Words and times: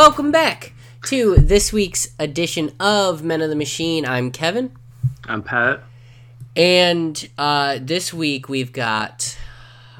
welcome 0.00 0.32
back 0.32 0.72
to 1.02 1.34
this 1.36 1.74
week's 1.74 2.14
edition 2.18 2.72
of 2.80 3.22
Men 3.22 3.42
of 3.42 3.50
the 3.50 3.54
Machine. 3.54 4.06
I'm 4.06 4.30
Kevin, 4.30 4.74
I'm 5.26 5.42
Pat. 5.42 5.82
and 6.56 7.28
uh, 7.36 7.78
this 7.82 8.10
week 8.10 8.48
we've 8.48 8.72
got. 8.72 9.36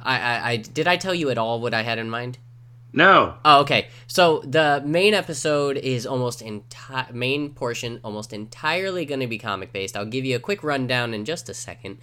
I, 0.03 0.19
I, 0.19 0.51
I 0.53 0.57
did 0.57 0.89
I 0.89 0.97
tell 0.97 1.15
you 1.15 1.29
at 1.29 1.37
all 1.37 1.61
what 1.61 1.75
I 1.75 1.83
had 1.83 1.99
in 1.99 2.09
mind? 2.09 2.39
No. 2.95 3.35
Oh, 3.45 3.61
okay. 3.61 3.89
So 4.07 4.41
the 4.47 4.83
main 4.87 5.13
episode 5.13 5.77
is 5.77 6.07
almost 6.07 6.41
entire 6.41 7.13
main 7.13 7.51
portion 7.51 8.01
almost 8.03 8.33
entirely 8.33 9.05
going 9.05 9.21
to 9.21 9.27
be 9.27 9.37
comic 9.37 9.71
based. 9.71 9.99
I'll 9.99 10.07
give 10.07 10.25
you 10.25 10.35
a 10.35 10.41
quick 10.41 10.65
rundown 10.65 11.13
in 11.13 11.27
just 11.27 11.51
a 11.51 11.55
second. 11.55 11.99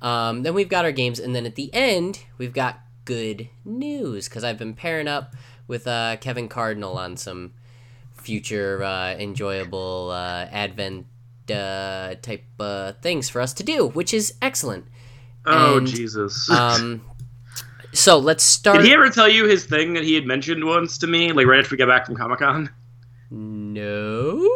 Um, 0.00 0.42
then 0.42 0.54
we've 0.54 0.70
got 0.70 0.86
our 0.86 0.92
games, 0.92 1.18
and 1.18 1.36
then 1.36 1.44
at 1.44 1.54
the 1.54 1.68
end 1.74 2.20
we've 2.38 2.54
got 2.54 2.80
good 3.04 3.50
news 3.62 4.26
because 4.26 4.42
I've 4.42 4.58
been 4.58 4.74
pairing 4.74 5.06
up 5.06 5.34
with 5.68 5.86
uh, 5.86 6.16
Kevin 6.20 6.48
Cardinal 6.48 6.96
on 6.98 7.16
some 7.16 7.52
future 8.14 8.82
uh, 8.82 9.14
enjoyable 9.14 10.10
uh, 10.10 10.46
Advent 10.50 11.06
uh, 11.50 12.14
type 12.22 12.44
uh, 12.58 12.92
things 13.02 13.28
for 13.28 13.40
us 13.40 13.52
to 13.54 13.62
do, 13.62 13.88
which 13.88 14.12
is 14.12 14.34
excellent. 14.42 14.84
Oh 15.44 15.78
And, 15.78 15.86
Jesus. 15.86 16.48
Um, 16.50 17.02
so 17.92 18.18
let's 18.18 18.42
start. 18.44 18.78
Did 18.78 18.86
he 18.86 18.92
ever 18.92 19.08
tell 19.08 19.28
you 19.28 19.46
his 19.46 19.64
thing 19.64 19.94
that 19.94 20.02
he 20.04 20.14
had 20.14 20.26
mentioned 20.26 20.64
once 20.64 20.98
to 20.98 21.06
me, 21.06 21.32
like 21.32 21.46
right 21.46 21.60
after 21.60 21.74
we 21.74 21.78
got 21.78 21.88
back 21.88 22.04
from 22.04 22.16
Comic 22.16 22.40
Con? 22.40 22.68
No. 23.30 24.48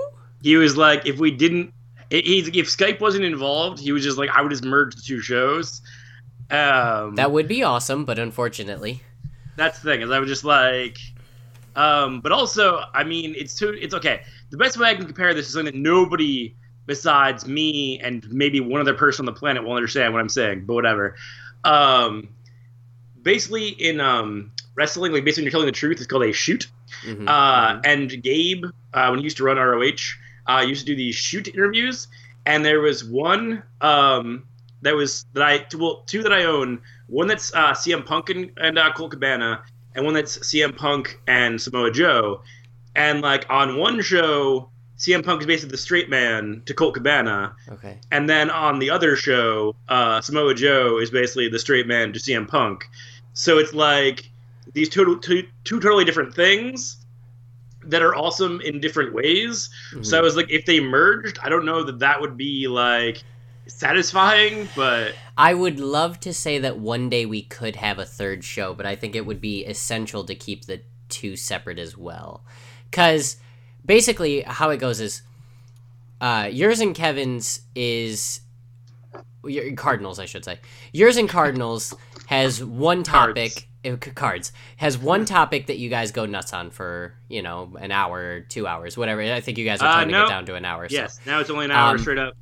He 0.43 0.57
was 0.57 0.77
like, 0.77 1.07
if 1.07 1.19
we 1.19 1.31
didn't, 1.31 1.73
he, 2.11 2.21
he- 2.43 2.59
if 2.61 2.67
Skype 2.67 3.01
wasn't 3.01 3.25
involved, 3.25 3.79
he 3.79 3.93
was 3.93 4.03
just 4.03 4.19
like, 4.19 4.31
I 4.31 4.43
would 4.43 4.51
just 4.51 4.65
merge 4.65 4.95
the 4.97 5.03
two 5.03 5.21
shows. 5.21 5.81
Um, 6.51 7.15
That 7.15 7.31
would 7.31 7.47
be 7.49 7.63
awesome, 7.63 8.05
but 8.05 8.19
unfortunately, 8.19 9.03
that's 9.61 9.81
the 9.81 9.91
thing 9.91 10.03
is 10.03 10.11
I 10.11 10.19
was 10.19 10.29
just 10.29 10.45
like, 10.45 10.99
um, 11.77 12.21
but 12.21 12.33
also 12.33 12.83
I 12.95 13.05
mean 13.05 13.35
it's 13.37 13.55
too 13.55 13.71
it's 13.71 13.95
okay. 13.95 14.23
The 14.51 14.57
best 14.57 14.79
way 14.79 14.89
I 14.91 14.95
can 14.95 15.07
compare 15.07 15.35
this 15.35 15.47
is 15.47 15.53
something 15.53 15.73
that 15.75 15.79
nobody 15.81 16.57
besides 16.87 17.47
me 17.47 18.01
and 18.01 18.29
maybe 18.33 18.61
one 18.61 18.81
other 18.81 18.95
person 18.95 19.29
on 19.29 19.35
the 19.35 19.39
planet 19.39 19.63
will 19.65 19.75
understand 19.75 20.13
what 20.13 20.21
I'm 20.21 20.29
saying, 20.29 20.65
but 20.67 20.75
whatever. 20.75 21.15
Um, 21.65 22.31
basically 23.23 23.69
in 23.69 24.01
um, 24.01 24.53
wrestling, 24.75 25.13
like 25.13 25.25
basically 25.25 25.43
when 25.43 25.45
you're 25.47 25.53
telling 25.53 25.67
the 25.67 25.73
truth, 25.73 25.99
it's 25.99 26.07
called 26.07 26.25
a 26.25 26.33
shoot. 26.33 26.67
Mhm, 27.07 27.29
Uh, 27.29 27.75
mhm. 27.75 27.81
and 27.85 28.23
Gabe, 28.23 28.65
uh, 28.93 29.09
when 29.09 29.19
he 29.21 29.25
used 29.25 29.37
to 29.37 29.45
run 29.45 29.59
ROH, 29.59 30.17
uh, 30.49 30.61
used 30.67 30.87
to 30.87 30.93
do 30.93 30.97
these 30.97 31.15
shoot 31.15 31.49
interviews, 31.49 32.09
and 32.47 32.65
there 32.65 32.81
was 32.81 33.05
one 33.05 33.63
um, 33.81 34.45
that 34.83 34.95
was 34.95 35.27
that 35.35 35.43
I 35.43 35.67
well 35.77 36.03
two 36.07 36.23
that 36.23 36.33
I 36.33 36.45
own. 36.45 36.81
One 37.11 37.27
that's 37.27 37.53
uh, 37.53 37.73
CM 37.73 38.07
Punk 38.07 38.31
and, 38.31 38.51
and 38.57 38.79
uh, 38.79 38.93
Colt 38.93 39.11
Cabana, 39.11 39.63
and 39.95 40.05
one 40.05 40.15
that's 40.15 40.39
CM 40.39 40.77
Punk 40.77 41.21
and 41.27 41.61
Samoa 41.61 41.91
Joe. 41.91 42.43
And 42.95 43.21
like 43.21 43.47
on 43.51 43.77
one 43.77 44.01
show, 44.01 44.71
CM 44.97 45.25
Punk 45.25 45.41
is 45.41 45.47
basically 45.47 45.73
the 45.73 45.79
straight 45.79 46.09
man 46.09 46.63
to 46.67 46.75
Colt 46.75 46.95
Cabana, 46.95 47.55
okay. 47.71 47.99
and 48.13 48.29
then 48.29 48.51
on 48.51 48.79
the 48.79 48.91
other 48.91 49.17
show, 49.17 49.75
uh, 49.89 50.21
Samoa 50.21 50.55
Joe 50.55 50.99
is 50.99 51.11
basically 51.11 51.49
the 51.49 51.59
straight 51.59 51.87
man 51.87 52.13
to 52.13 52.21
CM 52.21 52.47
Punk. 52.47 52.85
So 53.33 53.59
it's 53.59 53.75
like 53.75 54.31
these 54.73 54.89
two, 54.89 55.19
two, 55.21 55.45
two 55.65 55.81
totally 55.81 56.05
different 56.05 56.35
things 56.35 56.99
that 57.85 58.03
are 58.03 58.15
awesome 58.15 58.61
in 58.61 58.81
different 58.81 59.15
ways. 59.15 59.71
So 60.03 60.19
I 60.19 60.21
was 60.21 60.37
like, 60.37 60.51
if 60.51 60.67
they 60.67 60.81
merged, 60.81 61.39
I 61.43 61.49
don't 61.49 61.65
know 61.65 61.83
that 61.83 61.99
that 62.01 62.21
would 62.21 62.37
be 62.37 62.69
like 62.69 63.23
satisfying, 63.71 64.69
but 64.77 65.15
I 65.37 65.55
would 65.55 65.81
love 65.81 66.21
to 66.21 66.33
say 66.35 66.59
that 66.59 66.79
one 66.79 67.09
day 67.09 67.27
we 67.27 67.43
could 67.43 67.77
have 67.77 67.99
a 67.99 68.05
third 68.05 68.45
show, 68.45 68.75
but 68.75 68.87
I 68.87 68.97
think 68.97 69.15
it 69.17 69.25
would 69.27 69.41
be 69.41 69.65
essential 69.65 70.25
to 70.25 70.35
keep 70.35 70.67
the 70.67 70.83
two 71.09 71.37
separate 71.37 71.79
as 71.79 71.97
well. 71.97 72.45
Because 72.91 73.37
basically, 73.85 74.43
how 74.43 74.71
it 74.71 74.79
goes 74.79 75.01
is 75.01 75.23
uh, 76.21 76.49
yours 76.51 76.81
and 76.81 76.95
Kevin's 76.95 77.61
is. 77.75 78.41
Your 79.43 79.73
Cardinals, 79.75 80.19
I 80.19 80.27
should 80.27 80.45
say. 80.45 80.59
Yours 80.93 81.17
and 81.17 81.27
Cardinals 81.27 81.95
has 82.27 82.63
one 82.63 83.03
topic. 83.03 83.69
uh, 83.87 83.93
c- 83.93 84.11
Cards 84.11 84.53
has 84.77 84.99
one 84.99 85.25
topic 85.25 85.67
that 85.69 85.79
you 85.79 85.89
guys 85.89 86.13
go 86.13 86.27
nuts 86.27 86.53
on 86.53 86.71
for 86.71 87.15
you 87.31 87.41
know 87.41 87.75
an 87.81 87.91
hour, 87.91 88.41
two 88.41 88.67
hours, 88.67 88.99
whatever. 88.99 89.23
I 89.23 89.41
think 89.41 89.57
you 89.57 89.65
guys 89.65 89.81
are 89.81 89.89
Uh, 89.89 89.93
trying 89.95 90.09
to 90.09 90.13
get 90.13 90.29
down 90.29 90.45
to 90.45 90.57
an 90.57 90.67
hour. 90.67 90.87
so. 90.91 90.95
yes, 90.95 91.19
now 91.25 91.41
it's 91.41 91.49
only 91.49 91.65
an 91.65 91.71
hour 91.71 91.93
Um, 91.93 91.99
straight 91.99 92.19
up, 92.19 92.35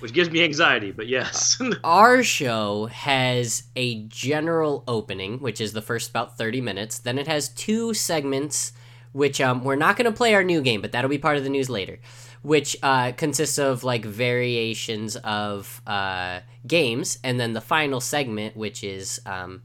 which 0.00 0.12
gives 0.12 0.30
me 0.30 0.42
anxiety. 0.42 0.90
But 0.90 1.06
yes, 1.06 1.60
our 1.84 2.22
show 2.22 2.86
has 2.86 3.64
a 3.76 4.04
general 4.04 4.84
opening, 4.86 5.40
which 5.40 5.60
is 5.60 5.72
the 5.72 5.82
first 5.82 6.10
about 6.10 6.36
30 6.36 6.60
minutes. 6.60 6.98
Then 6.98 7.18
it 7.18 7.26
has 7.26 7.48
two 7.48 7.94
segments, 7.94 8.72
which 9.12 9.40
um, 9.40 9.64
we're 9.64 9.76
not 9.76 9.96
going 9.96 10.10
to 10.10 10.16
play 10.16 10.34
our 10.34 10.44
new 10.44 10.62
game, 10.62 10.80
but 10.80 10.92
that'll 10.92 11.10
be 11.10 11.18
part 11.18 11.36
of 11.36 11.44
the 11.44 11.50
news 11.50 11.70
later, 11.70 11.98
which 12.42 12.76
uh, 12.82 13.12
consists 13.12 13.58
of 13.58 13.84
like 13.84 14.04
variations 14.04 15.16
of 15.16 15.82
uh, 15.86 16.40
games. 16.66 17.18
And 17.22 17.38
then 17.38 17.52
the 17.52 17.60
final 17.60 18.00
segment, 18.00 18.56
which 18.56 18.84
is. 18.84 19.20
Um, 19.26 19.62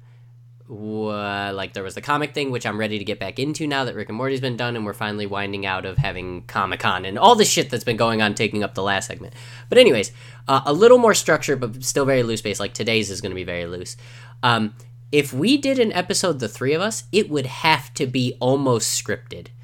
wha- 0.69 1.51
like 1.51 1.73
there 1.73 1.83
was 1.83 1.95
the 1.95 2.01
comic 2.01 2.33
thing, 2.33 2.51
which 2.51 2.65
I'm 2.65 2.79
ready 2.79 2.99
to 2.99 3.03
get 3.03 3.19
back 3.19 3.39
into 3.39 3.67
now 3.67 3.83
that 3.85 3.95
Rick 3.95 4.09
and 4.09 4.17
Morty's 4.17 4.39
been 4.39 4.55
done, 4.55 4.75
and 4.75 4.85
we're 4.85 4.93
finally 4.93 5.25
winding 5.25 5.65
out 5.65 5.85
of 5.85 5.97
having 5.97 6.43
Comic 6.43 6.79
Con 6.79 7.05
and 7.05 7.17
all 7.17 7.35
the 7.35 7.45
shit 7.45 7.69
that's 7.69 7.83
been 7.83 7.97
going 7.97 8.21
on, 8.21 8.35
taking 8.35 8.63
up 8.63 8.75
the 8.75 8.83
last 8.83 9.07
segment. 9.07 9.33
But 9.67 9.77
anyways, 9.79 10.11
uh, 10.47 10.61
a 10.65 10.73
little 10.73 10.99
more 10.99 11.13
structure, 11.13 11.55
but 11.55 11.83
still 11.83 12.05
very 12.05 12.23
loose 12.23 12.41
based. 12.41 12.59
Like 12.59 12.73
today's 12.73 13.09
is 13.09 13.19
going 13.19 13.31
to 13.31 13.35
be 13.35 13.43
very 13.43 13.65
loose. 13.65 13.97
Um, 14.43 14.73
if 15.11 15.33
we 15.33 15.57
did 15.57 15.79
an 15.79 15.91
episode, 15.93 16.39
the 16.39 16.47
three 16.47 16.73
of 16.73 16.81
us, 16.81 17.05
it 17.11 17.29
would 17.29 17.47
have 17.47 17.93
to 17.95 18.05
be 18.05 18.37
almost 18.39 19.03
scripted. 19.03 19.47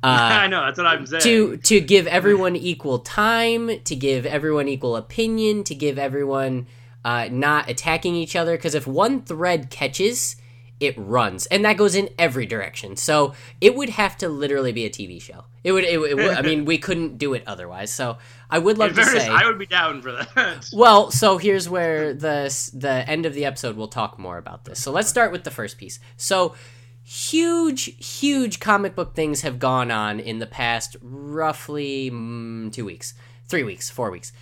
Uh, 0.00 0.06
I 0.06 0.46
know 0.46 0.64
that's 0.64 0.78
what 0.78 0.86
I'm 0.86 1.04
saying. 1.06 1.22
to 1.22 1.56
to 1.56 1.80
give 1.80 2.06
everyone 2.06 2.54
equal 2.54 3.00
time, 3.00 3.80
to 3.80 3.96
give 3.96 4.26
everyone 4.26 4.68
equal 4.68 4.94
opinion, 4.94 5.64
to 5.64 5.74
give 5.74 5.98
everyone 5.98 6.68
uh, 7.04 7.26
not 7.32 7.68
attacking 7.68 8.14
each 8.14 8.36
other. 8.36 8.56
Because 8.56 8.76
if 8.76 8.86
one 8.86 9.22
thread 9.22 9.70
catches, 9.70 10.36
it 10.80 10.94
runs, 10.96 11.46
and 11.46 11.64
that 11.64 11.76
goes 11.76 11.94
in 11.96 12.08
every 12.18 12.46
direction. 12.46 12.94
So 12.96 13.34
it 13.60 13.74
would 13.74 13.88
have 13.88 14.16
to 14.18 14.28
literally 14.28 14.70
be 14.72 14.84
a 14.84 14.90
TV 14.90 15.20
show. 15.20 15.44
It 15.64 15.72
would. 15.72 15.84
It, 15.84 15.98
would- 15.98 16.18
I 16.20 16.42
mean, 16.42 16.64
we 16.64 16.78
couldn't 16.78 17.18
do 17.18 17.34
it 17.34 17.42
otherwise. 17.46 17.92
So 17.92 18.18
I 18.48 18.58
would 18.60 18.78
love 18.78 18.90
in 18.90 18.96
to 18.96 19.02
fairness, 19.04 19.24
say. 19.24 19.28
I 19.28 19.44
would 19.46 19.58
be 19.58 19.66
down 19.66 20.00
for 20.02 20.12
that. 20.12 20.68
Well, 20.72 21.10
so 21.10 21.36
here's 21.38 21.68
where 21.68 22.14
the 22.14 22.70
the 22.74 22.90
end 23.10 23.26
of 23.26 23.34
the 23.34 23.44
episode 23.44 23.76
we'll 23.76 23.88
talk 23.88 24.18
more 24.18 24.38
about 24.38 24.64
this. 24.66 24.78
So 24.80 24.92
let's 24.92 25.08
start 25.08 25.32
with 25.32 25.42
the 25.44 25.50
first 25.50 25.78
piece. 25.78 25.98
So 26.16 26.54
huge, 27.02 27.84
huge 28.20 28.60
comic 28.60 28.94
book 28.94 29.14
things 29.14 29.40
have 29.40 29.58
gone 29.58 29.90
on 29.90 30.20
in 30.20 30.38
the 30.38 30.46
past 30.46 30.96
roughly 31.02 32.10
mm, 32.10 32.72
two 32.72 32.84
weeks, 32.84 33.14
three 33.46 33.62
weeks, 33.64 33.90
four 33.90 34.10
weeks, 34.10 34.32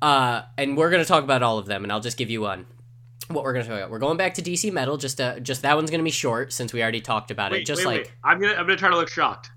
uh, 0.00 0.42
and 0.56 0.76
we're 0.76 0.90
gonna 0.90 1.04
talk 1.04 1.24
about 1.24 1.42
all 1.42 1.58
of 1.58 1.66
them. 1.66 1.82
And 1.84 1.92
I'll 1.92 2.00
just 2.00 2.16
give 2.16 2.30
you 2.30 2.40
one. 2.40 2.66
What 3.28 3.44
we're 3.44 3.52
gonna 3.52 3.64
talk 3.64 3.76
about. 3.76 3.90
We're 3.90 3.98
going 3.98 4.16
back 4.16 4.34
to 4.34 4.42
DC 4.42 4.72
Metal. 4.72 4.96
Just 4.96 5.20
uh, 5.20 5.38
just 5.40 5.62
that 5.62 5.76
one's 5.76 5.90
gonna 5.90 6.02
be 6.02 6.10
short 6.10 6.52
since 6.52 6.72
we 6.72 6.82
already 6.82 7.00
talked 7.00 7.30
about 7.30 7.52
it. 7.52 7.66
Just 7.66 7.84
wait, 7.84 7.86
like 7.86 8.00
wait. 8.04 8.12
I'm 8.24 8.40
gonna 8.40 8.54
I'm 8.54 8.66
gonna 8.66 8.76
try 8.76 8.88
to 8.88 8.96
look 8.96 9.08
shocked. 9.10 9.50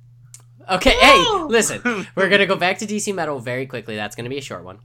Okay, 0.70 0.92
hey, 0.92 1.24
listen. 1.48 1.82
We're 2.16 2.30
gonna 2.30 2.46
go 2.46 2.56
back 2.56 2.78
to 2.80 2.86
DC 2.86 3.14
Metal 3.16 3.40
very 3.40 3.66
quickly. 3.66 3.96
That's 3.96 4.16
gonna 4.16 4.30
be 4.30 4.38
a 4.38 4.42
short 4.42 4.64
one. 4.64 4.80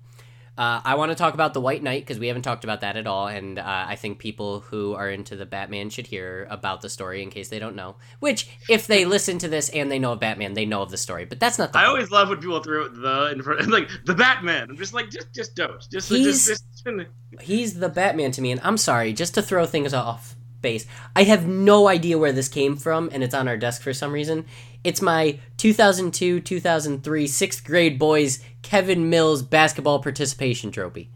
Uh, 0.58 0.80
I 0.84 0.94
want 0.94 1.10
to 1.10 1.14
talk 1.14 1.34
about 1.34 1.52
the 1.52 1.60
White 1.60 1.82
Knight 1.82 2.02
because 2.02 2.18
we 2.18 2.28
haven't 2.28 2.42
talked 2.42 2.64
about 2.64 2.80
that 2.80 2.96
at 2.96 3.06
all, 3.06 3.26
and 3.28 3.58
uh, 3.58 3.62
I 3.88 3.96
think 3.96 4.18
people 4.18 4.60
who 4.60 4.94
are 4.94 5.10
into 5.10 5.36
the 5.36 5.44
Batman 5.44 5.90
should 5.90 6.06
hear 6.06 6.46
about 6.50 6.80
the 6.80 6.88
story 6.88 7.22
in 7.22 7.28
case 7.30 7.48
they 7.48 7.58
don't 7.58 7.76
know. 7.76 7.96
Which, 8.20 8.48
if 8.68 8.86
they 8.86 9.04
listen 9.04 9.38
to 9.38 9.48
this 9.48 9.68
and 9.68 9.90
they 9.90 9.98
know 9.98 10.12
of 10.12 10.20
Batman, 10.20 10.54
they 10.54 10.64
know 10.64 10.80
of 10.82 10.90
the 10.90 10.96
story. 10.96 11.26
But 11.26 11.40
that's 11.40 11.58
not 11.58 11.72
the. 11.72 11.78
I 11.78 11.82
point. 11.82 11.88
always 11.90 12.10
love 12.10 12.30
when 12.30 12.38
people 12.40 12.62
throw 12.62 12.88
the 12.88 13.32
in 13.32 13.42
front, 13.42 13.68
like 13.68 13.90
the 14.06 14.14
Batman. 14.14 14.70
I'm 14.70 14.76
just 14.78 14.94
like, 14.94 15.10
just, 15.10 15.32
just 15.34 15.54
don't, 15.54 15.86
just, 15.90 16.08
He's- 16.08 16.46
just, 16.46 16.64
just, 16.84 17.06
He's 17.40 17.78
the 17.78 17.88
Batman 17.90 18.30
to 18.32 18.40
me, 18.40 18.52
and 18.52 18.60
I'm 18.64 18.78
sorry, 18.78 19.12
just 19.12 19.34
to 19.34 19.42
throw 19.42 19.66
things 19.66 19.92
off 19.92 20.36
base. 20.62 20.86
I 21.14 21.24
have 21.24 21.46
no 21.46 21.86
idea 21.86 22.18
where 22.18 22.32
this 22.32 22.48
came 22.48 22.76
from, 22.76 23.10
and 23.12 23.22
it's 23.22 23.34
on 23.34 23.46
our 23.46 23.56
desk 23.56 23.82
for 23.82 23.92
some 23.92 24.12
reason. 24.12 24.46
It's 24.86 25.02
my 25.02 25.40
2002 25.56 26.38
2003 26.38 27.26
sixth 27.26 27.64
grade 27.64 27.98
boys 27.98 28.38
Kevin 28.62 29.10
Mills 29.10 29.42
basketball 29.42 30.00
participation 30.00 30.70
trophy. 30.70 31.10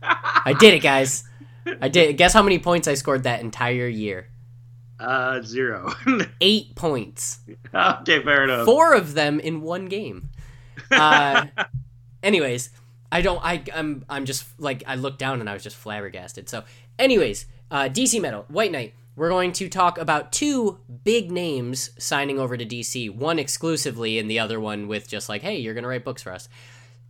I 0.00 0.54
did 0.60 0.74
it, 0.74 0.78
guys. 0.78 1.24
I 1.80 1.88
did. 1.88 2.16
Guess 2.16 2.32
how 2.32 2.44
many 2.44 2.60
points 2.60 2.86
I 2.86 2.94
scored 2.94 3.24
that 3.24 3.40
entire 3.40 3.88
year? 3.88 4.28
uh, 5.00 5.42
zero. 5.42 5.92
Eight 6.40 6.76
points. 6.76 7.40
okay, 7.74 8.22
fair 8.22 8.44
enough. 8.44 8.64
Four 8.64 8.94
of 8.94 9.14
them 9.14 9.40
in 9.40 9.60
one 9.60 9.86
game. 9.86 10.30
Uh, 10.90 11.46
anyways, 12.22 12.70
I 13.10 13.22
don't. 13.22 13.44
I 13.44 13.64
I'm 13.74 14.04
I'm 14.08 14.24
just 14.24 14.46
like 14.60 14.84
I 14.86 14.94
looked 14.94 15.18
down 15.18 15.40
and 15.40 15.50
I 15.50 15.52
was 15.52 15.64
just 15.64 15.76
flabbergasted. 15.76 16.48
So, 16.48 16.62
anyways, 16.96 17.46
uh, 17.72 17.88
DC 17.92 18.20
Metal, 18.22 18.44
White 18.46 18.70
Knight. 18.70 18.94
We're 19.16 19.30
going 19.30 19.52
to 19.52 19.68
talk 19.68 19.98
about 19.98 20.30
two 20.30 20.78
big 21.02 21.32
names 21.32 21.90
signing 21.98 22.38
over 22.38 22.56
to 22.56 22.66
DC. 22.66 23.10
One 23.10 23.38
exclusively, 23.38 24.18
and 24.18 24.30
the 24.30 24.38
other 24.38 24.60
one 24.60 24.88
with 24.88 25.08
just 25.08 25.28
like, 25.28 25.42
hey, 25.42 25.56
you're 25.56 25.74
gonna 25.74 25.88
write 25.88 26.04
books 26.04 26.22
for 26.22 26.32
us. 26.32 26.48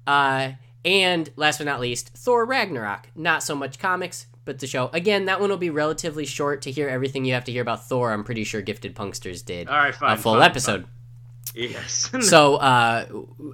Uh, 0.07 0.53
and 0.85 1.29
last 1.35 1.59
but 1.59 1.65
not 1.65 1.81
least, 1.81 2.11
Thor 2.11 2.45
Ragnarok. 2.45 3.11
Not 3.17 3.43
so 3.43 3.57
much 3.57 3.81
comics, 3.81 4.27
but 4.45 4.61
the 4.61 4.69
show. 4.69 4.89
Again, 4.93 5.25
that 5.25 5.41
one 5.41 5.51
will 5.51 5.57
be 5.57 5.71
relatively 5.71 6.25
short 6.25 6.63
to 6.63 6.71
hear 6.71 6.89
everything 6.89 7.25
you 7.25 7.35
have 7.35 7.45
to 7.47 7.53
hear 7.53 7.63
about 7.63 7.89
Thor. 7.89 8.13
I'm 8.13 8.23
pretty 8.23 8.45
sure 8.45 8.63
Gifted 8.63 8.95
Punksters 8.95 9.45
did 9.45 9.69
All 9.69 9.77
right, 9.77 9.95
fine. 9.95 10.13
a 10.13 10.17
full 10.17 10.35
fine, 10.35 10.43
episode. 10.43 10.87
Yes. 11.57 12.11
so 12.21 12.57
uh, 12.57 13.07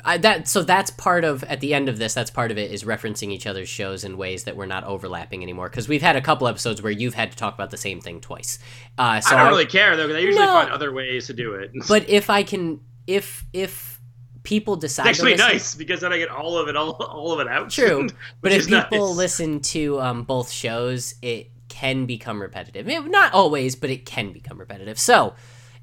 I, 0.04 0.19
that 0.19 0.49
so 0.49 0.62
that's 0.62 0.90
part 0.90 1.25
of 1.25 1.44
at 1.44 1.60
the 1.60 1.72
end 1.72 1.88
of 1.88 1.99
this. 1.99 2.14
That's 2.14 2.31
part 2.31 2.50
of 2.50 2.58
it 2.58 2.70
is 2.72 2.84
referencing 2.84 3.31
each 3.31 3.46
other's 3.46 3.69
shows 3.69 4.04
in 4.04 4.16
ways 4.16 4.44
that 4.44 4.56
we're 4.56 4.66
not 4.66 4.84
overlapping 4.84 5.43
anymore. 5.43 5.69
Because 5.69 5.88
we've 5.88 6.02
had 6.02 6.16
a 6.16 6.20
couple 6.20 6.49
episodes 6.49 6.82
where 6.82 6.93
you've 6.93 7.14
had 7.14 7.31
to 7.31 7.37
talk 7.37 7.54
about 7.54 7.70
the 7.70 7.76
same 7.76 8.00
thing 8.00 8.20
twice. 8.20 8.58
Uh, 8.99 9.20
so 9.20 9.37
I 9.37 9.40
don't 9.44 9.49
really 9.52 9.66
care 9.66 9.96
though, 9.96 10.06
because 10.08 10.16
I 10.16 10.25
usually 10.26 10.44
No. 10.44 10.52
find 10.52 10.70
other 10.70 10.93
ways 10.93 11.26
to 11.28 11.32
do 11.32 11.54
it. 11.54 11.70
But 11.88 12.08
if 12.08 12.28
I 12.31 12.43
can, 12.43 12.81
if 13.06 13.44
if 13.52 14.00
people 14.43 14.75
decide 14.75 15.06
actually 15.06 15.32
to 15.32 15.37
listen, 15.38 15.52
nice 15.52 15.75
because 15.76 16.00
then 16.00 16.12
I 16.12 16.19
get 16.19 16.28
all 16.28 16.58
of 16.58 16.69
it, 16.69 16.76
all, 16.76 16.93
all 16.93 17.32
of 17.32 17.40
it 17.40 17.46
out. 17.46 17.70
True, 17.70 18.08
but 18.40 18.50
if 18.52 18.66
people 18.66 19.08
nice. 19.08 19.16
listen 19.16 19.60
to 19.60 20.00
um, 20.00 20.25
both 20.25 20.50
shows, 20.50 21.14
it 21.22 21.50
can 21.69 22.06
become 22.06 22.40
repetitive. 22.43 22.88
Eh, 22.88 22.98
Not 23.00 23.32
always, 23.32 23.76
but 23.76 23.88
it 23.90 24.05
can 24.05 24.32
become 24.32 24.58
repetitive. 24.58 24.98
So, 24.98 25.34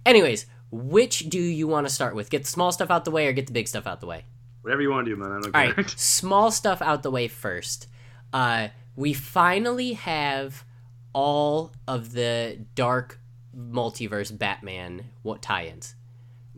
anyways, 0.05 0.45
which 0.71 1.29
do 1.29 1.39
you 1.39 1.67
want 1.67 1.87
to 1.87 1.93
start 1.93 2.15
with? 2.15 2.29
Get 2.29 2.43
the 2.43 2.49
small 2.49 2.71
stuff 2.71 2.89
out 2.91 3.05
the 3.05 3.11
way, 3.11 3.27
or 3.27 3.33
get 3.33 3.47
the 3.47 3.53
big 3.53 3.67
stuff 3.67 3.87
out 3.87 3.99
the 4.01 4.07
way? 4.07 4.25
whatever 4.61 4.81
you 4.81 4.91
want 4.91 5.05
to 5.05 5.15
do, 5.15 5.19
man. 5.19 5.31
I 5.31 5.33
don't 5.39 5.45
All 5.45 5.51
care. 5.51 5.73
right, 5.73 5.89
small 5.97 6.51
stuff 6.51 6.81
out 6.81 7.01
the 7.01 7.09
way 7.09 7.27
first. 7.27 7.87
Uh, 8.33 8.67
we 8.95 9.13
finally 9.13 9.93
have 9.93 10.65
all 11.13 11.71
of 11.87 12.11
the 12.11 12.59
dark 12.75 13.19
multiverse 13.57 14.37
Batman 14.37 15.05
what 15.23 15.41
tie-ins. 15.41 15.95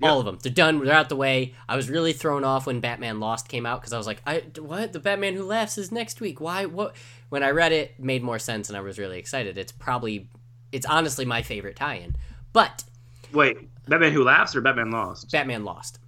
All 0.04 0.20
of 0.20 0.26
them. 0.26 0.40
They're 0.42 0.52
done. 0.52 0.84
They're 0.84 0.96
out 0.96 1.10
the 1.10 1.16
way. 1.16 1.54
I 1.70 1.76
was 1.76 1.88
really 1.88 2.12
thrown 2.12 2.44
off 2.44 2.66
when 2.66 2.80
Batman 2.80 3.20
Lost 3.20 3.48
came 3.48 3.68
out 3.68 3.82
because 3.82 3.94
I 3.94 4.00
was 4.00 4.08
like, 4.08 4.20
I, 4.26 4.42
"What? 4.58 4.94
The 4.94 5.00
Batman 5.00 5.36
Who 5.36 5.44
Laughs 5.44 5.78
is 5.78 5.92
next 5.92 6.20
week? 6.20 6.42
Why? 6.42 6.66
What?" 6.66 6.96
When 7.30 7.44
I 7.44 7.52
read 7.52 7.72
it, 7.72 7.92
it 7.98 8.04
made 8.04 8.24
more 8.24 8.40
sense, 8.40 8.68
and 8.68 8.76
I 8.76 8.82
was 8.82 8.98
really 8.98 9.20
excited. 9.20 9.60
It's 9.60 9.72
probably, 9.72 10.28
it's 10.72 10.88
honestly 10.88 11.24
my 11.24 11.44
favorite 11.44 11.76
tie-in. 11.76 12.16
But 12.52 12.84
Wait, 13.32 13.70
Batman 13.88 14.14
Who 14.14 14.24
Laughs 14.24 14.56
or 14.56 14.62
Batman 14.62 14.92
Lost? 14.92 15.32
Batman 15.32 15.64
Lost. 15.64 16.00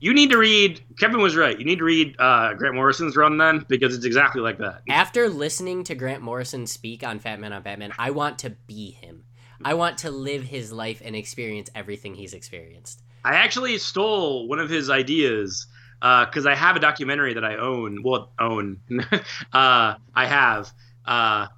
You 0.00 0.14
need 0.14 0.30
to 0.30 0.38
read. 0.38 0.80
Kevin 0.98 1.20
was 1.20 1.34
right. 1.36 1.58
You 1.58 1.64
need 1.64 1.78
to 1.78 1.84
read 1.84 2.14
uh, 2.20 2.54
Grant 2.54 2.76
Morrison's 2.76 3.16
run 3.16 3.36
then 3.36 3.64
because 3.68 3.96
it's 3.96 4.04
exactly 4.04 4.40
like 4.40 4.58
that. 4.58 4.82
After 4.88 5.28
listening 5.28 5.82
to 5.84 5.94
Grant 5.96 6.22
Morrison 6.22 6.66
speak 6.66 7.02
on 7.02 7.18
Fat 7.18 7.40
Man 7.40 7.52
on 7.52 7.62
Batman, 7.62 7.92
I 7.98 8.10
want 8.10 8.38
to 8.40 8.50
be 8.50 8.92
him. 8.92 9.24
I 9.64 9.74
want 9.74 9.98
to 9.98 10.10
live 10.12 10.44
his 10.44 10.72
life 10.72 11.02
and 11.04 11.16
experience 11.16 11.68
everything 11.74 12.14
he's 12.14 12.32
experienced. 12.32 13.02
I 13.24 13.34
actually 13.34 13.76
stole 13.78 14.46
one 14.46 14.60
of 14.60 14.70
his 14.70 14.88
ideas 14.88 15.66
because 16.00 16.46
I 16.46 16.54
have 16.54 16.76
a 16.76 16.80
documentary 16.80 17.34
that 17.34 17.44
I 17.44 17.56
own. 17.56 18.02
Well, 18.04 18.30
own. 18.38 18.80
uh, 19.52 19.94
I 20.14 20.26
have 20.26 20.72
uh, 21.04 21.48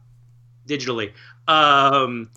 digitally, 0.66 1.12
um, 1.46 2.30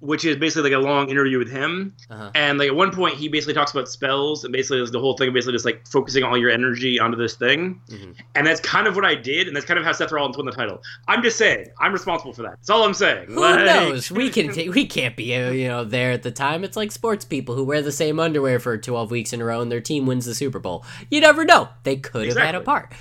which 0.00 0.24
is 0.26 0.36
basically 0.36 0.70
like 0.70 0.78
a 0.78 0.82
long 0.82 1.08
interview 1.08 1.38
with 1.38 1.50
him. 1.50 1.94
Uh-huh. 2.10 2.30
And 2.34 2.58
like 2.58 2.68
at 2.68 2.74
one 2.76 2.90
point, 2.90 3.14
he 3.14 3.28
basically 3.28 3.54
talks 3.54 3.72
about 3.72 3.88
spells 3.88 4.44
and 4.44 4.52
basically 4.52 4.84
the 4.90 5.00
whole 5.00 5.16
thing 5.16 5.32
basically 5.32 5.54
just 5.54 5.64
like 5.64 5.86
focusing 5.88 6.22
all 6.22 6.36
your 6.36 6.50
energy 6.50 7.00
onto 7.00 7.16
this 7.16 7.34
thing. 7.34 7.80
Mhm. 7.88 8.14
And 8.34 8.46
that's 8.46 8.60
kind 8.60 8.86
of 8.86 8.94
what 8.94 9.04
I 9.06 9.14
did, 9.14 9.46
and 9.48 9.56
that's 9.56 9.64
kind 9.66 9.78
of 9.78 9.86
how 9.86 9.92
Seth 9.92 10.12
Rollins 10.12 10.36
won 10.36 10.44
the 10.46 10.52
title. 10.52 10.82
I'm 11.08 11.22
just 11.22 11.38
saying, 11.38 11.68
I'm 11.80 11.92
responsible 11.92 12.32
for 12.34 12.42
that. 12.42 12.52
That's 12.52 12.70
all 12.70 12.82
I'm 12.84 12.94
saying. 12.94 13.28
Who 13.28 13.40
Like- 13.40 13.64
knows? 13.64 14.10
We 14.10 14.28
can 14.30 14.52
t- 14.52 14.68
we 14.68 14.84
can't 14.86 15.16
be 15.16 15.34
uh, 15.34 15.50
you 15.50 15.68
know 15.68 15.82
there 15.84 16.12
at 16.12 16.22
the 16.22 16.30
time. 16.30 16.62
It's 16.62 16.76
like 16.76 16.92
sports 16.92 17.24
people 17.24 17.54
who 17.54 17.64
wear 17.64 17.80
the 17.80 17.90
same 17.92 18.20
underwear 18.20 18.58
for 18.60 18.76
12 18.76 19.10
weeks 19.10 19.32
in 19.32 19.40
a 19.40 19.44
row 19.44 19.60
and 19.62 19.72
their 19.72 19.80
team 19.80 20.04
wins 20.06 20.26
the 20.26 20.34
Super 20.34 20.58
Bowl. 20.58 20.84
You 21.10 21.20
never 21.20 21.44
know. 21.44 21.68
They 21.84 21.96
could 21.96 22.28
have 22.28 22.36
had 22.36 22.54
a 22.54 22.60
part. 22.60 22.92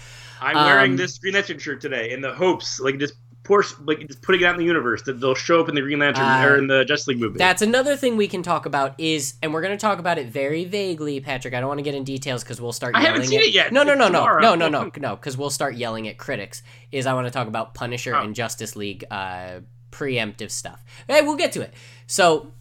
I'm 0.41 0.55
wearing 0.55 0.91
Um, 0.91 0.97
this 0.97 1.17
Green 1.17 1.33
Lantern 1.33 1.57
shirt 1.59 1.79
today 1.81 2.11
in 2.11 2.21
the 2.21 2.33
hopes, 2.33 2.79
like 2.79 2.99
just 2.99 3.13
pour, 3.45 3.63
like 3.85 4.05
just 4.07 4.21
putting 4.21 4.41
it 4.41 4.43
out 4.43 4.55
in 4.55 4.59
the 4.59 4.65
universe 4.65 5.03
that 5.03 5.21
they'll 5.21 5.33
show 5.35 5.61
up 5.61 5.69
in 5.69 5.75
the 5.75 5.81
Green 5.81 5.99
Lantern 5.99 6.23
Uh, 6.25 6.43
or 6.45 6.57
in 6.57 6.67
the 6.67 6.83
Justice 6.83 7.07
League 7.07 7.19
movie. 7.21 7.37
That's 7.37 7.61
another 7.61 7.95
thing 7.95 8.17
we 8.17 8.27
can 8.27 8.43
talk 8.43 8.65
about 8.65 8.93
is, 8.99 9.35
and 9.41 9.53
we're 9.53 9.61
going 9.61 9.77
to 9.77 9.81
talk 9.81 9.99
about 9.99 10.17
it 10.17 10.27
very 10.27 10.65
vaguely, 10.65 11.21
Patrick. 11.21 11.53
I 11.53 11.59
don't 11.61 11.69
want 11.69 11.77
to 11.77 11.83
get 11.83 11.95
in 11.95 12.03
details 12.03 12.43
because 12.43 12.59
we'll 12.59 12.73
start. 12.73 12.95
I 12.95 12.99
Yelling 12.99 13.13
haven't 13.13 13.27
seen 13.29 13.39
at, 13.39 13.45
it 13.45 13.53
yet. 13.53 13.71
No, 13.71 13.83
no, 13.83 13.93
no, 13.93 14.09
no, 14.09 14.25
no, 14.39 14.55
no, 14.55 14.67
no, 14.67 14.91
no, 14.97 15.15
because 15.15 15.37
we'll 15.37 15.49
start 15.49 15.75
yelling 15.75 16.07
at 16.09 16.17
critics. 16.17 16.61
Is 16.91 17.05
I 17.05 17.13
want 17.13 17.27
to 17.27 17.31
talk 17.31 17.47
about 17.47 17.73
Punisher 17.73 18.15
Oh. 18.15 18.21
and 18.21 18.35
Justice 18.35 18.75
League 18.75 19.05
uh, 19.09 19.59
preemptive 19.91 20.51
stuff. 20.51 20.83
Hey, 21.07 21.21
we'll 21.21 21.37
get 21.37 21.51
to 21.53 21.61
it. 21.61 21.73
So, 22.07 22.51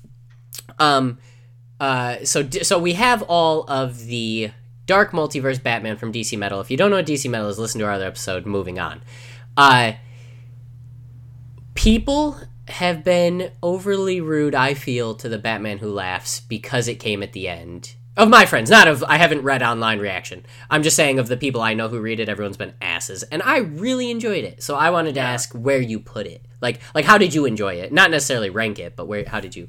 um, 0.79 1.19
uh, 1.81 2.25
so 2.25 2.49
so 2.63 2.79
we 2.79 2.93
have 2.95 3.23
all 3.23 3.65
of 3.71 4.05
the 4.07 4.51
Dark 4.87 5.13
Multiverse 5.13 5.63
Batman 5.63 5.97
from 5.97 6.13
DC 6.13 6.37
Metal. 6.39 6.61
If 6.61 6.71
you 6.71 6.77
don't 6.77 6.91
know 6.91 6.97
what 6.97 7.07
DC 7.07 7.29
Metal 7.31 7.49
is, 7.49 7.59
listen 7.59 7.79
to 7.81 7.87
our 7.87 7.93
other 7.93 8.07
episode. 8.07 8.47
Moving 8.47 8.79
on. 8.79 9.01
Uh, 9.57 9.93
people 11.75 12.39
have 12.69 13.05
been 13.05 13.51
overly 13.63 14.21
rude, 14.21 14.55
I 14.55 14.75
feel, 14.75 15.15
to 15.17 15.29
the 15.29 15.39
Batman 15.39 15.79
Who 15.79 15.93
Laughs 15.93 16.41
because 16.41 16.89
it 16.89 16.97
came 16.97 17.23
at 17.23 17.33
the 17.33 17.49
end. 17.49 17.95
Of 18.17 18.29
my 18.29 18.47
friends, 18.47 18.71
not 18.71 18.87
of 18.87 19.03
I 19.09 19.17
haven't 19.19 19.43
read 19.43 19.61
online 19.61 19.99
reaction. 19.99 20.47
I'm 20.71 20.85
just 20.85 20.95
saying 20.95 21.19
of 21.19 21.27
the 21.27 21.37
people 21.37 21.61
I 21.61 21.75
know 21.75 21.89
who 21.89 21.99
read 22.01 22.21
it, 22.21 22.29
everyone's 22.29 22.57
been 22.57 22.75
asses. 22.81 23.25
And 23.25 23.43
I 23.43 23.59
really 23.59 24.09
enjoyed 24.09 24.45
it. 24.45 24.63
So 24.63 24.77
I 24.77 24.91
wanted 24.91 25.15
to 25.15 25.21
Yeah. 25.21 25.31
ask 25.33 25.53
where 25.53 25.81
you 25.81 25.99
put 25.99 26.27
it. 26.29 26.47
Like 26.61 26.81
like 26.95 27.05
how 27.05 27.19
did 27.19 27.35
you 27.35 27.45
enjoy 27.45 27.75
it? 27.75 27.93
Not 27.93 28.13
necessarily 28.13 28.51
rank 28.51 28.79
it, 28.79 28.95
but 28.95 29.09
where 29.09 29.25
how 29.27 29.41
did 29.41 29.57
you 29.57 29.69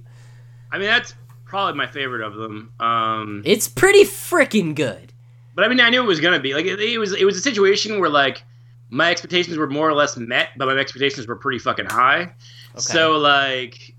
I 0.71 0.77
mean, 0.77 0.87
that's 0.87 1.15
probably 1.45 1.75
my 1.75 1.87
favorite 1.87 2.21
of 2.21 2.35
them. 2.35 2.71
Um, 2.79 3.41
It's 3.45 3.67
pretty 3.67 4.03
freaking 4.03 4.75
good. 4.75 5.11
but 5.55 5.65
I 5.65 5.67
mean, 5.67 5.79
I 5.79 5.89
knew 5.89 6.03
it 6.03 6.07
was 6.07 6.19
gonna 6.19 6.39
be 6.39 6.53
like 6.53 6.65
it, 6.67 6.79
it 6.79 6.99
was. 6.99 7.13
It 7.13 7.25
was 7.25 7.37
a 7.37 7.41
situation 7.41 7.99
where 7.99 8.09
like 8.11 8.43
my 8.89 9.11
expectations 9.11 9.57
were 9.57 9.67
more 9.67 9.89
or 9.89 9.93
less 9.93 10.15
met, 10.17 10.49
but 10.57 10.67
my 10.67 10.75
expectations 10.77 11.27
were 11.27 11.35
pretty 11.35 11.59
fucking 11.59 11.85
high. 11.87 12.33
So 12.77 13.17
like. 13.17 13.93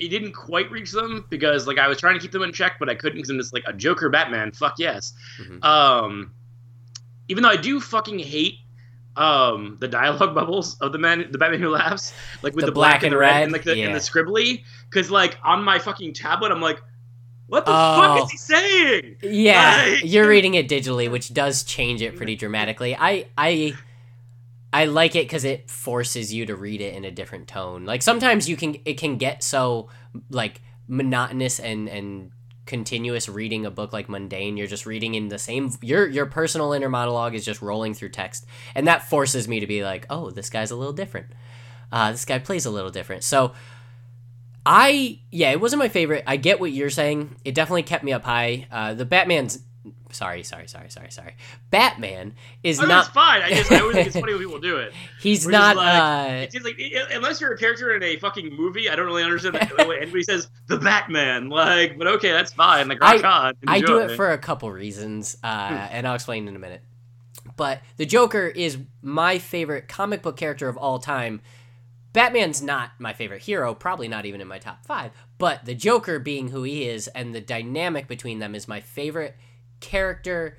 It 0.00 0.10
didn't 0.10 0.30
quite 0.30 0.70
reach 0.70 0.92
them 0.92 1.26
because, 1.28 1.66
like, 1.66 1.76
I 1.78 1.88
was 1.88 1.98
trying 1.98 2.14
to 2.14 2.20
keep 2.20 2.30
them 2.30 2.42
in 2.42 2.52
check, 2.52 2.76
but 2.78 2.88
I 2.88 2.94
couldn't 2.94 3.16
because 3.18 3.30
I'm 3.30 3.36
just 3.38 3.52
like 3.52 3.64
a 3.66 3.72
Joker 3.72 4.08
Batman. 4.08 4.52
Fuck 4.52 4.74
yes. 4.78 5.12
Mhm. 5.42 5.64
Um, 5.64 6.30
even 7.26 7.42
though 7.42 7.48
I 7.48 7.56
do 7.56 7.80
fucking 7.80 8.20
hate 8.20 8.58
um 9.16 9.76
the 9.80 9.88
dialogue 9.88 10.34
bubbles 10.36 10.78
of 10.80 10.92
the 10.92 10.98
man, 10.98 11.26
the 11.32 11.38
Batman 11.38 11.60
who 11.60 11.70
laughs, 11.70 12.12
like 12.44 12.54
with 12.54 12.60
The 12.64 12.66
the, 12.66 12.72
black, 12.72 13.00
black 13.00 13.02
and 13.02 13.06
and 13.06 13.12
the 13.14 13.18
red, 13.18 13.30
red? 13.32 13.42
and 13.42 13.52
like 13.52 13.64
the, 13.64 13.76
Yeah. 13.76 13.86
and 13.86 13.94
the 13.96 13.98
scribbly, 13.98 14.62
because 14.88 15.10
like 15.10 15.36
on 15.42 15.64
my 15.64 15.80
fucking 15.80 16.14
tablet, 16.14 16.52
I'm 16.52 16.60
like, 16.60 16.80
what 17.48 17.66
the 17.66 17.72
Oh. 17.74 17.96
fuck 18.18 18.24
is 18.26 18.30
he 18.30 18.36
saying? 18.36 19.16
Yeah, 19.22 19.84
Like- 19.94 20.04
you're 20.04 20.28
reading 20.28 20.54
it 20.54 20.68
digitally, 20.68 21.10
which 21.10 21.34
does 21.34 21.64
change 21.64 22.02
it 22.02 22.14
pretty 22.14 22.36
dramatically. 22.36 22.94
I 22.96 23.26
I 23.36 23.74
I 24.72 24.84
like 24.84 25.16
it 25.16 25.24
because 25.24 25.44
it 25.44 25.70
forces 25.70 26.32
you 26.32 26.46
to 26.46 26.56
read 26.56 26.80
it 26.80 26.94
in 26.94 27.04
a 27.04 27.10
different 27.10 27.48
tone. 27.48 27.84
Like 27.84 28.02
sometimes 28.02 28.48
you 28.48 28.56
can 28.56 28.76
it 28.84 28.98
can 28.98 29.16
get 29.16 29.42
so 29.42 29.88
like 30.30 30.60
monotonous 30.86 31.58
and 31.58 31.88
and 31.88 32.32
continuous 32.66 33.30
reading 33.30 33.64
a 33.64 33.70
book 33.70 33.92
like 33.92 34.08
mundane. 34.08 34.56
You're 34.56 34.66
just 34.66 34.84
reading 34.84 35.14
in 35.14 35.28
the 35.28 35.38
same 35.38 35.72
your 35.80 36.06
your 36.06 36.26
personal 36.26 36.72
inner 36.72 36.90
monologue 36.90 37.34
is 37.34 37.44
just 37.44 37.62
rolling 37.62 37.94
through 37.94 38.10
text, 38.10 38.46
and 38.74 38.86
that 38.86 39.08
forces 39.08 39.48
me 39.48 39.60
to 39.60 39.66
be 39.66 39.82
like, 39.82 40.06
oh, 40.10 40.30
this 40.30 40.50
guy's 40.50 40.70
a 40.70 40.76
little 40.76 40.92
different. 40.92 41.28
Uh, 41.90 42.12
this 42.12 42.26
guy 42.26 42.38
plays 42.38 42.66
a 42.66 42.70
little 42.70 42.90
different. 42.90 43.24
So 43.24 43.54
I 44.66 45.20
yeah, 45.30 45.50
it 45.50 45.62
wasn't 45.62 45.80
my 45.80 45.88
favorite. 45.88 46.24
I 46.26 46.36
get 46.36 46.60
what 46.60 46.72
you're 46.72 46.90
saying. 46.90 47.36
It 47.42 47.54
definitely 47.54 47.84
kept 47.84 48.04
me 48.04 48.12
up 48.12 48.24
high. 48.24 48.66
Uh, 48.70 48.92
the 48.92 49.06
Batman's 49.06 49.60
sorry, 50.10 50.42
sorry, 50.42 50.68
sorry, 50.68 50.90
sorry, 50.90 51.10
sorry. 51.10 51.36
Batman 51.70 52.34
is 52.62 52.78
Oh, 52.78 52.82
no, 52.82 52.88
not. 52.88 53.06
it's 53.06 53.14
fine. 53.14 53.42
I 53.42 53.50
just 53.50 53.72
I 53.72 53.80
always 53.80 53.94
think 53.96 54.06
it's 54.08 54.18
funny 54.18 54.32
when 54.32 54.42
people 54.42 54.58
do 54.60 54.76
it. 54.78 54.92
He's 55.20 55.46
We're 55.46 55.52
not. 55.52 55.76
like- 55.76 56.54
uh, 56.54 56.58
like 56.64 56.80
unless 57.12 57.40
you're 57.40 57.52
a 57.52 57.58
character 57.58 57.94
in 57.94 58.02
a 58.02 58.16
fucking 58.18 58.54
movie, 58.54 58.88
I 58.90 58.96
don't 58.96 59.06
really 59.06 59.22
understand 59.22 59.54
the 59.54 59.84
way 59.88 59.98
anybody 60.02 60.22
says 60.24 60.48
the 60.66 60.78
Batman. 60.78 61.48
Like, 61.48 61.96
but 61.98 62.06
okay, 62.06 62.30
that's 62.32 62.52
fine. 62.52 62.88
Like, 62.88 63.00
rock 63.00 63.24
on. 63.24 63.54
I 63.66 63.80
do 63.80 63.98
it 63.98 64.16
for 64.16 64.32
a 64.32 64.38
couple 64.38 64.70
reasons, 64.70 65.36
uh, 65.42 65.46
and 65.90 66.06
I'll 66.06 66.14
explain 66.14 66.48
in 66.48 66.56
a 66.56 66.58
minute. 66.58 66.82
But 67.56 67.80
the 67.96 68.06
Joker 68.06 68.46
is 68.46 68.78
my 69.02 69.38
favorite 69.38 69.88
comic 69.88 70.22
book 70.22 70.36
character 70.36 70.68
of 70.68 70.76
all 70.76 70.98
time. 70.98 71.40
Batman's 72.12 72.62
not 72.62 72.92
my 72.98 73.12
favorite 73.12 73.42
hero, 73.42 73.74
probably 73.74 74.08
not 74.08 74.24
even 74.26 74.40
in 74.40 74.48
my 74.48 74.58
top 74.58 74.84
five. 74.84 75.12
But 75.38 75.64
the 75.64 75.74
Joker 75.74 76.18
being 76.18 76.48
who 76.48 76.62
he 76.62 76.88
is 76.88 77.06
and 77.08 77.34
the 77.34 77.40
dynamic 77.40 78.08
between 78.08 78.38
them 78.38 78.54
is 78.54 78.66
my 78.66 78.80
favorite 78.80 79.36
character 79.80 80.58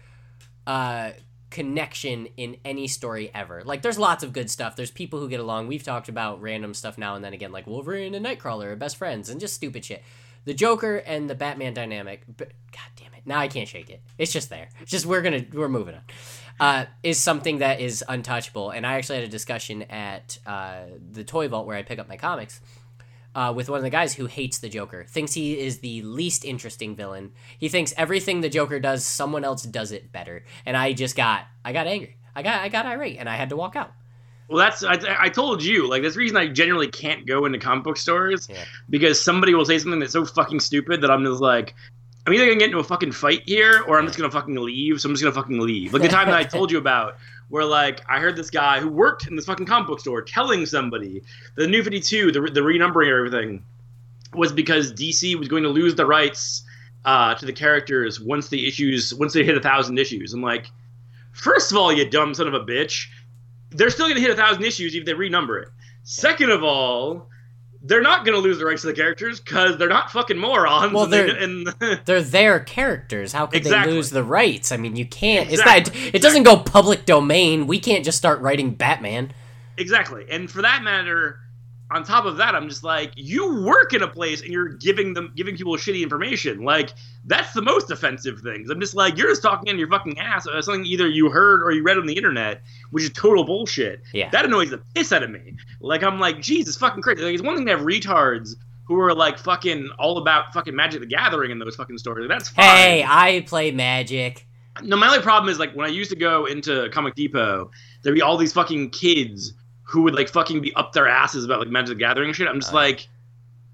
uh, 0.68 1.12
connection 1.50 2.28
in 2.38 2.58
any 2.64 2.88
story 2.88 3.32
ever. 3.34 3.64
Like, 3.64 3.82
there's 3.82 3.98
lots 3.98 4.24
of 4.24 4.34
good 4.34 4.50
stuff. 4.50 4.76
There's 4.76 4.92
people 4.92 5.20
who 5.20 5.30
get 5.30 5.40
along. 5.40 5.68
We've 5.68 5.84
talked 5.84 6.10
about 6.10 6.42
random 6.42 6.74
stuff 6.74 6.98
now 6.98 7.16
and 7.16 7.24
then 7.24 7.34
again, 7.34 7.52
like 7.52 7.68
Wolverine 7.68 8.14
and 8.14 8.26
Nightcrawler 8.26 8.66
are 8.66 8.76
best 8.76 8.98
friends 8.98 9.30
and 9.30 9.40
just 9.40 9.54
stupid 9.54 9.84
shit. 9.84 10.04
The 10.46 10.54
Joker 10.54 10.98
and 10.98 11.30
the 11.30 11.36
Batman 11.36 11.74
dynamic, 11.74 12.24
but 12.26 12.54
god 12.72 12.90
damn 12.96 13.14
it, 13.14 13.24
now 13.26 13.40
I 13.40 13.48
can't 13.48 13.68
shake 13.68 13.90
it. 13.90 14.02
It's 14.18 14.32
just 14.32 14.50
there. 14.50 14.70
It's 14.82 14.90
just 14.90 15.06
we're 15.06 15.22
gonna 15.22 15.46
we're 15.54 15.70
moving 15.70 15.96
on. 15.96 16.02
Uh, 16.60 16.86
is 17.04 17.20
something 17.20 17.60
that 17.60 17.80
is 17.80 18.04
untouchable, 18.08 18.72
and 18.72 18.86
I 18.86 18.94
actually 18.94 19.18
had 19.18 19.26
a 19.26 19.32
discussion 19.32 19.84
at 19.84 20.38
uh, 20.46 20.84
the 21.12 21.24
Toy 21.24 21.48
Vault 21.50 21.68
where 21.68 21.78
I 21.78 21.84
pick 21.84 22.00
up 22.00 22.08
my 22.08 22.18
comics 22.18 22.62
uh, 23.36 23.54
with 23.56 23.70
one 23.70 23.78
of 23.78 23.84
the 23.84 23.90
guys 23.90 24.14
who 24.14 24.26
hates 24.26 24.60
the 24.60 24.70
Joker, 24.70 25.06
thinks 25.08 25.34
he 25.34 25.60
is 25.60 25.80
the 25.80 26.02
least 26.02 26.44
interesting 26.46 26.96
villain. 26.96 27.32
He 27.58 27.70
thinks 27.70 27.94
everything 27.98 28.42
the 28.42 28.50
Joker 28.50 28.80
does, 28.80 29.06
someone 29.06 29.44
else 29.44 29.64
does 29.64 29.92
it 29.92 30.12
better. 30.12 30.44
And 30.66 30.76
I 30.76 30.94
just 30.94 31.16
got, 31.16 31.46
I 31.64 31.74
got 31.74 31.88
angry. 31.88 32.18
I 32.36 32.42
got, 32.44 32.62
I 32.62 32.70
got 32.70 32.86
irate, 32.86 33.18
and 33.20 33.28
I 33.30 33.36
had 33.36 33.50
to 33.50 33.56
walk 33.56 33.76
out. 33.76 33.92
Well, 34.50 34.58
that's 34.58 34.84
I, 34.84 34.98
I 35.20 35.30
told 35.30 35.64
you. 35.64 35.88
Like, 35.88 36.02
that's 36.02 36.16
the 36.16 36.20
reason 36.20 36.36
I 36.38 36.48
generally 36.48 36.88
can't 36.88 37.28
go 37.28 37.46
into 37.46 37.60
comic 37.60 37.84
book 37.84 37.98
stores 37.98 38.48
Yeah. 38.50 38.64
because 38.90 39.22
somebody 39.22 39.54
will 39.54 39.66
say 39.66 39.78
something 39.78 40.00
that's 40.00 40.14
so 40.14 40.26
fucking 40.26 40.60
stupid 40.60 41.02
that 41.02 41.12
I'm 41.12 41.24
just 41.24 41.40
like, 41.42 41.76
I'm 42.26 42.34
either 42.34 42.46
gonna 42.48 42.58
get 42.58 42.66
into 42.66 42.80
a 42.80 42.84
fucking 42.84 43.12
fight 43.12 43.44
here, 43.46 43.84
or 43.88 44.00
I'm 44.00 44.06
just 44.08 44.18
gonna 44.18 44.32
fucking 44.32 44.56
leave. 44.56 45.00
So 45.02 45.08
I'm 45.10 45.14
just 45.14 45.24
gonna 45.24 45.36
fucking 45.36 45.60
leave. 45.60 45.94
Like 45.94 46.02
the 46.02 46.08
time 46.08 46.28
that 46.28 46.36
I 46.36 46.44
told 46.58 46.72
you 46.72 46.80
about, 46.80 47.18
where 47.50 47.66
like 47.66 48.02
I 48.10 48.20
heard 48.20 48.36
this 48.36 48.50
guy 48.50 48.80
who 48.80 48.88
worked 48.90 49.28
in 49.28 49.36
this 49.36 49.46
fucking 49.46 49.66
comic 49.66 49.88
book 49.88 50.00
store 50.00 50.22
telling 50.22 50.66
somebody 50.66 51.22
the 51.56 51.68
New 51.68 51.84
52, 51.84 52.32
the 52.32 52.42
the 52.42 52.62
renumbering 52.62 53.12
of 53.12 53.28
everything, 53.28 53.64
was 54.34 54.54
because 54.54 54.94
DC 54.94 55.36
was 55.36 55.48
going 55.48 55.64
to 55.64 55.70
lose 55.70 55.96
the 55.96 56.06
rights 56.06 56.64
uh, 57.06 57.36
to 57.36 57.46
the 57.46 57.54
characters 57.54 58.20
once 58.20 58.50
the 58.50 58.68
issues 58.68 59.14
once 59.14 59.34
they 59.34 59.44
hit 59.44 59.58
a 59.58 59.62
thousand 59.62 59.98
issues. 60.00 60.34
I'm 60.34 60.42
like, 60.42 60.70
first 61.32 61.72
of 61.72 61.78
all, 61.78 61.92
you 61.92 62.10
dumb 62.10 62.34
son 62.34 62.48
of 62.48 62.54
a 62.54 62.60
bitch, 62.60 63.08
they're 63.72 63.90
still 63.90 64.08
gonna 64.08 64.20
hit 64.20 64.32
a 64.32 64.36
thousand 64.36 64.64
issues 64.64 64.96
if 64.96 65.06
they 65.06 65.14
renumber 65.14 65.62
it. 65.62 65.70
Second 66.04 66.52
of 66.52 66.64
all, 66.64 67.28
they're 67.82 68.02
not 68.02 68.26
going 68.26 68.36
to 68.36 68.42
lose 68.42 68.58
the 68.60 68.66
rights 68.66 68.82
to 68.82 68.88
the 68.88 68.94
characters 68.94 69.40
because 69.40 69.78
they're 69.78 69.88
not 69.90 70.12
fucking 70.12 70.38
morons. 70.38 70.94
Well, 70.94 71.06
they- 71.06 71.28
they're- 71.28 71.36
and 71.38 71.68
They're 72.06 72.22
their 72.22 72.60
characters. 72.60 73.32
How 73.34 73.46
could 73.48 73.58
Exactly. 73.58 73.92
they 73.92 73.96
lose 73.98 74.10
the 74.10 74.24
rights? 74.24 74.72
I 74.72 74.78
mean, 74.78 74.96
you 74.96 75.06
can't. 75.06 75.50
Exactly. 75.50 75.94
It's 75.94 76.06
not. 76.06 76.16
It 76.16 76.22
doesn't 76.22 76.44
go 76.44 76.58
public 76.58 77.06
domain. 77.06 77.68
We 77.68 77.80
can't 77.80 78.04
just 78.04 78.18
start 78.18 78.42
writing 78.42 78.72
Batman. 78.72 79.32
exactly. 79.78 80.26
And 80.30 80.52
for 80.52 80.62
that 80.62 80.84
matter, 80.84 81.40
on 81.92 82.04
top 82.04 82.26
of 82.26 82.38
that, 82.38 82.54
I'm 82.54 82.70
just 82.70 82.84
like, 82.84 83.12
you 83.16 83.64
work 83.64 83.94
in 83.94 84.04
a 84.04 84.08
place 84.08 84.42
and 84.42 84.52
you're 84.52 84.70
giving 84.70 85.14
them 85.14 85.34
giving 85.36 85.58
people 85.58 85.76
shitty 85.76 86.04
information. 86.04 86.64
Like 86.64 86.94
that's 87.26 87.54
the 87.54 87.62
most 87.62 87.90
offensive 87.90 88.42
things. 88.42 88.70
I'm 88.70 88.80
just 88.80 88.94
like, 88.96 89.18
you're 89.18 89.30
just 89.30 89.42
talking 89.42 89.68
in 89.70 89.80
your 89.80 89.88
fucking 89.88 90.20
ass 90.20 90.46
about 90.46 90.64
something 90.64 90.86
either 90.86 91.08
you 91.08 91.30
heard 91.30 91.64
or 91.64 91.72
you 91.72 91.82
read 91.82 91.98
on 91.98 92.06
the 92.06 92.14
internet, 92.14 92.62
which 92.92 93.04
is 93.04 93.10
total 93.12 93.44
bullshit. 93.44 94.02
Yeah. 94.14 94.30
That 94.30 94.46
annoys 94.46 94.70
the 94.70 94.78
piss 94.94 95.12
out 95.12 95.24
of 95.24 95.32
me. 95.32 95.56
Like 95.80 96.04
I'm 96.04 96.20
like, 96.20 96.42
Jesus 96.42 96.78
fucking 96.78 97.02
crazy. 97.02 97.24
Like 97.24 97.34
it's 97.34 97.44
one 97.44 97.56
thing 97.56 97.66
to 97.66 97.72
have 97.72 97.82
retards 97.82 98.56
who 98.84 99.00
are 99.00 99.14
like 99.14 99.40
fucking 99.40 99.90
all 99.98 100.18
about 100.20 100.54
fucking 100.54 100.76
Magic 100.76 101.00
the 101.00 101.08
Gathering 101.08 101.52
in 101.52 101.60
those 101.60 101.76
fucking 101.76 101.98
stories. 101.98 102.28
That's 102.28 102.50
fine. 102.50 102.66
Hey, 102.66 103.06
I 103.08 103.44
play 103.48 103.72
Magic. 103.72 104.46
No, 104.84 104.96
my 104.96 105.08
only 105.08 105.22
problem 105.22 105.52
is 105.52 105.60
like 105.60 105.76
when 105.76 105.86
I 105.86 105.90
used 105.90 106.10
to 106.12 106.16
go 106.16 106.46
into 106.46 106.90
Comic 106.92 107.16
Depot, 107.16 107.72
there'd 108.02 108.16
be 108.16 108.22
all 108.22 108.38
these 108.38 108.54
fucking 108.54 108.92
kids 108.92 109.54
who 109.90 110.04
would 110.04 110.14
like 110.14 110.30
fucking 110.30 110.62
be 110.62 110.74
up 110.76 110.94
their 110.94 111.08
asses 111.08 111.46
about 111.46 111.60
like 111.60 111.70
Magic 111.70 111.90
the 111.90 111.96
Gathering 111.96 112.32
shit. 112.34 112.48
I'm 112.48 112.60
just 112.60 112.72
Uh. 112.74 112.78
like, 112.78 113.08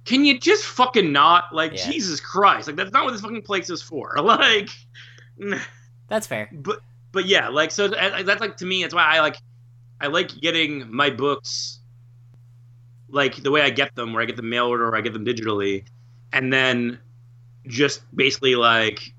can 0.05 0.23
you 0.23 0.39
just 0.39 0.63
fucking 0.63 1.11
not? 1.11 1.53
Like, 1.53 1.73
Yeah. 1.73 1.91
Jesus 1.91 2.19
Christ! 2.21 2.67
Like 2.67 2.77
that's 2.77 2.91
not 2.93 3.03
what 3.03 3.11
this 3.11 3.21
fucking 3.21 3.41
place 3.41 3.69
is 3.69 3.81
for. 3.81 4.15
Like, 4.23 4.69
That's 6.07 6.27
fair. 6.27 6.49
but 6.53 6.79
but 7.11 7.25
yeah, 7.25 7.49
like 7.49 7.71
so 7.71 7.87
that's 7.89 8.41
like 8.41 8.57
to 8.57 8.65
me. 8.65 8.81
That's 8.81 8.93
why 8.93 9.03
I 9.03 9.19
like 9.21 9.37
I 9.99 10.07
like 10.07 10.29
getting 10.41 10.91
my 10.93 11.09
books 11.09 11.79
like 13.09 13.35
the 13.37 13.51
way 13.51 13.61
I 13.61 13.69
get 13.69 13.95
them, 13.95 14.13
where 14.13 14.21
I 14.21 14.25
get 14.25 14.35
them 14.35 14.49
mailed 14.49 14.73
or 14.79 14.95
I 14.95 15.01
get 15.01 15.13
them 15.13 15.25
digitally, 15.25 15.83
and 16.33 16.51
then 16.51 16.99
just 17.67 18.03
basically 18.15 18.55
like 18.55 19.13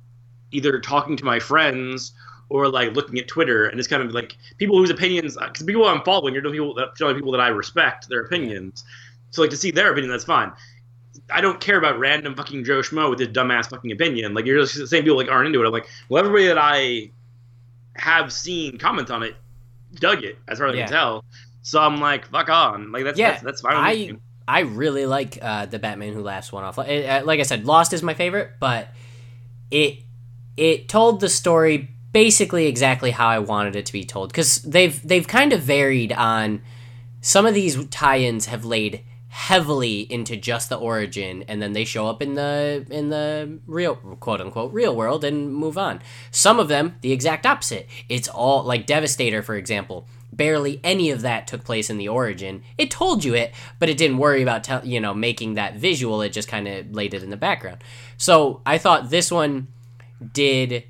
either 0.53 0.79
talking 0.81 1.17
to 1.17 1.25
my 1.25 1.38
friends 1.41 2.12
or 2.49 2.69
like 2.69 2.95
looking 2.95 3.19
at 3.19 3.29
Twitter 3.29 3.67
and 3.67 3.79
it's 3.79 3.88
kind 3.88 4.03
of 4.03 4.12
like 4.12 4.37
people 4.59 4.79
whose 4.79 4.91
opinions 4.91 5.37
because 5.37 5.67
people 5.67 5.87
I'm 5.87 6.03
following 6.03 6.37
are 6.37 6.41
the 6.41 6.50
people 6.50 6.75
that 6.75 6.95
people 6.97 7.33
that 7.33 7.41
I 7.41 7.49
respect 7.49 8.09
their 8.09 8.21
opinions. 8.23 8.85
So 9.31 9.43
like 9.43 9.50
to 9.50 9.57
see 9.57 9.71
their 9.71 9.91
opinion, 9.91 10.11
that's 10.11 10.25
fine. 10.25 10.53
I 11.31 11.41
don't 11.41 11.61
care 11.61 11.76
about 11.76 11.99
random 11.99 12.37
fucking 12.37 12.65
Joe 12.65 12.81
Schmo 12.81 13.11
with 13.11 13.19
his 13.19 13.29
dumbass 13.29 13.69
fucking 13.69 13.91
opinion. 13.91 14.33
Like 14.35 14.47
you're 14.47 14.61
just 14.61 14.76
the 14.76 14.87
same 14.87 15.03
people 15.03 15.17
like 15.17 15.29
aren't 15.29 15.49
into 15.49 15.62
it. 15.62 15.67
I'm 15.67 15.73
like, 15.73 15.88
well, 16.09 16.25
everybody 16.25 16.47
that 16.47 16.59
I 16.59 17.11
have 17.97 18.33
seen 18.33 18.79
comment 18.79 19.11
on 19.11 19.23
it 19.23 19.35
dug 19.95 20.23
it, 20.23 20.38
as 20.47 20.59
far 20.59 20.69
as 20.69 20.75
I 20.75 20.79
can 20.79 20.88
tell. 20.88 21.25
So 21.62 21.81
I'm 21.81 22.00
like, 22.00 22.29
fuck 22.29 22.49
on. 22.49 22.93
Like 22.93 23.05
that's 23.05 23.19
Yeah, 23.19 23.33
that's, 23.33 23.43
that's 23.43 23.61
fine. 23.61 23.76
with 23.76 23.85
I 23.85 24.12
me. 24.12 24.19
I 24.49 24.61
really 24.61 25.07
like 25.07 25.38
uh, 25.43 25.67
the 25.67 25.81
Batman 25.81 26.12
Who 26.12 26.23
Laughs 26.23 26.53
one 26.53 26.62
off. 26.62 26.79
Uh, 26.79 27.23
like 27.25 27.41
I 27.41 27.43
said, 27.43 27.65
Lost 27.65 27.93
is 27.93 28.03
my 28.03 28.15
favorite, 28.15 28.53
but 28.61 28.88
it 29.73 29.99
it 30.57 30.88
told 30.88 31.21
the 31.21 31.29
story 31.29 31.91
basically 32.16 32.64
exactly 32.64 33.11
how 33.11 33.28
I 33.28 33.38
wanted 33.40 33.76
it 33.76 33.85
to 33.85 33.92
be 33.92 34.02
told 34.02 34.30
because 34.30 34.62
they've 34.62 35.06
they've 35.06 35.28
kind 35.28 35.52
of 35.52 35.61
varied 35.61 36.14
on 36.14 36.62
some 37.20 37.44
of 37.44 37.52
these 37.52 37.85
tie-ins 37.88 38.46
have 38.46 38.64
laid 38.64 39.04
heavily 39.28 40.11
into 40.11 40.35
just 40.35 40.70
the 40.70 40.76
origin 40.76 41.44
and 41.46 41.61
then 41.61 41.75
they 41.75 41.85
show 41.85 42.06
up 42.06 42.23
in 42.23 42.32
the 42.32 42.87
in 42.88 43.11
the 43.11 43.58
real 43.66 43.96
quote 43.96 44.40
unquote 44.40 44.73
real 44.73 44.96
world 44.96 45.25
and 45.25 45.54
move 45.54 45.76
on. 45.76 46.00
Some 46.30 46.58
of 46.58 46.68
them 46.68 46.94
the 47.02 47.12
exact 47.12 47.44
opposite. 47.44 47.87
It's 48.08 48.28
all 48.28 48.62
like 48.62 48.87
devastator 48.87 49.42
for 49.42 49.54
example 49.54 50.08
barely 50.32 50.80
any 50.82 51.11
of 51.11 51.20
that 51.20 51.46
took 51.46 51.64
place 51.64 51.90
in 51.90 51.99
the 51.99 52.08
origin. 52.08 52.62
It 52.78 52.90
told 52.90 53.25
you 53.25 53.35
it 53.35 53.52
but 53.78 53.90
it 53.90 53.99
didn't 53.99 54.16
worry 54.16 54.40
about 54.40 54.64
tell 54.64 54.82
you 54.87 55.00
know 55.00 55.12
making 55.12 55.52
that 55.54 55.76
visual. 55.76 56.23
It 56.23 56.30
just 56.30 56.49
kind 56.49 56.66
of 56.66 56.92
laid 56.92 57.12
it 57.12 57.23
in 57.23 57.28
the 57.28 57.37
background. 57.37 57.85
So 58.16 58.62
i 58.64 58.78
thought 58.78 59.11
this 59.11 59.30
one 59.30 59.66
did 60.32 60.85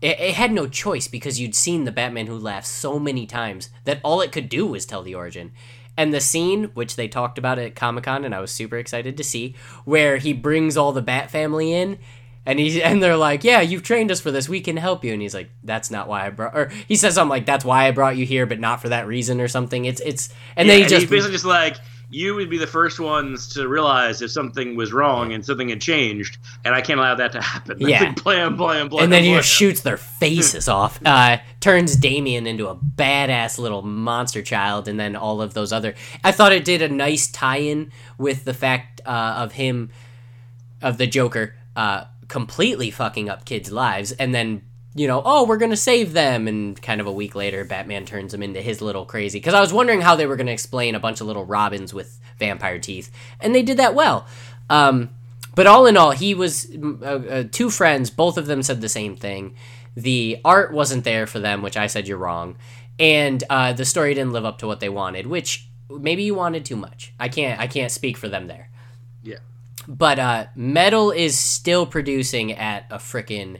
it, 0.00 0.18
it 0.20 0.34
had 0.34 0.52
no 0.52 0.66
choice 0.68 1.08
because 1.08 1.40
you'd 1.40 1.54
seen 1.54 1.84
the 1.84 1.92
Batman 1.92 2.26
Who 2.26 2.38
Laughs 2.38 2.68
so 2.68 2.98
many 2.98 3.26
times 3.26 3.70
that 3.84 4.00
all 4.02 4.20
it 4.20 4.32
could 4.32 4.48
do 4.48 4.66
was 4.66 4.86
tell 4.86 5.02
the 5.02 5.14
origin. 5.14 5.52
And 5.96 6.14
the 6.14 6.20
scene, 6.20 6.64
which 6.74 6.94
they 6.94 7.08
talked 7.08 7.38
about 7.38 7.58
at 7.58 7.74
Comic 7.74 8.04
Con, 8.04 8.24
and 8.24 8.32
I 8.34 8.40
was 8.40 8.52
super 8.52 8.76
excited 8.78 9.16
to 9.16 9.24
see, 9.24 9.56
where 9.84 10.18
he 10.18 10.32
brings 10.32 10.76
all 10.76 10.92
the 10.92 11.02
Bat 11.02 11.30
family 11.30 11.72
in, 11.72 11.98
and 12.46 12.60
he 12.60 12.80
and 12.84 13.02
they're 13.02 13.16
like, 13.16 13.42
"Yeah, 13.42 13.60
you've 13.60 13.82
trained 13.82 14.12
us 14.12 14.20
for 14.20 14.30
this. 14.30 14.48
We 14.48 14.60
can 14.60 14.76
help 14.76 15.04
you." 15.04 15.12
And 15.12 15.20
he's 15.20 15.34
like, 15.34 15.50
"That's 15.64 15.90
not 15.90 16.06
why 16.06 16.26
I 16.26 16.30
brought." 16.30 16.54
Or 16.54 16.70
he 16.86 16.94
says 16.94 17.14
something 17.14 17.30
like, 17.30 17.46
"That's 17.46 17.64
why 17.64 17.88
I 17.88 17.90
brought 17.90 18.16
you 18.16 18.24
here, 18.24 18.46
but 18.46 18.60
not 18.60 18.80
for 18.80 18.88
that 18.90 19.08
reason," 19.08 19.40
or 19.40 19.48
something. 19.48 19.84
It's 19.86 20.00
it's 20.02 20.28
and 20.56 20.68
Yeah, 20.68 20.74
then 20.74 20.78
he 20.78 20.84
and 20.84 20.90
just 20.90 21.00
he's 21.00 21.10
basically 21.10 21.32
just 21.32 21.44
like 21.44 21.78
you 22.10 22.34
would 22.34 22.48
be 22.48 22.56
the 22.56 22.66
first 22.66 22.98
ones 22.98 23.48
to 23.48 23.68
realize 23.68 24.22
if 24.22 24.30
something 24.30 24.76
was 24.76 24.92
wrong 24.92 25.32
and 25.32 25.44
something 25.44 25.68
had 25.68 25.80
changed, 25.80 26.38
and 26.64 26.74
I 26.74 26.80
can't 26.80 26.98
allow 26.98 27.14
that 27.14 27.32
to 27.32 27.40
happen. 27.40 27.78
Yeah. 27.88 28.02
Like, 28.02 28.22
blam, 28.22 28.56
blam, 28.56 28.88
blam. 28.88 29.04
and 29.04 29.12
then 29.12 29.24
he 29.24 29.32
just 29.34 29.48
shoots 29.48 29.80
their 29.80 29.96
faces 29.96 30.68
off. 30.78 31.00
Uh, 31.04 31.38
turns 31.60 31.96
Damian 31.96 32.46
into 32.46 32.68
a 32.68 32.76
badass 32.76 33.58
little 33.58 33.82
monster 33.82 34.42
child, 34.42 34.88
and 34.88 34.98
then 34.98 35.16
all 35.16 35.40
of 35.40 35.54
those 35.54 35.72
other. 35.72 35.94
I 36.24 36.32
thought 36.32 36.52
it 36.52 36.64
did 36.64 36.82
a 36.82 36.88
nice 36.88 37.30
tie-in 37.30 37.92
with 38.18 38.44
the 38.44 38.54
fact 38.54 39.00
uh, 39.06 39.34
of 39.38 39.52
him, 39.52 39.90
of 40.82 40.98
the 40.98 41.06
Joker, 41.06 41.54
uh, 41.76 42.04
completely 42.28 42.90
fucking 42.90 43.28
up 43.28 43.44
kids' 43.44 43.70
lives, 43.70 44.12
and 44.12 44.34
then. 44.34 44.62
You 44.98 45.06
know, 45.06 45.22
oh, 45.24 45.46
we're 45.46 45.58
gonna 45.58 45.76
save 45.76 46.12
them, 46.12 46.48
and 46.48 46.80
kind 46.82 47.00
of 47.00 47.06
a 47.06 47.12
week 47.12 47.34
later, 47.34 47.64
Batman 47.64 48.04
turns 48.04 48.34
him 48.34 48.42
into 48.42 48.60
his 48.60 48.82
little 48.82 49.04
crazy. 49.04 49.38
Because 49.38 49.54
I 49.54 49.60
was 49.60 49.72
wondering 49.72 50.00
how 50.00 50.16
they 50.16 50.26
were 50.26 50.36
gonna 50.36 50.50
explain 50.50 50.94
a 50.94 51.00
bunch 51.00 51.20
of 51.20 51.26
little 51.26 51.44
Robins 51.44 51.94
with 51.94 52.18
vampire 52.38 52.78
teeth, 52.78 53.10
and 53.40 53.54
they 53.54 53.62
did 53.62 53.76
that 53.76 53.94
well. 53.94 54.26
Um, 54.68 55.10
but 55.54 55.66
all 55.66 55.86
in 55.86 55.96
all, 55.96 56.10
he 56.10 56.34
was 56.34 56.68
uh, 56.82 57.06
uh, 57.06 57.44
two 57.50 57.70
friends. 57.70 58.10
Both 58.10 58.38
of 58.38 58.46
them 58.46 58.62
said 58.62 58.80
the 58.80 58.88
same 58.88 59.16
thing. 59.16 59.54
The 59.96 60.40
art 60.44 60.72
wasn't 60.72 61.04
there 61.04 61.26
for 61.26 61.38
them, 61.40 61.62
which 61.62 61.76
I 61.76 61.86
said 61.86 62.06
you're 62.06 62.18
wrong, 62.18 62.56
and 62.98 63.42
uh, 63.48 63.72
the 63.72 63.84
story 63.84 64.14
didn't 64.14 64.32
live 64.32 64.44
up 64.44 64.58
to 64.58 64.66
what 64.66 64.80
they 64.80 64.88
wanted, 64.88 65.26
which 65.26 65.68
maybe 65.90 66.22
you 66.22 66.34
wanted 66.34 66.64
too 66.64 66.76
much. 66.76 67.12
I 67.18 67.28
can't 67.28 67.60
I 67.60 67.66
can't 67.66 67.90
speak 67.90 68.16
for 68.16 68.28
them 68.28 68.46
there. 68.46 68.68
Yeah. 69.22 69.38
But 69.86 70.18
uh, 70.18 70.46
Metal 70.54 71.10
is 71.10 71.38
still 71.38 71.86
producing 71.86 72.52
at 72.52 72.86
a 72.90 72.98
frickin' 72.98 73.58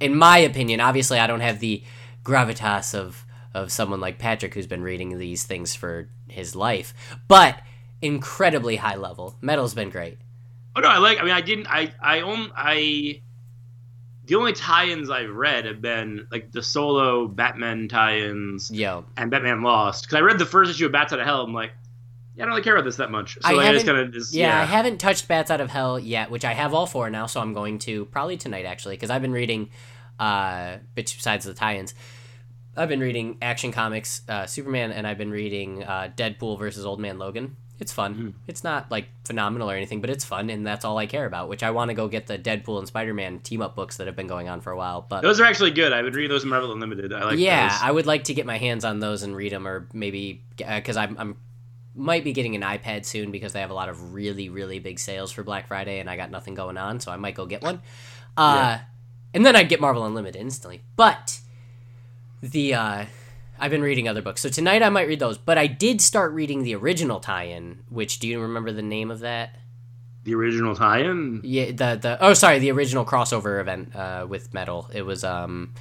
in 0.00 0.16
my 0.16 0.38
opinion, 0.38 0.80
obviously 0.80 1.18
I 1.18 1.26
don't 1.26 1.40
have 1.40 1.60
the 1.60 1.82
gravitas 2.24 2.94
of 2.94 3.24
of 3.54 3.70
someone 3.70 4.00
like 4.00 4.18
Patrick 4.18 4.54
who's 4.54 4.66
been 4.66 4.82
reading 4.82 5.18
these 5.18 5.44
things 5.44 5.74
for 5.74 6.08
his 6.28 6.56
life, 6.56 6.94
but 7.28 7.60
incredibly 8.00 8.76
high 8.76 8.96
level. 8.96 9.36
Metal's 9.42 9.74
been 9.74 9.90
great. 9.90 10.18
Oh 10.74 10.80
no, 10.80 10.88
I 10.88 10.98
like. 10.98 11.20
I 11.20 11.22
mean, 11.22 11.32
I 11.32 11.40
didn't. 11.42 11.66
I 11.68 11.92
I 12.00 12.20
own. 12.20 12.50
I 12.56 13.20
the 14.24 14.36
only 14.36 14.52
tie-ins 14.52 15.10
I've 15.10 15.34
read 15.34 15.66
have 15.66 15.82
been 15.82 16.26
like 16.30 16.52
the 16.52 16.62
solo 16.62 17.26
Batman 17.26 17.88
tie-ins 17.88 18.70
Yeah. 18.70 19.02
and 19.16 19.30
Batman 19.30 19.62
Lost. 19.62 20.04
Because 20.04 20.16
I 20.16 20.20
read 20.20 20.38
the 20.38 20.46
first 20.46 20.70
issue 20.70 20.86
of 20.86 20.92
Bats 20.92 21.12
Out 21.12 21.18
of 21.18 21.26
Hell. 21.26 21.42
I'm 21.42 21.52
like, 21.52 21.72
yeah, 22.34 22.42
I 22.42 22.46
don't 22.46 22.50
really 22.50 22.62
care 22.62 22.74
about 22.74 22.84
this 22.84 22.96
that 22.96 23.10
much. 23.10 23.34
So 23.34 23.40
I 23.44 23.52
like, 23.52 23.68
I 23.68 23.72
just 23.72 23.86
kind 23.86 23.98
of 23.98 24.12
just 24.12 24.32
yeah, 24.34 24.60
I 24.60 24.64
haven't 24.64 24.98
touched 24.98 25.28
Bats 25.28 25.50
Out 25.50 25.60
of 25.60 25.70
Hell 25.70 25.98
yet, 25.98 26.30
which 26.30 26.44
I 26.44 26.52
have 26.52 26.72
all 26.72 26.86
four 26.86 27.10
now, 27.10 27.26
so 27.26 27.40
I'm 27.40 27.52
going 27.52 27.78
to 27.80 28.06
probably 28.06 28.36
tonight 28.36 28.64
actually, 28.64 28.96
because 28.96 29.10
I've 29.10 29.22
been 29.22 29.32
reading, 29.32 29.70
uh, 30.18 30.78
besides 30.94 31.44
the 31.44 31.54
tie-ins, 31.54 31.94
I've 32.76 32.88
been 32.88 33.00
reading 33.00 33.36
Action 33.42 33.70
Comics, 33.70 34.22
uh, 34.28 34.46
Superman, 34.46 34.92
and 34.92 35.06
I've 35.06 35.18
been 35.18 35.30
reading 35.30 35.84
uh, 35.84 36.10
Deadpool 36.16 36.58
versus 36.58 36.86
Old 36.86 37.00
Man 37.00 37.18
Logan. 37.18 37.56
It's 37.80 37.92
fun. 37.92 38.14
Hmm. 38.14 38.30
It's 38.46 38.62
not 38.62 38.90
like 38.90 39.08
phenomenal 39.24 39.68
or 39.68 39.74
anything, 39.74 40.00
but 40.00 40.08
it's 40.08 40.24
fun, 40.24 40.48
and 40.50 40.64
that's 40.64 40.84
all 40.84 40.96
I 40.98 41.06
care 41.06 41.26
about. 41.26 41.48
Which 41.48 41.62
I 41.62 41.72
want 41.72 41.88
to 41.88 41.94
go 41.94 42.06
get 42.06 42.28
the 42.28 42.38
Deadpool 42.38 42.78
and 42.78 42.86
Spider-Man 42.86 43.40
team-up 43.40 43.74
books 43.74 43.96
that 43.96 44.06
have 44.06 44.14
been 44.14 44.28
going 44.28 44.48
on 44.48 44.60
for 44.60 44.70
a 44.70 44.76
while. 44.76 45.04
But 45.06 45.22
Those 45.22 45.40
are 45.40 45.44
actually 45.44 45.72
good. 45.72 45.92
I 45.92 46.00
would 46.00 46.14
read 46.14 46.30
those 46.30 46.44
in 46.44 46.48
Marvel 46.48 46.72
Unlimited. 46.72 47.12
I 47.12 47.24
like 47.24 47.38
yeah, 47.38 47.70
those. 47.70 47.78
I 47.82 47.90
would 47.90 48.06
like 48.06 48.24
to 48.24 48.34
get 48.34 48.46
my 48.46 48.56
hands 48.56 48.84
on 48.84 49.00
those 49.00 49.22
and 49.24 49.34
read 49.34 49.52
them, 49.52 49.66
or 49.66 49.88
maybe 49.92 50.44
because 50.56 50.96
I'm, 50.96 51.16
I'm 51.18 51.36
might 51.94 52.24
be 52.24 52.32
getting 52.32 52.54
an 52.54 52.62
iPad 52.62 53.04
soon 53.04 53.30
because 53.30 53.52
they 53.52 53.60
have 53.60 53.70
a 53.70 53.74
lot 53.74 53.88
of 53.88 54.14
really 54.14 54.48
really 54.48 54.78
big 54.78 54.98
sales 54.98 55.30
for 55.32 55.42
Black 55.42 55.68
Friday, 55.68 55.98
and 56.00 56.08
I 56.08 56.16
got 56.16 56.30
nothing 56.30 56.54
going 56.54 56.76
on, 56.76 57.00
so 57.00 57.10
I 57.12 57.16
might 57.16 57.34
go 57.34 57.46
get 57.46 57.62
one. 57.62 57.80
Uh, 58.36 58.78
and 59.34 59.44
then 59.44 59.54
I'd 59.56 59.68
get 59.68 59.80
Marvel 59.80 60.04
Unlimited 60.06 60.40
instantly. 60.40 60.82
But 60.96 61.38
the 62.40 62.74
uh, 62.74 63.04
I've 63.58 63.70
been 63.70 63.82
reading 63.82 64.08
other 64.08 64.22
books, 64.22 64.40
so 64.40 64.48
tonight 64.48 64.82
I 64.82 64.88
might 64.88 65.06
read 65.06 65.20
those. 65.20 65.38
But 65.38 65.58
I 65.58 65.66
did 65.66 66.00
start 66.00 66.32
reading 66.32 66.62
the 66.62 66.74
original 66.74 67.20
tie-in. 67.20 67.80
Which 67.90 68.18
do 68.18 68.28
you 68.28 68.40
remember 68.40 68.72
the 68.72 68.82
name 68.82 69.10
of 69.10 69.20
that? 69.20 69.56
The 70.24 70.34
original 70.34 70.74
tie-in. 70.74 71.40
Yeah, 71.44 71.66
the 71.66 71.98
the 72.00 72.18
oh 72.20 72.32
sorry, 72.34 72.58
the 72.58 72.70
original 72.70 73.04
crossover 73.04 73.60
event 73.60 73.94
uh, 73.94 74.26
with 74.28 74.54
Metal. 74.54 74.88
It 74.94 75.02
was 75.02 75.24
um 75.24 75.74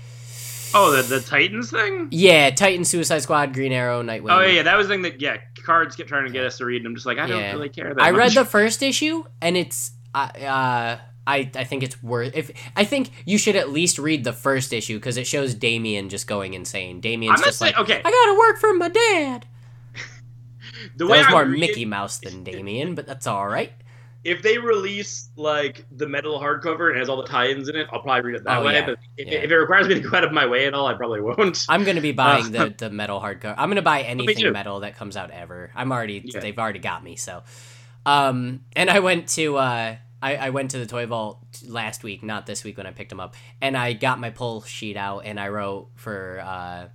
Oh, 0.73 0.91
the 0.95 1.01
the 1.03 1.19
Titans 1.19 1.69
thing. 1.71 2.07
yeah, 2.11 2.49
Titan, 2.49 2.85
Suicide 2.85 3.19
Squad, 3.19 3.53
Green 3.53 3.71
Arrow, 3.73 4.01
Nightwing. 4.01 4.31
Oh 4.31 4.41
yeah, 4.41 4.47
yeah, 4.57 4.63
that 4.63 4.77
was 4.77 4.87
the 4.87 4.93
thing 4.93 5.01
that 5.03 5.19
yeah, 5.21 5.37
cards 5.61 5.95
kept 5.95 6.09
trying 6.09 6.25
to 6.25 6.31
get 6.31 6.45
us 6.45 6.57
to 6.57 6.65
read, 6.65 6.77
and 6.77 6.87
I'm 6.87 6.95
just 6.95 7.05
like, 7.05 7.17
I 7.17 7.27
don't 7.27 7.53
really 7.53 7.69
care 7.69 7.93
that 7.93 8.01
I 8.01 8.11
read 8.11 8.33
the 8.33 8.45
first 8.45 8.81
issue, 8.83 9.23
and 9.41 9.55
it's 9.55 9.91
uh, 10.13 10.29
uh 10.39 10.99
I 11.27 11.51
I 11.55 11.63
think 11.63 11.83
it's 11.83 12.01
worth 12.01 12.35
if 12.35 12.51
I 12.75 12.83
think 12.83 13.11
you 13.25 13.37
should 13.37 13.55
at 13.55 13.69
least 13.69 13.99
read 13.99 14.23
the 14.23 14.33
first 14.33 14.73
issue 14.73 14.97
because 14.97 15.17
it 15.17 15.27
shows 15.27 15.53
Damian 15.53 16.09
just 16.09 16.27
going 16.27 16.53
insane. 16.53 16.99
Damian's 16.99 17.39
I'm 17.39 17.45
just 17.45 17.59
saying 17.59 17.73
like, 17.73 17.81
okay. 17.83 18.01
I 18.03 18.11
gotta 18.11 18.37
work 18.37 18.59
for 18.59 18.73
my 18.73 18.89
dad. 18.89 19.45
The 20.95 21.05
That 21.05 21.11
way 21.11 21.17
was 21.19 21.27
I 21.27 21.31
more 21.31 21.45
Mickey 21.45 21.83
it, 21.83 21.87
Mouse 21.87 22.17
than 22.17 22.43
Damian, 22.43 22.95
but 22.95 23.05
that's 23.05 23.27
all 23.27 23.47
right. 23.47 23.71
If 24.23 24.41
they 24.43 24.57
release 24.57 25.29
like 25.35 25.85
the 25.97 26.07
metal 26.07 26.39
hardcover 26.39 26.89
and 26.89 26.99
has 26.99 27.09
all 27.09 27.17
the 27.17 27.27
tie-ins 27.27 27.69
in 27.69 27.75
it, 27.75 27.87
I'll 27.91 28.01
probably 28.01 28.21
read 28.21 28.35
it 28.35 28.43
that 28.43 28.59
Oh, 28.59 28.65
way. 28.65 28.73
yeah. 28.73 28.85
But 28.85 28.99
if, 29.17 29.27
Yeah. 29.27 29.39
if 29.39 29.49
it 29.51 29.55
requires 29.57 29.87
me 29.87 29.95
to 29.95 29.99
go 30.01 30.15
out 30.17 30.23
of 30.23 30.31
my 30.31 30.45
way 30.45 30.67
at 30.67 30.73
all, 30.75 30.85
I 30.87 30.93
probably 30.93 31.21
won't. 31.21 31.65
I'm 31.69 31.83
gonna 31.83 32.01
be 32.01 32.11
buying 32.11 32.55
Uh, 32.55 32.65
the 32.65 32.75
the 32.77 32.89
metal 32.91 33.19
hardcover. 33.19 33.55
I'm 33.57 33.69
gonna 33.69 33.81
buy 33.81 34.01
anything 34.03 34.51
metal 34.53 34.81
that 34.81 34.95
comes 34.95 35.17
out 35.17 35.31
ever. 35.31 35.71
I'm 35.75 35.91
already 35.91 36.21
Yeah. 36.23 36.39
they've 36.39 36.57
already 36.59 36.79
got 36.79 37.03
me. 37.03 37.15
So, 37.15 37.41
um, 38.05 38.61
and 38.75 38.89
I 38.89 38.99
went 38.99 39.27
to 39.29 39.57
uh, 39.57 39.95
I 40.21 40.35
I 40.35 40.49
went 40.51 40.71
to 40.71 40.77
the 40.77 40.85
toy 40.85 41.05
vault 41.07 41.39
last 41.67 42.03
week, 42.03 42.21
not 42.21 42.45
this 42.45 42.63
week 42.63 42.77
when 42.77 42.85
I 42.85 42.91
picked 42.91 43.09
them 43.09 43.19
up, 43.19 43.35
and 43.59 43.75
I 43.75 43.93
got 43.93 44.19
my 44.19 44.29
pull 44.29 44.61
sheet 44.61 44.97
out 44.97 45.25
and 45.25 45.39
I 45.39 45.49
wrote 45.49 45.89
for 45.95 46.41
uh, 46.45 46.87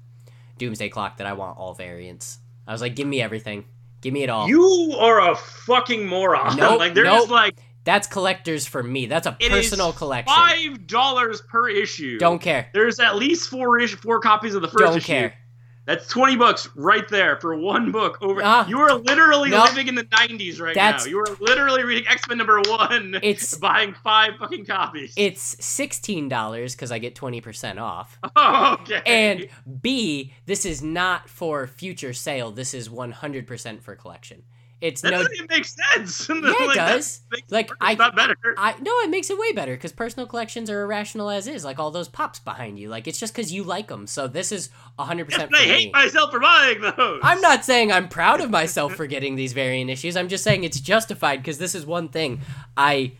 Doomsday 0.58 0.88
Clock 0.90 1.16
that 1.18 1.26
I 1.26 1.32
want 1.32 1.58
all 1.58 1.74
variants. 1.74 2.38
I 2.68 2.72
was 2.72 2.80
like, 2.80 2.94
give 2.96 3.06
me 3.06 3.20
everything, 3.20 3.64
give 4.06 4.14
me 4.14 4.22
it 4.22 4.30
all. 4.30 4.48
You 4.48 4.96
are 4.98 5.30
a 5.30 5.34
fucking 5.36 6.06
moron. 6.06 6.56
Nope, 6.56 6.78
like 6.78 6.94
they're 6.94 7.04
nope. 7.04 7.18
just 7.18 7.30
like 7.30 7.58
That's 7.84 8.06
collectors 8.06 8.66
for 8.66 8.82
me. 8.82 9.06
That's 9.06 9.26
a 9.26 9.32
personal 9.32 9.92
collection. 9.92 10.32
Five 10.34 10.86
dollars 10.86 11.42
per 11.42 11.68
issue. 11.68 12.18
Don't 12.18 12.40
care. 12.40 12.68
There's 12.72 13.00
at 13.00 13.16
least 13.16 13.48
four 13.50 13.78
ish, 13.80 13.94
four 13.96 14.20
copies 14.20 14.54
of 14.54 14.62
the 14.62 14.68
1st 14.68 14.78
Don't 14.78 14.96
issue. 14.98 15.06
care. 15.06 15.34
That's 15.86 16.06
twenty 16.08 16.36
bucks 16.36 16.68
right 16.74 17.08
there 17.08 17.36
for 17.40 17.54
one 17.56 17.92
book. 17.92 18.18
Over 18.20 18.40
Ah. 18.44 18.66
you 18.66 18.78
are 18.80 18.94
literally 18.94 19.50
Nope. 19.50 19.68
living 19.70 19.86
in 19.88 19.94
the 19.94 20.04
'90s 20.04 20.60
right 20.60 20.74
That's- 20.74 21.04
now. 21.06 21.10
You 21.10 21.20
are 21.20 21.36
literally 21.40 21.84
reading 21.84 22.06
X 22.08 22.26
Men 22.28 22.38
number 22.38 22.60
one. 22.66 23.14
It's- 23.22 23.54
buying 23.58 23.94
five 24.04 24.32
fucking 24.38 24.66
copies. 24.66 25.14
It's 25.16 25.56
sixteen 25.64 26.28
dollars 26.28 26.74
because 26.74 26.90
I 26.90 26.98
get 26.98 27.14
twenty 27.14 27.40
percent 27.40 27.78
off. 27.78 28.18
oh, 28.34 28.78
okay. 28.82 29.00
And 29.06 29.48
B, 29.80 30.32
this 30.46 30.66
is 30.66 30.82
not 30.82 31.28
for 31.28 31.66
future 31.66 32.12
sale. 32.12 32.50
This 32.50 32.74
is 32.74 32.88
100% 32.88 33.80
for 33.82 33.94
collection. 33.94 34.42
It's 34.80 35.00
that 35.00 35.10
no 35.10 35.18
doesn't 35.18 35.34
even 35.34 35.46
make 35.48 35.64
sense. 35.64 36.28
Yeah, 36.28 36.52
it 36.70 36.74
does. 36.74 37.22
Like, 37.50 37.70
it 37.70 37.76
I- 37.80 37.94
not 37.94 38.14
better. 38.14 38.36
I 38.58 38.74
no, 38.80 38.92
it 39.00 39.10
makes 39.10 39.30
it 39.30 39.38
way 39.38 39.52
better 39.52 39.76
cuz 39.76 39.90
personal 39.92 40.26
collections 40.26 40.68
are 40.68 40.82
irrational 40.82 41.30
as 41.30 41.46
is, 41.48 41.64
like 41.64 41.78
all 41.78 41.90
those 41.90 42.08
pops 42.08 42.38
behind 42.40 42.78
you. 42.78 42.88
Like 42.90 43.08
it's 43.08 43.18
just 43.18 43.34
cuz 43.34 43.50
you 43.52 43.62
like 43.64 43.88
them. 43.88 44.06
So 44.06 44.28
this 44.28 44.52
is 44.52 44.68
100% 44.98 45.30
Yes, 45.30 45.40
for 45.42 45.46
but 45.48 45.58
I 45.58 45.62
me. 45.62 45.68
hate 45.68 45.92
myself 45.92 46.30
for 46.30 46.40
buying 46.40 46.80
those. 46.82 47.20
I'm 47.22 47.40
not 47.40 47.64
saying 47.64 47.90
I'm 47.90 48.08
proud 48.08 48.40
of 48.42 48.50
myself 48.60 48.94
for 48.94 49.06
getting 49.06 49.34
these 49.36 49.54
variant 49.54 49.88
issues. 49.90 50.16
I'm 50.16 50.28
just 50.28 50.44
saying 50.44 50.64
it's 50.64 50.78
justified 50.80 51.38
because 51.38 51.56
this 51.58 51.74
is 51.74 51.86
one 51.86 52.08
thing 52.08 52.40
I 52.76 53.12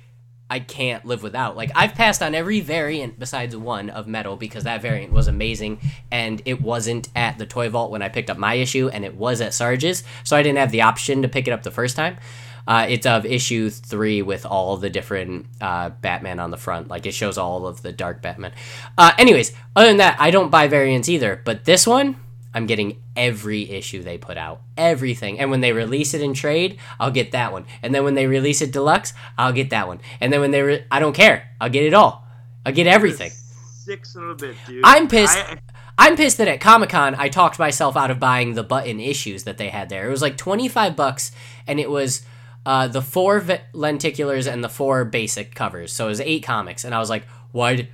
I 0.49 0.61
can't 0.61 1.05
live 1.05 1.23
without. 1.23 1.57
Like 1.57 1.73
I've 1.75 1.95
passed 1.95 2.23
on 2.23 2.35
every 2.35 2.61
variant 2.61 3.19
besides 3.19 3.57
one 3.57 3.91
of 3.91 4.07
metal 4.07 4.37
because 4.37 4.65
that 4.65 4.81
variant 4.81 5.13
was 5.13 5.27
amazing 5.27 5.81
and 6.11 6.41
it 6.45 6.61
wasn't 6.61 7.09
at 7.17 7.39
the 7.39 7.47
toy 7.47 7.69
vault 7.69 7.91
when 7.91 8.03
I 8.03 8.09
picked 8.09 8.31
up 8.31 8.39
my 8.39 8.55
issue 8.55 8.89
and 8.89 9.05
it 9.05 9.17
was 9.17 9.41
at 9.41 9.55
Sarge's, 9.55 10.05
so 10.25 10.37
I 10.37 10.43
didn't 10.43 10.59
have 10.59 10.71
the 10.71 10.83
option 10.83 11.23
to 11.23 11.29
pick 11.29 11.49
it 11.49 11.51
up 11.51 11.63
the 11.63 11.71
first 11.71 11.97
time. 11.97 12.19
Uh, 12.67 12.87
it's 12.89 13.07
of 13.07 13.25
issue 13.25 13.71
three 13.71 14.23
with 14.23 14.45
all 14.45 14.77
the 14.77 14.91
different 14.91 15.47
uh, 15.61 15.91
Batman 15.91 16.41
on 16.41 16.51
the 16.51 16.57
front. 16.57 16.89
Like 16.89 17.07
it 17.07 17.13
shows 17.13 17.39
all 17.39 17.67
of 17.67 17.83
the 17.83 17.93
dark 17.93 18.23
Batman. 18.23 18.53
Uh, 18.99 19.13
anyways, 19.19 19.53
other 19.77 19.87
than 19.89 19.99
that, 19.99 20.17
I 20.19 20.31
don't 20.31 20.51
buy 20.51 20.67
variants 20.67 21.09
either. 21.09 21.41
But 21.45 21.65
this 21.65 21.87
one, 21.87 22.17
I'm 22.57 22.65
getting 22.65 23.03
every 23.15 23.69
issue 23.71 24.03
they 24.03 24.17
put 24.17 24.39
out, 24.39 24.63
everything. 24.79 25.39
And 25.39 25.51
when 25.51 25.61
they 25.61 25.73
release 25.73 26.15
it 26.15 26.23
in 26.23 26.33
trade, 26.33 26.79
I'll 26.99 27.11
get 27.11 27.33
that 27.33 27.53
one. 27.53 27.67
And 27.83 27.95
then 27.95 28.03
when 28.03 28.15
they 28.15 28.27
release 28.27 28.63
it 28.63 28.73
deluxe, 28.73 29.13
I'll 29.37 29.53
get 29.53 29.69
that 29.71 29.87
one. 29.87 30.01
And 30.23 30.33
then 30.33 30.41
when 30.41 30.53
they, 30.53 30.63
re- 30.63 30.85
I 30.91 30.99
don't 30.99 31.13
care, 31.15 31.51
I'll 31.61 31.69
get 31.69 31.85
it 31.85 31.93
all. 31.93 32.25
I'll 32.65 32.73
get 32.73 32.87
everything. 32.87 33.31
Six 33.31 34.17
a 34.17 34.35
bit, 34.35 34.57
dude. 34.67 34.81
I'm 34.85 35.07
pissed. 35.07 35.37
I- 35.37 35.59
I'm 35.99 36.17
pissed 36.17 36.39
that 36.39 36.49
at 36.49 36.61
Comic 36.61 36.89
Con 36.91 37.15
I 37.15 37.29
talked 37.29 37.59
myself 37.59 37.95
out 37.95 38.11
of 38.11 38.19
buying 38.19 38.55
the 38.55 38.63
button 38.63 39.01
issues 39.01 39.45
that 39.45 39.59
they 39.59 39.69
had 39.69 39.91
there. 39.91 40.07
It 40.09 40.11
was 40.11 40.23
like 40.23 40.39
25 40.39 40.97
bucks, 40.97 41.33
and 41.67 41.79
it 41.79 41.91
was 41.91 42.23
uh, 42.65 42.89
the 42.89 43.03
four 43.03 43.39
v- 43.41 43.59
lenticulars 43.75 44.51
and 44.51 44.65
the 44.65 44.69
four 44.71 45.05
basic 45.05 45.55
covers. 45.55 45.93
So 45.93 46.07
it 46.07 46.09
was 46.09 46.21
eight 46.23 46.43
comics, 46.43 46.85
and 46.85 46.95
I 46.95 46.99
was 47.01 47.11
like, 47.11 47.27
why? 47.57 47.89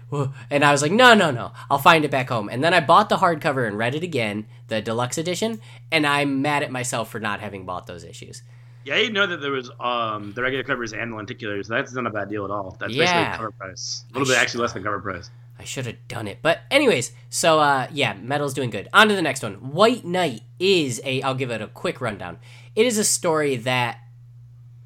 And 0.50 0.64
I 0.64 0.72
was 0.72 0.82
like, 0.82 0.92
no, 0.92 1.14
no, 1.14 1.30
no, 1.30 1.52
I'll 1.70 1.78
find 1.78 2.04
it 2.04 2.10
back 2.10 2.28
home. 2.28 2.48
And 2.48 2.62
then 2.62 2.74
I 2.74 2.80
bought 2.80 3.08
the 3.08 3.16
hardcover 3.16 3.66
and 3.66 3.78
read 3.78 3.94
it 3.94 4.02
again, 4.02 4.46
the 4.68 4.82
deluxe 4.82 5.16
edition, 5.18 5.60
and 5.90 6.06
I'm 6.06 6.42
mad 6.42 6.62
at 6.62 6.70
myself 6.70 7.10
for 7.10 7.20
not 7.20 7.40
having 7.40 7.64
bought 7.64 7.86
those 7.86 8.04
issues. 8.04 8.42
Yeah, 8.84 8.94
I 8.94 8.98
didn't 8.98 9.14
know 9.14 9.26
that 9.28 9.40
there 9.40 9.52
was 9.52 9.70
um 9.78 10.32
the 10.34 10.42
regular 10.42 10.64
covers 10.64 10.92
and 10.92 11.12
the 11.12 11.16
lenticulars. 11.16 11.68
That's 11.68 11.92
not 11.94 12.06
a 12.06 12.10
bad 12.10 12.28
deal 12.28 12.44
at 12.44 12.50
all. 12.50 12.76
That's 12.80 12.92
Yeah. 12.92 13.04
basically 13.04 13.36
cover 13.36 13.50
price. 13.52 14.04
A 14.10 14.18
little 14.18 14.32
I 14.32 14.34
bit 14.34 14.42
actually 14.42 14.62
less 14.62 14.72
than 14.72 14.82
cover 14.82 15.00
price. 15.00 15.30
I 15.58 15.64
should 15.64 15.86
have 15.86 16.08
done 16.08 16.26
it. 16.26 16.38
But 16.42 16.62
anyways, 16.68 17.12
so 17.30 17.60
uh 17.60 17.86
yeah, 17.92 18.14
Metal's 18.14 18.54
doing 18.54 18.70
good. 18.70 18.88
On 18.92 19.08
to 19.08 19.14
the 19.14 19.22
next 19.22 19.44
one. 19.44 19.54
White 19.70 20.04
Knight 20.04 20.40
is 20.58 21.00
a 21.04 21.22
I'll 21.22 21.36
give 21.36 21.52
it 21.52 21.62
a 21.62 21.68
quick 21.68 22.00
rundown. 22.00 22.38
It 22.74 22.84
is 22.84 22.98
a 22.98 23.04
story 23.04 23.54
that 23.56 23.98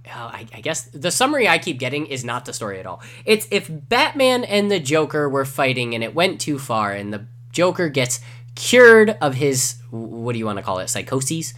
oh, 0.09 0.31
I, 0.33 0.47
I 0.55 0.61
guess 0.61 0.83
the 0.83 1.11
summary 1.11 1.49
I 1.49 1.59
keep 1.59 1.79
getting 1.79 2.07
is 2.07 2.25
not 2.25 2.45
the 2.45 2.53
story 2.53 2.81
at 2.81 2.87
all. 2.87 3.03
It's 3.25 3.47
if 3.51 3.69
Batman 3.71 4.45
and 4.45 4.71
the 4.71 4.81
Joker 4.81 5.29
were 5.29 5.45
fighting 5.45 5.95
and 5.95 6.03
it 6.03 6.15
went 6.15 6.41
too 6.41 6.59
far 6.59 6.93
and 6.93 7.13
the 7.13 7.27
Joker 7.53 7.89
gets 7.89 8.21
cured 8.55 9.17
of 9.21 9.35
his 9.35 9.77
what 9.91 10.33
do 10.33 10.39
you 10.39 10.47
want 10.47 10.59
to 10.59 10.63
call 10.63 10.79
it 10.79 10.89
psychoses 10.89 11.53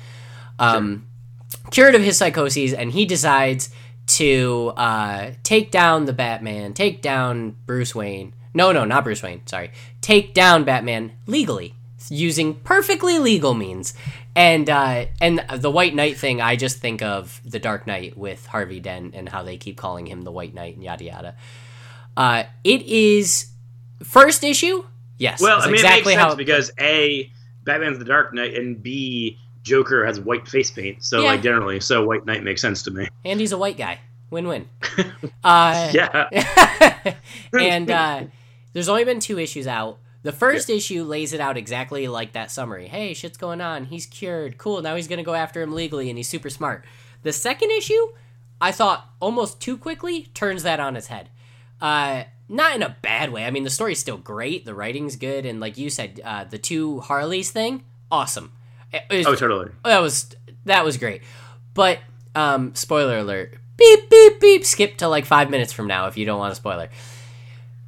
um 0.59 1.07
cured 1.71 1.95
of 1.95 2.03
his 2.03 2.17
psychoses 2.17 2.73
and 2.73 2.91
he 2.91 3.07
decides 3.07 3.71
to 4.09 4.73
uh, 4.77 5.33
take 5.43 5.71
down 5.71 6.07
the 6.07 6.13
Batman, 6.13 6.73
take 6.73 7.03
down 7.03 7.57
Bruce 7.67 7.95
Wayne. 7.95 8.35
No, 8.55 8.73
no, 8.73 8.85
not 8.85 9.05
Bruce 9.05 9.23
Wayne. 9.23 9.47
Sorry, 9.47 9.71
take 10.01 10.35
down 10.35 10.65
Batman 10.65 11.13
legally 11.27 11.75
using 12.09 12.55
perfectly 12.55 13.19
legal 13.19 13.55
means. 13.55 13.95
And 14.39 14.71
uh, 14.71 15.07
and 15.21 15.45
the 15.57 15.69
White 15.71 15.97
Knight 15.97 16.17
thing, 16.17 16.41
I 16.41 16.55
just 16.55 16.79
think 16.79 17.03
of 17.03 17.41
the 17.45 17.59
Dark 17.59 17.89
Knight 17.89 18.17
with 18.17 18.47
Harvey 18.47 18.79
Dent 18.79 19.17
and 19.17 19.29
how 19.29 19.43
they 19.43 19.57
keep 19.57 19.77
calling 19.77 20.07
him 20.07 20.23
the 20.23 20.31
White 20.31 20.55
Knight 20.55 20.77
and 20.77 20.85
yada 20.85 21.03
yada. 21.03 21.35
Uh, 22.17 22.45
it 22.63 22.83
is 22.83 23.49
first 24.05 24.45
issue. 24.45 24.85
Yes, 25.19 25.41
Well, 25.43 25.61
I 25.61 25.67
mean, 25.67 25.75
exactly 25.75 26.13
it 26.13 26.17
makes 26.17 26.23
how 26.23 26.29
sense 26.29 26.39
because 26.39 26.71
a 26.79 27.29
Batman's 27.65 27.99
the 27.99 28.05
Dark 28.05 28.33
Knight 28.33 28.55
and 28.55 28.81
b 28.81 29.37
Joker 29.65 30.07
has 30.07 30.21
white 30.21 30.47
face 30.47 30.71
paint. 30.71 31.03
So 31.03 31.21
Yeah. 31.21 31.33
like 31.33 31.43
generally, 31.43 31.81
so 31.81 32.07
White 32.07 32.25
Knight 32.25 32.45
makes 32.45 32.63
sense 32.63 32.85
to 32.85 32.93
me. 32.93 33.09
and 33.25 33.41
he's 33.41 33.51
a 33.51 33.59
white 33.59 33.77
guy. 33.77 33.99
Win 34.31 34.47
win. 34.47 34.69
uh, 35.43 35.91
Yeah. 35.93 36.29
and 37.53 37.91
uh, 37.91 38.23
there's 38.73 38.89
only 38.89 39.03
been 39.05 39.19
two 39.19 39.41
issues 39.41 39.67
out. 39.67 39.99
The 40.23 40.33
first 40.33 40.69
issue 40.69 41.05
lays 41.05 41.33
it 41.33 41.41
out 41.41 41.57
exactly 41.57 42.09
like 42.09 42.33
that 42.33 42.51
summary. 42.51 42.89
Hey, 42.89 43.15
shit's 43.15 43.39
going 43.39 43.61
on. 43.61 43.85
He's 43.85 44.05
cured. 44.07 44.59
Cool. 44.59 44.83
Now 44.83 44.97
he's 44.97 45.09
going 45.09 45.19
to 45.19 45.25
go 45.25 45.35
after 45.35 45.63
him 45.63 45.73
legally, 45.73 46.09
and 46.09 46.19
he's 46.19 46.29
super 46.29 46.51
smart. 46.51 46.85
The 47.23 47.33
second 47.33 47.71
issue, 47.71 48.09
I 48.61 48.73
thought 48.73 49.09
almost 49.21 49.61
too 49.61 49.77
quickly 49.79 50.25
turns 50.35 50.65
that 50.65 50.81
on 50.81 50.97
its 50.97 51.07
head. 51.07 51.29
Uh, 51.81 52.25
not 52.49 52.75
in 52.75 52.83
a 52.83 52.97
bad 53.03 53.31
way. 53.33 53.45
I 53.45 53.51
mean, 53.51 53.65
the 53.65 53.71
story's 53.71 54.01
still 54.01 54.17
great. 54.17 54.65
The 54.65 54.75
writing's 54.75 55.17
good, 55.17 55.47
and 55.47 55.61
like 55.61 55.79
you 55.79 55.91
said, 55.91 56.21
uh, 56.25 56.45
the 56.45 56.59
two 56.59 57.01
Harleys 57.01 57.51
thing, 57.51 57.85
awesome. 58.11 58.53
Was- 59.11 59.27
oh, 59.27 59.35
totally. 59.35 59.71
that 59.85 60.01
was 60.01 60.35
that 60.65 60.85
was 60.85 60.97
great. 60.97 61.23
But 61.75 62.01
um, 62.35 62.75
spoiler 62.75 63.19
alert. 63.19 63.55
Beep 63.77 64.11
beep 64.11 64.41
beep. 64.41 64.65
Skip 64.65 64.97
to 64.99 65.09
like 65.09 65.25
five 65.27 65.51
minutes 65.51 65.73
from 65.73 65.87
now 65.87 66.07
if 66.07 66.17
you 66.17 66.25
don't 66.25 66.39
want 66.39 66.53
a 66.53 66.57
spoiler. 66.57 66.89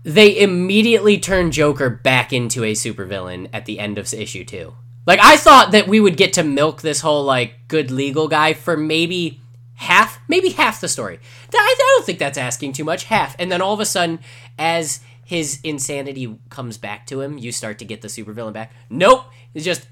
They 0.03 0.39
immediately 0.41 1.19
turn 1.19 1.51
Joker 1.51 1.91
back 1.91 2.33
into 2.33 2.65
a 2.65 2.73
supervillain 2.73 3.51
at 3.53 3.67
the 3.67 3.79
end 3.79 3.99
of 3.99 4.13
issue 4.13 4.45
two. 4.45 4.75
Like 5.07 5.21
I 5.23 5.37
thought 5.37 5.73
that 5.73 5.89
we 5.89 6.01
would 6.01 6.17
get 6.17 6.35
to 6.35 6.43
milk 6.43 6.83
this 6.83 7.01
whole 7.01 7.25
like 7.25 7.69
good 7.69 7.91
legal 7.91 8.29
guy 8.29 8.55
for 8.55 8.77
maybe 8.77 9.41
half, 9.75 10.21
maybe 10.29 10.51
half 10.51 10.81
the 10.81 10.89
story. 10.89 11.19
I, 11.53 11.75
don't 11.79 12.07
think 12.07 12.19
that's 12.19 12.39
asking 12.39 12.75
too 12.75 12.85
much. 12.85 13.05
Half, 13.05 13.35
and 13.39 13.51
then 13.51 13.61
all 13.61 13.75
of 13.75 13.81
a 13.81 13.87
sudden, 13.87 14.21
as 14.59 15.01
his 15.25 15.61
insanity 15.65 16.39
comes 16.49 16.79
back 16.79 17.07
to 17.07 17.21
him, 17.21 17.39
you 17.39 17.51
start 17.51 17.79
to 17.81 17.85
get 17.85 18.03
the 18.03 18.09
supervillain 18.09 18.53
back. 18.53 18.73
Nope, 18.89 19.25
it's 19.55 19.65
just 19.65 19.87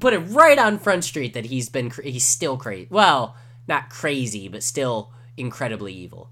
put 0.00 0.12
it 0.12 0.18
right 0.18 0.58
on 0.58 0.78
Front 0.78 1.04
Street 1.04 1.34
that 1.34 1.46
he's 1.46 1.68
been 1.68 1.90
he's 2.02 2.24
still 2.24 2.56
crazy. 2.56 2.88
Well, 2.90 3.36
not 3.66 3.88
crazy, 3.88 4.48
but 4.48 4.62
still 4.62 5.12
incredibly 5.36 5.92
evil. 5.92 6.30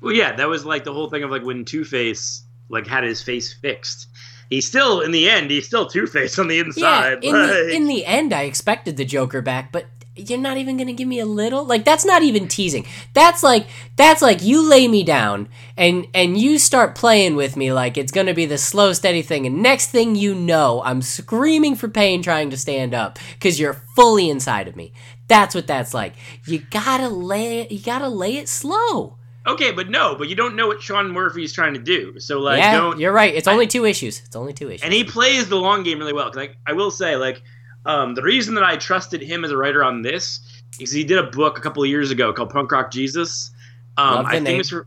Well, 0.00 0.14
yeah, 0.14 0.34
that 0.36 0.48
was 0.48 0.64
like 0.64 0.84
the 0.84 0.92
whole 0.92 1.10
thing 1.10 1.22
of 1.22 1.30
like 1.30 1.44
when 1.44 1.64
Two 1.64 1.84
Face 1.84 2.42
like 2.68 2.86
had 2.86 3.04
his 3.04 3.22
face 3.22 3.52
fixed. 3.52 4.08
He's 4.48 4.66
still 4.66 5.00
in 5.00 5.10
the 5.12 5.28
end. 5.28 5.50
He's 5.50 5.66
still 5.66 5.86
Two 5.86 6.06
Face 6.06 6.38
on 6.38 6.48
the 6.48 6.56
Yeah, 6.56 6.62
inside. 6.64 7.24
in 7.24 7.32
the 7.32 7.74
in 7.76 7.86
the 7.86 8.06
end, 8.06 8.32
I 8.32 8.42
expected 8.42 8.96
the 8.96 9.04
Joker 9.04 9.42
back, 9.42 9.70
but 9.72 9.86
you're 10.16 10.38
not 10.38 10.56
even 10.56 10.76
gonna 10.76 10.92
give 10.92 11.06
me 11.08 11.20
a 11.20 11.24
little 11.24 11.64
like 11.64 11.84
that's 11.84 12.04
not 12.04 12.22
even 12.22 12.46
teasing 12.48 12.84
that's 13.14 13.42
like 13.42 13.66
that's 13.96 14.20
like 14.20 14.42
you 14.42 14.60
lay 14.68 14.86
me 14.88 15.02
down 15.04 15.48
and 15.78 16.06
and 16.12 16.36
you 16.36 16.58
start 16.58 16.94
playing 16.96 17.36
with 17.36 17.56
me 17.56 17.72
like 17.72 17.96
it's 17.96 18.10
gonna 18.12 18.34
be 18.34 18.44
the 18.44 18.58
slow 18.58 18.92
steady 18.92 19.22
thing 19.22 19.46
and 19.46 19.62
next 19.62 19.86
thing 19.86 20.16
you 20.16 20.34
know 20.34 20.82
i'm 20.84 21.00
screaming 21.00 21.74
for 21.76 21.88
pain 21.88 22.20
trying 22.22 22.50
to 22.50 22.56
stand 22.56 22.92
up 22.92 23.18
because 23.34 23.58
you're 23.58 23.80
fully 23.94 24.28
inside 24.28 24.66
of 24.68 24.76
me 24.76 24.92
that's 25.28 25.54
what 25.54 25.66
that's 25.68 25.94
like 25.94 26.12
you 26.44 26.58
gotta 26.70 27.08
lay 27.08 27.66
you 27.68 27.78
gotta 27.80 28.08
lay 28.08 28.36
it 28.36 28.48
slow 28.48 29.16
Okay, 29.46 29.72
but 29.72 29.88
no, 29.88 30.14
but 30.14 30.28
you 30.28 30.34
don't 30.34 30.54
know 30.54 30.66
what 30.66 30.82
Sean 30.82 31.10
Murphy 31.10 31.44
is 31.44 31.52
trying 31.52 31.74
to 31.74 31.80
do. 31.80 32.20
So 32.20 32.40
like, 32.40 32.58
yeah 32.58 32.76
don't. 32.76 32.98
you're 32.98 33.12
right 33.12 33.34
it's 33.34 33.48
only 33.48 33.66
two 33.66 33.86
issues 33.86 34.20
it's 34.24 34.36
only 34.36 34.52
two 34.52 34.70
issues 34.70 34.82
and 34.82 34.92
he 34.92 35.02
plays 35.02 35.48
the 35.48 35.56
long 35.56 35.82
game 35.82 35.98
really 35.98 36.12
well. 36.12 36.30
Like 36.34 36.56
I 36.66 36.72
will 36.72 36.90
say, 36.90 37.16
like 37.16 37.42
um, 37.86 38.14
the 38.14 38.22
reason 38.22 38.54
that 38.54 38.64
I 38.64 38.76
trusted 38.76 39.22
him 39.22 39.44
as 39.44 39.50
a 39.50 39.56
writer 39.56 39.82
on 39.82 40.02
this 40.02 40.40
is 40.78 40.92
he 40.92 41.04
did 41.04 41.18
a 41.18 41.24
book 41.24 41.58
a 41.58 41.60
couple 41.60 41.82
of 41.82 41.88
years 41.88 42.10
ago 42.10 42.32
called 42.32 42.50
Punk 42.50 42.70
Rock 42.70 42.90
Jesus. 42.90 43.50
Um, 43.96 44.26
I 44.26 44.32
think 44.32 44.44
name. 44.44 44.54
it 44.56 44.58
was 44.58 44.70
for, 44.70 44.86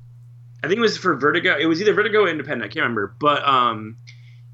I 0.63 0.67
think 0.67 0.77
it 0.77 0.81
was 0.81 0.97
for 0.97 1.15
Vertigo. 1.15 1.57
It 1.57 1.65
was 1.65 1.81
either 1.81 1.93
Vertigo 1.93 2.23
or 2.23 2.27
Independent. 2.27 2.63
I 2.63 2.73
can't 2.73 2.83
remember, 2.83 3.15
but 3.19 3.43
um, 3.47 3.97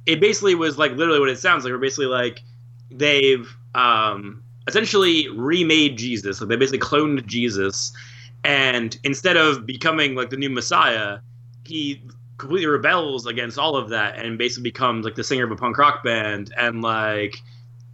it 0.05 0.19
basically 0.19 0.55
was 0.55 0.77
like 0.77 0.93
literally 0.93 1.19
what 1.19 1.29
it 1.29 1.39
sounds 1.39 1.63
like. 1.63 1.71
We're 1.71 1.79
basically 1.79 2.07
like 2.07 2.41
they've 2.89 3.47
um, 3.75 4.43
essentially 4.67 5.27
remade 5.29 5.97
Jesus. 5.97 6.39
Like 6.41 6.49
they 6.49 6.55
basically 6.55 6.79
cloned 6.79 7.25
Jesus, 7.25 7.91
and 8.43 8.97
instead 9.03 9.37
of 9.37 9.65
becoming 9.65 10.15
like 10.15 10.29
the 10.29 10.37
new 10.37 10.49
Messiah, 10.49 11.19
he 11.65 12.01
completely 12.37 12.67
rebels 12.67 13.25
against 13.25 13.57
all 13.57 13.75
of 13.75 13.89
that 13.89 14.17
and 14.17 14.37
basically 14.37 14.63
becomes 14.63 15.05
like 15.05 15.15
the 15.15 15.23
singer 15.23 15.43
of 15.43 15.51
a 15.51 15.55
punk 15.55 15.77
rock 15.77 16.03
band 16.03 16.53
and 16.57 16.81
like 16.81 17.35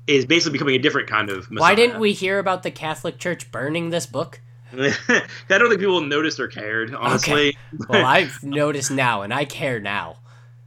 is 0.08 0.24
basically 0.24 0.54
becoming 0.54 0.76
a 0.76 0.80
different 0.80 1.10
kind 1.10 1.32
of 1.32 1.50
Messiah. 1.50 1.72
why 1.72 1.74
didn't 1.74 2.00
we 2.00 2.14
hear 2.14 2.38
about 2.38 2.62
the 2.62 2.70
catholic 2.70 3.18
church 3.18 3.52
burning 3.52 3.90
this 3.90 4.06
book 4.06 4.40
I 4.72 5.28
don't 5.48 5.70
think 5.70 5.80
people 5.80 6.02
noticed 6.02 6.40
or 6.40 6.48
cared, 6.48 6.94
honestly. 6.94 7.50
Okay. 7.50 7.58
well 7.90 8.06
i've 8.06 8.44
noticed 8.44 8.92
now 8.92 9.24
and 9.24 9.34
i 9.34 9.46
care 9.46 9.80
now 9.80 10.18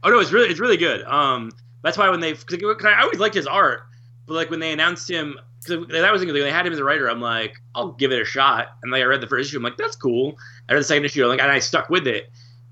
Oh 0.03 0.09
no, 0.09 0.19
it's 0.19 0.31
really 0.31 0.49
it's 0.49 0.59
really 0.59 0.77
good. 0.77 1.03
Um, 1.03 1.51
that's 1.83 1.97
why 1.97 2.09
when 2.09 2.19
they, 2.19 2.33
I 2.33 3.01
always 3.01 3.19
liked 3.19 3.35
his 3.35 3.47
art, 3.47 3.81
but 4.25 4.33
like 4.33 4.49
when 4.49 4.59
they 4.59 4.71
announced 4.71 5.09
him, 5.09 5.37
because 5.61 5.87
that 5.87 6.11
was 6.11 6.21
the 6.21 6.27
thing, 6.27 6.35
they 6.35 6.51
had 6.51 6.65
him 6.65 6.73
as 6.73 6.79
a 6.79 6.83
writer. 6.83 7.09
I'm 7.09 7.21
like, 7.21 7.55
I'll 7.75 7.91
give 7.91 8.11
it 8.11 8.21
a 8.21 8.25
shot. 8.25 8.67
And 8.81 8.91
like 8.91 9.01
I 9.01 9.05
read 9.05 9.21
the 9.21 9.27
first 9.27 9.49
issue, 9.49 9.57
I'm 9.57 9.63
like, 9.63 9.77
that's 9.77 9.95
cool. 9.95 10.37
I 10.67 10.73
read 10.73 10.81
the 10.81 10.85
second 10.85 11.05
issue, 11.05 11.23
I'm 11.23 11.29
like, 11.29 11.41
and 11.41 11.51
I 11.51 11.59
stuck 11.59 11.89
with 11.89 12.07
it. 12.07 12.31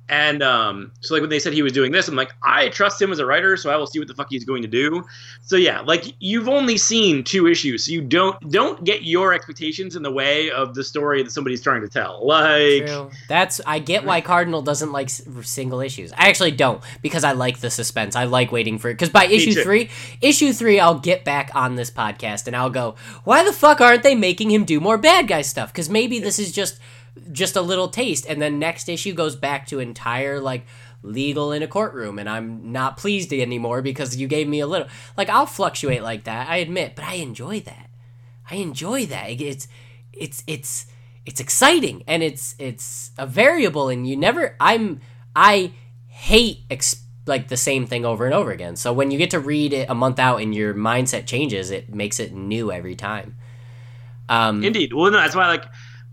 And 0.09 0.41
um, 0.41 0.91
so 1.01 1.13
like 1.13 1.21
when 1.21 1.29
they 1.29 1.39
said 1.39 1.53
he 1.53 1.61
was 1.61 1.73
doing 1.73 1.91
this, 1.91 2.07
I'm 2.07 2.15
like, 2.15 2.31
I 2.41 2.69
trust 2.69 3.01
him 3.01 3.11
as 3.11 3.19
a 3.19 3.25
writer, 3.25 3.57
so 3.57 3.69
I 3.69 3.75
will 3.75 3.87
see 3.87 3.99
what 3.99 4.07
the 4.07 4.13
fuck 4.13 4.27
he's 4.29 4.45
going 4.45 4.61
to 4.61 4.67
do. 4.67 5.03
So 5.41 5.57
yeah, 5.57 5.81
like 5.81 6.15
you've 6.19 6.47
only 6.47 6.77
seen 6.77 7.23
two 7.23 7.47
issues, 7.47 7.85
so 7.85 7.91
you 7.91 8.01
don't 8.01 8.49
don't 8.49 8.83
get 8.85 9.03
your 9.03 9.33
expectations 9.33 9.95
in 9.95 10.03
the 10.03 10.11
way 10.11 10.49
of 10.51 10.75
the 10.75 10.83
story 10.83 11.23
that 11.23 11.31
somebody's 11.31 11.61
trying 11.61 11.81
to 11.81 11.89
tell. 11.89 12.25
Like, 12.25 12.85
True. 12.85 13.09
That's 13.27 13.59
I 13.65 13.79
get 13.79 14.05
why 14.05 14.21
Cardinal 14.21 14.61
doesn't 14.61 14.91
like 14.91 15.09
single 15.09 15.81
issues. 15.81 16.13
I 16.13 16.29
actually 16.29 16.51
don't 16.51 16.81
because 17.01 17.23
I 17.23 17.33
like 17.33 17.59
the 17.59 17.69
suspense. 17.69 18.15
I 18.15 18.25
like 18.25 18.51
waiting 18.51 18.77
for 18.77 18.89
it 18.89 18.93
because 18.93 19.09
by 19.09 19.25
issue 19.25 19.61
three, 19.61 19.89
issue 20.21 20.53
three, 20.53 20.79
I'll 20.79 20.99
get 20.99 21.25
back 21.25 21.51
on 21.53 21.75
this 21.75 21.91
podcast 21.91 22.47
and 22.47 22.55
I'll 22.55 22.69
go, 22.69 22.95
why 23.23 23.43
the 23.43 23.53
fuck 23.53 23.81
aren't 23.81 24.03
they 24.03 24.15
making 24.15 24.51
him 24.51 24.63
do 24.63 24.79
more 24.79 24.97
bad 24.97 25.27
guy 25.27 25.41
stuff? 25.41 25.73
Because 25.73 25.89
maybe 25.89 26.19
this 26.19 26.39
is 26.39 26.51
just 26.51 26.79
just 27.31 27.55
a 27.55 27.61
little 27.61 27.87
taste, 27.87 28.25
and 28.27 28.41
then 28.41 28.59
next 28.59 28.89
issue 28.89 29.13
goes 29.13 29.35
back 29.35 29.67
to 29.67 29.79
entire 29.79 30.39
like 30.39 30.65
legal 31.03 31.51
in 31.51 31.61
a 31.61 31.67
courtroom 31.67 32.17
and 32.17 32.27
I'm 32.27 32.71
not 32.71 32.97
pleased 32.97 33.31
anymore 33.31 33.83
because 33.83 34.17
you 34.17 34.27
gave 34.27 34.47
me 34.47 34.59
a 34.59 34.67
little 34.67 34.87
like 35.15 35.29
I'll 35.29 35.45
fluctuate 35.45 36.01
like 36.01 36.23
that 36.23 36.49
I 36.49 36.57
admit 36.57 36.95
but 36.95 37.05
I 37.05 37.13
enjoy 37.13 37.59
that 37.61 37.87
I 38.49 38.55
enjoy 38.55 39.05
that. 39.07 39.29
It's 39.29 39.67
it's 40.13 40.43
it's 40.47 40.85
it's 41.25 41.39
exciting 41.39 42.03
and 42.07 42.23
it's 42.23 42.55
it's 42.57 43.11
a 43.17 43.27
variable 43.27 43.89
and 43.89 44.07
you 44.07 44.15
never 44.15 44.55
I'm 44.59 45.01
I 45.35 45.73
hate 46.07 46.59
ex- 46.69 47.03
like 47.25 47.49
the 47.49 47.57
same 47.57 47.85
thing 47.85 48.05
over 48.05 48.25
and 48.25 48.33
over 48.33 48.51
again. 48.51 48.75
So 48.75 48.93
when 48.93 49.11
you 49.11 49.17
get 49.17 49.31
to 49.31 49.39
read 49.39 49.73
it 49.73 49.89
a 49.89 49.95
month 49.95 50.17
out 50.17 50.41
and 50.41 50.55
your 50.55 50.73
mindset 50.73 51.25
changes, 51.25 51.71
it 51.71 51.93
makes 51.93 52.19
it 52.19 52.33
new 52.33 52.71
every 52.71 52.95
time. 52.95 53.35
Um 54.29 54.63
Indeed. 54.63 54.93
Well, 54.93 55.11
no, 55.11 55.17
that's 55.17 55.35
why 55.35 55.47
like, 55.47 55.65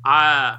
uh, 0.04 0.56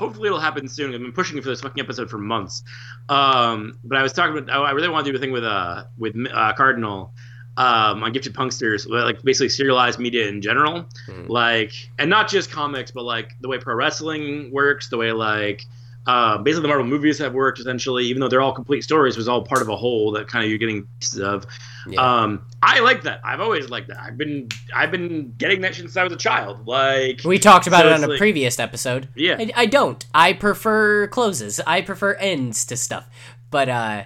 hopefully 0.00 0.26
it'll 0.26 0.40
happen 0.40 0.66
soon. 0.66 0.92
I've 0.94 1.00
been 1.00 1.12
pushing 1.12 1.40
for 1.40 1.48
this 1.48 1.60
fucking 1.60 1.80
episode 1.82 2.10
for 2.10 2.18
months. 2.18 2.64
Um, 3.08 3.78
but 3.84 3.96
I 3.98 4.02
was 4.02 4.12
talking 4.12 4.36
about, 4.36 4.64
I 4.64 4.72
really 4.72 4.88
want 4.88 5.04
to 5.06 5.12
do 5.12 5.16
a 5.16 5.20
thing 5.20 5.30
with 5.32 5.44
uh 5.44 5.84
with 5.98 6.14
uh, 6.32 6.52
Cardinal. 6.54 7.12
Um, 7.56 8.02
on 8.04 8.12
Gifted 8.12 8.32
Punksters, 8.32 8.88
like 8.88 9.20
basically 9.22 9.50
serialized 9.50 9.98
media 9.98 10.28
in 10.28 10.40
general, 10.40 10.86
Mhm. 11.08 11.28
like, 11.28 11.72
and 11.98 12.08
not 12.08 12.28
just 12.28 12.50
comics, 12.50 12.90
but 12.92 13.02
like 13.02 13.32
the 13.42 13.48
way 13.48 13.58
pro 13.58 13.74
wrestling 13.74 14.50
works, 14.52 14.88
the 14.88 14.96
way 14.96 15.12
like, 15.12 15.66
uh, 16.06 16.38
basically 16.38 16.62
the 16.62 16.68
Marvel 16.68 16.86
movies 16.86 17.18
have 17.18 17.34
worked. 17.34 17.60
Essentially, 17.60 18.04
even 18.06 18.20
though 18.20 18.28
they're 18.28 18.40
all 18.42 18.54
complete 18.54 18.82
stories, 18.82 19.16
was 19.16 19.28
all 19.28 19.42
part 19.42 19.62
of 19.62 19.68
a 19.68 19.76
whole 19.76 20.12
that 20.12 20.28
kind 20.28 20.44
of 20.44 20.50
you're 20.50 20.58
getting 20.58 20.86
pieces 21.00 21.20
of. 21.20 21.46
yeah. 21.86 22.00
Um, 22.00 22.46
I 22.62 22.80
like 22.80 23.02
that. 23.02 23.20
I've 23.24 23.40
always 23.40 23.70
liked 23.70 23.88
that. 23.88 23.98
I've 23.98 24.16
been 24.18 24.48
I've 24.74 24.90
been 24.90 25.34
getting 25.38 25.60
that 25.62 25.74
since 25.74 25.96
I 25.96 26.04
was 26.04 26.12
a 26.12 26.16
child. 26.16 26.66
Like 26.66 27.22
we 27.24 27.38
talked 27.38 27.66
about 27.66 27.82
so 27.82 27.88
it 27.88 27.92
on 27.92 28.04
a 28.04 28.08
like- 28.08 28.18
previous 28.18 28.58
episode. 28.58 29.08
Yeah. 29.14 29.36
I, 29.38 29.52
I 29.56 29.66
don't. 29.66 30.04
I 30.14 30.32
prefer 30.32 31.06
closes. 31.08 31.60
I 31.66 31.80
prefer 31.82 32.14
ends 32.14 32.64
to 32.66 32.76
stuff. 32.76 33.08
But 33.50 33.68
uh 33.68 34.04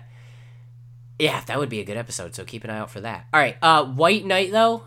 yeah, 1.19 1.43
that 1.47 1.59
would 1.59 1.69
be 1.69 1.79
a 1.81 1.85
good 1.85 1.97
episode, 1.97 2.35
so 2.35 2.45
keep 2.45 2.65
an 2.65 2.71
eye 2.71 2.79
out 2.79 2.91
for 2.91 3.01
that. 3.01 3.27
All 3.33 3.39
right, 3.41 3.57
uh 3.63 3.85
White 3.85 4.25
Knight 4.25 4.51
though, 4.51 4.85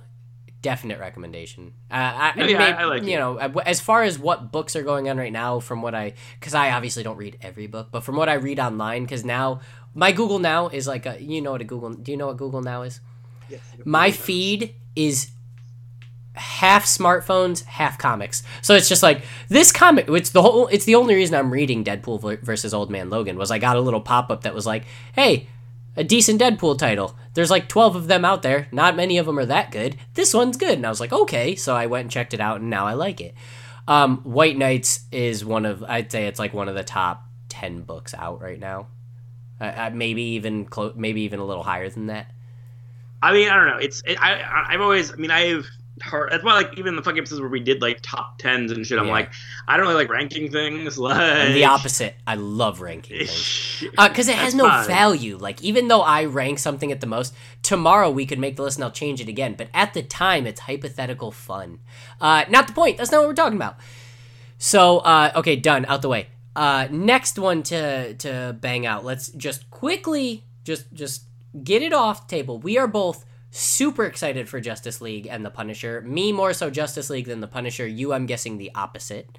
definite 0.72 1.00
recommendation. 1.00 1.74
Uh, 1.90 1.96
I, 1.96 2.34
Yeah, 2.38 2.46
yeah, 2.48 2.58
may- 2.58 2.74
I 2.74 2.86
like 2.86 3.04
you 3.04 3.16
it. 3.16 3.20
know, 3.20 3.38
uh, 3.38 3.62
as 3.66 3.80
far 3.80 4.04
as 4.04 4.20
what 4.20 4.52
books 4.52 4.76
are 4.76 4.84
going 4.84 5.10
on 5.10 5.18
right 5.18 5.32
now, 5.32 5.60
from 5.60 5.82
what 5.82 5.94
I, 5.96 6.14
because 6.40 6.54
I 6.54 6.72
obviously 6.72 7.04
don't 7.04 7.18
read 7.18 7.38
every 7.42 7.68
book, 7.68 7.88
but 7.92 8.02
from 8.04 8.16
what 8.16 8.28
I 8.30 8.34
read 8.36 8.60
online, 8.60 9.04
because 9.04 9.24
now 9.24 9.62
my 9.94 10.12
Google 10.12 10.40
Now 10.40 10.68
is 10.68 10.86
like 10.88 11.06
a, 11.06 11.22
you 11.22 11.42
know 11.42 11.52
what 11.54 11.62
a 11.62 11.64
Google, 11.74 11.94
do 11.94 12.12
you 12.12 12.18
know 12.18 12.28
what 12.28 12.38
Google 12.38 12.62
Now 12.62 12.82
is? 12.84 13.00
My 13.86 14.12
feed 14.12 14.76
is 14.96 15.32
half 16.34 16.86
smartphones, 16.86 17.64
half 17.64 17.98
comics. 17.98 18.44
So 18.62 18.76
it's 18.76 18.90
just 18.90 19.02
like 19.04 19.24
this 19.50 19.72
comic. 19.72 20.06
It's 20.10 20.30
the 20.32 20.42
whole. 20.42 20.68
It's 20.68 20.86
the 20.86 20.96
only 20.96 21.16
reason 21.16 21.36
I'm 21.36 21.52
reading 21.52 21.84
Deadpool 21.84 22.42
versus 22.44 22.74
Old 22.74 22.90
Man 22.92 23.10
Logan 23.10 23.38
was 23.38 23.50
I 23.52 23.58
got 23.60 23.76
a 23.76 23.80
little 23.82 24.02
pop 24.02 24.30
up 24.30 24.42
that 24.44 24.54
was 24.54 24.66
like, 24.66 24.84
"Hey, 25.14 25.48
a 25.98 26.04
decent 26.04 26.40
Deadpool 26.42 26.78
title. 26.78 27.18
There's 27.34 27.52
like 27.52 27.68
12 27.68 27.96
of 27.96 28.08
them 28.08 28.24
out 28.24 28.42
there. 28.44 28.68
Not 28.72 28.96
many 28.96 29.18
of 29.18 29.26
them 29.26 29.38
are 29.38 29.46
that 29.46 29.72
good. 29.72 29.98
This 30.14 30.34
one's 30.34 30.56
good." 30.58 30.74
And 30.78 30.86
I 30.86 30.90
was 30.90 31.00
like, 31.00 31.12
"Okay." 31.12 31.56
So 31.56 31.76
I 31.76 31.88
went 31.88 32.04
and 32.04 32.12
checked 32.12 32.34
it 32.34 32.40
out, 32.40 32.62
and 32.62 32.70
now 32.70 32.86
I 32.86 32.94
like 32.94 33.20
it. 33.20 33.34
Um, 33.88 34.18
White 34.24 34.58
Knights 34.58 35.02
is 35.12 35.44
one 35.44 35.66
of 35.66 35.84
I'd 35.84 36.12
say 36.12 36.28
it's 36.28 36.40
like 36.40 36.54
one 36.54 36.70
of 36.70 36.76
the 36.76 36.84
top 36.84 37.24
10 37.50 37.82
books 37.82 38.14
out 38.14 38.42
right 38.42 38.60
now. 38.60 38.88
Uh, 39.60 39.90
maybe 39.94 40.22
even 40.22 40.66
clo- 40.66 40.94
maybe 40.96 41.22
even 41.22 41.40
a 41.40 41.46
little 41.46 41.64
higher 41.64 41.90
than 41.90 42.08
that. 42.08 42.32
I 43.22 43.34
mean, 43.34 43.50
I 43.50 43.56
don't 43.56 43.68
know. 43.68 43.78
It's 43.78 44.04
it, 44.06 44.18
I- 44.22 44.66
I've 44.70 44.82
always 44.82 45.12
I 45.12 45.16
mean 45.16 45.32
I've 45.32 45.68
heard 46.02 46.32
that's 46.32 46.44
why 46.44 46.54
like 46.54 46.78
even 46.78 46.96
the 46.96 47.02
fucking 47.02 47.18
episodes 47.20 47.42
where 47.42 47.50
we 47.50 47.60
did 47.60 47.82
like 47.82 48.00
top 48.02 48.38
tens 48.38 48.72
and 48.72 48.86
shit. 48.86 49.00
I'm 49.00 49.06
Yeah. 49.08 49.12
like 49.12 49.32
I 49.68 49.78
don't 49.78 49.86
really 49.88 49.98
like 49.98 50.10
ranking 50.10 50.52
things. 50.52 50.98
Like 50.98 51.18
I'm 51.48 51.54
the 51.54 51.66
opposite. 51.66 52.16
I 52.26 52.36
love 52.36 52.82
ranking 52.82 53.18
things. 53.18 53.84
because 53.98 54.28
it 54.28 54.36
has 54.36 54.54
no 54.56 54.68
fine. 54.68 54.88
value. 54.88 55.38
Like 55.38 55.62
even 55.64 55.88
though 55.88 56.02
I 56.02 56.26
rank 56.26 56.60
something 56.60 56.92
at 56.92 57.02
the 57.02 57.08
most, 57.08 57.34
tomorrow 57.64 58.10
we 58.10 58.26
could 58.26 58.40
make 58.40 58.56
the 58.56 58.64
list 58.64 58.78
and 58.78 58.84
I'll 58.84 58.92
change 58.92 59.22
it 59.22 59.28
again. 59.28 59.56
But 59.58 59.70
at 59.74 59.94
the 59.94 60.04
time, 60.04 60.46
it's 60.46 60.62
hypothetical 60.62 61.32
fun. 61.32 61.80
Uh, 62.22 62.46
not 62.50 62.68
the 62.68 62.74
point. 62.74 62.98
That's 62.98 63.12
not 63.12 63.20
what 63.20 63.28
we're 63.28 63.34
talking 63.34 63.58
about. 63.58 63.78
So 64.58 65.00
uh, 65.00 65.32
okay, 65.36 65.56
done. 65.56 65.86
Out 65.86 66.02
the 66.02 66.10
way. 66.10 66.28
Uh, 66.56 66.88
next 66.92 67.38
one 67.38 67.64
to 67.64 68.14
to 68.16 68.56
bang 68.60 68.86
out. 68.86 69.06
Let's 69.06 69.30
just 69.30 69.70
quickly 69.70 70.44
just 70.64 70.92
just 70.94 71.24
get 71.64 71.82
it 71.82 71.94
off 71.94 72.28
the 72.28 72.36
table. 72.36 72.60
We 72.60 72.78
are 72.78 72.88
both 72.88 73.26
super 73.52 74.06
excited 74.06 74.50
for 74.50 74.60
Justice 74.60 75.02
League 75.02 75.28
and 75.28 75.46
the 75.46 75.50
Punisher. 75.50 76.02
Me 76.02 76.32
more 76.32 76.54
so 76.54 76.70
Justice 76.70 77.10
League 77.10 77.26
than 77.26 77.42
the 77.42 77.48
Punisher. 77.48 77.88
You, 77.88 78.14
I'm 78.14 78.26
guessing 78.26 78.58
the 78.58 78.72
opposite. 78.76 79.30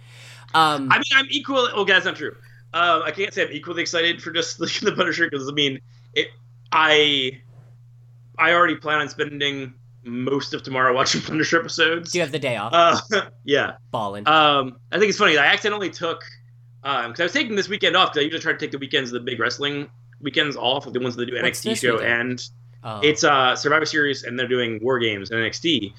Um, 0.55 0.91
I 0.91 0.97
mean, 0.99 1.05
I'm 1.15 1.27
equal. 1.31 1.69
Okay, 1.69 1.93
that's 1.93 2.07
not 2.07 2.17
true. 2.17 2.35
Um, 2.75 3.03
I 3.05 3.11
can't 3.11 3.33
say 3.33 3.45
I'm 3.47 3.53
equally 3.53 3.83
excited 3.83 4.23
for 4.23 4.31
just 4.31 4.59
the 4.59 4.93
Punisher 4.97 5.29
because 5.31 5.49
I 5.49 5.53
mean, 5.53 5.81
it. 6.15 6.29
I 6.73 7.41
I 8.39 8.53
already 8.53 8.77
plan 8.77 9.01
on 9.01 9.09
spending 9.09 9.75
most 10.05 10.55
of 10.55 10.63
tomorrow 10.63 10.95
watching 10.95 11.21
Punisher 11.27 11.61
episodes. 11.61 12.13
do 12.13 12.19
you 12.19 12.23
have 12.23 12.33
the 12.33 12.39
day 12.39 12.57
off? 12.57 12.73
Uh, 12.73 13.23
yeah. 13.45 13.77
Ballin'. 13.91 14.27
Um, 14.29 14.77
I 14.93 14.99
think 14.99 15.11
it's 15.11 15.19
funny. 15.19 15.39
I 15.39 15.47
accidentally 15.47 15.91
took 15.91 16.23
because 16.83 17.21
I 17.21 17.23
was 17.25 17.33
taking 17.33 17.57
this 17.57 17.69
weekend 17.69 17.97
off 17.97 18.13
because 18.13 18.21
I 18.21 18.25
usually 18.25 18.41
try 18.41 18.53
to 18.53 18.59
take 18.59 18.71
the 18.71 18.79
weekends, 18.79 19.11
the 19.11 19.21
big 19.21 19.39
wrestling 19.41 19.89
weekends 20.21 20.57
off, 20.57 20.87
like 20.87 20.95
the 20.95 21.01
ones 21.01 21.17
that 21.17 21.27
do 21.27 21.35
What's 21.41 21.61
NXT 21.61 21.77
show, 21.77 21.95
weekend? 21.95 22.13
and 22.31 22.49
Oh. 22.97 23.01
it's 23.03 23.25
uh 23.25 23.55
Survivor 23.57 23.85
Series, 23.87 24.23
and 24.25 24.39
they're 24.39 24.49
doing 24.49 24.79
War 24.83 24.99
Games 24.99 25.31
and 25.31 25.41
NXT. 25.41 25.93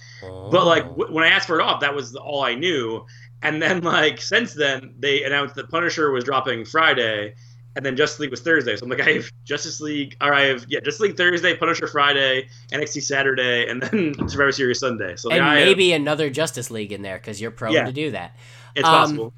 But 0.52 0.66
like 0.66 0.86
Oh. 0.86 0.90
w- 0.96 1.14
when 1.14 1.24
I 1.24 1.28
asked 1.30 1.48
for 1.48 1.60
it 1.60 1.64
off, 1.64 1.82
that 1.82 1.94
was 1.94 2.16
all 2.16 2.44
I 2.44 2.56
knew. 2.56 3.06
And 3.42 3.62
then 3.62 3.82
like 3.96 4.22
since 4.22 4.54
then, 4.54 4.94
they 5.00 5.24
announced 5.24 5.56
that 5.56 5.70
Punisher 5.70 6.12
was 6.12 6.24
dropping 6.24 6.66
Friday, 6.66 7.36
and 7.76 7.86
then 7.86 7.96
Justice 7.96 8.20
League 8.20 8.32
was 8.32 8.42
Thursday. 8.42 8.76
So 8.76 8.86
I'm 8.86 8.90
like, 8.90 9.02
I 9.08 9.12
have 9.14 9.32
Justice 9.46 9.80
League, 9.80 10.18
or 10.22 10.34
I 10.34 10.46
have 10.46 10.66
yeah, 10.68 10.80
Justice 10.80 11.02
League 11.02 11.18
Thursday, 11.18 11.56
Punisher 11.56 11.88
Friday, 11.88 12.48
NXT 12.72 13.04
Saturday, 13.04 13.68
and 13.70 13.82
then 13.84 14.14
Survivor 14.28 14.52
Series 14.52 14.80
Sunday. 14.80 15.16
So 15.16 15.30
and 15.30 15.40
like, 15.40 15.48
I 15.48 15.60
have- 15.60 15.68
maybe 15.68 15.94
another 15.94 16.30
Justice 16.30 16.72
League 16.72 16.92
in 16.92 17.02
there 17.02 17.18
because 17.18 17.40
you're 17.40 17.52
prone 17.52 17.74
Yeah. 17.74 17.86
to 17.86 17.92
do 17.92 18.12
that. 18.12 18.36
it's 18.76 18.88
um, 18.88 18.94
possible. 18.94 19.34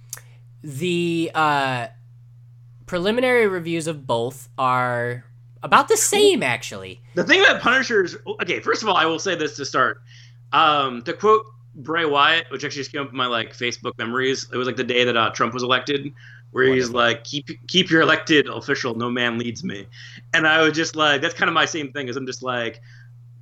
The 0.63 1.31
uh, 1.33 1.87
preliminary 2.85 3.47
reviews 3.47 3.87
of 3.87 4.05
both 4.05 4.49
are 4.57 5.25
about 5.63 5.88
the 5.88 5.97
same, 5.97 6.43
actually. 6.43 7.02
The 7.15 7.24
thing 7.24 7.41
about 7.41 7.62
Punishers, 7.62 8.15
okay, 8.41 8.60
first 8.60 8.84
of 8.84 8.89
all, 8.89 8.95
I 8.95 9.06
will 9.06 9.19
say 9.19 9.36
this 9.36 9.56
to 9.58 9.65
start. 9.65 10.02
Um, 10.54 11.02
to 11.04 11.13
quote 11.13 11.45
Bray 11.76 12.06
Wyatt, 12.06 12.47
which 12.52 12.65
actually 12.65 12.82
just 12.82 12.91
came 12.91 13.02
up 13.02 13.12
in 13.12 13.17
my 13.17 13.28
like 13.28 13.56
Facebook 13.56 13.97
memories, 13.97 14.47
it 14.52 14.58
was 14.58 14.67
like 14.67 14.76
the 14.76 14.84
day 14.84 15.04
that 15.04 15.15
uh, 15.15 15.30
Trump 15.32 15.54
was 15.54 15.63
elected, 15.63 16.12
where 16.52 16.65
he's 16.65 16.89
like, 16.89 17.24
"Keep 17.24 17.67
keep 17.67 17.89
your 17.89 18.02
elected 18.02 18.47
official, 18.47 18.95
no 18.95 19.10
man 19.10 19.38
leads 19.38 19.63
me," 19.63 19.88
and 20.34 20.45
I 20.45 20.62
was 20.62 20.74
just 20.74 20.95
like, 20.95 21.21
that's 21.21 21.34
kind 21.34 21.47
of 21.47 21.54
my 21.54 21.65
same 21.65 21.91
thing. 21.93 22.10
Is 22.10 22.17
I'm 22.17 22.26
just 22.26 22.43
like, 22.43 22.82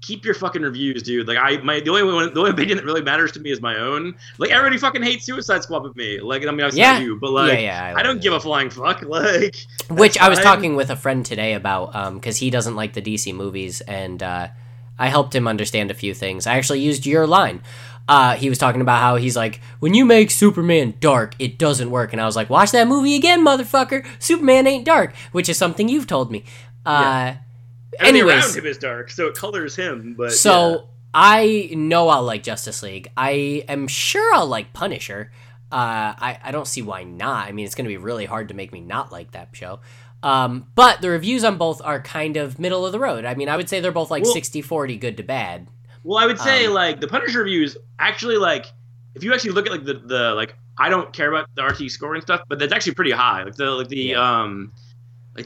keep 0.02 0.24
your 0.26 0.34
fucking 0.34 0.62
reviews, 0.62 1.04
dude. 1.04 1.28
Like 1.28 1.38
I 1.38 1.58
my 1.58 1.80
the 1.80 1.90
only 1.90 2.04
one 2.04 2.34
the 2.34 2.40
only 2.40 2.52
opinion 2.52 2.78
that 2.78 2.86
really 2.86 3.02
matters 3.02 3.32
to 3.34 3.40
me 3.40 3.52
is 3.52 3.62
my 3.62 3.76
own. 3.78 4.16
Like 4.38 4.52
everybody 4.52 4.78
fucking 4.78 5.04
hates 5.04 5.26
Suicide 5.26 5.64
Squad 5.64 5.84
with 5.84 5.96
me. 5.96 6.20
Like 6.20 6.46
I 6.46 6.52
mean, 6.52 6.62
I 6.62 6.70
Yeah. 6.70 6.98
yeah. 6.98 7.00
you, 7.00 7.18
but 7.18 7.32
like. 7.32 7.54
yeah, 7.54 7.90
yeah. 7.92 7.94
I 7.98 8.04
don't 8.04 8.22
give 8.22 8.34
a 8.34 8.40
flying 8.40 8.70
fuck. 8.70 9.02
Like, 9.10 9.56
Which 9.90 10.18
I 10.18 10.30
was 10.30 10.40
fine. 10.40 10.46
talking 10.46 10.76
with 10.76 10.90
a 10.90 10.96
friend 10.96 11.26
today 11.26 11.54
about 11.54 11.96
um 11.96 12.16
because 12.16 12.38
he 12.38 12.50
doesn't 12.50 12.76
like 12.76 12.94
the 12.94 13.02
DC 13.02 13.34
movies, 13.34 13.82
and 13.82 14.22
uh, 14.24 14.48
I 14.98 15.08
helped 15.08 15.34
him 15.36 15.48
understand 15.48 15.92
a 15.92 15.94
few 15.94 16.14
things. 16.14 16.46
I 16.48 16.56
actually 16.58 16.82
used 16.82 17.06
your 17.06 17.26
line. 17.28 17.62
Uh, 18.08 18.36
he 18.36 18.50
was 18.50 18.58
talking 18.58 18.82
about 18.82 19.02
how 19.02 19.18
he's 19.18 19.36
like, 19.36 19.62
when 19.80 19.94
you 19.94 20.04
make 20.04 20.32
Superman 20.32 20.96
dark, 21.00 21.36
it 21.38 21.60
doesn't 21.60 21.92
work. 21.92 22.12
And 22.12 22.20
I 22.20 22.26
was 22.26 22.36
like, 22.36 22.50
watch 22.50 22.72
that 22.72 22.88
movie 22.88 23.16
again, 23.16 23.46
motherfucker. 23.46 24.04
Superman 24.18 24.66
ain't 24.66 24.84
dark, 24.84 25.14
which 25.32 25.48
is 25.48 25.58
something 25.58 25.88
you've 25.88 26.08
told 26.08 26.32
me. 26.32 26.44
Uh, 26.88 27.36
Everything 28.00 28.22
anyways, 28.22 28.46
around 28.46 28.58
him 28.58 28.66
is 28.66 28.78
dark, 28.78 29.10
so 29.12 29.28
it 29.28 29.36
colors 29.36 29.76
him. 29.76 30.16
But 30.18 30.34
so 30.34 30.72
yeah. 30.72 30.80
I 31.14 31.70
know 31.74 32.10
I'll 32.10 32.24
like 32.24 32.44
Justice 32.44 32.84
League. 32.84 33.10
I 33.18 33.64
am 33.68 33.88
sure 33.88 34.34
I'll 34.36 34.46
like 34.48 34.74
Punisher. 34.74 35.32
Uh, 35.72 36.14
I, 36.18 36.40
I 36.44 36.52
don't 36.52 36.68
see 36.68 36.82
why 36.82 37.04
not. 37.04 37.48
I 37.48 37.52
mean, 37.52 37.66
it's 37.66 37.76
going 37.76 37.86
to 37.86 37.90
be 37.90 37.98
really 37.98 38.26
hard 38.26 38.48
to 38.50 38.54
make 38.54 38.72
me 38.72 38.82
not 38.82 39.12
like 39.12 39.32
that 39.32 39.50
show. 39.54 39.80
Um, 40.22 40.68
but 40.76 41.02
the 41.02 41.10
reviews 41.10 41.44
on 41.44 41.58
both 41.58 41.82
are 41.84 42.02
kind 42.02 42.38
of 42.38 42.60
middle 42.60 42.86
of 42.86 42.92
the 42.92 43.00
road. 43.00 43.24
I 43.26 43.36
mean, 43.36 43.50
I 43.50 43.56
would 43.58 43.70
say 43.70 43.80
they're 43.80 43.92
both 43.92 44.12
like 44.12 44.24
Well- 44.24 44.34
60 44.34 44.62
40, 44.62 44.98
good 44.98 45.18
to 45.18 45.24
bad. 45.24 45.68
Well, 46.04 46.18
I 46.18 46.26
would 46.26 46.40
say 46.40 46.66
Um, 46.66 46.74
like 46.74 47.02
the 47.02 47.08
Punisher 47.08 47.40
reviews 47.40 47.76
actually 48.00 48.38
like 48.38 48.66
if 49.16 49.24
you 49.24 49.34
actually 49.34 49.52
look 49.52 49.66
at 49.66 49.72
like 49.72 49.84
the 49.86 49.96
the 49.96 50.34
like 50.34 50.56
I 50.78 50.90
don't 50.90 51.12
care 51.12 51.30
about 51.30 51.48
the 51.56 51.64
RT 51.64 51.92
scoring 51.92 52.22
stuff, 52.22 52.42
but 52.48 52.58
that's 52.58 52.72
actually 52.72 52.94
pretty 52.94 53.12
high. 53.12 53.44
Like 53.44 53.56
the 53.56 53.66
like 53.72 53.90
the 53.90 53.98
Yeah. 53.98 54.42
um 54.42 54.72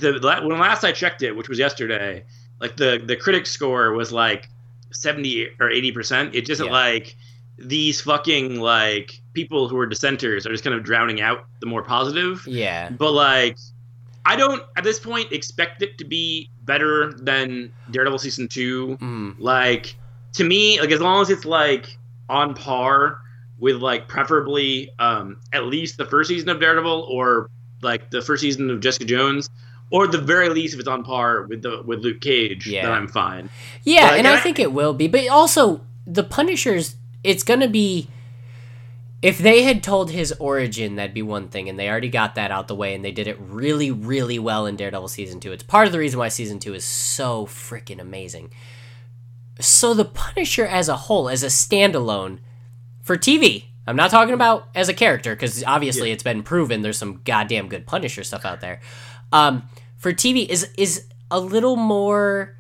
like 0.01 0.21
the 0.21 0.41
when 0.47 0.60
last 0.60 0.84
I 0.84 0.91
checked 0.91 1.21
it, 1.21 1.36
which 1.36 1.49
was 1.49 1.60
yesterday, 1.60 2.23
like 2.60 2.75
the 2.77 3.01
the 3.06 3.15
critic 3.15 3.45
score 3.45 3.91
was 3.93 4.12
like 4.12 4.49
seventy 4.91 5.47
or 5.60 5.69
eighty 5.69 5.91
percent. 5.91 6.36
It 6.36 6.45
just 6.45 6.63
Yeah. 6.63 6.71
like 6.71 7.15
these 7.58 8.01
fucking 8.01 8.60
like 8.60 9.19
people 9.34 9.67
who 9.67 9.77
are 9.77 9.86
dissenters 9.86 10.45
are 10.45 10.51
just 10.51 10.63
kind 10.63 10.75
of 10.75 10.84
drowning 10.84 11.21
out 11.21 11.45
the 11.60 11.65
more 11.67 11.84
positive. 11.84 12.45
Yeah. 12.47 12.89
But 12.89 13.12
like, 13.12 13.58
I 14.25 14.36
don't 14.36 14.63
at 14.75 14.84
this 14.84 14.99
point 14.99 15.32
expect 15.32 15.82
it 15.82 15.97
to 15.99 16.06
be 16.06 16.49
better 16.63 17.13
than 17.13 17.71
Daredevil 17.91 18.19
season 18.19 18.47
two. 18.47 18.97
Mm. 19.01 19.36
Like 19.39 19.95
to 20.34 20.43
me, 20.43 20.79
like 20.79 20.91
as 20.91 21.01
long 21.01 21.21
as 21.21 21.29
it's 21.29 21.45
like 21.45 21.97
on 22.29 22.56
par 22.56 23.19
with 23.60 23.75
like 23.77 24.08
preferably 24.08 24.89
um 24.97 25.39
at 25.53 25.65
least 25.65 25.97
the 25.97 26.06
first 26.06 26.29
season 26.29 26.49
of 26.49 26.60
Daredevil 26.60 27.08
or 27.10 27.49
like 27.82 28.10
the 28.12 28.21
first 28.21 28.41
season 28.41 28.69
of 28.71 28.79
Jessica 28.79 29.06
Jones. 29.06 29.49
Or 29.91 30.06
at 30.06 30.12
the 30.12 30.17
very 30.22 30.50
least, 30.50 30.74
if 30.74 30.80
it's 30.80 30.89
on 30.89 31.04
par 31.04 31.43
with 31.43 31.62
the 31.62 31.82
with 31.86 32.00
Luke 32.00 32.19
Cage, 32.22 32.65
Yeah. 32.67 32.84
then 32.84 32.91
I'm 32.91 33.08
fine. 33.08 33.50
Yeah, 33.84 34.15
and 34.15 34.28
I 34.28 34.36
I- 34.36 34.39
think 34.39 34.58
it 34.60 34.72
will 34.74 34.93
be. 34.93 35.08
But 35.08 35.28
also, 35.28 35.82
the 36.08 36.24
Punishers, 36.24 36.96
it's 37.24 37.43
going 37.43 37.60
to 37.60 37.67
be. 37.67 38.08
If 39.22 39.38
they 39.38 39.63
had 39.63 39.82
told 39.84 40.12
his 40.12 40.34
origin, 40.34 40.96
that'd 40.98 41.13
be 41.13 41.22
one 41.22 41.48
thing, 41.48 41.69
and 41.69 41.80
they 41.80 41.88
already 41.89 42.10
got 42.10 42.36
that 42.36 42.52
out 42.52 42.67
the 42.67 42.76
way, 42.76 42.93
and 42.93 43.06
they 43.06 43.12
did 43.13 43.26
it 43.26 43.38
really, 43.39 43.89
really 43.89 44.38
well 44.38 44.65
in 44.65 44.76
Daredevil 44.76 45.08
season 45.08 45.39
two. 45.39 45.54
It's 45.54 45.63
part 45.63 45.86
of 45.88 45.93
the 45.93 46.00
reason 46.00 46.19
why 46.19 46.28
season 46.28 46.60
two 46.60 46.74
is 46.74 46.84
so 46.84 47.46
freaking 47.46 48.02
amazing. 48.02 48.50
So 49.62 49.93
the 49.93 50.04
Punisher 50.06 50.65
as 50.65 50.89
a 50.89 50.96
whole, 50.98 51.30
as 51.30 51.41
a 51.43 51.48
standalone, 51.48 52.39
for 53.02 53.15
TV, 53.17 53.65
I'm 53.88 53.96
not 53.96 54.12
talking 54.12 54.34
about 54.34 54.67
as 54.76 54.89
a 54.89 54.93
character 54.93 55.36
because 55.36 55.63
obviously 55.63 56.12
it's 56.12 56.24
been 56.24 56.41
proven 56.43 56.82
there's 56.82 56.98
some 56.98 57.22
goddamn 57.24 57.69
good 57.69 57.86
Punisher 57.86 58.24
stuff 58.24 58.43
out 58.46 58.60
there. 58.62 58.82
Um, 59.34 59.63
for 59.98 60.13
TV 60.13 60.48
is 60.48 60.69
is 60.78 61.06
a 61.32 61.39
little 61.39 61.76
more 61.76 62.56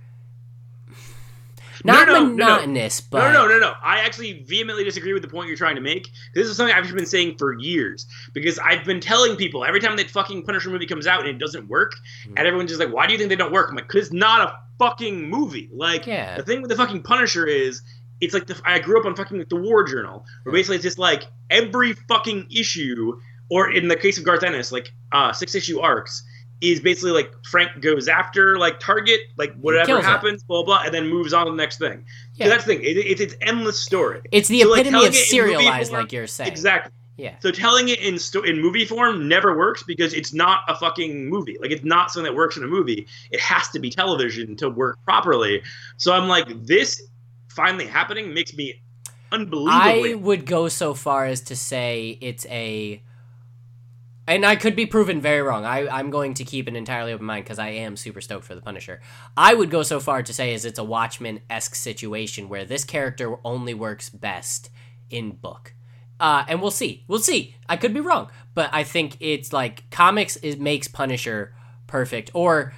not 1.85 2.07
No, 2.07 2.13
no, 2.13 2.19
no, 2.19 2.25
no. 2.27 2.33
monotonous, 2.35 3.01
but 3.01 3.31
no, 3.33 3.45
no, 3.45 3.47
no, 3.47 3.59
no. 3.59 3.73
I 3.83 3.99
actually 3.99 4.43
vehemently 4.43 4.85
disagree 4.85 5.11
with 5.11 5.21
the 5.21 5.27
point 5.27 5.49
you're 5.49 5.57
trying 5.57 5.75
to 5.75 5.81
make. 5.81 6.07
This 6.33 6.47
is 6.47 6.55
something 6.55 6.73
I've 6.73 6.89
been 6.95 7.05
saying 7.05 7.35
for 7.37 7.59
years 7.59 8.05
because 8.33 8.57
I've 8.59 8.85
been 8.85 9.01
telling 9.01 9.35
people 9.35 9.65
every 9.65 9.81
time 9.81 9.97
that 9.97 10.09
fucking 10.09 10.43
Punisher 10.43 10.69
movie 10.69 10.85
comes 10.85 11.07
out 11.07 11.19
and 11.19 11.29
it 11.29 11.39
doesn't 11.39 11.67
work, 11.67 11.93
Mhm. 12.25 12.33
and 12.37 12.47
everyone's 12.47 12.71
just 12.71 12.79
like, 12.79 12.93
"Why 12.93 13.05
do 13.05 13.11
you 13.11 13.19
think 13.19 13.29
they 13.29 13.35
don't 13.35 13.51
work?" 13.51 13.69
I'm 13.69 13.75
like, 13.75 13.87
"Cause 13.89 14.03
it's 14.03 14.13
not 14.13 14.47
a 14.47 14.53
fucking 14.79 15.29
movie." 15.29 15.69
Like, 15.73 16.07
Yeah. 16.07 16.37
the 16.37 16.43
thing 16.43 16.61
with 16.61 16.69
the 16.69 16.77
fucking 16.77 17.03
Punisher 17.03 17.45
is. 17.45 17.81
It's 18.21 18.33
like 18.33 18.47
the, 18.47 18.55
I 18.63 18.79
grew 18.79 18.97
up 18.97 19.05
on 19.05 19.15
fucking 19.17 19.37
like 19.37 19.49
the 19.49 19.57
War 19.57 19.83
Journal, 19.83 20.25
where 20.43 20.53
basically 20.53 20.77
it's 20.77 20.83
just 20.83 20.97
like 20.99 21.23
every 21.49 21.91
fucking 22.07 22.47
issue, 22.49 23.19
or 23.49 23.69
in 23.69 23.89
the 23.89 23.97
case 23.97 24.17
of 24.17 24.23
Garth 24.23 24.43
Ennis, 24.43 24.71
like 24.71 24.93
uh, 25.11 25.33
six 25.33 25.53
issue 25.55 25.81
arcs, 25.81 26.23
is 26.61 26.79
basically 26.79 27.11
like 27.11 27.31
Frank 27.49 27.81
goes 27.81 28.07
after 28.07 28.57
like 28.57 28.79
Target, 28.79 29.19
like 29.37 29.53
whatever 29.59 29.85
kills 29.87 29.99
it. 30.03 30.07
happens, 30.07 30.43
blah 30.43 30.63
blah, 30.63 30.83
and 30.85 30.93
then 30.93 31.07
moves 31.07 31.33
on 31.33 31.45
to 31.45 31.51
the 31.51 31.57
next 31.57 31.77
thing. 31.79 32.05
Yeah. 32.35 32.45
So 32.45 32.49
that's 32.51 32.65
the 32.65 32.75
thing. 32.75 32.83
It, 32.83 32.97
it's 32.97 33.21
it's 33.21 33.35
endless 33.41 33.79
story. 33.79 34.21
it's 34.31 34.47
the 34.47 34.61
So, 34.61 34.73
epitome 34.73 35.05
of 35.05 35.13
it 35.13 35.15
serialized, 35.15 35.91
form- 35.91 36.01
like 36.03 36.11
you're 36.13 36.27
saying. 36.27 36.49
Exactly. 36.51 36.91
Yeah. 37.15 37.35
So 37.41 37.51
telling 37.51 37.89
it 37.89 37.99
in 37.99 38.17
sto- 38.17 38.41
in 38.41 38.59
movie 38.59 38.85
form 38.85 39.27
never 39.27 39.55
works 39.57 39.83
because 39.83 40.13
it's 40.15 40.33
not 40.33 40.61
a 40.67 40.75
fucking 40.75 41.29
movie. 41.29 41.57
Like 41.61 41.69
it's 41.71 41.83
not 41.83 42.09
something 42.11 42.31
that 42.31 42.35
works 42.35 42.57
in 42.57 42.63
a 42.63 42.67
movie. 42.67 43.05
It 43.29 43.39
has 43.39 43.69
to 43.69 43.79
be 43.79 43.89
television 43.91 44.55
to 44.55 44.69
work 44.69 44.97
properly. 45.03 45.61
So 45.97 46.11
I'm 46.13 46.27
like, 46.27 46.47
this 46.65 47.03
finally 47.49 47.85
happening 47.85 48.33
makes 48.33 48.55
me 48.55 48.81
unbelievably. 49.31 50.11
I 50.13 50.15
would 50.15 50.45
go 50.47 50.67
so 50.69 50.93
far 50.93 51.25
as 51.25 51.41
to 51.41 51.55
say 51.55 52.17
it's 52.21 52.45
a. 52.47 53.01
And 54.25 54.45
I 54.45 54.55
could 54.55 54.75
be 54.75 54.85
proven 54.85 55.19
very 55.19 55.41
wrong. 55.41 55.65
I, 55.65 55.87
I'm 55.87 56.09
going 56.09 56.33
to 56.35 56.45
keep 56.45 56.67
an 56.67 56.77
entirely 56.77 57.11
open 57.11 57.25
mind 57.25 57.43
because 57.43 57.59
I 57.59 57.69
am 57.69 57.97
super 57.97 58.21
stoked 58.21 58.45
for 58.45 58.55
the 58.55 58.61
Punisher. 58.61 59.01
I 59.35 59.53
would 59.53 59.69
go 59.69 59.83
so 59.83 59.99
far 59.99 60.23
to 60.23 60.33
say 60.33 60.53
as 60.53 60.63
it's 60.63 60.79
a 60.79 60.83
Watchmen 60.83 61.41
esque 61.49 61.75
situation 61.75 62.47
where 62.47 62.63
this 62.63 62.85
character 62.85 63.35
only 63.43 63.73
works 63.73 64.09
best 64.09 64.69
in 65.09 65.31
book. 65.31 65.73
Uh, 66.19 66.45
and 66.47 66.61
we'll 66.61 66.71
see. 66.71 67.03
We'll 67.09 67.19
see. 67.19 67.55
I 67.67 67.75
could 67.75 67.93
be 67.93 67.99
wrong, 67.99 68.29
but 68.53 68.69
I 68.71 68.83
think 68.83 69.17
it's 69.19 69.51
like 69.51 69.89
comics 69.89 70.37
is 70.37 70.55
makes 70.55 70.87
Punisher 70.87 71.53
perfect, 71.87 72.31
or 72.33 72.73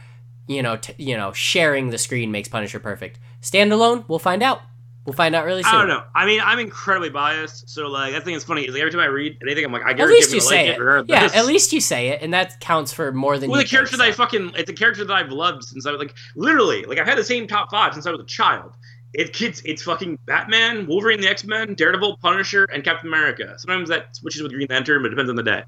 you 0.47 0.63
know, 0.63 0.77
t- 0.77 0.95
you 0.97 1.15
know, 1.15 1.31
sharing 1.31 1.89
the 1.89 1.97
screen 1.99 2.31
makes 2.31 2.47
Punisher 2.47 2.79
perfect. 2.79 3.19
Standalone, 3.41 4.08
we'll 4.08 4.17
find 4.17 4.41
out. 4.41 4.62
We'll 5.05 5.13
find 5.13 5.35
out 5.35 5.45
really 5.45 5.61
soon. 5.61 5.75
I 5.75 5.77
don't 5.77 5.87
know. 5.87 6.03
I 6.15 6.25
mean, 6.25 6.41
I'm 6.43 6.57
incredibly 6.57 7.11
biased. 7.11 7.69
So 7.69 7.87
like, 7.87 8.13
that 8.13 8.25
thing 8.25 8.33
is 8.33 8.43
funny. 8.43 8.63
Is 8.63 8.73
like 8.73 8.81
every 8.81 8.91
time 8.91 9.01
I 9.01 9.05
read 9.05 9.37
anything, 9.43 9.63
I'm 9.63 9.71
like, 9.71 9.83
I 9.83 9.91
At 9.91 9.97
guarantee 9.97 10.15
least 10.15 10.29
I'm 10.29 10.35
you 10.35 10.41
say 10.41 10.69
like 10.69 10.79
it. 10.79 11.05
Yeah, 11.09 11.29
at 11.31 11.45
least 11.47 11.71
you 11.73 11.79
say 11.79 12.07
it, 12.07 12.23
and 12.23 12.33
that 12.33 12.59
counts 12.59 12.91
for 12.91 13.11
more 13.11 13.37
than 13.37 13.51
Well, 13.51 13.61
the 13.61 13.67
character 13.67 13.97
that 13.97 14.03
I 14.03 14.11
fucking 14.11 14.53
it's 14.55 14.69
a 14.69 14.73
character 14.73 15.05
that 15.05 15.13
I've 15.13 15.31
loved 15.31 15.63
since 15.63 15.85
I 15.85 15.91
was 15.91 15.99
like 15.99 16.15
literally 16.35 16.83
like 16.85 16.97
I've 16.97 17.05
had 17.05 17.19
the 17.19 17.23
same 17.23 17.45
top 17.45 17.69
five 17.69 17.93
since 17.93 18.07
I 18.07 18.11
was 18.11 18.19
a 18.19 18.25
child. 18.25 18.73
It 19.13 19.31
kids 19.31 19.61
it's 19.63 19.83
fucking 19.83 20.17
Batman, 20.25 20.87
Wolverine, 20.87 21.21
the 21.21 21.29
X 21.29 21.43
Men, 21.43 21.75
Daredevil, 21.75 22.17
Punisher, 22.17 22.63
and 22.65 22.83
Captain 22.83 23.07
America. 23.07 23.53
Sometimes 23.59 23.89
that 23.89 24.15
switches 24.15 24.41
with 24.41 24.53
Green 24.53 24.67
Lantern, 24.71 25.03
but 25.03 25.07
it 25.07 25.11
depends 25.11 25.29
on 25.29 25.35
the 25.35 25.43
day. 25.43 25.63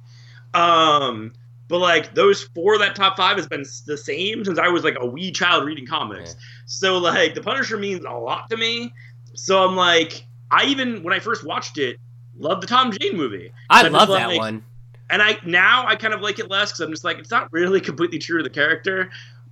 Um, 0.55 1.31
but 1.67 1.79
like 1.79 2.13
those 2.13 2.43
four 2.43 2.77
that 2.77 2.95
top 2.95 3.17
five 3.17 3.37
has 3.37 3.47
been 3.47 3.65
the 3.85 3.97
same 3.97 4.45
since 4.45 4.57
I 4.57 4.69
was 4.69 4.83
like 4.83 4.97
a 4.99 5.05
wee 5.05 5.31
child 5.31 5.65
reading 5.65 5.85
comics. 5.85 6.35
So 6.65 6.97
like 6.97 7.35
the 7.35 7.41
Punisher 7.41 7.77
means 7.77 8.05
a 8.05 8.11
lot 8.11 8.49
to 8.49 8.57
me. 8.57 8.93
So 9.37 9.63
I'm 9.63 9.75
like 9.75 10.25
I 10.51 10.65
even 10.65 11.03
when 11.03 11.13
I 11.13 11.19
first 11.19 11.45
watched 11.45 11.77
it 11.77 11.97
loved 12.37 12.63
the 12.63 12.67
Tom 12.67 12.91
Jane 12.91 13.15
movie. 13.15 13.51
I 13.69 13.87
love 13.87 14.09
that 14.09 14.27
like- 14.27 14.37
one. 14.37 14.63
and 15.09 15.21
I 15.21 15.37
now 15.45 15.85
I 15.87 15.95
kind 15.95 16.13
of 16.13 16.21
like 16.21 16.39
it 16.39 16.49
less 16.49 16.71
because 16.71 16.81
I'm 16.81 16.91
just 16.91 17.03
like 17.03 17.17
it's 17.19 17.31
not 17.31 17.51
really 17.51 17.81
completely 17.81 18.19
true 18.19 18.37
to 18.37 18.43
the 18.43 18.49
character, 18.49 19.09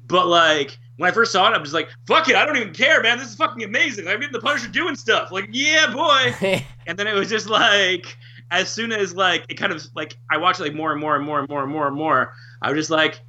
but 0.07 0.27
like 0.27 0.77
when 0.97 1.09
I 1.09 1.13
first 1.13 1.31
saw 1.31 1.49
it, 1.49 1.55
I'm 1.55 1.63
just 1.63 1.73
like 1.73 1.89
fuck 2.07 2.29
it, 2.29 2.35
I 2.35 2.45
don't 2.45 2.57
even 2.57 2.73
care, 2.73 3.01
man. 3.01 3.17
This 3.17 3.29
is 3.29 3.35
fucking 3.35 3.63
amazing. 3.63 4.07
I'm 4.07 4.19
getting 4.19 4.33
the 4.33 4.39
Punisher 4.39 4.67
doing 4.67 4.95
stuff. 4.95 5.31
Like 5.31 5.49
yeah, 5.51 5.91
boy. 5.91 6.63
and 6.87 6.97
then 6.97 7.07
it 7.07 7.13
was 7.13 7.29
just 7.29 7.47
like 7.47 8.17
as 8.51 8.69
soon 8.69 8.91
as 8.91 9.15
like 9.15 9.45
it 9.49 9.55
kind 9.55 9.71
of 9.71 9.85
like 9.95 10.17
I 10.31 10.37
watched 10.37 10.59
like 10.59 10.73
more 10.73 10.91
and 10.91 11.01
more 11.01 11.15
and 11.15 11.25
more 11.25 11.39
and 11.39 11.49
more 11.49 11.63
and 11.63 11.71
more 11.71 11.87
and 11.87 11.95
more, 11.95 12.33
I 12.61 12.69
was 12.71 12.79
just 12.79 12.89
like 12.89 13.19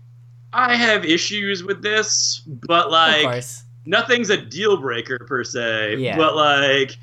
I 0.52 0.76
have 0.76 1.04
issues 1.04 1.64
with 1.64 1.82
this, 1.82 2.42
but 2.46 2.86
of 2.86 2.92
like 2.92 3.22
course. 3.22 3.64
Nothing's 3.86 4.30
a 4.30 4.36
deal 4.36 4.76
breaker 4.76 5.18
per 5.18 5.44
se. 5.44 5.96
Yeah. 5.96 6.16
But 6.16 6.36
like, 6.36 6.96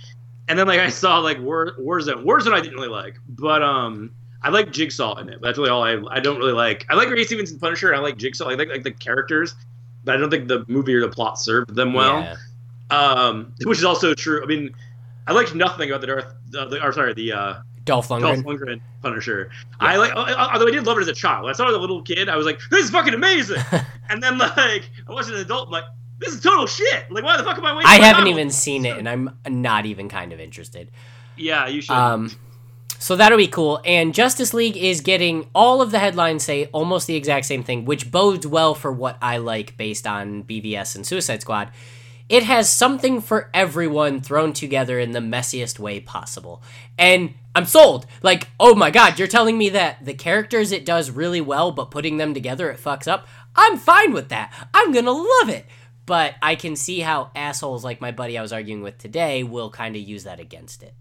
and 0.48 0.60
then 0.60 0.68
like 0.68 0.80
I 0.80 0.90
saw 0.90 1.20
like 1.20 1.40
War 1.40 1.74
Warzone. 1.80 2.24
Warzone 2.24 2.54
I 2.54 2.62
didn't 2.62 2.76
really 2.76 2.90
like, 2.90 3.18
but 3.28 3.64
um, 3.64 4.12
I 4.42 4.50
like 4.50 4.72
Jigsaw 4.72 5.16
in 5.16 5.30
it. 5.30 5.42
But 5.42 5.48
that's 5.48 5.58
really 5.58 5.70
all 5.70 5.84
I. 5.84 6.02
I 6.12 6.20
don't 6.20 6.38
really 6.38 6.54
like. 6.54 6.86
I 6.90 6.96
like 6.96 7.10
Ray 7.10 7.24
Stevens 7.24 7.54
Punisher. 7.54 7.96
I 7.96 8.00
like 8.00 8.18
Jigsaw. 8.18 8.50
I 8.50 8.56
like 8.56 8.70
like 8.70 8.84
the 8.84 8.92
characters, 8.92 9.56
but 10.04 10.16
I 10.16 10.18
don't 10.20 10.30
think 10.30 10.48
the 10.48 10.66
movie 10.68 10.94
or 10.94 11.02
the 11.02 11.10
plot 11.10 11.40
served 11.40 11.76
them 11.76 11.94
well. 11.94 12.22
Yeah. 12.22 12.36
Um, 12.92 13.54
which 13.64 13.80
is 13.80 13.86
also 13.86 14.14
true. 14.14 14.44
I 14.44 14.46
mean, 14.46 14.76
I 15.26 15.34
liked 15.34 15.56
nothing 15.56 15.90
about 15.90 16.02
the 16.02 16.08
Darth. 16.08 16.34
Uh, 16.56 16.66
the, 16.66 16.84
or 16.84 16.92
sorry, 16.92 17.14
the 17.14 17.32
uh, 17.32 17.56
Dolph 17.86 18.10
Lundgren. 18.10 18.22
Dolph 18.22 18.46
Lundgren. 18.46 18.82
Punisher. 19.02 19.52
I 19.80 19.98
like, 19.98 20.14
although 20.14 20.68
I 20.68 20.72
did 20.72 20.86
love 20.86 20.98
it 20.98 21.02
as 21.02 21.08
a 21.08 21.14
child. 21.14 21.44
When 21.44 21.54
I 21.54 21.54
saw 21.54 21.66
it 21.66 21.70
as 21.70 21.76
a 21.76 21.80
little 21.80 22.02
kid, 22.02 22.30
I 22.30 22.38
was 22.38 22.46
like, 22.46 22.60
"This 22.72 22.86
is 22.86 22.90
fucking 22.90 23.14
amazing." 23.14 23.62
and 24.10 24.24
then 24.24 24.38
like 24.38 24.90
I 25.08 25.12
watched 25.12 25.30
it 25.30 25.34
as 25.34 25.42
an 25.42 25.46
adult, 25.46 25.68
I'm 25.68 25.72
like, 25.72 25.86
"This 26.24 26.36
is 26.36 26.42
total 26.42 26.68
shit." 26.68 27.12
Like, 27.12 27.24
why 27.24 27.38
the 27.38 27.44
fuck 27.44 27.58
am 27.58 27.66
I 27.66 27.76
waiting? 27.76 27.90
I 27.90 27.96
haven't 27.96 28.28
even 28.28 28.50
seen 28.50 28.86
it, 28.86 28.98
and 28.98 29.08
I'm 29.10 29.38
not 29.48 29.86
even 29.86 30.10
kind 30.10 30.34
of 30.34 30.40
interested. 30.40 30.90
Yeah, 31.36 31.68
you 31.68 31.82
should. 31.82 31.94
Um, 31.94 32.32
so 33.04 33.18
that'll 33.18 33.38
be 33.38 33.48
cool. 33.48 33.82
And 33.84 34.14
Justice 34.14 34.54
League 34.54 34.78
is 34.78 35.02
getting 35.02 35.50
all 35.54 35.82
of 35.82 35.92
the 35.92 36.00
headlines 36.00 36.46
say 36.46 36.68
almost 36.68 37.06
the 37.06 37.16
exact 37.16 37.46
same 37.46 37.62
thing, 37.62 37.84
which 37.84 38.10
bodes 38.10 38.48
well 38.48 38.74
for 38.74 38.94
what 38.94 39.18
I 39.22 39.38
like 39.38 39.76
based 39.76 40.08
on 40.08 40.44
BVS 40.44 40.96
and 40.96 41.06
Suicide 41.06 41.42
Squad. 41.42 41.72
It 42.30 42.44
has 42.44 42.70
something 42.70 43.20
for 43.20 43.50
everyone 43.54 44.22
thrown 44.22 44.54
together 44.54 45.00
in 45.00 45.12
the 45.12 45.20
messiest 45.20 45.80
way 45.80 46.00
possible. 46.00 46.64
And 46.98 47.34
I'm 47.54 47.66
sold. 47.66 48.06
Like, 48.22 48.48
oh 48.58 48.74
my 48.74 48.90
god, 48.90 49.20
you're 49.20 49.28
telling 49.28 49.58
me 49.58 49.68
that 49.70 50.06
the 50.06 50.14
characters 50.14 50.72
it 50.72 50.86
does 50.86 51.12
really 51.12 51.42
well, 51.42 51.74
but 51.74 51.92
putting 51.92 52.18
them 52.18 52.34
together 52.34 52.72
it 52.72 52.80
fucks 52.80 53.08
up? 53.08 53.28
I'm 53.54 53.78
fine 53.78 54.14
with 54.14 54.30
that. 54.30 54.54
I'm 54.74 54.94
gonna 54.94 55.12
love 55.12 55.50
it. 55.50 55.66
But 56.06 56.36
I 56.42 56.56
can 56.56 56.76
see 56.76 57.00
how 57.00 57.32
assholes 57.36 57.84
like 57.84 58.02
my 58.02 58.12
buddy 58.12 58.38
I 58.38 58.42
was 58.42 58.52
arguing 58.52 58.82
with 58.82 58.98
today 58.98 59.44
will 59.44 59.70
kind 59.70 59.96
of 59.96 60.02
use 60.02 60.26
that 60.26 60.40
against 60.40 60.84
it. 60.84 60.94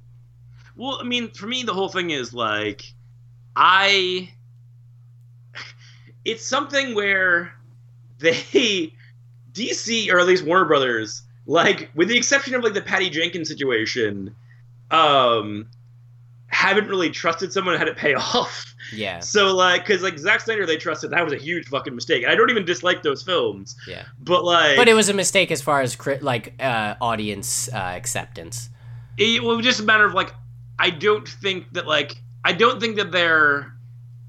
Well, 0.76 0.98
I 1.00 1.04
mean, 1.04 1.30
for 1.30 1.46
me, 1.46 1.64
the 1.64 1.74
whole 1.74 1.88
thing 1.88 2.10
is 2.10 2.32
like, 2.32 2.82
I. 3.56 4.30
It's 6.24 6.46
something 6.46 6.94
where 6.94 7.52
they, 8.20 8.92
DC 9.52 10.08
or 10.12 10.20
at 10.20 10.26
least 10.26 10.46
Warner 10.46 10.66
Brothers, 10.66 11.22
like 11.46 11.90
with 11.94 12.08
the 12.08 12.16
exception 12.16 12.54
of 12.54 12.62
like 12.62 12.74
the 12.74 12.80
Patty 12.80 13.10
Jenkins 13.10 13.48
situation, 13.48 14.34
um, 14.90 15.68
haven't 16.46 16.88
really 16.88 17.10
trusted 17.10 17.52
someone 17.52 17.76
had 17.76 17.88
it 17.88 17.96
pay 17.96 18.14
off. 18.34 18.71
Yeah. 18.92 19.20
So 19.20 19.54
like, 19.54 19.86
because 19.86 20.02
like 20.02 20.18
Zack 20.18 20.40
Snyder, 20.40 20.66
they 20.66 20.76
trusted 20.76 21.10
that 21.10 21.24
was 21.24 21.32
a 21.32 21.36
huge 21.38 21.68
fucking 21.68 21.94
mistake. 21.94 22.22
And 22.22 22.32
I 22.32 22.34
don't 22.34 22.50
even 22.50 22.64
dislike 22.64 23.02
those 23.02 23.22
films, 23.22 23.76
Yeah. 23.88 24.04
but 24.20 24.44
like, 24.44 24.76
But 24.76 24.88
it 24.88 24.94
was 24.94 25.08
a 25.08 25.14
mistake 25.14 25.50
as 25.50 25.62
far 25.62 25.80
as 25.80 25.96
cri- 25.96 26.18
like 26.20 26.54
uh, 26.60 26.94
audience 27.00 27.68
uh, 27.72 27.76
acceptance. 27.76 28.68
it 29.18 29.42
was 29.42 29.64
just 29.64 29.80
a 29.80 29.82
matter 29.84 30.04
of 30.04 30.14
like 30.14 30.34
I 30.78 30.90
don't 30.90 31.28
think 31.28 31.72
that 31.72 31.86
like 31.86 32.16
I 32.44 32.52
don't 32.52 32.80
think 32.80 32.96
that 32.96 33.12
their 33.12 33.72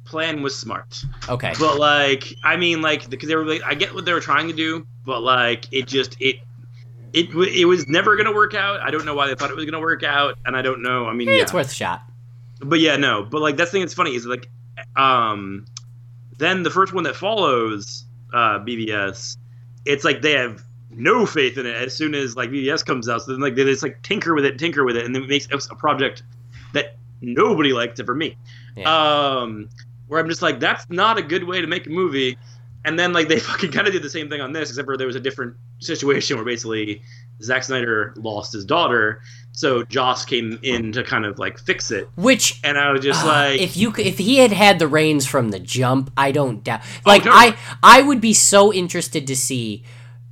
plan 0.05 0.41
was 0.43 0.55
smart. 0.55 1.01
Okay. 1.29 1.53
But 1.59 1.79
like 1.79 2.23
I 2.43 2.57
mean 2.57 2.81
like 2.81 3.09
because 3.09 3.27
they 3.29 3.35
were 3.35 3.45
like, 3.45 3.63
I 3.63 3.73
get 3.73 3.93
what 3.93 4.05
they 4.05 4.13
were 4.13 4.19
trying 4.19 4.47
to 4.47 4.53
do, 4.53 4.85
but 5.05 5.21
like 5.21 5.65
it 5.71 5.87
just 5.87 6.15
it 6.21 6.37
it 7.13 7.29
it 7.33 7.65
was 7.65 7.87
never 7.87 8.15
gonna 8.15 8.33
work 8.33 8.53
out. 8.53 8.79
I 8.81 8.91
don't 8.91 9.05
know 9.05 9.15
why 9.15 9.27
they 9.27 9.35
thought 9.35 9.49
it 9.51 9.55
was 9.55 9.65
gonna 9.65 9.79
work 9.79 10.03
out, 10.03 10.37
and 10.45 10.55
I 10.57 10.61
don't 10.61 10.81
know. 10.81 11.05
I 11.07 11.13
mean, 11.13 11.29
Eh, 11.29 11.35
yeah. 11.37 11.41
It's 11.43 11.53
worth 11.53 11.71
a 11.71 11.73
shot. 11.73 12.01
But 12.63 12.79
yeah, 12.79 12.95
no. 12.95 13.23
But 13.23 13.41
like 13.41 13.57
that's 13.57 13.71
the 13.71 13.75
thing 13.75 13.81
that's 13.81 13.93
funny 13.93 14.15
is 14.15 14.25
like 14.25 14.49
um 14.95 15.65
then 16.37 16.63
the 16.63 16.69
first 16.69 16.93
one 16.93 17.03
that 17.03 17.15
follows 17.15 18.05
uh 18.33 18.59
BVS, 18.59 19.37
it's 19.85 20.03
like 20.03 20.21
they 20.21 20.33
have 20.33 20.63
no 20.89 21.25
faith 21.25 21.57
in 21.57 21.65
it 21.65 21.75
as 21.75 21.95
soon 21.95 22.13
as 22.13 22.35
like 22.35 22.49
BVS 22.49 22.85
comes 22.85 23.09
out. 23.09 23.23
So 23.23 23.31
then 23.31 23.41
like 23.41 23.55
they 23.55 23.63
just 23.63 23.83
like 23.83 24.01
tinker 24.01 24.33
with 24.33 24.45
it, 24.45 24.57
tinker 24.57 24.83
with 24.83 24.97
it, 24.97 25.05
and 25.05 25.15
then 25.15 25.23
it 25.23 25.29
makes 25.29 25.47
a 25.51 25.75
project 25.75 26.23
that 26.73 26.97
nobody 27.21 27.73
liked 27.73 27.91
except 27.93 28.07
for 28.07 28.15
me. 28.15 28.37
Um 28.85 29.69
where 30.07 30.19
I'm 30.19 30.29
just 30.29 30.41
like, 30.41 30.59
that's 30.59 30.89
not 30.89 31.17
a 31.17 31.21
good 31.21 31.43
way 31.43 31.61
to 31.61 31.67
make 31.67 31.87
a 31.87 31.89
movie. 31.89 32.37
And 32.85 32.99
then 32.99 33.13
like 33.13 33.27
they 33.29 33.39
fucking 33.49 33.71
kind 33.71 33.87
of 33.87 33.93
did 33.93 34.03
the 34.03 34.09
same 34.09 34.29
thing 34.29 34.41
on 34.41 34.53
this, 34.53 34.69
except 34.69 34.85
for 34.85 34.97
there 34.97 35.07
was 35.07 35.15
a 35.15 35.19
different 35.21 35.55
situation 35.79 36.37
where 36.37 36.45
basically 36.45 37.01
Zack 37.41 37.63
Snyder 37.63 38.13
lost 38.17 38.53
his 38.53 38.65
daughter, 38.65 39.21
so 39.55 39.83
Joss 39.83 40.25
came 40.25 40.59
in 40.63 40.91
to 40.91 41.03
kind 41.03 41.25
of 41.25 41.39
like 41.39 41.57
fix 41.59 41.91
it. 41.91 42.09
Which 42.15 42.59
And 42.63 42.77
I 42.77 42.91
was 42.91 43.01
just 43.01 43.23
uh, 43.23 43.27
like, 43.27 43.61
if 43.61 43.77
you 43.77 43.93
if 43.97 44.17
he 44.17 44.39
had 44.39 44.51
had 44.51 44.79
the 44.79 44.87
reins 44.87 45.25
from 45.25 45.51
the 45.51 45.59
jump, 45.59 46.11
I 46.17 46.31
don't 46.31 46.63
doubt. 46.63 46.81
Like 47.05 47.23
totally. 47.23 47.55
I 47.55 47.57
I 47.81 48.01
would 48.01 48.19
be 48.19 48.33
so 48.33 48.73
interested 48.73 49.27
to 49.27 49.35
see 49.35 49.83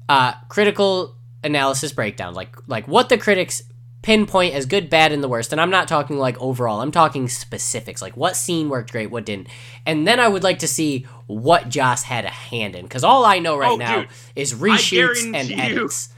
uh 0.10 0.34
critical 0.50 1.16
analysis 1.44 1.92
breakdown, 1.94 2.34
like 2.34 2.56
like 2.68 2.88
what 2.88 3.10
the 3.10 3.18
critics 3.18 3.64
pinpoint 4.02 4.56
as 4.56 4.66
good, 4.66 4.90
bad, 4.90 5.12
and 5.12 5.24
the 5.24 5.28
worst. 5.28 5.52
And 5.52 5.62
I'm 5.62 5.70
not 5.70 5.88
talking 5.88 6.18
like 6.18 6.36
overall. 6.42 6.82
I'm 6.82 6.92
talking 6.92 7.28
specifics, 7.28 8.02
like 8.02 8.18
what 8.18 8.36
scene 8.36 8.68
worked 8.70 8.92
great, 8.92 9.12
what 9.12 9.26
didn't. 9.26 9.48
And 9.86 10.08
then 10.08 10.20
I 10.20 10.28
would 10.28 10.44
like 10.44 10.58
to 10.60 10.68
see 10.68 11.06
what 11.28 11.70
Joss 11.70 12.02
had 12.04 12.26
a 12.26 12.30
hand 12.30 12.76
in, 12.76 12.86
because 12.86 13.04
all 13.04 13.24
I 13.26 13.38
know 13.38 13.56
right 13.56 13.74
Oh, 13.74 13.76
now 13.76 14.02
dude, 14.02 14.10
is 14.36 14.56
reshoots 14.56 15.24
and 15.24 15.52
edits. 15.52 16.10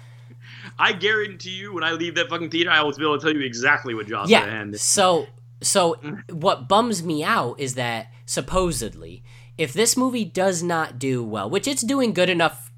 I 0.84 0.92
guarantee 0.92 1.52
you, 1.52 1.74
when 1.74 1.84
I 1.86 1.94
leave 1.94 2.16
that 2.16 2.28
fucking 2.28 2.50
theater, 2.50 2.70
I 2.70 2.82
will 2.82 2.92
be 2.92 3.04
able 3.04 3.18
to 3.18 3.24
tell 3.24 3.34
you 3.34 3.46
exactly 3.46 3.96
what 3.96 4.06
Joss 4.06 4.30
yeah. 4.30 4.46
had. 4.46 4.78
So 4.78 5.28
so 5.62 5.94
what 6.30 6.68
bums 6.68 7.02
me 7.04 7.24
out 7.24 7.58
is 7.58 7.76
that 7.76 8.08
supposedly 8.26 9.24
if 9.58 9.72
this 9.72 9.96
movie 9.96 10.26
does 10.26 10.62
not 10.62 11.00
do 11.00 11.24
well, 11.24 11.50
which 11.50 11.70
it's 11.70 11.84
doing 11.84 12.12
good 12.12 12.30
enough 12.30 12.70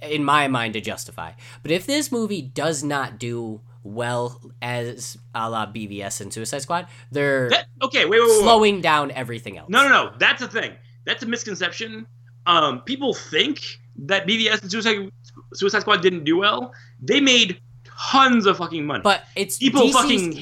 in 0.00 0.24
my 0.24 0.48
mind 0.48 0.72
to 0.72 0.80
justify, 0.80 1.32
but 1.62 1.70
if 1.70 1.84
this 1.84 2.10
movie 2.10 2.40
does 2.40 2.82
not 2.82 3.18
do 3.18 3.60
well 3.82 4.40
as 4.62 5.18
a 5.34 5.50
la 5.50 5.66
BVS 5.66 6.22
and 6.22 6.32
Suicide 6.32 6.62
Squad, 6.62 6.86
they're 7.12 7.50
That, 7.50 7.66
okay, 7.82 8.06
wait, 8.06 8.20
wait, 8.20 8.20
wait, 8.20 8.28
wait. 8.28 8.40
slowing 8.40 8.80
down 8.80 9.10
everything 9.10 9.58
else. 9.58 9.68
No, 9.68 9.82
no, 9.86 9.88
no. 9.90 10.12
That's 10.18 10.40
a 10.40 10.48
thing. 10.48 10.72
That's 11.04 11.22
a 11.24 11.26
misconception. 11.26 12.06
Um, 12.46 12.80
people 12.82 13.12
think 13.12 13.60
that 14.06 14.26
BVS 14.26 14.62
and 14.62 14.70
Suicide 14.70 15.10
Suicide 15.52 15.80
Squad 15.80 16.00
didn't 16.00 16.24
do 16.24 16.38
well. 16.38 16.72
They 17.02 17.20
made 17.20 17.60
tons 17.84 18.46
of 18.46 18.58
fucking 18.58 18.84
money. 18.86 19.02
But 19.02 19.24
it's 19.36 19.58
people 19.58 19.82
DC's 19.82 19.92
fucking 19.92 20.32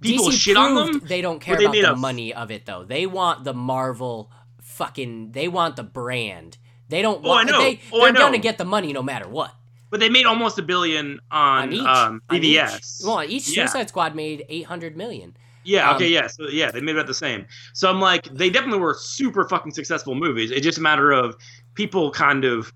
people 0.00 0.26
DC 0.28 0.32
shit 0.32 0.56
on 0.56 0.74
them. 0.74 1.02
They 1.04 1.20
don't 1.20 1.40
care 1.40 1.56
they 1.56 1.64
about 1.64 1.74
the 1.74 1.92
a- 1.92 1.96
money 1.96 2.32
of 2.34 2.50
it 2.50 2.66
though. 2.66 2.84
They 2.84 3.06
want 3.06 3.44
the 3.44 3.54
Marvel 3.54 4.30
fucking. 4.62 5.32
They 5.32 5.48
want 5.48 5.76
the 5.76 5.82
brand. 5.82 6.58
They 6.88 7.02
don't 7.02 7.24
Oh, 7.24 7.28
want. 7.28 7.48
I 7.48 7.52
know. 7.52 7.58
They, 7.60 7.80
Oh, 7.92 8.00
they're 8.02 8.12
gonna 8.12 8.38
get 8.38 8.58
the 8.58 8.64
money 8.64 8.92
no 8.92 9.02
matter 9.02 9.28
what. 9.28 9.54
But 9.90 10.00
they 10.00 10.08
made 10.08 10.24
almost 10.24 10.58
a 10.58 10.62
billion 10.62 11.20
on, 11.30 11.64
On 11.64 11.72
each, 11.72 11.80
um, 11.82 12.22
on 12.30 12.42
each. 12.42 12.60
Well, 13.04 13.22
each 13.24 13.54
Yeah. 13.54 13.66
Suicide 13.66 13.88
Squad 13.90 14.14
made 14.14 14.44
eight 14.48 14.64
hundred 14.66 14.96
million. 14.96 15.36
Yeah, 15.64 15.90
Um, 15.90 15.96
okay, 15.96 16.08
yeah. 16.08 16.26
So 16.26 16.48
yeah, 16.48 16.70
they 16.70 16.80
made 16.80 16.96
about 16.96 17.06
the 17.06 17.14
same. 17.14 17.46
So 17.72 17.88
I'm 17.88 18.00
like, 18.00 18.24
they 18.24 18.50
definitely 18.50 18.80
were 18.80 18.96
super 18.98 19.46
fucking 19.48 19.72
successful 19.72 20.14
movies. 20.14 20.50
It's 20.50 20.64
just 20.64 20.78
a 20.78 20.80
matter 20.80 21.12
of 21.12 21.36
people 21.74 22.10
kind 22.10 22.44
of 22.44 22.72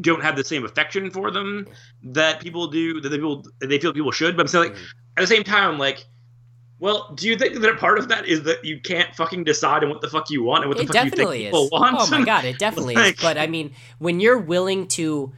don't 0.00 0.22
have 0.22 0.36
the 0.36 0.44
same 0.44 0.64
affection 0.64 1.10
for 1.10 1.30
them 1.30 1.66
that 2.02 2.40
people 2.40 2.66
do 2.66 3.00
that 3.00 3.08
they 3.10 3.16
people 3.16 3.44
that 3.60 3.66
they 3.68 3.78
feel 3.78 3.92
people 3.92 4.10
should. 4.12 4.36
But 4.36 4.42
I'm 4.42 4.48
saying 4.48 4.64
like 4.72 4.74
Mm. 4.76 4.86
at 5.16 5.20
the 5.20 5.26
same 5.26 5.44
time, 5.44 5.78
like 5.78 6.04
well, 6.80 7.12
do 7.14 7.28
you 7.28 7.36
think 7.36 7.60
that 7.60 7.70
a 7.70 7.76
part 7.76 7.98
of 7.98 8.08
that 8.08 8.26
is 8.26 8.42
that 8.42 8.64
you 8.64 8.78
can't 8.80 9.14
fucking 9.14 9.44
decide 9.44 9.84
on 9.84 9.90
what 9.90 10.00
the 10.00 10.08
fuck 10.08 10.28
you 10.28 10.42
want 10.42 10.64
and 10.64 10.68
what 10.68 10.76
the 10.76 10.82
It 10.82 10.88
fuck 10.88 10.96
you 11.04 11.10
definitely 11.10 11.44
think 11.44 11.54
is. 11.54 11.60
people 11.62 11.68
want? 11.80 11.96
Oh 11.98 12.10
my 12.10 12.24
god, 12.32 12.44
it 12.44 12.58
definitely 12.58 12.94
Like- 12.96 13.14
is. 13.16 13.22
But 13.22 13.38
I 13.38 13.46
mean, 13.46 13.72
when 13.98 14.18
you're 14.20 14.38
willing 14.40 14.88
to, 14.88 15.32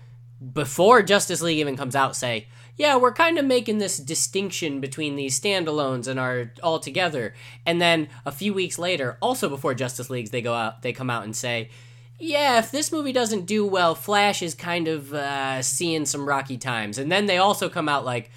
before 0.53 1.03
Justice 1.03 1.43
League 1.43 1.59
even 1.59 1.77
comes 1.77 1.95
out, 1.95 2.17
say, 2.17 2.49
yeah, 2.77 2.97
we're 2.97 3.13
kind 3.13 3.39
of 3.39 3.45
making 3.45 3.79
this 3.79 3.99
distinction 3.99 4.81
between 4.81 5.15
these 5.17 5.39
standalones 5.39 6.09
and 6.09 6.19
are 6.19 6.53
all 6.63 6.79
together, 6.81 7.35
and 7.65 7.81
then 7.81 8.09
a 8.25 8.33
few 8.33 8.53
weeks 8.53 8.79
later, 8.79 9.17
also 9.23 9.49
before 9.49 9.75
Justice 9.75 10.11
Leagues, 10.11 10.31
they 10.31 10.43
go 10.43 10.55
out, 10.55 10.83
they 10.83 10.93
come 10.93 11.11
out 11.11 11.25
and 11.25 11.37
say. 11.37 11.69
Yeah, 12.19 12.59
if 12.59 12.71
this 12.71 12.91
movie 12.91 13.13
doesn't 13.13 13.47
do 13.47 13.67
well, 13.67 13.95
Flash 13.95 14.43
is 14.43 14.55
kind 14.55 14.89
of 14.89 15.13
uh, 15.13 15.61
seeing 15.63 16.07
some 16.07 16.27
rocky 16.27 16.57
times. 16.57 16.99
And 16.99 17.13
then 17.13 17.27
they 17.27 17.39
also 17.39 17.69
come 17.69 17.89
out 17.89 18.05
like, 18.05 18.31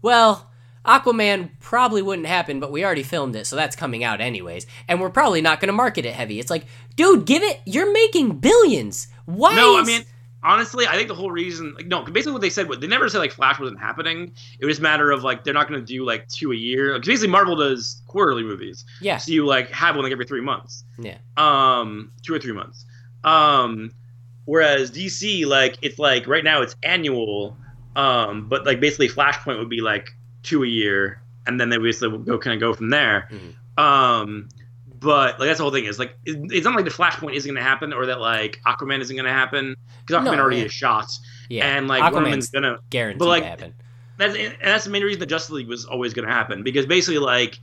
well, 0.00 0.50
Aquaman 0.86 1.50
probably 1.60 2.00
wouldn't 2.00 2.28
happen, 2.28 2.60
but 2.60 2.72
we 2.72 2.84
already 2.84 3.02
filmed 3.02 3.36
it, 3.36 3.46
so 3.46 3.56
that's 3.56 3.76
coming 3.76 4.04
out 4.04 4.20
anyways. 4.20 4.66
And 4.88 5.00
we're 5.00 5.10
probably 5.10 5.42
not 5.42 5.60
going 5.60 5.68
to 5.68 5.72
market 5.74 6.06
it 6.06 6.14
heavy. 6.14 6.40
It's 6.40 6.50
like, 6.50 6.64
dude, 6.94 7.26
give 7.26 7.42
it. 7.42 7.60
You're 7.66 7.92
making 7.92 8.38
billions. 8.38 9.08
Why? 9.26 9.54
No, 9.56 9.78
I 9.78 9.82
mean, 9.82 10.04
honestly, 10.42 10.86
I 10.86 10.94
think 10.94 11.08
the 11.08 11.14
whole 11.14 11.30
reason, 11.30 11.74
like, 11.74 11.86
no, 11.86 12.02
basically 12.02 12.32
what 12.32 12.40
they 12.40 12.50
said, 12.50 12.68
was 12.68 12.78
they 12.78 12.86
never 12.86 13.08
said 13.08 13.18
like 13.18 13.32
Flash 13.32 13.58
wasn't 13.58 13.80
happening. 13.80 14.32
It 14.60 14.66
was 14.66 14.78
a 14.78 14.82
matter 14.82 15.10
of 15.10 15.24
like 15.24 15.44
they're 15.44 15.52
not 15.52 15.68
going 15.68 15.80
to 15.80 15.86
do 15.86 16.04
like 16.04 16.28
two 16.28 16.52
a 16.52 16.56
year. 16.56 16.94
Because 16.94 17.08
basically, 17.08 17.28
Marvel 17.28 17.56
does 17.56 18.00
quarterly 18.06 18.44
movies, 18.44 18.84
yeah, 19.00 19.18
so 19.18 19.32
you 19.32 19.44
like 19.44 19.70
have 19.72 19.96
one 19.96 20.04
like 20.04 20.12
every 20.12 20.24
three 20.24 20.40
months, 20.40 20.84
yeah, 20.98 21.18
um, 21.36 22.12
two 22.22 22.32
or 22.32 22.38
three 22.38 22.52
months. 22.52 22.86
Um, 23.26 23.90
whereas 24.46 24.90
DC, 24.90 25.44
like, 25.46 25.76
it's 25.82 25.98
like 25.98 26.26
right 26.26 26.44
now 26.44 26.62
it's 26.62 26.76
annual, 26.82 27.56
um, 27.96 28.48
but 28.48 28.64
like 28.64 28.80
basically 28.80 29.08
Flashpoint 29.08 29.58
would 29.58 29.68
be 29.68 29.80
like 29.80 30.08
two 30.42 30.62
a 30.64 30.66
year, 30.66 31.20
and 31.46 31.60
then 31.60 31.68
they 31.68 31.76
basically 31.78 32.08
would 32.08 32.24
go 32.24 32.38
kind 32.38 32.54
of 32.54 32.60
go 32.60 32.72
from 32.72 32.90
there. 32.90 33.28
Mhm. 33.30 33.82
Um, 33.82 34.48
but 34.98 35.38
like 35.38 35.48
that's 35.48 35.58
the 35.58 35.64
whole 35.64 35.72
thing 35.72 35.84
is 35.84 35.98
like 35.98 36.16
it, 36.24 36.38
it's 36.50 36.64
not 36.64 36.74
like 36.74 36.84
the 36.86 36.90
Flashpoint 36.90 37.34
isn't 37.34 37.48
going 37.52 37.62
to 37.62 37.68
happen 37.68 37.92
or 37.92 38.06
that 38.06 38.20
like 38.20 38.60
Aquaman 38.66 39.00
isn't 39.00 39.14
going 39.14 39.26
to 39.26 39.32
happen 39.32 39.76
because 40.06 40.22
Aquaman 40.22 40.36
No, 40.36 40.42
already 40.42 40.58
yeah. 40.58 40.64
is 40.64 40.72
shot 40.72 41.10
yeah. 41.50 41.76
and 41.76 41.86
like 41.86 42.02
Aquaman's 42.02 42.48
gonna 42.50 42.78
guarantee 42.88 43.18
but, 43.18 43.28
like, 43.28 43.42
to 43.42 43.48
happen. 43.50 43.74
that's 44.16 44.34
and 44.34 44.56
that's 44.64 44.84
the 44.84 44.90
main 44.90 45.02
reason 45.02 45.20
the 45.20 45.26
Justice 45.26 45.50
League 45.50 45.68
was 45.68 45.84
always 45.84 46.14
going 46.14 46.26
to 46.26 46.32
happen 46.32 46.62
because 46.62 46.86
basically 46.86 47.18
like 47.18 47.58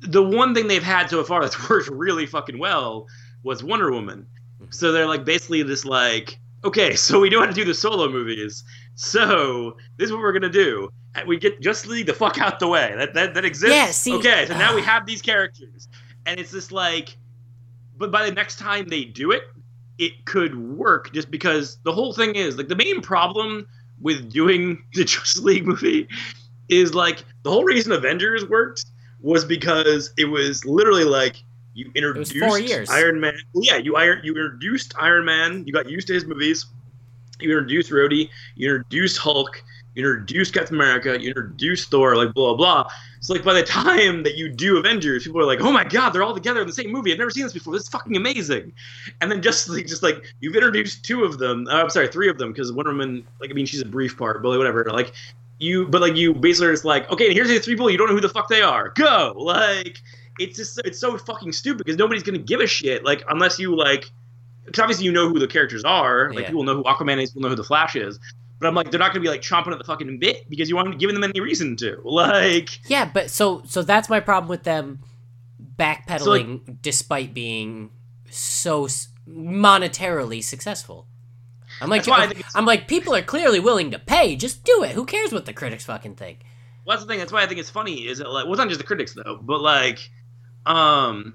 the 0.00 0.22
one 0.22 0.52
thing 0.54 0.66
they've 0.66 0.82
had 0.82 1.08
so 1.08 1.22
far 1.22 1.42
that's 1.42 1.68
worked 1.70 1.88
really 1.88 2.26
fucking 2.26 2.58
well 2.58 3.06
was 3.42 3.62
Wonder 3.62 3.90
Woman. 3.90 4.26
Mm-hmm. 4.56 4.70
So 4.70 4.92
they're 4.92 5.06
like 5.06 5.24
basically 5.24 5.62
just 5.64 5.84
like, 5.84 6.38
okay, 6.64 6.94
so 6.94 7.20
we 7.20 7.30
know 7.30 7.40
how 7.40 7.46
to 7.46 7.52
do 7.52 7.64
the 7.64 7.74
solo 7.74 8.08
movies. 8.08 8.64
So 8.94 9.76
this 9.96 10.06
is 10.06 10.12
what 10.12 10.20
we're 10.20 10.32
gonna 10.32 10.48
do. 10.48 10.90
We 11.26 11.38
get 11.38 11.60
Justice 11.60 11.90
League 11.90 12.06
the 12.06 12.14
fuck 12.14 12.40
out 12.40 12.60
the 12.60 12.68
way. 12.68 12.94
That 12.96 13.14
that, 13.14 13.34
that 13.34 13.44
exists. 13.44 13.74
Yeah, 13.74 13.90
see- 13.90 14.14
okay, 14.14 14.46
so 14.46 14.56
now 14.56 14.74
we 14.74 14.82
have 14.82 15.06
these 15.06 15.22
characters, 15.22 15.88
and 16.26 16.38
it's 16.38 16.52
just 16.52 16.70
like, 16.70 17.16
but 17.96 18.10
by 18.10 18.24
the 18.24 18.32
next 18.32 18.58
time 18.58 18.86
they 18.88 19.04
do 19.04 19.32
it, 19.32 19.42
it 19.98 20.24
could 20.24 20.56
work 20.56 21.12
just 21.12 21.30
because 21.30 21.78
the 21.84 21.92
whole 21.92 22.12
thing 22.12 22.34
is 22.34 22.56
like 22.56 22.68
the 22.68 22.76
main 22.76 23.00
problem 23.00 23.66
with 24.00 24.30
doing 24.30 24.82
the 24.94 25.04
Justice 25.04 25.42
League 25.42 25.66
movie 25.66 26.08
is 26.68 26.94
like 26.94 27.24
the 27.42 27.50
whole 27.50 27.64
reason 27.64 27.92
Avengers 27.92 28.48
worked 28.48 28.86
was 29.20 29.44
because 29.44 30.12
it 30.16 30.24
was 30.24 30.64
literally 30.64 31.04
like 31.04 31.42
you 31.74 31.90
introduced 31.94 32.36
four 32.36 32.58
years. 32.58 32.90
Iron 32.90 33.20
Man. 33.20 33.34
Yeah, 33.54 33.76
you 33.76 33.96
iron 33.96 34.20
you 34.24 34.32
introduced 34.32 34.94
Iron 34.98 35.24
Man. 35.24 35.64
You 35.66 35.72
got 35.72 35.88
used 35.88 36.06
to 36.08 36.14
his 36.14 36.24
movies. 36.24 36.66
You 37.40 37.50
introduced 37.50 37.90
Rhodey. 37.90 38.28
You 38.56 38.70
introduced 38.70 39.18
Hulk. 39.18 39.62
You 39.94 40.04
introduced 40.04 40.54
Captain 40.54 40.76
America. 40.76 41.20
You 41.20 41.28
introduced 41.28 41.90
Thor. 41.90 42.16
Like 42.16 42.34
blah 42.34 42.54
blah. 42.54 42.84
blah. 42.84 42.92
So 43.20 43.34
like 43.34 43.44
by 43.44 43.52
the 43.52 43.62
time 43.62 44.22
that 44.22 44.36
you 44.36 44.48
do 44.48 44.78
Avengers, 44.78 45.24
people 45.24 45.40
are 45.40 45.44
like, 45.44 45.60
oh 45.60 45.70
my 45.70 45.84
god, 45.84 46.10
they're 46.10 46.22
all 46.22 46.34
together 46.34 46.60
in 46.60 46.66
the 46.66 46.72
same 46.72 46.90
movie. 46.90 47.12
I've 47.12 47.18
never 47.18 47.30
seen 47.30 47.44
this 47.44 47.52
before. 47.52 47.74
This 47.74 47.82
is 47.82 47.88
fucking 47.88 48.16
amazing. 48.16 48.72
And 49.20 49.30
then 49.30 49.42
just 49.42 49.68
like 49.68 49.86
just 49.86 50.02
like 50.02 50.24
you've 50.40 50.54
introduced 50.54 51.04
two 51.04 51.24
of 51.24 51.38
them. 51.38 51.66
Uh, 51.68 51.82
I'm 51.82 51.90
sorry, 51.90 52.08
three 52.08 52.28
of 52.28 52.38
them 52.38 52.52
because 52.52 52.72
Wonder 52.72 52.92
Woman. 52.92 53.26
Like 53.40 53.50
I 53.50 53.52
mean, 53.52 53.66
she's 53.66 53.82
a 53.82 53.86
brief 53.86 54.16
part, 54.16 54.42
but 54.42 54.48
like, 54.48 54.58
whatever. 54.58 54.84
Like 54.90 55.12
you, 55.58 55.86
but 55.86 56.00
like 56.00 56.16
you 56.16 56.34
basically 56.34 56.68
are 56.68 56.72
just 56.72 56.84
like, 56.84 57.10
okay, 57.12 57.32
here's 57.32 57.48
these 57.48 57.64
three 57.64 57.74
people. 57.74 57.90
You 57.90 57.98
don't 57.98 58.08
know 58.08 58.14
who 58.14 58.20
the 58.20 58.28
fuck 58.28 58.48
they 58.48 58.62
are. 58.62 58.88
Go. 58.96 59.34
Like 59.36 59.98
it's 60.40 60.56
just 60.56 60.80
it's 60.84 60.98
so 60.98 61.16
fucking 61.18 61.52
stupid 61.52 61.78
because 61.78 61.96
nobody's 61.96 62.22
gonna 62.22 62.38
give 62.38 62.60
a 62.60 62.66
shit. 62.66 63.04
Like 63.04 63.22
unless 63.28 63.58
you 63.58 63.76
like, 63.76 64.10
because 64.64 64.80
obviously 64.80 65.04
you 65.04 65.12
know 65.12 65.28
who 65.28 65.38
the 65.38 65.46
characters 65.46 65.84
are. 65.84 66.30
Like 66.32 66.40
Yeah. 66.42 66.46
people 66.48 66.64
know 66.64 66.74
who 66.76 66.84
Aquaman 66.84 67.22
is. 67.22 67.30
People 67.30 67.42
know 67.42 67.48
who 67.50 67.56
the 67.56 67.64
Flash 67.64 67.96
is. 67.96 68.18
But 68.58 68.66
I'm 68.68 68.74
like, 68.74 68.90
they're 68.90 69.00
not 69.00 69.12
gonna 69.12 69.22
be 69.22 69.28
like 69.28 69.40
chomping 69.42 69.72
at 69.72 69.78
the 69.78 69.84
fucking 69.84 70.18
bit 70.18 70.48
because 70.50 70.68
you 70.68 70.76
haven't 70.76 70.98
given 70.98 71.14
them 71.14 71.24
any 71.24 71.40
reason 71.40 71.76
to. 71.76 72.00
Like, 72.04 72.68
Yeah, 72.88 73.10
but 73.12 73.30
so 73.30 73.62
so 73.66 73.82
that's 73.82 74.08
my 74.08 74.20
problem 74.20 74.48
with 74.48 74.64
them 74.64 75.00
backpedaling 75.78 76.78
despite 76.82 77.32
being 77.34 77.90
so 78.30 78.86
monetarily 79.28 80.42
successful. 80.42 81.06
I'm 81.80 81.88
like, 81.88 82.04
i'm 82.54 82.66
like, 82.66 82.88
people 82.88 83.14
are 83.14 83.22
clearly 83.22 83.58
willing 83.60 83.90
to 83.92 83.98
pay. 83.98 84.36
Just 84.36 84.64
do 84.64 84.82
it. 84.82 84.90
Who 84.90 85.06
cares 85.06 85.32
what 85.32 85.46
the 85.46 85.52
critics 85.54 85.84
fucking 85.84 86.16
think? 86.16 86.40
Well, 86.84 86.96
that's 86.96 87.06
the 87.06 87.08
thing. 87.10 87.18
That's 87.18 87.32
why 87.32 87.42
I 87.42 87.46
think 87.46 87.60
it's 87.60 87.70
funny. 87.70 88.06
Is 88.06 88.20
it 88.20 88.28
like 88.28 88.44
well, 88.44 88.52
it's 88.54 88.58
not 88.58 88.68
just 88.68 88.80
the 88.80 88.86
critics 88.86 89.14
though, 89.14 89.38
but 89.40 89.60
like, 89.60 90.10
um, 90.66 91.34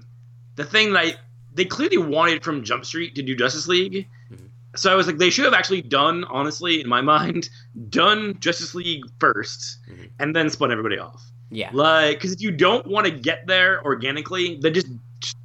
the 0.56 0.64
thing 0.64 0.92
that 0.92 0.98
I 1.00 1.14
they 1.54 1.64
clearly 1.64 1.96
wanted 1.98 2.44
from 2.44 2.62
Jump 2.64 2.84
Street 2.84 3.14
to 3.14 3.22
do 3.22 3.34
Justice 3.34 3.66
League. 3.66 4.06
Mhm. 4.30 4.48
So 4.76 4.92
I 4.92 4.94
was 4.94 5.06
like, 5.06 5.16
they 5.16 5.30
should 5.30 5.46
have 5.46 5.54
actually 5.54 5.80
done, 5.80 6.24
honestly, 6.24 6.80
in 6.82 6.88
my 6.88 7.00
mind, 7.14 7.48
done 7.88 8.38
Justice 8.40 8.74
League 8.74 9.04
1st 9.18 9.76
Mhm. 9.90 10.10
and 10.18 10.36
then 10.36 10.50
spun 10.50 10.70
everybody 10.70 10.98
off. 10.98 11.22
Yeah, 11.50 11.70
Like, 11.72 12.18
because 12.18 12.32
if 12.32 12.40
you 12.42 12.50
don't 12.50 12.86
want 12.88 13.06
to 13.06 13.12
get 13.12 13.46
there 13.46 13.82
organically, 13.84 14.58
then 14.60 14.74
just 14.74 14.88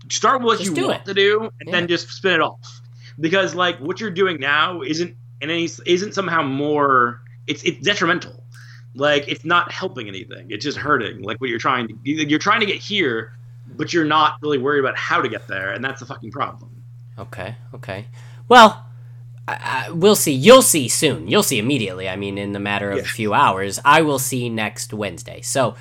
start 0.10 0.42
with 0.42 0.46
what 0.48 0.60
Just 0.60 0.76
you 0.76 0.88
want 0.88 1.02
it. 1.02 1.06
to 1.06 1.14
do, 1.14 1.42
and 1.44 1.52
Yeah. 1.68 1.72
then 1.72 1.88
just 1.88 2.10
spin 2.10 2.34
it 2.34 2.42
off. 2.42 2.82
Because 3.20 3.56
like 3.56 3.78
what 3.80 4.00
you're 4.02 4.10
doing 4.12 4.40
now 4.40 4.82
isn't 4.82 5.16
and 5.42 5.50
any 5.52 5.70
isn't 5.86 6.14
somehow 6.14 6.42
more. 6.44 7.22
It's 7.48 7.64
it's 7.64 7.78
detrimental. 7.86 8.44
Like 8.96 9.26
it's 9.28 9.46
not 9.46 9.72
helping 9.72 10.08
anything. 10.08 10.48
It's 10.50 10.64
just 10.66 10.78
hurting. 10.78 11.22
Like 11.22 11.40
what 11.40 11.50
you're 11.50 11.60
trying 11.60 11.88
to 11.88 11.96
you're 12.04 12.40
trying 12.40 12.60
to 12.62 12.66
get 12.66 12.76
here, 12.78 13.34
but 13.76 13.94
you're 13.94 14.06
not 14.06 14.36
really 14.42 14.58
worried 14.58 14.80
about 14.80 14.98
how 14.98 15.22
to 15.22 15.30
get 15.30 15.48
there, 15.48 15.72
and 15.72 15.84
that's 15.84 16.00
the 16.00 16.06
fucking 16.06 16.32
problem. 16.32 16.84
Okay, 17.18 17.56
okay. 17.76 18.08
Well, 18.48 18.86
I, 19.48 19.86
I, 19.88 19.92
we'll 19.92 20.16
see. 20.16 20.34
You'll 20.34 20.62
see 20.62 20.88
soon. 20.88 21.28
You'll 21.28 21.44
see 21.44 21.60
immediately. 21.60 22.08
I 22.10 22.16
mean, 22.16 22.38
in 22.38 22.52
the 22.54 22.60
matter 22.60 22.92
of 22.92 22.98
Yeah. 22.98 23.04
a 23.04 23.08
few 23.08 23.34
hours. 23.34 23.80
I 23.84 24.02
will 24.02 24.20
see 24.20 24.50
next 24.50 24.94
Wednesday. 24.94 25.42
So, 25.42 25.76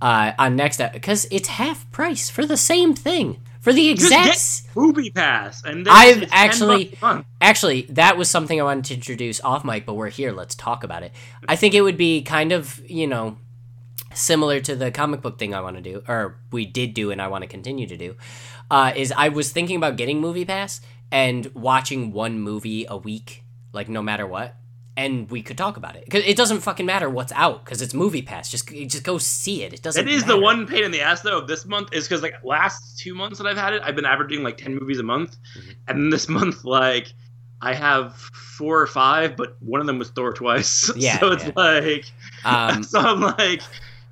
uh, 0.00 0.32
on 0.38 0.56
next 0.56 0.80
because 0.92 1.26
it's 1.30 1.48
half 1.48 1.90
price 1.90 2.30
for 2.30 2.46
the 2.46 2.56
same 2.56 2.94
thing 2.94 3.40
for 3.60 3.72
the 3.72 3.90
exact. 3.90 4.62
Movie 4.74 5.10
Pass, 5.10 5.62
and 5.64 5.86
I've 5.90 6.28
actually- 6.32 6.86
bucks 6.86 7.02
a 7.02 7.04
month. 7.04 7.26
Actually, 7.40 7.82
that 7.90 8.16
was 8.16 8.30
something 8.30 8.58
I 8.60 8.64
wanted 8.64 8.84
to 8.86 8.94
introduce 8.94 9.40
off 9.42 9.64
mic, 9.64 9.84
but 9.84 9.94
we're 9.94 10.08
here. 10.08 10.32
Let's 10.32 10.54
talk 10.54 10.82
about 10.84 11.02
it. 11.02 11.12
I 11.46 11.56
think 11.56 11.74
it 11.74 11.82
would 11.82 11.98
be 11.98 12.22
kind 12.22 12.52
of 12.52 12.80
you 12.88 13.06
know 13.06 13.36
similar 14.14 14.60
to 14.60 14.76
the 14.76 14.90
comic 14.90 15.20
book 15.22 15.38
thing 15.38 15.54
I 15.54 15.60
want 15.60 15.76
to 15.76 15.82
do, 15.82 16.02
or 16.08 16.38
we 16.50 16.66
did 16.66 16.94
do, 16.94 17.10
and 17.10 17.20
I 17.22 17.28
want 17.28 17.42
to 17.42 17.48
continue 17.48 17.86
to 17.86 17.96
do. 17.96 18.16
Uh, 18.70 18.92
is 18.94 19.12
I 19.16 19.28
was 19.30 19.50
thinking 19.52 19.76
about 19.76 19.96
getting 19.96 20.20
Movie 20.20 20.44
Pass 20.44 20.80
and 21.10 21.46
watching 21.54 22.12
one 22.12 22.38
movie 22.40 22.86
a 22.88 22.96
week, 22.96 23.42
like 23.72 23.88
no 23.88 24.00
matter 24.02 24.26
what, 24.26 24.54
and 24.96 25.30
we 25.30 25.42
could 25.42 25.58
talk 25.58 25.76
about 25.76 25.96
it 25.96 26.04
because 26.04 26.24
it 26.24 26.36
doesn't 26.36 26.60
fucking 26.60 26.86
matter 26.86 27.08
what's 27.10 27.32
out 27.32 27.64
because 27.64 27.82
it's 27.82 27.94
Movie 27.94 28.22
Pass. 28.22 28.50
Just 28.50 28.68
just 28.68 29.02
go 29.02 29.18
see 29.18 29.62
it. 29.62 29.72
It 29.72 29.82
doesn't. 29.82 30.06
It 30.06 30.12
is 30.12 30.24
the 30.24 30.38
one 30.38 30.66
pain 30.66 30.84
in 30.84 30.90
the 30.92 31.00
ass 31.00 31.22
though 31.22 31.38
of 31.38 31.48
this 31.48 31.64
month 31.66 31.88
is 31.92 32.06
because 32.06 32.22
like 32.22 32.34
last 32.44 32.98
two 32.98 33.14
months 33.14 33.38
that 33.38 33.46
I've 33.46 33.56
had 33.56 33.72
it, 33.72 33.82
I've 33.84 33.96
been 33.96 34.04
averaging 34.04 34.42
like 34.42 34.56
ten 34.56 34.74
movies 34.76 34.98
a 34.98 35.04
month, 35.04 35.36
Mhm. 35.58 35.74
and 35.88 36.12
this 36.12 36.28
month 36.38 36.64
like 36.64 37.12
I 37.62 37.74
have 37.74 38.14
four 38.16 38.80
or 38.80 38.86
five, 38.86 39.36
but 39.36 39.56
one 39.60 39.80
of 39.80 39.86
them 39.86 39.98
was 39.98 40.10
Thor 40.10 40.32
twice. 40.32 40.90
Yeah, 40.96 41.18
so 41.18 41.32
it's 41.32 41.44
yeah. 41.44 41.52
like 41.56 42.04
Um, 42.44 42.82
so 42.84 43.00
I'm 43.00 43.20
like, 43.20 43.62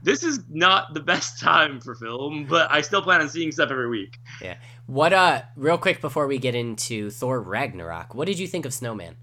this 0.03 0.23
is 0.23 0.41
not 0.49 0.95
the 0.95 1.01
best 1.01 1.41
time 1.41 1.81
for 1.81 1.95
film, 1.95 2.47
but 2.49 2.71
I 2.71 2.81
still 2.83 3.03
plan 3.03 3.21
on 3.21 3.29
seeing 3.29 3.53
stuff 3.53 3.71
every 3.71 3.89
week. 3.89 4.19
Yeah. 4.41 4.57
What 4.87 5.13
uh, 5.13 5.43
real 5.57 5.79
quick 5.79 6.01
before 6.01 6.27
we 6.27 6.39
get 6.39 6.55
into 6.55 7.11
Thor 7.11 7.41
Ragnarok, 7.41 8.15
what 8.15 8.27
did 8.27 8.39
you 8.39 8.47
think 8.47 8.65
of 8.65 8.73
Snowman? 8.73 9.17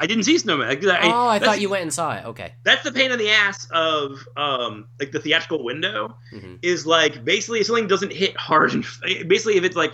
I 0.00 0.06
didn't 0.06 0.22
see 0.24 0.38
Snowman. 0.38 0.68
Like, 0.68 1.02
oh, 1.02 1.26
I 1.26 1.40
thought 1.40 1.60
you 1.60 1.68
went 1.68 1.82
and 1.82 1.92
saw 1.92 2.14
it. 2.16 2.24
Okay. 2.26 2.52
That's 2.62 2.84
the 2.84 2.92
pain 2.92 3.10
in 3.10 3.18
the 3.18 3.30
ass 3.30 3.66
of 3.72 4.24
um 4.36 4.86
like 5.00 5.10
the 5.10 5.18
theatrical 5.18 5.64
window. 5.64 6.16
hmm 6.30 6.54
is 6.62 6.86
like 6.86 7.24
basically 7.24 7.60
if 7.60 7.66
something 7.66 7.88
doesn't 7.88 8.12
hit 8.12 8.36
hard 8.36 8.72
and 8.74 8.84
basically 9.28 9.56
if 9.56 9.64
it's 9.64 9.74
like 9.76 9.92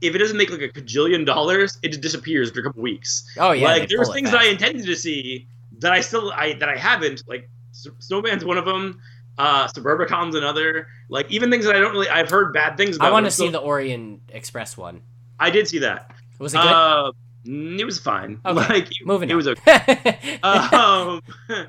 if 0.00 0.14
it 0.14 0.18
doesn't 0.18 0.36
make 0.38 0.50
like 0.50 0.62
a 0.62 0.68
cajillion 0.68 1.26
dollars 1.26 1.78
it 1.82 1.88
just 1.88 2.00
disappears 2.00 2.48
after 2.48 2.60
a 2.60 2.62
couple 2.64 2.82
weeks 2.82 3.24
Oh 3.38 3.52
yeah. 3.52 3.66
like 3.66 3.88
there's 3.88 4.12
things 4.12 4.30
that 4.32 4.40
i 4.40 4.46
intended 4.46 4.84
to 4.86 4.96
see 4.96 5.46
that 5.78 5.92
i 5.92 6.00
still 6.00 6.32
i 6.32 6.54
that 6.54 6.68
i 6.68 6.76
haven't 6.76 7.22
like 7.28 7.48
snowman's 7.72 8.44
one 8.44 8.58
of 8.58 8.64
them 8.64 9.00
uh 9.38 9.66
suburbicon's 9.68 10.34
another 10.34 10.86
like 11.08 11.30
even 11.30 11.50
things 11.50 11.64
that 11.64 11.74
i 11.74 11.78
don't 11.80 11.92
really 11.92 12.08
i've 12.10 12.28
heard 12.30 12.52
bad 12.52 12.76
things 12.76 12.96
about 12.96 13.08
I 13.08 13.10
want 13.10 13.24
to 13.26 13.30
see 13.30 13.48
the 13.48 13.58
Orient 13.58 14.20
Express 14.28 14.76
one. 14.76 15.00
i 15.40 15.48
did 15.50 15.66
see 15.68 15.78
that 15.80 16.14
Was 16.38 16.54
it 16.54 16.58
good? 16.58 16.66
uh 16.72 17.12
it 17.44 17.84
was 17.84 17.98
fine 17.98 18.40
Okay, 18.44 18.54
like 18.74 18.90
it, 18.90 19.06
Moving 19.06 19.30
it 19.30 19.32
on. 19.32 19.36
was 19.38 19.48
okay 19.48 20.38
um, 20.42 21.20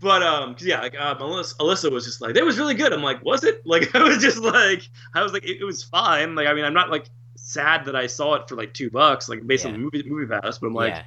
but 0.00 0.22
um, 0.22 0.54
'cause 0.54 0.64
yeah, 0.64 0.80
like 0.80 0.98
uh, 0.98 1.14
Melissa, 1.18 1.54
Alyssa 1.56 1.90
was 1.92 2.04
just 2.06 2.20
like, 2.22 2.34
"That 2.34 2.44
was 2.44 2.58
really 2.58 2.74
good." 2.74 2.92
I'm 2.92 3.02
like, 3.02 3.22
"Was 3.24 3.44
it?" 3.44 3.60
Like, 3.66 3.94
I 3.94 4.02
was 4.02 4.18
just 4.18 4.38
like, 4.38 4.82
I 5.14 5.22
was 5.22 5.32
like, 5.34 5.44
it, 5.44 5.58
it 5.60 5.64
was 5.64 5.82
fine. 5.84 6.34
Like, 6.34 6.46
I 6.46 6.54
mean, 6.54 6.64
I'm 6.64 6.72
not 6.72 6.90
like 6.90 7.04
sad 7.36 7.84
that 7.84 7.94
I 7.96 8.06
saw 8.06 8.34
it 8.36 8.48
for 8.48 8.54
like 8.56 8.72
two 8.72 8.88
bucks, 8.90 9.28
like 9.28 9.46
based 9.46 9.66
on 9.66 9.72
Yeah. 9.72 9.76
the 9.78 9.82
movie 9.84 10.02
movie 10.08 10.26
pass, 10.26 10.58
but 10.58 10.68
I'm 10.68 10.74
like, 10.74 10.94
yeah, 10.94 11.02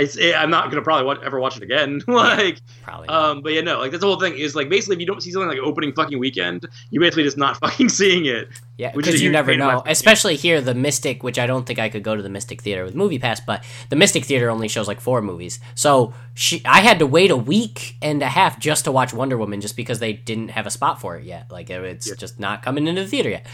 I, 0.00 0.34
I'm 0.36 0.50
not 0.50 0.70
gonna 0.70 0.82
probably 0.82 1.06
watch, 1.06 1.18
ever 1.24 1.38
watch 1.40 1.56
it 1.56 1.62
again. 1.62 2.02
like, 2.08 2.60
probably. 2.82 3.06
Not. 3.08 3.30
um, 3.30 3.42
but 3.42 3.52
yeah, 3.52 3.60
no, 3.60 3.78
like 3.78 3.90
that's 3.90 4.00
the 4.00 4.06
whole 4.06 4.20
thing 4.20 4.34
is 4.38 4.54
like 4.54 4.68
basically 4.68 4.96
if 4.96 5.00
you 5.00 5.06
don't 5.06 5.22
see 5.22 5.30
something 5.32 5.48
like 5.48 5.58
opening 5.58 5.92
fucking 5.92 6.18
weekend, 6.18 6.66
you 6.90 7.00
basically 7.00 7.24
just 7.24 7.36
not 7.36 7.56
fucking 7.60 7.88
seeing 7.88 8.26
it. 8.26 8.48
yeah, 8.78 8.92
which 8.94 9.06
is 9.06 9.08
a 9.08 9.12
because 9.12 9.22
you 9.22 9.30
never 9.30 9.52
pain 9.52 9.60
in 9.60 9.66
my 9.66 9.74
know. 9.74 9.82
Especially 9.86 10.36
here, 10.36 10.60
the 10.60 10.74
Mystic, 10.74 11.22
which 11.22 11.38
I 11.38 11.46
don't 11.46 11.66
think 11.66 11.78
I 11.78 11.88
could 11.88 12.02
go 12.02 12.16
to 12.16 12.22
the 12.22 12.28
Mystic 12.28 12.62
Theater 12.62 12.84
with 12.84 12.94
Movie 12.94 13.18
Pass, 13.18 13.40
but 13.40 13.64
the 13.88 13.96
Mystic 13.96 14.24
Theater 14.24 14.50
only 14.50 14.68
shows 14.68 14.88
like 14.88 15.00
four 15.00 15.20
movies. 15.22 15.60
So 15.74 16.14
she, 16.34 16.62
I 16.64 16.80
had 16.80 16.98
to 17.00 17.06
wait 17.06 17.30
a 17.30 17.36
week 17.36 17.96
and 18.00 18.22
a 18.22 18.28
half 18.28 18.58
just 18.58 18.84
to 18.84 18.92
watch 18.92 19.12
Wonder 19.12 19.36
Woman, 19.36 19.60
just 19.60 19.76
because 19.76 19.98
they 19.98 20.12
didn't 20.12 20.50
have 20.50 20.66
a 20.66 20.70
spot 20.70 21.00
for 21.00 21.16
it 21.16 21.24
yet. 21.24 21.50
Like 21.50 21.68
it- 21.70 21.84
it's 21.84 22.08
Yeah. 22.08 22.14
just 22.16 22.38
not 22.40 22.62
coming 22.62 22.86
into 22.86 23.02
the 23.02 23.08
theater 23.08 23.28
yet. 23.30 23.46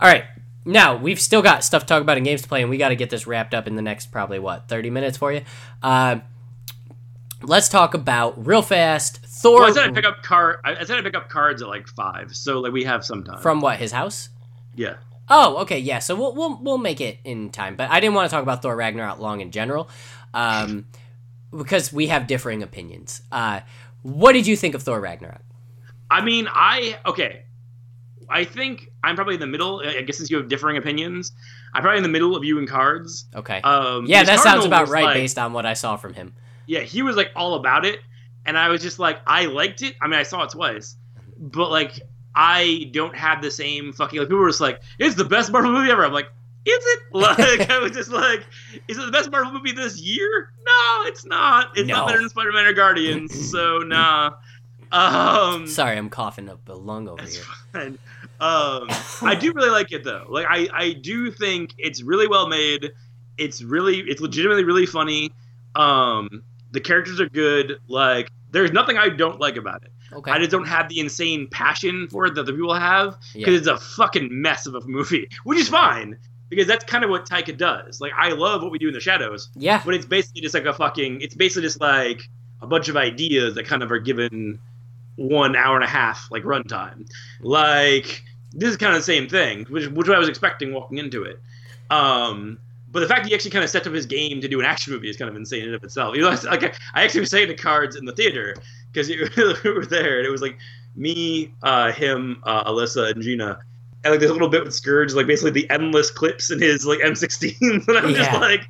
All 0.00 0.08
right. 0.08 0.24
Now 0.64 0.96
we've 0.96 1.20
still 1.20 1.42
got 1.42 1.64
stuff 1.64 1.82
to 1.82 1.88
talk 1.88 2.02
about 2.02 2.16
and 2.16 2.24
games 2.26 2.42
to 2.42 2.48
play, 2.48 2.60
and 2.62 2.70
we 2.70 2.76
got 2.76 2.90
to 2.90 2.96
get 2.96 3.10
this 3.10 3.26
wrapped 3.26 3.54
up 3.54 3.66
in 3.66 3.76
the 3.76 3.82
next 3.82 4.06
probably 4.12 4.38
what 4.38 4.68
thirty 4.68 4.90
minutes 4.90 5.16
for 5.18 5.32
you. 5.32 5.42
Uh, 5.82 6.20
let's 7.42 7.68
talk 7.68 7.94
about 7.94 8.46
real 8.46 8.62
fast 8.62 9.18
Thor 9.26 9.60
Well, 9.60 9.70
I 9.70 9.72
said 9.72 9.90
I 9.90 9.92
pick 9.92 10.04
up 10.04 10.22
car. 10.22 10.60
I 10.64 10.76
I 10.76 10.84
said 10.84 10.98
I 10.98 11.02
pick 11.02 11.16
up 11.16 11.28
cards 11.28 11.62
at 11.62 11.68
like 11.68 11.88
five, 11.88 12.34
so 12.34 12.60
like 12.60 12.72
we 12.72 12.84
have 12.84 13.04
some 13.04 13.24
time. 13.24 13.40
from 13.40 13.60
what 13.60 13.78
his 13.78 13.92
house. 13.92 14.28
yeah. 14.76 14.94
Oh, 15.28 15.58
okay, 15.62 15.78
yeah. 15.78 15.98
So 16.00 16.14
we'll 16.14 16.34
we'll 16.34 16.62
we'll 16.62 16.78
make 16.78 17.00
it 17.00 17.18
in 17.24 17.50
time, 17.50 17.74
but 17.76 17.90
I 17.90 18.00
didn't 18.00 18.14
want 18.14 18.28
to 18.28 18.34
talk 18.34 18.42
about 18.42 18.60
Thor 18.60 18.76
Ragnarok 18.76 19.18
long 19.18 19.40
in 19.40 19.50
general, 19.50 19.88
um, 20.34 20.86
because 21.56 21.92
we 21.92 22.08
have 22.08 22.26
differing 22.26 22.62
opinions. 22.62 23.22
Uh, 23.30 23.60
what 24.02 24.32
did 24.32 24.46
you 24.46 24.56
think 24.56 24.74
of 24.74 24.82
Thor 24.82 25.00
Ragnarok? 25.00 25.40
I 26.10 26.22
mean, 26.22 26.48
I 26.50 26.98
okay. 27.06 27.44
I 28.28 28.44
think 28.44 28.91
I'm 29.04 29.14
probably 29.16 29.34
in 29.34 29.40
the 29.40 29.46
middle. 29.46 29.80
I 29.84 30.02
guess 30.02 30.18
since 30.18 30.30
you 30.30 30.36
have 30.36 30.48
differing 30.48 30.76
opinions, 30.76 31.32
I'm 31.74 31.82
probably 31.82 31.98
in 31.98 32.02
the 32.04 32.08
middle 32.08 32.36
of 32.36 32.44
you 32.44 32.58
and 32.58 32.68
cards. 32.68 33.26
Okay, 33.34 33.60
Um, 33.62 34.06
yeah, 34.06 34.22
that 34.24 34.40
sounds 34.40 34.64
about 34.64 34.88
right 34.88 35.04
like- 35.04 35.14
based 35.14 35.38
on 35.38 35.52
what 35.52 35.66
I 35.66 35.74
saw 35.74 35.96
from 35.96 36.14
him. 36.14 36.34
Yeah, 36.66 36.80
he 36.80 37.02
was 37.02 37.16
like 37.16 37.30
all 37.34 37.54
about 37.54 37.84
it, 37.84 38.00
and 38.46 38.56
I 38.56 38.68
was 38.68 38.80
just 38.82 38.98
like, 38.98 39.18
I 39.26 39.46
liked 39.46 39.82
it. 39.82 39.96
I 40.00 40.06
mean, 40.06 40.18
I 40.20 40.22
saw 40.22 40.42
it 40.44 40.50
twice, 40.50 40.96
but 41.36 41.70
like, 41.70 42.00
I 42.34 42.88
don't 42.92 43.14
have 43.16 43.42
the 43.42 43.50
same 43.50 43.92
fucking 43.92 44.18
like 44.18 44.28
people 44.28 44.38
were 44.40 44.48
just 44.48 44.60
like, 44.60 44.80
it's 44.98 45.16
the 45.16 45.24
best 45.24 45.50
Marvel 45.52 45.72
movie 45.72 45.90
ever. 45.90 46.04
I'm 46.04 46.12
like, 46.12 46.28
is 46.64 46.78
it? 46.86 46.98
Like 47.12 47.68
I 47.70 47.78
was 47.78 47.90
just 47.92 48.10
like, 48.10 48.46
is 48.88 48.96
it 48.96 49.04
the 49.04 49.10
best 49.12 49.30
Marvel 49.30 49.52
movie 49.52 49.72
this 49.72 50.00
year? 50.00 50.52
No, 50.64 51.02
it's 51.06 51.26
not. 51.26 51.76
It's 51.76 51.86
No. 51.88 51.96
not 51.96 52.06
better 52.06 52.20
than 52.20 52.28
Spider 52.30 52.52
Man 52.52 52.64
or 52.64 52.72
Guardians. 52.72 53.50
so 53.50 53.78
nah. 53.84 54.34
Um, 54.92 55.66
Sorry, 55.66 55.96
I'm 55.96 56.08
coughing 56.10 56.48
up 56.48 56.68
a 56.68 56.72
lung 56.74 57.08
over 57.08 57.22
here. 57.22 57.42
fine. 57.72 57.98
Um, 58.42 58.88
I 59.22 59.36
do 59.38 59.52
really 59.52 59.70
like 59.70 59.92
it 59.92 60.02
though. 60.04 60.26
Like 60.28 60.46
I, 60.48 60.68
I 60.72 60.92
do 60.94 61.30
think 61.30 61.74
it's 61.78 62.02
really 62.02 62.26
well 62.26 62.48
made. 62.48 62.90
It's 63.38 63.62
really, 63.62 64.00
it's 64.00 64.20
legitimately 64.20 64.64
really 64.64 64.86
funny. 64.86 65.30
Um, 65.74 66.42
the 66.72 66.80
characters 66.80 67.20
are 67.20 67.28
good. 67.28 67.78
Like 67.88 68.30
there's 68.50 68.72
nothing 68.72 68.98
I 68.98 69.08
don't 69.08 69.40
like 69.40 69.56
about 69.56 69.84
it. 69.84 69.92
Okay. 70.12 70.30
I 70.30 70.38
just 70.38 70.50
don't 70.50 70.66
have 70.68 70.88
the 70.88 71.00
insane 71.00 71.48
passion 71.50 72.08
for 72.10 72.26
it 72.26 72.34
that 72.34 72.44
the 72.44 72.52
people 72.52 72.74
have 72.74 73.16
Yeah. 73.34 73.46
because 73.46 73.60
it's 73.60 73.66
a 73.68 73.78
fucking 73.78 74.28
mess 74.30 74.66
of 74.66 74.74
a 74.74 74.80
movie, 74.82 75.28
which 75.44 75.58
is 75.58 75.68
fine 75.68 76.18
because 76.50 76.66
that's 76.66 76.84
kind 76.84 77.02
of 77.02 77.08
what 77.10 77.26
Taika 77.26 77.56
does. 77.56 78.00
Like 78.00 78.12
I 78.16 78.30
love 78.32 78.62
what 78.62 78.70
we 78.72 78.78
do 78.78 78.88
in 78.88 78.94
the 78.94 79.00
shadows, 79.00 79.48
yeah. 79.54 79.80
but 79.84 79.94
it's 79.94 80.04
basically 80.04 80.42
just 80.42 80.52
like 80.54 80.66
a 80.66 80.74
fucking. 80.74 81.20
It's 81.22 81.34
basically 81.34 81.62
just 81.62 81.80
like 81.80 82.22
a 82.60 82.66
bunch 82.66 82.88
of 82.88 82.96
ideas 82.96 83.54
that 83.54 83.66
kind 83.66 83.82
of 83.82 83.90
are 83.90 83.98
given 83.98 84.58
one 85.16 85.56
hour 85.56 85.74
and 85.76 85.84
a 85.84 85.88
half 85.88 86.28
like 86.30 86.42
runtime. 86.42 87.08
Like 87.40 88.22
this 88.52 88.70
is 88.70 88.76
kind 88.76 88.94
of 88.94 89.00
the 89.00 89.04
same 89.04 89.28
thing, 89.28 89.64
which 89.64 89.88
which 89.88 90.08
I 90.08 90.18
was 90.18 90.28
expecting 90.28 90.72
walking 90.72 90.98
into 90.98 91.24
it. 91.24 91.40
Um, 91.90 92.58
but 92.90 93.00
the 93.00 93.08
fact 93.08 93.22
that 93.22 93.28
he 93.28 93.34
actually 93.34 93.50
kind 93.50 93.64
of 93.64 93.70
set 93.70 93.86
up 93.86 93.92
his 93.92 94.06
game 94.06 94.40
to 94.42 94.48
do 94.48 94.60
an 94.60 94.66
action 94.66 94.92
movie 94.92 95.08
is 95.08 95.16
kind 95.16 95.30
of 95.30 95.36
insane 95.36 95.60
in 95.60 95.66
and 95.66 95.74
of 95.74 95.82
itself. 95.84 96.14
You 96.14 96.22
know, 96.22 96.30
like 96.44 96.62
I 96.94 97.04
actually 97.04 97.20
was 97.20 97.30
saying 97.30 97.48
the 97.48 97.54
cards 97.54 97.96
in 97.96 98.04
the 98.04 98.12
theater 98.12 98.54
because 98.92 99.08
we 99.64 99.70
were 99.70 99.86
there, 99.86 100.18
and 100.18 100.26
it 100.26 100.30
was 100.30 100.42
like 100.42 100.58
me, 100.94 101.52
uh, 101.62 101.92
him, 101.92 102.42
uh, 102.44 102.70
Alyssa, 102.70 103.10
and 103.12 103.22
Gina. 103.22 103.58
And 104.04 104.10
like 104.10 104.20
there's 104.20 104.30
a 104.30 104.34
little 104.34 104.48
bit 104.48 104.64
with 104.64 104.74
Scourge, 104.74 105.14
like 105.14 105.26
basically 105.26 105.52
the 105.52 105.70
endless 105.70 106.10
clips 106.10 106.50
in 106.50 106.60
his 106.60 106.84
like 106.84 106.98
M16s, 107.00 107.56
and 107.88 107.98
I'm 107.98 108.14
just 108.14 108.32
like, 108.32 108.68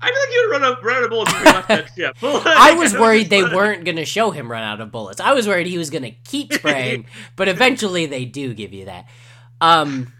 I 0.00 0.08
feel 0.08 0.20
like 0.20 0.32
you 0.32 0.42
would 0.46 0.52
run 0.52 0.64
out, 0.64 0.84
run 0.84 0.96
out 0.96 1.02
of 1.04 1.10
bullets 1.10 1.32
if 1.32 1.38
you 1.38 1.44
left 1.46 1.68
that 1.68 1.90
ship. 1.94 2.16
Like, 2.22 2.46
I 2.46 2.74
was 2.74 2.92
worried 2.92 3.30
they 3.30 3.42
weren't 3.42 3.84
going 3.84 3.96
to 3.96 4.04
show 4.04 4.30
him 4.30 4.50
run 4.50 4.62
out 4.62 4.80
of 4.80 4.92
bullets. 4.92 5.20
I 5.20 5.32
was 5.32 5.48
worried 5.48 5.66
he 5.66 5.78
was 5.78 5.88
going 5.88 6.02
to 6.02 6.10
keep 6.10 6.52
spraying, 6.52 7.06
but 7.36 7.48
eventually 7.48 8.04
they 8.06 8.24
do 8.24 8.52
give 8.52 8.74
you 8.74 8.84
that. 8.84 9.06
Um, 9.60 10.12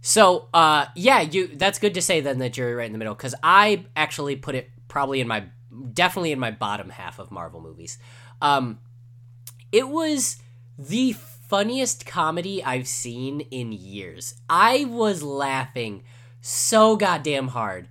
so 0.00 0.48
uh, 0.54 0.86
yeah, 0.94 1.20
you. 1.20 1.48
That's 1.48 1.78
good 1.78 1.94
to 1.94 2.02
say 2.02 2.20
then 2.20 2.38
that 2.38 2.56
you're 2.56 2.76
right 2.76 2.86
in 2.86 2.92
the 2.92 2.98
middle 2.98 3.14
because 3.14 3.34
I 3.42 3.84
actually 3.96 4.36
put 4.36 4.54
it 4.54 4.70
probably 4.88 5.20
in 5.20 5.28
my 5.28 5.44
definitely 5.92 6.32
in 6.32 6.38
my 6.38 6.50
bottom 6.50 6.90
half 6.90 7.18
of 7.18 7.30
Marvel 7.30 7.60
movies. 7.60 7.98
Um, 8.40 8.78
it 9.72 9.88
was 9.88 10.36
the 10.78 11.12
funniest 11.12 12.06
comedy 12.06 12.62
I've 12.62 12.88
seen 12.88 13.40
in 13.40 13.72
years. 13.72 14.34
I 14.48 14.84
was 14.84 15.22
laughing 15.22 16.04
so 16.40 16.96
goddamn 16.96 17.48
hard. 17.48 17.88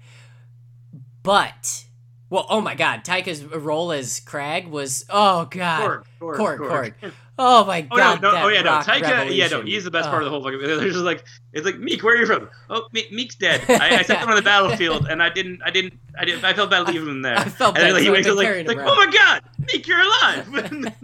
But 1.24 1.86
well, 2.30 2.45
oh 2.49 2.61
my 2.61 2.75
god, 2.75 3.03
Taika's 3.03 3.43
role 3.43 3.91
as 3.91 4.19
Crag 4.21 4.67
was 4.67 5.05
oh 5.09 5.45
god. 5.45 5.82
Korg, 5.82 6.03
Korg, 6.19 6.38
Korg, 6.38 6.57
Korg. 6.59 6.93
Korg. 7.01 7.11
Oh 7.39 7.65
my 7.65 7.88
Oh 7.91 7.97
god. 7.97 8.19
no, 8.19 8.30
no, 8.32 8.36
that 8.36 8.45
oh 8.45 8.47
yeah, 8.47 8.61
no, 8.63 8.71
Taika, 8.80 9.36
yeah, 9.38 9.45
no, 9.45 9.61
he's 9.61 9.84
the 9.84 9.91
best 9.91 10.07
Oh. 10.07 10.11
part 10.11 10.23
of 10.23 10.25
the 10.25 10.32
whole 10.32 10.41
fucking. 10.43 10.59
There's 10.63 10.82
just 10.93 11.05
like, 11.05 11.23
it's 11.53 11.67
like 11.67 11.78
Meek, 11.78 12.01
where 12.01 12.15
are 12.15 12.17
you 12.17 12.25
from? 12.25 12.49
Oh, 12.67 12.88
Me- 12.93 13.05
Meek's 13.11 13.36
dead. 13.36 13.61
I, 13.69 13.99
I 13.99 14.01
sent 14.01 14.21
him 14.21 14.30
on 14.30 14.36
the 14.38 14.41
battlefield, 14.53 15.05
and 15.07 15.21
I 15.21 15.30
didn't, 15.30 15.61
I 15.63 15.69
didn't, 15.69 15.99
I 16.17 16.25
didn't, 16.25 16.43
I 16.43 16.53
felt 16.55 16.71
bad 16.71 16.88
leaving 16.88 17.07
him 17.07 17.21
there. 17.21 17.38
I 17.38 17.43
felt 17.43 17.78
and 17.78 17.84
then, 17.86 17.93
bad, 17.93 17.93
like, 17.93 18.01
he 18.01 18.07
so 18.07 18.11
I 18.11 18.15
wakes 18.15 18.28
up 18.28 18.36
like, 18.38 18.67
like, 18.67 18.88
oh 18.89 18.95
my 18.95 19.11
god, 19.11 19.43
Meek, 19.71 19.88
you're 19.88 19.99
alive. 20.01 20.95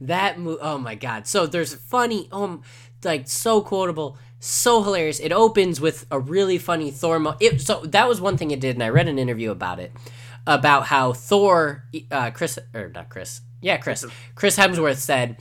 That 0.00 0.38
mo- 0.38 0.56
oh 0.62 0.78
my 0.78 0.94
god. 0.94 1.26
So 1.26 1.46
there's 1.46 1.74
funny 1.74 2.26
um 2.32 2.62
like 3.04 3.28
so 3.28 3.60
quotable, 3.60 4.16
so 4.40 4.82
hilarious. 4.82 5.20
It 5.20 5.30
opens 5.32 5.78
with 5.78 6.06
a 6.10 6.18
really 6.18 6.56
funny 6.56 6.90
Thor 6.90 7.18
mo- 7.18 7.36
it, 7.38 7.60
so 7.60 7.82
that 7.84 8.08
was 8.08 8.18
one 8.18 8.38
thing 8.38 8.50
it 8.50 8.60
did 8.60 8.76
and 8.76 8.82
I 8.82 8.88
read 8.88 9.08
an 9.08 9.18
interview 9.18 9.50
about 9.50 9.78
it 9.78 9.92
about 10.46 10.86
how 10.86 11.12
Thor 11.12 11.84
uh 12.10 12.30
Chris 12.30 12.58
or 12.74 12.88
not 12.88 13.08
Chris. 13.08 13.40
Yeah, 13.60 13.76
Chris. 13.76 14.04
Chris 14.34 14.56
Hemsworth 14.58 14.96
said, 14.96 15.36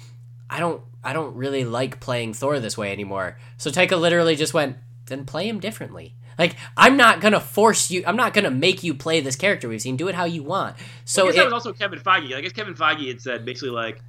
"I 0.50 0.60
don't 0.60 0.82
I 1.04 1.14
don't 1.14 1.36
really 1.36 1.66
like 1.66 2.00
playing 2.00 2.34
Thor 2.34 2.60
this 2.60 2.78
way 2.78 2.92
anymore." 2.92 3.38
So 3.58 3.70
Taika 3.72 4.00
literally 4.00 4.36
just 4.36 4.54
went, 4.54 4.78
"Then 5.08 5.26
play 5.26 5.48
him 5.50 5.60
differently." 5.60 6.16
Like 6.40 6.56
I'm 6.78 6.98
not 6.98 7.20
gonna 7.22 7.40
force 7.40 7.92
you. 7.92 8.04
I'm 8.08 8.16
not 8.16 8.34
gonna 8.34 8.52
make 8.52 8.84
you 8.84 8.94
play 8.94 9.20
this 9.22 9.36
character 9.36 9.68
we've 9.68 9.82
seen. 9.82 9.98
Do 9.98 10.08
it 10.08 10.16
how 10.16 10.26
you 10.26 10.44
want. 10.44 10.76
So 11.06 11.24
I 11.24 11.26
guess 11.28 11.34
it, 11.36 11.38
that 11.40 11.46
was 11.46 11.54
also 11.54 11.74
Kevin 11.74 12.00
Feige. 12.00 12.34
I 12.36 12.42
guess 12.42 12.52
Kevin 12.52 12.74
Feige 12.74 13.08
had 13.08 13.22
said 13.22 13.44
basically 13.46 13.70
like, 13.72 14.02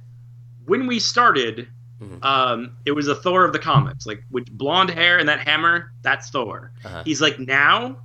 when 0.65 0.87
we 0.87 0.99
started, 0.99 1.67
Mhm. 2.01 2.23
um, 2.23 2.77
it 2.85 2.91
was 2.91 3.07
a 3.07 3.15
Thor 3.15 3.45
of 3.45 3.53
the 3.53 3.59
comics, 3.59 4.05
like 4.05 4.23
with 4.31 4.49
blonde 4.51 4.89
hair 4.91 5.17
and 5.19 5.27
that 5.29 5.47
hammer. 5.47 5.91
That's 6.01 6.29
Thor. 6.29 6.71
Uh-huh. 6.85 7.03
He's 7.05 7.21
like 7.21 7.39
now, 7.39 7.97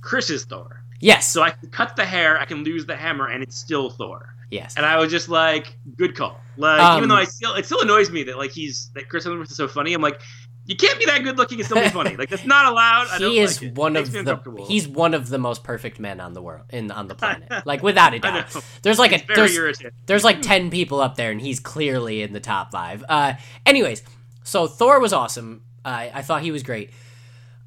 Chris 0.00 0.30
is 0.30 0.44
Thor. 0.44 0.82
Yes, 1.04 1.30
So 1.32 1.42
I 1.42 1.50
can 1.50 1.68
cut 1.70 1.96
the 1.96 2.04
hair, 2.04 2.38
I 2.40 2.44
can 2.44 2.64
lose 2.64 2.86
the 2.86 2.96
hammer, 2.96 3.28
and 3.28 3.42
it's 3.42 3.56
still 3.56 3.90
Thor. 3.90 4.34
yes. 4.50 4.74
And 4.76 4.84
I 4.86 4.96
was 4.98 5.10
just 5.10 5.28
like, 5.28 5.76
good 5.96 6.16
call. 6.16 6.40
Like, 6.56 6.80
Um, 6.80 6.96
even 6.98 7.08
though 7.08 7.16
I 7.16 7.24
still, 7.24 7.54
it 7.54 7.66
still 7.66 7.80
annoys 7.80 8.10
me 8.10 8.22
that 8.24 8.38
like 8.38 8.50
he's 8.52 8.90
that 8.94 9.08
Chris 9.08 9.24
Hemsworth 9.26 9.50
is 9.50 9.56
so 9.56 9.68
funny. 9.68 9.92
I'm 9.94 10.02
like, 10.02 10.20
you 10.66 10.76
can't 10.76 10.98
be 10.98 11.04
that 11.04 11.22
good 11.22 11.36
looking 11.36 11.58
and 11.58 11.66
still 11.66 11.82
be 11.82 11.90
funny. 11.90 12.16
Like 12.16 12.30
that's 12.30 12.46
not 12.46 12.64
allowed. 12.72 13.08
I 13.10 13.18
don't 13.20 13.30
he 13.32 13.38
is 13.38 13.60
like 13.60 13.76
one 13.76 13.96
of 13.96 14.10
the 14.10 14.64
he's 14.66 14.88
one 14.88 15.12
of 15.12 15.28
the 15.28 15.36
most 15.38 15.62
perfect 15.62 16.00
men 16.00 16.20
on 16.20 16.32
the 16.32 16.40
world 16.40 16.64
in 16.70 16.90
on 16.90 17.06
the 17.08 17.14
planet 17.14 17.52
like 17.66 17.82
without 17.82 18.14
a 18.14 18.18
doubt 18.18 18.46
there's 18.82 18.98
like 18.98 19.12
It's 19.12 19.24
a 19.24 19.26
very 19.26 19.48
there's, 19.50 19.82
there's 20.06 20.24
like 20.24 20.40
10 20.40 20.70
people 20.70 21.00
up 21.00 21.16
there 21.16 21.30
and 21.30 21.38
he's 21.40 21.60
clearly 21.60 22.22
in 22.22 22.32
the 22.32 22.40
top 22.40 22.70
five 22.72 23.04
uh 23.10 23.34
anyways 23.66 24.02
so 24.42 24.66
thor 24.66 25.00
was 25.00 25.12
awesome 25.12 25.62
i 25.84 26.10
i 26.14 26.22
thought 26.22 26.40
he 26.40 26.50
was 26.50 26.62
great 26.62 26.90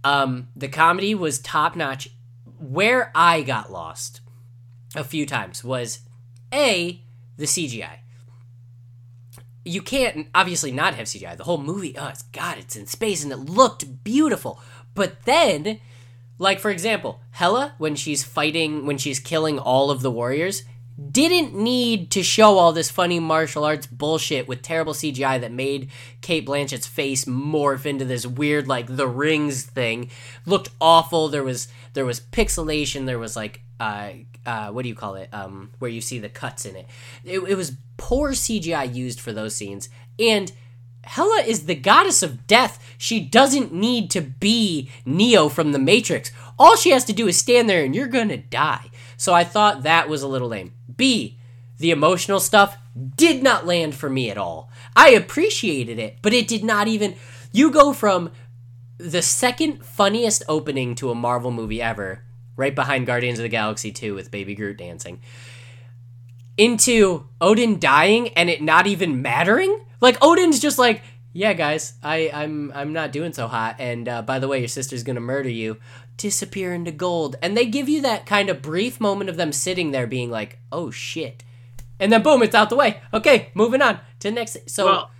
um 0.04 0.48
the 0.56 0.68
comedy 0.68 1.14
was 1.14 1.38
top 1.40 1.76
notch 1.76 2.10
where 2.60 3.12
i 3.16 3.42
got 3.42 3.72
lost 3.72 4.22
a 4.96 5.04
few 5.04 5.26
times 5.26 5.64
was 5.64 6.00
a 6.54 7.02
the 7.38 7.46
cgi 7.46 8.00
you 9.68 9.82
can't 9.82 10.28
obviously 10.34 10.72
not 10.72 10.96
have 10.96 11.08
CGI. 11.08 11.36
The 11.36 11.44
whole 11.44 11.58
movie, 11.58 11.96
oh, 11.98 12.08
it's 12.08 12.24
God, 12.24 12.58
it's 12.58 12.76
in 12.76 12.86
space 12.88 13.24
and 13.24 13.32
it 13.32 13.38
looked 13.38 14.04
beautiful. 14.04 14.62
But 14.96 15.24
then, 15.26 15.80
like 16.40 16.60
for 16.60 16.72
example, 16.72 17.20
Hela 17.32 17.74
when 17.78 17.96
she's 17.96 18.24
fighting, 18.24 18.86
when 18.86 18.98
she's 18.98 19.20
killing 19.20 19.60
all 19.60 19.92
of 19.92 20.02
the 20.02 20.12
warriors, 20.12 20.64
didn't 20.98 21.54
need 21.54 22.10
to 22.12 22.24
show 22.24 22.58
all 22.58 22.74
this 22.74 22.90
funny 22.90 23.20
martial 23.20 23.64
arts 23.64 23.86
bullshit 23.86 24.48
with 24.48 24.64
terrible 24.64 24.94
CGI 24.94 25.40
that 25.42 25.52
made 25.52 25.92
Cate 26.22 26.46
Blanchett's 26.46 26.88
face 26.88 27.26
morph 27.26 27.86
into 27.86 28.04
this 28.04 28.26
weird 28.26 28.68
like 28.68 28.96
the 28.96 29.08
rings 29.08 29.64
thing. 29.64 30.10
Looked 30.46 30.70
awful. 30.82 31.30
There 31.30 31.44
was 31.44 31.68
there 31.94 32.06
was 32.06 32.20
pixelation. 32.20 33.06
There 33.06 33.20
was 33.20 33.36
like 33.36 33.62
uh 33.80 34.10
uh 34.46 34.72
what 34.72 34.84
do 34.84 34.90
you 34.90 34.96
call 34.96 35.16
it? 35.16 35.30
Um 35.32 35.70
where 35.78 35.92
you 35.92 36.02
see 36.02 36.18
the 36.18 36.30
cuts 36.30 36.66
in 36.66 36.76
it. 36.76 36.88
It, 37.24 37.40
it 37.42 37.56
was 37.56 37.78
poor 37.98 38.32
CGI 38.32 38.94
used 38.94 39.22
for 39.22 39.32
those 39.32 39.56
scenes 39.56 39.90
and 40.18 40.52
Hela 41.04 41.44
is 41.46 41.68
the 41.68 41.76
goddess 41.76 42.22
of 42.22 42.48
death. 42.48 42.84
She 42.98 43.22
doesn't 43.22 43.72
need 43.72 44.10
to 44.12 44.22
be 44.22 44.90
Neo 45.06 45.48
from 45.48 45.72
the 45.72 45.80
Matrix. 45.80 46.32
All 46.60 46.76
she 46.76 46.90
has 46.90 47.06
to 47.06 47.14
do 47.14 47.28
is 47.28 47.38
stand 47.38 47.70
there 47.70 47.86
and 47.86 47.96
you're 47.96 48.08
gonna 48.08 48.36
die. 48.38 48.90
So 49.16 49.34
I 49.34 49.44
thought 49.44 49.84
that 49.84 50.10
was 50.10 50.22
a 50.22 50.28
little 50.28 50.50
lame. 50.50 50.74
B, 50.98 51.38
the 51.78 51.92
emotional 51.92 52.40
stuff 52.40 52.78
did 53.16 53.44
not 53.44 53.66
land 53.66 53.96
for 53.96 54.10
me 54.10 54.30
at 54.30 54.38
all. 54.38 54.72
I 54.96 55.10
appreciated 55.10 56.00
it, 56.00 56.18
but 56.22 56.34
it 56.34 56.48
did 56.48 56.64
not 56.64 56.88
even. 56.88 57.16
You 57.52 57.72
go 57.72 57.94
from 57.94 58.32
the 58.98 59.22
second 59.22 59.86
funniest 59.86 60.44
opening 60.48 60.96
to 60.96 61.12
a 61.12 61.16
Marvel 61.16 61.52
movie 61.52 61.82
ever, 61.82 62.24
right 62.56 62.74
behind 62.74 63.06
Guardians 63.06 63.40
of 63.40 63.44
the 63.44 63.50
Galaxy 63.50 63.92
2 63.92 64.16
with 64.16 64.32
Baby 64.32 64.56
Groot 64.56 64.78
dancing, 64.78 65.22
into 66.58 67.28
Odin 67.40 67.80
dying 67.80 68.30
and 68.30 68.50
it 68.50 68.62
not 68.62 68.88
even 68.88 69.22
mattering. 69.22 69.86
Like 70.02 70.18
Odin's 70.24 70.60
just 70.60 70.80
like, 70.80 71.04
yeah, 71.34 71.54
guys, 71.54 71.94
I, 72.02 72.32
I'm 72.34 72.72
I'm 72.74 72.94
not 72.94 73.12
doing 73.12 73.32
so 73.32 73.48
hot, 73.48 73.76
and 73.78 74.10
uh, 74.10 74.24
by 74.24 74.40
the 74.40 74.48
way, 74.48 74.58
your 74.58 74.68
sister's 74.68 75.04
gonna 75.04 75.20
murder 75.20 75.50
you. 75.50 75.78
Disappear 76.18 76.74
into 76.74 76.92
gold, 76.92 77.36
and 77.44 77.56
they 77.56 77.66
give 77.68 77.88
you 77.88 78.02
that 78.02 78.26
kind 78.26 78.50
of 78.50 78.62
brief 78.62 79.00
moment 79.00 79.30
of 79.30 79.38
them 79.38 79.52
sitting 79.52 79.92
there 79.92 80.08
being 80.08 80.32
like, 80.32 80.58
oh 80.72 80.90
shit, 80.90 81.44
and 82.00 82.12
then 82.12 82.24
boom, 82.24 82.42
it's 82.42 82.56
out 82.56 82.70
the 82.72 82.76
way. 82.76 83.00
Okay, 83.14 83.50
moving 83.54 83.84
on 83.84 84.00
to 84.22 84.32
next. 84.32 84.58
So 84.68 84.86
well, 84.86 85.12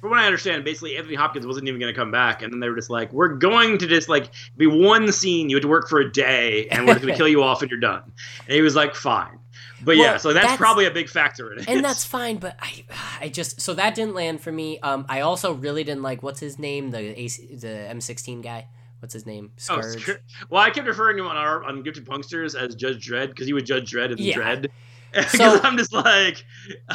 from 0.00 0.10
what 0.10 0.18
I 0.18 0.24
understand, 0.24 0.64
basically 0.64 0.96
Anthony 0.96 1.14
Hopkins 1.14 1.46
wasn't 1.46 1.68
even 1.68 1.78
going 1.78 1.92
to 1.92 1.98
come 1.98 2.10
back, 2.10 2.40
and 2.40 2.50
then 2.50 2.60
they 2.60 2.70
were 2.70 2.76
just 2.76 2.88
like, 2.88 3.12
"We're 3.12 3.34
going 3.34 3.76
to 3.78 3.86
just 3.86 4.08
like 4.08 4.30
be 4.56 4.66
one 4.66 5.12
scene. 5.12 5.50
You 5.50 5.56
had 5.56 5.62
to 5.62 5.68
work 5.68 5.88
for 5.88 6.00
a 6.00 6.10
day, 6.10 6.68
and 6.68 6.86
we're 6.86 6.94
going 6.94 7.08
to 7.12 7.16
kill 7.16 7.28
you 7.28 7.42
off, 7.42 7.60
and 7.60 7.70
you're 7.70 7.78
done." 7.80 8.02
And 8.46 8.54
he 8.54 8.62
was 8.62 8.74
like, 8.74 8.94
"Fine." 8.94 9.38
But 9.84 9.98
yeah, 9.98 10.16
so 10.16 10.32
that's, 10.32 10.44
that's- 10.44 10.56
probably 10.58 10.86
a 10.86 10.90
big 10.90 11.10
factor 11.10 11.52
in 11.52 11.58
it. 11.58 11.68
and 11.68 11.84
that's 11.84 12.02
fine 12.02 12.38
but 12.38 12.56
i 12.62 12.84
i 13.20 13.28
just 13.28 13.60
so 13.60 13.74
that 13.74 13.94
didn't 13.94 14.14
land 14.14 14.40
for 14.40 14.50
me 14.50 14.80
um 14.80 15.04
i 15.06 15.20
also 15.20 15.52
really 15.52 15.84
didn't 15.84 16.02
like 16.02 16.22
what's 16.22 16.40
his 16.40 16.58
name 16.58 16.92
the 16.92 17.20
AC, 17.20 17.56
the 17.56 17.66
m16 17.66 18.42
guy 18.42 18.68
what's 19.06 19.14
his 19.14 19.24
name 19.24 19.52
Oh, 19.70 19.80
Scourge. 19.80 20.00
sure. 20.02 20.16
Well, 20.50 20.60
I 20.60 20.70
kept 20.70 20.88
referring 20.88 21.16
to 21.18 21.22
him 21.22 21.28
on 21.28 21.36
our 21.36 21.62
on 21.62 21.84
Gifted 21.84 22.04
Punksters 22.04 22.60
as 22.60 22.74
Judge 22.74 23.08
Dredd 23.08 23.28
because 23.28 23.46
he 23.46 23.52
would 23.52 23.64
Judge 23.64 23.92
Dredd 23.92 24.10
in 24.10 24.18
Yeah. 24.18 24.34
Dredd. 24.34 24.66
Because 25.12 25.30
So- 25.38 25.60
I'm 25.62 25.76
just 25.78 25.92
like, 25.92 26.44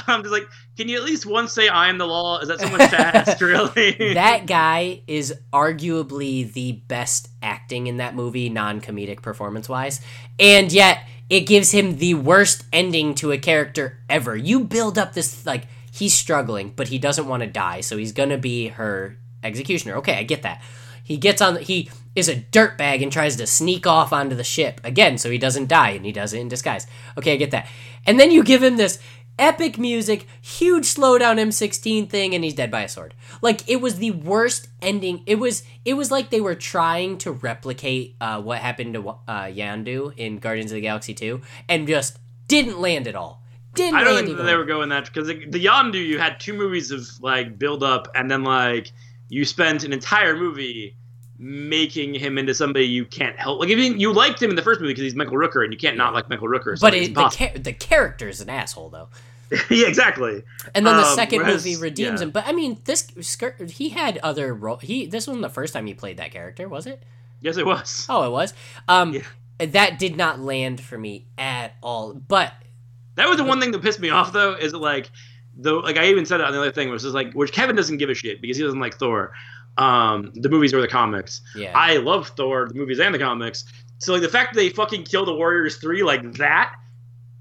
I'm 0.07 0.21
just 0.21 0.33
like, 0.33 0.43
can 0.75 0.89
you 0.89 0.97
at 0.97 1.03
least 1.03 1.25
once 1.25 1.53
say 1.53 1.69
I 1.69 1.87
am 1.87 1.97
the 1.97 2.05
law? 2.05 2.39
Is 2.39 2.49
that 2.49 2.59
so 2.59 2.69
much 2.69 2.89
to 2.89 2.99
ask, 2.99 3.39
really? 3.41 4.13
that 4.15 4.45
guy 4.45 5.03
is 5.07 5.33
arguably 5.53 6.51
the 6.51 6.73
best 6.73 7.29
acting 7.41 7.87
in 7.87 7.95
that 7.97 8.13
movie, 8.13 8.49
non 8.49 8.81
comedic 8.81 9.21
performance 9.21 9.69
wise. 9.69 10.01
And 10.37 10.69
yet, 10.73 10.99
it 11.29 11.41
gives 11.47 11.71
him 11.71 11.97
the 11.97 12.15
worst 12.15 12.65
ending 12.73 13.15
to 13.15 13.31
a 13.31 13.37
character 13.37 13.99
ever. 14.09 14.35
You 14.35 14.65
build 14.65 14.97
up 14.97 15.13
this, 15.13 15.45
like, 15.45 15.63
he's 15.93 16.13
struggling, 16.13 16.73
but 16.75 16.89
he 16.89 16.99
doesn't 16.99 17.25
want 17.25 17.41
to 17.43 17.47
die, 17.47 17.79
so 17.79 17.95
he's 17.95 18.11
gonna 18.11 18.37
be 18.37 18.67
her 18.67 19.17
executioner. 19.43 19.95
Okay, 19.95 20.17
I 20.17 20.23
get 20.23 20.41
that. 20.43 20.61
He 21.03 21.17
gets 21.17 21.41
on, 21.41 21.55
he 21.57 21.89
is 22.15 22.27
a 22.27 22.35
dirtbag 22.35 23.01
and 23.01 23.11
tries 23.11 23.35
to 23.37 23.47
sneak 23.47 23.87
off 23.87 24.11
onto 24.11 24.35
the 24.35 24.43
ship 24.43 24.81
again, 24.83 25.17
so 25.17 25.29
he 25.29 25.37
doesn't 25.37 25.69
die, 25.69 25.91
and 25.91 26.05
he 26.05 26.11
does 26.11 26.33
it 26.33 26.39
in 26.39 26.47
disguise. 26.47 26.87
Okay, 27.17 27.33
I 27.33 27.37
get 27.37 27.51
that. 27.51 27.67
And 28.05 28.19
then 28.19 28.31
you 28.31 28.43
give 28.43 28.63
him 28.63 28.77
this 28.77 28.99
epic 29.39 29.77
music, 29.77 30.27
huge 30.41 30.85
slowdown 30.85 31.39
M16 31.39 32.09
thing, 32.09 32.35
and 32.35 32.43
he's 32.43 32.53
dead 32.53 32.71
by 32.71 32.83
a 32.83 32.89
sword. 32.89 33.13
Like 33.41 33.67
it 33.69 33.81
was 33.81 33.95
the 33.95 34.11
worst 34.11 34.67
ending. 34.81 35.23
It 35.25 35.35
was 35.35 35.63
it 35.85 35.95
was 35.95 36.11
like 36.11 36.29
they 36.29 36.41
were 36.41 36.55
trying 36.55 37.17
to 37.19 37.31
replicate 37.31 38.15
uh, 38.21 38.41
what 38.41 38.59
happened 38.59 38.93
to 38.93 39.09
uh, 39.09 39.45
Yondu 39.45 40.13
in 40.17 40.37
Guardians 40.37 40.71
of 40.71 40.75
the 40.75 40.81
Galaxy 40.81 41.13
2, 41.13 41.41
and 41.69 41.87
just 41.87 42.19
didn't 42.47 42.79
land 42.79 43.07
at 43.07 43.15
all. 43.15 43.41
Didn't 43.73 43.95
I 43.95 44.03
don't 44.03 44.25
think 44.25 44.37
that 44.37 44.43
they 44.43 44.57
were 44.57 44.65
going 44.65 44.89
that 44.89 45.05
because 45.05 45.27
the, 45.27 45.45
the 45.45 45.65
Yondu, 45.65 46.05
you 46.05 46.19
had 46.19 46.39
two 46.39 46.53
movies 46.53 46.91
of 46.91 47.07
like 47.21 47.57
build 47.57 47.83
up, 47.83 48.09
and 48.15 48.29
then 48.29 48.43
like 48.43 48.91
you 49.29 49.45
spent 49.45 49.83
an 49.83 49.93
entire 49.93 50.35
movie 50.35 50.97
making 51.41 52.13
him 52.13 52.37
into 52.37 52.53
somebody 52.53 52.85
you 52.85 53.03
can't 53.03 53.35
help. 53.37 53.59
Like, 53.59 53.71
I 53.71 53.75
mean, 53.75 53.99
you 53.99 54.13
liked 54.13 54.41
him 54.41 54.51
in 54.51 54.55
the 54.55 54.61
first 54.61 54.79
movie 54.79 54.93
because 54.93 55.03
he's 55.03 55.15
Michael 55.15 55.37
Rooker, 55.37 55.63
and 55.63 55.73
you 55.73 55.79
can't 55.79 55.97
not 55.97 56.13
like 56.13 56.29
Michael 56.29 56.47
Rooker. 56.47 56.77
So 56.77 56.85
But 56.85 56.93
it, 56.93 57.15
the, 57.15 57.59
the 57.59 57.73
character's 57.73 58.41
an 58.41 58.49
asshole 58.49 58.89
though. 58.89 59.09
yeah, 59.69 59.87
exactly. 59.87 60.43
And 60.75 60.85
then 60.85 60.95
the 60.95 61.03
Um, 61.03 61.15
second 61.15 61.39
whereas- 61.39 61.65
movie 61.65 61.75
redeems 61.81 62.21
yeah. 62.21 62.25
him. 62.27 62.31
But 62.31 62.45
I 62.47 62.51
mean, 62.53 62.77
this 62.85 63.07
he 63.71 63.89
had 63.89 64.17
other 64.19 64.53
role. 64.53 64.77
He 64.77 65.07
this 65.07 65.27
wasn't 65.27 65.41
the 65.41 65.49
first 65.49 65.73
time 65.73 65.87
he 65.87 65.93
played 65.95 66.17
that 66.17 66.31
character, 66.31 66.69
was 66.69 66.85
it? 66.85 67.01
Yes, 67.41 67.57
it 67.57 67.65
was. 67.65 68.05
Oh, 68.07 68.23
it 68.23 68.29
was. 68.31 68.53
Um, 68.87 69.13
Yeah. 69.13 69.21
that 69.65 69.97
did 69.97 70.15
not 70.15 70.39
land 70.39 70.79
for 70.79 70.97
me 70.97 71.25
at 71.39 71.73
all. 71.81 72.13
But 72.13 72.53
That 73.15 73.27
was 73.27 73.37
the 73.37 73.43
one 73.43 73.59
thing 73.59 73.71
that 73.71 73.81
pissed 73.81 73.99
me 73.99 74.09
off, 74.11 74.31
though, 74.31 74.53
is 74.53 74.73
like, 74.73 75.09
though, 75.57 75.79
like 75.79 75.97
I 75.97 76.05
even 76.05 76.25
said 76.25 76.39
it 76.39 76.45
on 76.45 76.53
the 76.53 76.59
other 76.59 76.71
thing, 76.71 76.89
which 76.91 77.03
is 77.03 77.13
like, 77.15 77.33
which 77.33 77.51
Kevin 77.51 77.75
doesn't 77.75 77.97
give 77.97 78.09
a 78.11 78.13
shit 78.13 78.41
because 78.41 78.57
he 78.57 78.63
doesn't 78.63 78.79
like 78.79 78.95
Thor, 78.99 79.33
um, 79.77 80.31
the 80.35 80.49
movies 80.49 80.73
or 80.73 80.81
the 80.81 80.87
comics. 80.87 81.41
yeah, 81.55 81.71
I 81.75 81.97
love 81.97 82.29
Thor, 82.29 82.67
the 82.67 82.75
movies 82.75 82.99
and 82.99 83.13
the 83.15 83.19
comics. 83.19 83.65
So 83.99 84.13
like 84.13 84.21
the 84.21 84.29
fact 84.29 84.53
that 84.53 84.59
they 84.59 84.69
fucking 84.69 85.03
kill 85.03 85.25
the 85.25 85.33
Warriors 85.33 85.77
three 85.77 86.03
like 86.03 86.33
that 86.33 86.73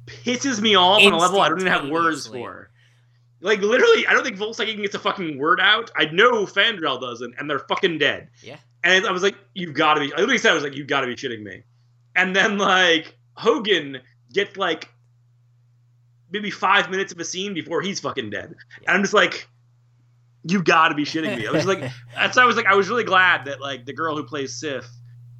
pisses 0.06 0.60
me 0.60 0.74
off 0.76 1.00
on 1.02 1.12
a 1.12 1.16
level 1.18 1.40
I 1.40 1.48
don't 1.48 1.60
even 1.60 1.72
have 1.72 1.88
words 1.88 2.26
for. 2.26 2.70
Like 3.40 3.60
literally, 3.60 4.06
I 4.06 4.12
don't 4.12 4.22
think 4.24 4.36
Volstagg 4.36 4.76
gets 4.76 4.94
a 4.94 4.98
fucking 4.98 5.38
word 5.38 5.60
out. 5.60 5.90
I 5.96 6.04
know 6.06 6.44
Fandral 6.44 7.00
doesn't, 7.00 7.34
and 7.38 7.48
they're 7.48 7.60
fucking 7.60 7.98
dead. 7.98 8.28
Yeah. 8.42 8.56
And 8.84 9.06
I 9.06 9.12
was 9.12 9.22
like, 9.22 9.34
"You've 9.54 9.74
got 9.74 9.94
to 9.94 10.00
be." 10.00 10.12
I 10.12 10.16
literally 10.16 10.38
said, 10.38 10.50
"I 10.50 10.54
was 10.54 10.62
like, 10.62 10.76
you've 10.76 10.86
got 10.88 11.00
to 11.00 11.06
be 11.06 11.14
shitting 11.14 11.42
me." 11.42 11.62
And 12.16 12.36
then 12.36 12.58
like 12.58 13.16
Hogun 13.34 14.00
gets 14.32 14.56
like 14.58 14.88
maybe 16.30 16.50
five 16.50 16.90
minutes 16.90 17.12
of 17.12 17.18
a 17.18 17.24
scene 17.24 17.54
before 17.54 17.80
he's 17.80 18.00
fucking 18.00 18.28
dead, 18.30 18.54
and 18.86 18.88
I'm 18.96 19.02
just 19.02 19.14
like, 19.14 19.48
"You 20.44 20.62
got 20.62 20.88
to 20.88 20.94
be 20.94 21.04
shitting 21.04 21.36
me." 21.36 21.46
I 21.46 21.50
was 21.50 21.66
like, 21.66 21.80
that's 22.14 22.36
I 22.36 22.44
was 22.44 22.56
like, 22.56 22.66
I 22.66 22.74
was 22.74 22.88
really 22.88 23.04
glad 23.04 23.44
that 23.46 23.60
like 23.60 23.86
the 23.86 23.92
girl 23.92 24.16
who 24.16 24.24
plays 24.24 24.54
Sif 24.54 24.88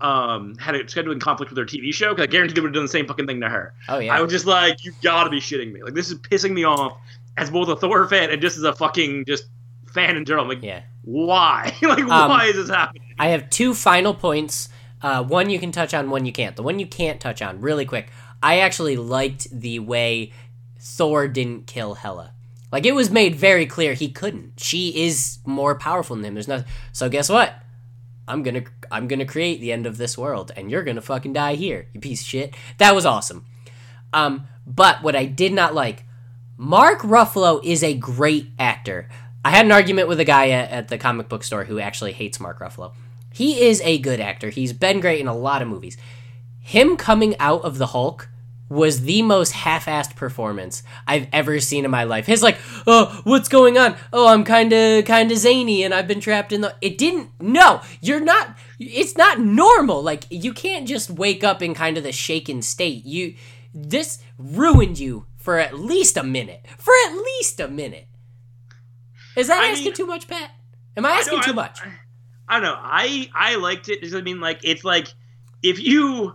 um 0.01 0.55
had 0.57 0.75
a 0.75 0.85
scheduling 0.85 1.21
conflict 1.21 1.51
with 1.51 1.59
her 1.59 1.67
TV 1.67 1.93
show 1.93 2.11
because 2.11 2.23
I 2.23 2.27
guarantee 2.27 2.55
they 2.55 2.63
would 2.63 2.69
have 2.69 2.75
done 2.75 2.85
the 2.85 2.89
same 2.89 3.07
fucking 3.07 3.27
thing 3.27 3.41
to 3.41 3.49
her. 3.49 3.75
oh 3.89 3.99
yeah. 3.99 4.15
I 4.15 4.21
was 4.21 4.33
just 4.33 4.47
like, 4.47 4.85
you 4.85 4.93
gotta 5.03 5.31
be 5.31 5.41
shitting 5.41 5.73
me. 5.73 5.83
Like 5.83 5.95
this 5.95 6.11
is 6.11 6.19
pissing 6.19 6.53
me 6.53 6.65
off 6.65 6.97
as 7.37 7.51
both 7.51 7.69
a 7.69 7.77
Thor 7.77 8.07
fan 8.09 8.31
and 8.31 8.41
just 8.41 8.57
as 8.57 8.63
a 8.63 8.73
fucking 8.73 9.25
just 9.27 9.45
fan 9.93 10.17
in 10.17 10.25
general. 10.25 10.45
I'm 10.45 10.49
like, 10.49 10.63
yeah. 10.63 10.83
why? 11.03 11.77
like 11.83 12.01
Um, 12.01 12.09
why 12.09 12.47
is 12.47 12.57
this 12.57 12.69
happening? 12.69 13.03
I 13.19 13.29
have 13.29 13.51
two 13.51 13.75
final 13.75 14.15
points. 14.15 14.69
Uh, 15.03 15.23
one 15.23 15.49
you 15.49 15.59
can 15.59 15.73
touch 15.73 15.95
on, 15.95 16.11
one 16.11 16.27
you 16.27 16.33
can't. 16.33 16.57
The 16.57 16.63
one 16.63 16.79
you 16.79 16.87
can't 16.87 17.21
touch 17.21 17.41
on, 17.43 17.61
really 17.61 17.85
quick. 17.85 18.11
I 18.43 18.61
actually 18.61 18.97
liked 18.97 19.49
the 19.51 19.79
way 19.79 20.33
Thor 20.79 21.29
didn't 21.29 21.67
kill 21.67 21.95
Hela. 21.95 22.33
Like 22.73 22.87
it 22.87 22.95
was 22.95 23.11
made 23.11 23.35
very 23.35 23.67
clear 23.67 23.95
he 23.95 24.11
couldn't. 24.11 24.61
She 24.61 25.05
is 25.05 25.39
more 25.45 25.75
powerful 25.75 26.17
than 26.17 26.25
him. 26.25 26.35
There's 26.35 26.49
nothing. 26.49 26.71
So 26.93 27.09
guess 27.09 27.29
what? 27.29 27.55
I'm 28.29 28.43
gonna 28.43 28.63
I'm 28.91 29.09
gonna 29.09 29.27
create 29.27 29.61
the 29.61 29.73
end 29.73 29.87
of 29.87 29.97
this 29.97 30.17
world, 30.17 30.53
and 30.57 30.71
you're 30.71 30.85
gonna 30.85 31.01
fucking 31.01 31.33
die 31.33 31.57
here, 31.57 31.89
you 31.93 32.01
piece 32.01 32.23
of 32.23 32.29
shit. 32.29 32.55
That 32.79 32.95
was 32.95 33.05
awesome. 33.05 33.45
Um, 34.13 34.47
but 34.67 35.03
what 35.03 35.17
I 35.17 35.25
did 35.25 35.53
not 35.53 35.75
like, 35.75 36.05
Mark 36.57 37.01
Ruffalo 37.01 37.61
is 37.65 37.83
a 37.83 37.95
great 37.95 38.51
actor. 38.59 39.09
I 39.45 39.51
had 39.51 39.67
an 39.67 39.73
argument 39.73 40.09
with 40.09 40.21
a 40.21 40.25
guy 40.25 40.51
at, 40.51 40.71
at 40.71 40.89
the 40.89 40.99
comic 40.99 41.29
book 41.29 41.43
store 41.43 41.65
who 41.65 41.81
actually 41.81 42.13
hates 42.13 42.39
Mark 42.39 42.61
Ruffalo. 42.61 42.93
He 43.33 43.63
is 43.67 43.81
a 43.83 43.99
good 43.99 44.21
actor. 44.21 44.51
He's 44.51 44.73
been 44.73 45.01
great 45.01 45.21
in 45.21 45.29
a 45.29 45.37
lot 45.37 45.63
of 45.63 45.69
movies. 45.69 45.97
Him 46.61 46.97
coming 46.97 47.37
out 47.39 47.63
of 47.63 47.79
the 47.79 47.89
Hulk 47.89 48.29
was 48.71 49.03
the 49.03 49.21
most 49.21 49.51
half-assed 49.53 50.15
performance 50.17 50.83
I've 51.07 51.27
ever 51.33 51.59
seen 51.61 51.85
in 51.85 51.91
my 51.91 52.05
life. 52.05 52.25
His 52.25 52.43
like, 52.43 52.57
oh, 52.87 53.21
what's 53.25 53.49
going 53.49 53.77
on? 53.77 53.97
Oh, 54.13 54.29
I'm 54.29 54.45
kind 54.45 54.73
of 54.73 55.05
kind 55.05 55.31
of 55.31 55.37
zany, 55.37 55.83
and 55.83 55.93
I've 55.93 56.09
been 56.09 56.21
trapped 56.21 56.53
in 56.53 56.63
the. 56.63 56.75
It 56.81 56.97
didn't. 56.97 57.31
No, 57.41 57.83
you're 58.01 58.21
not. 58.21 58.57
It's 58.79 59.17
not 59.19 59.41
normal. 59.41 60.03
Like 60.03 60.25
you 60.31 60.55
can't 60.55 60.89
just 60.89 61.11
wake 61.11 61.45
up 61.45 61.61
in 61.61 61.75
kind 61.75 61.99
of 61.99 62.05
the 62.05 62.13
shaken 62.13 62.63
state. 62.63 63.05
You, 63.05 63.35
this 63.75 64.23
ruined 64.39 64.99
you 64.99 65.27
for 65.37 65.59
at 65.59 65.79
least 65.79 66.17
a 66.17 66.23
minute. 66.23 66.65
For 66.79 66.95
at 67.07 67.13
least 67.15 67.61
a 67.61 67.69
minute. 67.69 68.07
Is 69.37 69.49
that 69.49 69.61
I 69.61 69.67
asking 69.71 69.87
mean- 69.87 69.95
too 69.95 70.07
much, 70.07 70.29
Pat? 70.29 70.51
Am 70.97 71.05
I 71.05 71.11
I 71.11 71.13
asking 71.15 71.39
know, 71.39 71.43
too 71.45 71.51
I- 71.53 71.55
much? 71.55 71.81
I, 71.83 71.93
I 72.49 72.55
don't 72.55 72.63
know. 72.63 72.79
I 72.79 73.31
I 73.35 73.57
liked 73.57 73.89
it 73.89 74.15
I 74.15 74.21
mean, 74.23 74.41
like, 74.41 74.61
it's 74.63 74.85
like 74.85 75.09
if 75.63 75.79
you 75.81 76.35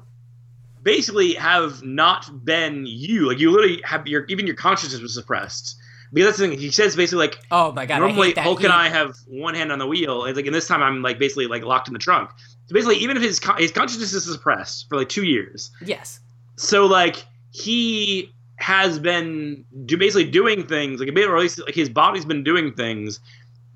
basically 0.85 1.33
have 1.33 1.83
not 1.83 2.45
been 2.45 2.85
you, 2.87 3.27
like 3.27 3.39
you 3.39 3.51
literally 3.51 3.81
have 3.83 4.07
your 4.07 4.23
even 4.25 4.47
your 4.47 4.55
consciousness 4.55 5.01
was 5.01 5.13
suppressed. 5.13 5.75
Because 6.13 6.27
that's 6.27 6.37
the 6.37 6.47
thing. 6.47 6.57
He 6.59 6.71
says 6.71 6.95
basically 6.95 7.25
like 7.25 7.39
Oh 7.51 7.73
my 7.73 7.85
god! 7.85 7.95
I 7.95 7.99
normally. 7.99 8.33
Hulk 8.33 8.63
and 8.63 8.71
I 8.71 8.87
have 8.87 9.17
one 9.27 9.53
hand 9.55 9.73
on 9.73 9.79
the 9.79 9.87
wheel. 9.87 10.23
It's 10.23 10.37
like, 10.37 10.45
and 10.45 10.55
this 10.55 10.67
time 10.67 10.81
I'm 10.81 11.01
like 11.01 11.19
basically 11.19 11.47
like 11.47 11.63
locked 11.63 11.89
in 11.89 11.93
the 11.93 11.99
trunk. 11.99 12.29
So 12.67 12.73
basically, 12.73 12.97
even 12.97 13.17
if 13.17 13.23
his 13.23 13.41
his 13.57 13.71
consciousness 13.71 14.13
is 14.13 14.31
suppressed 14.31 14.87
for 14.87 14.97
like 14.97 15.09
two 15.09 15.25
years, 15.25 15.71
Yes. 15.83 16.21
so 16.55 16.85
like 16.85 17.25
he 17.51 18.31
has 18.57 18.99
been 18.99 19.65
do 19.85 19.97
basically 19.97 20.29
doing 20.29 20.65
things 20.65 21.01
like 21.01 21.09
or 21.09 21.35
at 21.35 21.41
least 21.41 21.59
like 21.65 21.75
his 21.75 21.89
body's 21.89 22.23
been 22.23 22.43
doing 22.43 22.73
things 22.73 23.19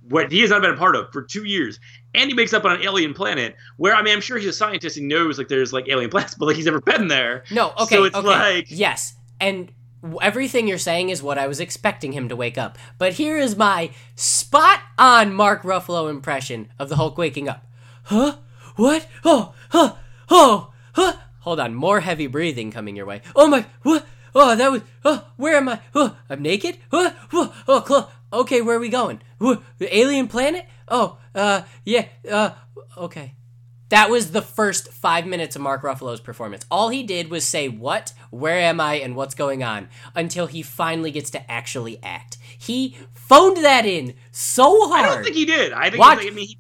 what 0.08 0.32
he 0.32 0.40
has 0.42 0.50
not 0.50 0.62
been 0.62 0.72
a 0.72 0.78
part 0.78 0.96
of 0.96 1.12
for 1.12 1.22
two 1.22 1.44
years. 1.44 1.80
And 2.16 2.30
he 2.30 2.36
wakes 2.36 2.54
up 2.54 2.66
on 2.66 2.76
an 2.78 2.82
alien 2.82 3.14
planet 3.14 3.56
where 3.78 3.96
I 3.96 4.02
mean 4.02 4.14
I'm 4.16 4.22
sure 4.22 4.38
he's 4.38 4.48
a 4.48 4.54
scientist. 4.54 4.96
He 4.98 5.04
knows 5.04 5.38
like 5.38 5.48
there's 5.48 5.72
like 5.74 5.88
alien 5.90 6.10
planets, 6.10 6.36
but 6.36 6.46
like 6.48 6.56
he's 6.56 6.66
never 6.66 6.82
been 6.82 7.08
there. 7.08 7.44
No, 7.52 7.72
okay, 7.82 7.96
So 7.98 8.04
it's 8.06 8.16
okay. 8.16 8.28
like- 8.28 8.66
yes, 8.70 9.14
and 9.40 9.72
everything 10.22 10.68
you're 10.68 10.78
saying 10.78 11.10
is 11.10 11.22
what 11.22 11.38
I 11.38 11.46
was 11.48 11.60
expecting 11.60 12.14
him 12.14 12.30
to 12.30 12.36
wake 12.36 12.58
up. 12.58 12.78
But 12.98 13.14
here 13.14 13.38
is 13.38 13.56
my 13.58 13.92
spot 14.16 14.80
on 14.98 15.34
Mark 15.34 15.64
Ruffalo 15.64 16.10
impression 16.10 16.70
of 16.80 16.90
the 16.90 16.96
Hulk 16.96 17.18
waking 17.18 17.48
up. 17.50 17.66
Huh? 18.04 18.38
What? 18.76 19.08
Oh, 19.26 19.54
huh, 19.70 19.96
oh, 20.30 20.72
huh. 20.94 21.14
Hold 21.42 21.60
on, 21.60 21.76
more 21.76 22.00
heavy 22.00 22.28
breathing 22.28 22.72
coming 22.72 22.96
your 22.96 23.06
way. 23.06 23.22
Oh 23.36 23.48
my, 23.48 23.66
what? 23.84 24.06
Oh, 24.34 24.56
that 24.56 24.72
was. 24.72 24.82
Oh, 25.04 25.26
where 25.38 25.56
am 25.58 25.68
I? 25.70 25.82
Oh, 25.96 26.16
I'm 26.30 26.42
naked. 26.42 26.78
Oh, 26.92 27.14
oh, 27.34 27.54
oh, 27.68 27.82
clo- 27.82 28.08
okay, 28.42 28.62
where 28.62 28.78
are 28.78 28.80
we 28.80 28.90
going? 28.90 29.22
The 29.40 29.98
alien 29.98 30.28
planet? 30.28 30.66
Oh, 30.88 31.18
uh, 31.36 31.62
yeah, 31.86 32.06
uh, 32.30 32.52
okay. 32.98 33.34
That 33.90 34.12
was 34.12 34.32
the 34.32 34.42
first 34.44 34.90
five 34.94 35.26
minutes 35.26 35.56
of 35.56 35.64
Mark 35.64 35.82
Ruffalo's 35.82 36.20
performance. 36.22 36.64
All 36.70 36.90
he 36.90 37.02
did 37.02 37.32
was 37.32 37.44
say, 37.44 37.70
What? 37.70 38.14
Where 38.30 38.60
am 38.60 38.80
I? 38.80 38.96
And 38.96 39.16
what's 39.16 39.34
going 39.34 39.64
on? 39.64 39.90
Until 40.16 40.46
he 40.46 40.62
finally 40.62 41.10
gets 41.10 41.32
to 41.32 41.52
actually 41.52 41.98
act. 42.04 42.38
He 42.58 42.96
phoned 43.14 43.58
that 43.58 43.86
in 43.88 44.14
so 44.32 44.88
hard. 44.90 45.06
I 45.06 45.16
don't 45.16 45.24
think 45.24 45.36
he 45.36 45.46
did. 45.46 45.74
I 45.74 45.90
think 45.90 46.00
Watch- 46.00 46.20
I 46.22 46.30
mean 46.30 46.48
he, 46.50 46.60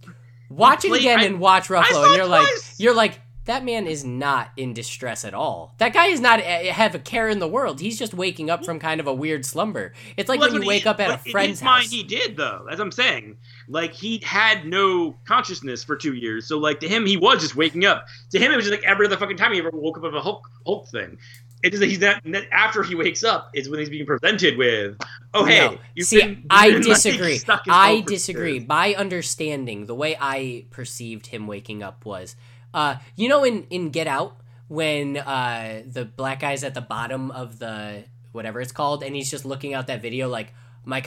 watch 0.50 0.86
it 0.86 0.90
played- 0.90 1.02
again 1.02 1.20
I- 1.20 1.24
and 1.26 1.40
watch 1.40 1.68
Ruffalo, 1.68 2.08
and 2.08 2.16
you're 2.18 2.26
like, 2.26 2.48
you're 2.78 2.96
like, 2.96 3.20
that 3.50 3.66
man 3.66 3.88
is 3.88 4.06
not 4.06 4.52
in 4.56 4.74
distress 4.74 5.26
at 5.26 5.34
all. 5.34 5.74
That 5.80 5.92
guy 5.94 6.08
is 6.08 6.20
not 6.22 6.40
uh, 6.40 6.64
have 6.72 6.96
a 6.96 7.00
care 7.00 7.28
in 7.28 7.40
the 7.40 7.48
world. 7.48 7.80
He's 7.82 7.98
just 8.00 8.14
waking 8.14 8.50
up 8.50 8.64
from 8.64 8.80
kind 8.80 9.00
of 9.00 9.08
a 9.08 9.14
weird 9.14 9.46
slumber. 9.46 9.94
It's 10.18 10.30
like 10.30 10.40
Well, 10.40 10.52
when 10.54 10.62
you 10.62 10.68
wake 10.68 10.84
he- 10.84 10.90
up 10.90 11.00
at 11.00 11.10
a 11.10 11.14
but 11.18 11.26
in 11.26 11.32
friend's 11.32 11.60
his 11.60 11.64
mind, 11.64 11.88
he 11.90 12.04
did 12.04 12.38
though. 12.38 12.68
As 12.72 12.80
I'm 12.80 12.92
saying, 12.92 13.38
like 13.68 13.94
he 13.94 14.20
had 14.20 14.66
no 14.66 15.16
consciousness 15.26 15.84
for 15.84 15.96
two 15.96 16.14
years. 16.14 16.48
So 16.48 16.58
like 16.58 16.80
to 16.82 16.88
him, 16.88 17.06
he 17.06 17.18
was 17.18 17.42
just 17.42 17.56
waking 17.56 17.86
up. 17.86 18.06
To 18.32 18.40
him, 18.40 18.52
it 18.52 18.56
was 18.56 18.66
just 18.66 18.80
like 18.80 18.88
every 18.90 19.06
other 19.08 19.18
fucking 19.18 19.38
time 19.38 19.52
he 19.54 19.60
ever 19.60 19.72
woke 19.74 19.98
up 19.98 20.04
of 20.04 20.14
a 20.16 20.22
Hulk 20.22 20.48
Hulk 20.66 20.88
thing. 20.90 21.18
It's 21.62 21.72
just 21.72 21.82
that 21.82 21.88
he's 21.88 22.00
not. 22.00 22.22
that 22.26 22.46
After 22.54 22.84
he 22.84 22.96
wakes 22.96 23.22
up, 23.24 23.50
is 23.54 23.68
when 23.70 23.80
he's 23.82 23.90
being 23.90 24.06
presented 24.06 24.58
with, 24.58 24.96
"Oh 25.34 25.44
hey, 25.44 25.78
No. 25.98 26.04
See, 26.04 26.22
been- 26.22 26.46
I 26.50 26.70
been, 26.70 26.84
like, 26.84 26.86
disagree. 26.96 27.38
stuck 27.38 27.64
I 27.68 28.00
disagree. 28.08 28.60
years." 28.60 28.68
My 28.68 28.94
understanding, 28.96 29.86
the 29.86 29.94
way 29.96 30.16
I 30.22 30.66
perceived 30.70 31.28
him 31.28 31.48
waking 31.48 31.84
up 31.84 32.06
was, 32.06 32.38
uh, 32.74 32.96
you 33.16 33.30
know, 33.30 33.44
in 33.44 33.64
in 33.70 33.90
Get 33.90 34.08
Out 34.08 34.38
when 34.68 35.18
uh 35.18 35.82
the 35.86 36.06
black 36.06 36.42
guy's 36.42 36.64
at 36.64 36.74
the 36.74 36.82
bottom 36.82 37.32
of 37.32 37.60
the 37.60 38.04
whatever 38.32 38.62
it's 38.62 38.72
called, 38.72 39.04
and 39.04 39.16
he's 39.16 39.32
just 39.32 39.46
looking 39.46 39.74
out 39.74 39.88
that 39.88 40.02
video 40.02 40.28
like 40.28 40.54
my 40.86 41.04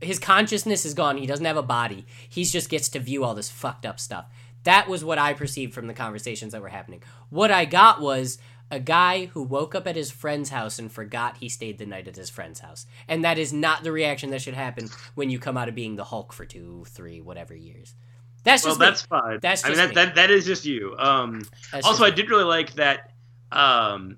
his 0.00 0.18
consciousness 0.18 0.84
is 0.84 0.94
gone. 0.94 1.18
He 1.18 1.26
doesn't 1.26 1.44
have 1.44 1.56
a 1.56 1.62
body. 1.62 2.06
He 2.28 2.44
just 2.44 2.70
gets 2.70 2.88
to 2.90 2.98
view 2.98 3.24
all 3.24 3.34
this 3.34 3.50
fucked 3.50 3.84
up 3.84 4.00
stuff. 4.00 4.26
That 4.64 4.88
was 4.88 5.04
what 5.04 5.18
I 5.18 5.32
perceived 5.32 5.74
from 5.74 5.86
the 5.86 5.94
conversations 5.94 6.52
that 6.52 6.62
were 6.62 6.68
happening. 6.68 7.02
What 7.30 7.50
I 7.50 7.64
got 7.64 8.00
was 8.00 8.38
a 8.70 8.78
guy 8.78 9.26
who 9.26 9.42
woke 9.42 9.74
up 9.74 9.86
at 9.86 9.96
his 9.96 10.10
friend's 10.10 10.50
house 10.50 10.78
and 10.78 10.92
forgot 10.92 11.38
he 11.38 11.48
stayed 11.48 11.78
the 11.78 11.86
night 11.86 12.06
at 12.06 12.16
his 12.16 12.30
friend's 12.30 12.60
house. 12.60 12.86
And 13.08 13.24
that 13.24 13.38
is 13.38 13.52
not 13.52 13.82
the 13.82 13.92
reaction 13.92 14.30
that 14.30 14.42
should 14.42 14.54
happen 14.54 14.88
when 15.14 15.28
you 15.28 15.38
come 15.38 15.56
out 15.56 15.68
of 15.68 15.74
being 15.74 15.96
the 15.96 16.04
Hulk 16.04 16.32
for 16.32 16.44
two, 16.44 16.84
three, 16.88 17.20
whatever 17.20 17.54
years. 17.54 17.94
That's 18.42 18.64
well, 18.64 18.72
just 18.72 18.80
me. 18.80 18.86
that's 18.86 19.02
fine. 19.02 19.38
That's 19.40 19.64
I 19.64 19.68
mean, 19.68 19.78
that, 19.78 19.88
me. 19.90 19.94
that 19.96 20.14
that 20.14 20.30
is 20.30 20.46
just 20.46 20.64
you. 20.64 20.96
Um, 20.98 21.42
That's 21.72 21.86
also, 21.86 22.04
I 22.04 22.10
did 22.10 22.30
really 22.30 22.44
like 22.44 22.74
that. 22.74 23.12
Um, 23.52 24.16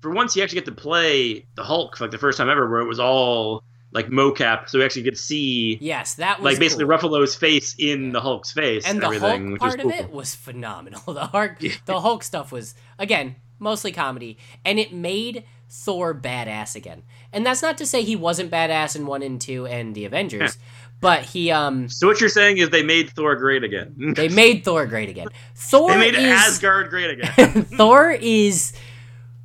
for 0.00 0.12
once, 0.12 0.36
you 0.36 0.42
actually 0.42 0.56
get 0.56 0.66
to 0.66 0.72
play 0.72 1.46
the 1.56 1.64
Hulk 1.64 1.96
for 1.96 2.04
like 2.04 2.12
the 2.12 2.18
first 2.18 2.38
time 2.38 2.48
ever, 2.48 2.70
where 2.70 2.80
it 2.80 2.86
was 2.86 3.00
all 3.00 3.64
like 3.90 4.08
mocap, 4.08 4.68
so 4.68 4.78
we 4.78 4.84
actually 4.84 5.02
get 5.02 5.14
to 5.14 5.20
see 5.20 5.78
yes, 5.80 6.14
that 6.14 6.40
was 6.40 6.52
like 6.52 6.58
basically 6.58 6.84
cool. 6.84 6.96
Ruffalo's 6.98 7.34
face 7.34 7.74
in 7.78 8.12
the 8.12 8.20
Hulk's 8.20 8.52
face 8.52 8.84
and 8.86 8.96
and, 8.96 9.02
the 9.02 9.06
everything, 9.06 9.48
Hulk 9.48 9.52
which 9.52 9.60
part 9.60 9.80
cool. 9.80 9.92
of 9.92 9.98
it 9.98 10.12
was 10.12 10.34
phenomenal. 10.34 11.02
The 11.18 11.26
Hulk, 11.26 11.58
the 11.86 12.00
Hulk 12.00 12.22
stuff 12.22 12.52
was 12.52 12.74
again 12.98 13.36
mostly 13.58 13.90
comedy, 13.90 14.38
and 14.64 14.78
it 14.78 14.92
made 14.92 15.44
Thor 15.68 16.14
badass 16.14 16.76
again. 16.76 17.02
And 17.32 17.44
that's 17.44 17.62
not 17.62 17.76
to 17.78 17.86
say 17.86 18.02
he 18.02 18.16
wasn't 18.16 18.50
badass 18.50 18.94
in 18.94 19.06
one 19.06 19.22
and 19.22 19.40
two 19.40 19.66
and 19.66 19.94
the 19.94 20.04
Avengers, 20.04 20.58
but 21.00 21.22
he 21.22 21.50
um 21.50 21.88
So 21.88 22.06
what 22.06 22.20
you're 22.20 22.28
saying 22.28 22.58
is 22.58 22.70
they 22.70 22.82
made 22.82 23.10
Thor 23.10 23.36
great 23.36 23.64
again. 23.64 23.94
they 24.16 24.28
made 24.28 24.64
Thor 24.64 24.86
great 24.86 25.08
again. 25.08 25.28
Thor 25.54 25.90
they 25.90 25.98
made 25.98 26.14
is 26.14 26.30
Asgard 26.30 26.90
great 26.90 27.10
again. 27.10 27.64
Thor 27.76 28.10
is 28.10 28.72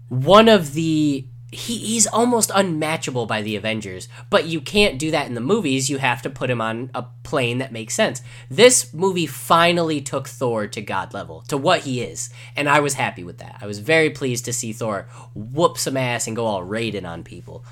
one 0.10 0.48
of 0.48 0.74
the 0.74 1.28
he, 1.54 1.78
he's 1.78 2.08
almost 2.08 2.52
unmatchable 2.54 3.26
by 3.26 3.42
the 3.42 3.56
Avengers, 3.56 4.10
but 4.30 4.46
you 4.46 4.60
can't 4.60 4.98
do 4.98 5.12
that 5.12 5.28
in 5.28 5.36
the 5.36 5.42
movies. 5.42 5.90
You 5.90 6.00
have 6.00 6.22
to 6.24 6.30
put 6.30 6.50
him 6.50 6.60
on 6.60 6.90
a 6.96 7.06
plane 7.24 7.60
that 7.60 7.72
makes 7.72 7.94
sense. 7.94 8.22
This 8.50 8.92
movie 8.94 9.28
finally 9.28 10.02
took 10.02 10.28
Thor 10.28 10.68
to 10.68 10.82
God 10.82 11.14
level, 11.14 11.42
to 11.50 11.58
what 11.58 11.82
he 11.82 12.02
is, 12.02 12.30
and 12.56 12.68
I 12.68 12.80
was 12.80 12.96
happy 12.96 13.24
with 13.24 13.38
that. 13.38 13.58
I 13.62 13.68
was 13.68 13.80
very 13.80 14.10
pleased 14.10 14.46
to 14.46 14.54
see 14.54 14.74
Thor 14.74 15.08
whoop 15.36 15.78
some 15.78 15.98
ass 15.98 16.28
and 16.28 16.36
go 16.36 16.46
all 16.46 16.64
raiding 16.64 17.06
on 17.06 17.24
people. 17.24 17.64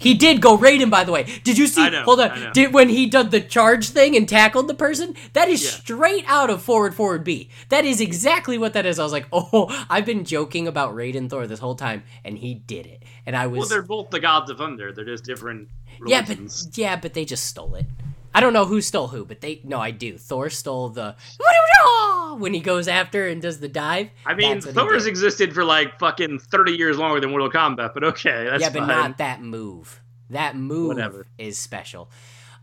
He 0.00 0.14
did 0.14 0.40
go 0.40 0.56
raiding, 0.56 0.90
by 0.90 1.04
the 1.04 1.12
way. 1.12 1.24
Did 1.44 1.58
you 1.58 1.66
see? 1.66 1.88
Know, 1.88 2.02
hold 2.02 2.20
on. 2.20 2.52
Did 2.52 2.72
when 2.74 2.88
he 2.88 3.06
did 3.06 3.30
the 3.30 3.40
charge 3.40 3.90
thing 3.90 4.16
and 4.16 4.28
tackled 4.28 4.66
the 4.66 4.74
person? 4.74 5.14
That 5.34 5.48
is 5.48 5.62
Yeah. 5.62 5.70
straight 5.70 6.24
out 6.26 6.50
of 6.50 6.62
Forward 6.62 6.94
Forward 6.94 7.22
B. 7.22 7.50
That 7.68 7.84
is 7.84 8.00
exactly 8.00 8.58
what 8.58 8.72
that 8.72 8.86
is. 8.86 8.98
I 8.98 9.04
was 9.04 9.12
like, 9.12 9.26
oh, 9.32 9.68
I've 9.88 10.06
been 10.06 10.24
joking 10.24 10.66
about 10.66 10.94
Raiden 10.94 11.28
Thor 11.30 11.46
this 11.46 11.60
whole 11.60 11.74
time, 11.76 12.02
and 12.24 12.38
he 12.38 12.54
did 12.54 12.86
it. 12.86 13.04
And 13.26 13.36
I 13.36 13.46
was, 13.46 13.58
well, 13.60 13.68
they're 13.68 13.82
both 13.82 14.10
the 14.10 14.20
gods 14.20 14.50
of 14.50 14.58
thunder. 14.58 14.92
They're 14.92 15.04
just 15.04 15.24
different 15.24 15.68
yeah, 16.06 16.24
but 16.26 16.38
yeah, 16.74 16.96
but 16.96 17.14
they 17.14 17.24
just 17.24 17.44
stole 17.44 17.74
it. 17.74 17.86
I 18.32 18.40
don't 18.40 18.52
know 18.52 18.64
who 18.64 18.80
stole 18.80 19.08
who, 19.08 19.24
but 19.24 19.40
they 19.40 19.60
no, 19.64 19.80
I 19.80 19.90
do. 19.90 20.16
Thor 20.18 20.50
stole 20.50 20.88
the 20.90 21.16
when 22.38 22.54
he 22.54 22.60
goes 22.60 22.86
after 22.88 23.26
and 23.26 23.42
does 23.42 23.58
the 23.60 23.68
dive. 23.68 24.10
I 24.24 24.34
mean, 24.34 24.54
that's 24.54 24.66
what 24.66 24.74
he 24.74 24.80
Thor's 24.80 25.06
existed 25.06 25.52
for 25.52 25.64
like 25.64 25.98
fucking 25.98 26.38
30 26.38 26.72
years 26.72 26.96
longer 26.98 27.20
than 27.20 27.30
Mortal 27.30 27.50
Kombat, 27.50 27.92
but 27.94 28.04
okay, 28.04 28.46
that's 28.48 28.62
yeah, 28.62 28.70
but 28.70 28.80
fine. 28.80 28.88
not 28.88 29.18
that 29.18 29.42
move. 29.42 30.00
That 30.30 30.56
move 30.56 30.88
Whatever. 30.88 31.26
is 31.38 31.58
special. 31.58 32.08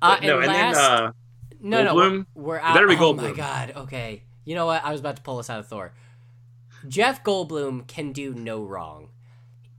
Uh, 0.01 0.17
no, 0.21 0.37
and 0.37 0.45
and 0.45 0.53
last, 0.53 0.75
then 0.75 0.85
uh, 0.85 1.11
No, 1.59 1.83
no, 1.83 1.95
Goldblum? 1.95 2.25
we're, 2.35 2.43
we're 2.43 2.59
out. 2.59 2.73
better 2.73 2.87
be 2.87 2.95
oh 2.97 3.13
my 3.13 3.33
god. 3.33 3.73
Okay. 3.75 4.23
You 4.45 4.55
know 4.55 4.65
what? 4.67 4.85
I 4.85 4.91
was 4.91 5.01
about 5.01 5.17
to 5.17 5.21
pull 5.21 5.39
us 5.39 5.49
out 5.49 5.59
of 5.59 5.67
Thor. 5.67 5.93
Jeff 6.87 7.23
Goldblum 7.23 7.87
can 7.87 8.13
do 8.13 8.33
no 8.33 8.63
wrong. 8.63 9.09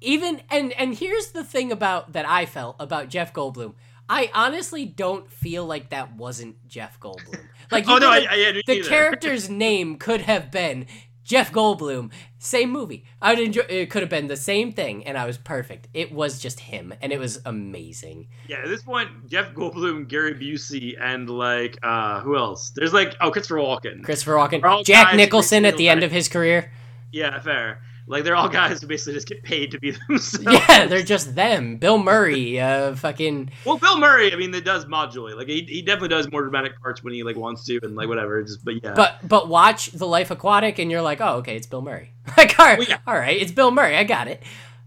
Even 0.00 0.42
and 0.50 0.72
and 0.72 0.94
here's 0.96 1.28
the 1.28 1.42
thing 1.42 1.72
about 1.72 2.12
that 2.12 2.28
I 2.28 2.44
felt 2.46 2.76
about 2.78 3.08
Jeff 3.08 3.32
Goldblum. 3.32 3.74
I 4.08 4.30
honestly 4.34 4.84
don't 4.84 5.30
feel 5.30 5.66
like 5.66 5.90
that 5.90 6.16
wasn't 6.16 6.66
Jeff 6.66 6.98
Goldblum. 7.00 7.40
Like 7.70 7.88
oh 7.88 7.98
no, 7.98 8.10
I, 8.10 8.26
I, 8.30 8.62
the 8.66 8.74
neither. 8.74 8.88
character's 8.88 9.50
name 9.66 9.96
could 9.96 10.22
have 10.22 10.50
been 10.50 10.86
Jeff 11.24 11.52
Goldblum. 11.52 12.10
Same 12.38 12.70
movie. 12.70 13.04
I 13.20 13.34
would 13.34 13.42
enjoy. 13.42 13.62
It 13.68 13.90
could 13.90 14.00
have 14.00 14.08
been 14.08 14.28
the 14.28 14.36
same 14.36 14.72
thing, 14.72 15.06
and 15.06 15.18
I 15.18 15.26
was 15.26 15.36
perfect. 15.36 15.88
It 15.92 16.10
was 16.10 16.40
just 16.40 16.60
him, 16.60 16.94
and 17.02 17.12
it 17.12 17.18
was 17.18 17.40
amazing. 17.44 18.28
Yeah, 18.48 18.58
at 18.62 18.68
this 18.68 18.82
point, 18.82 19.10
Jeff 19.28 19.52
Goldblum, 19.52 20.08
Gary 20.08 20.34
Busey, 20.34 20.94
and 20.98 21.28
like 21.28 21.76
uh 21.82 22.20
who 22.20 22.36
else? 22.36 22.70
There's 22.74 22.94
like 22.94 23.14
oh 23.20 23.30
Christopher 23.30 23.56
Walken. 23.56 24.02
Christopher 24.02 24.32
Walken, 24.36 24.84
Jack 24.86 25.14
Nicholson 25.14 25.66
at 25.66 25.76
the 25.76 25.90
end 25.90 26.02
of 26.02 26.10
his 26.10 26.28
career. 26.28 26.72
Yeah, 27.12 27.38
fair. 27.40 27.80
Like 28.08 28.24
they're 28.24 28.34
all 28.36 28.48
guys 28.48 28.80
who 28.80 28.86
basically 28.86 29.12
just 29.14 29.28
get 29.28 29.42
paid 29.42 29.70
to 29.72 29.78
be 29.78 29.90
themselves. 30.08 30.58
Yeah, 30.68 30.86
they're 30.86 31.02
just 31.02 31.34
them. 31.34 31.76
Bill 31.76 31.98
Murray, 31.98 32.58
uh, 32.58 32.94
fucking. 32.94 33.50
Well, 33.64 33.78
Bill 33.78 33.98
Murray, 33.98 34.32
I 34.32 34.36
mean, 34.36 34.54
it 34.54 34.64
does 34.64 34.86
modulate. 34.86 35.36
Like 35.36 35.48
he, 35.48 35.62
he 35.62 35.82
definitely 35.82 36.08
does 36.08 36.30
more 36.32 36.42
dramatic 36.42 36.80
parts 36.80 37.04
when 37.04 37.12
he 37.12 37.22
like 37.22 37.36
wants 37.36 37.64
to, 37.66 37.78
and 37.82 37.94
like 37.96 38.08
whatever. 38.08 38.42
Just 38.42 38.64
but 38.64 38.82
yeah. 38.82 38.94
But 38.94 39.18
but 39.28 39.48
watch 39.48 39.86
The 39.92 40.06
Life 40.06 40.30
Aquatic, 40.30 40.78
and 40.78 40.90
you're 40.90 41.02
like, 41.02 41.20
oh, 41.20 41.36
okay, 41.36 41.54
it's 41.56 41.66
Bill 41.66 41.82
Murray. 41.82 42.12
Like, 42.36 42.58
all 42.58 42.66
right, 42.66 42.78
Well, 42.78 42.88
yeah. 42.88 42.98
all 43.06 43.14
right, 43.14 43.40
it's 43.40 43.52
Bill 43.52 43.70
Murray. 43.70 43.96
I 43.96 44.04
got 44.04 44.28
it. 44.28 44.42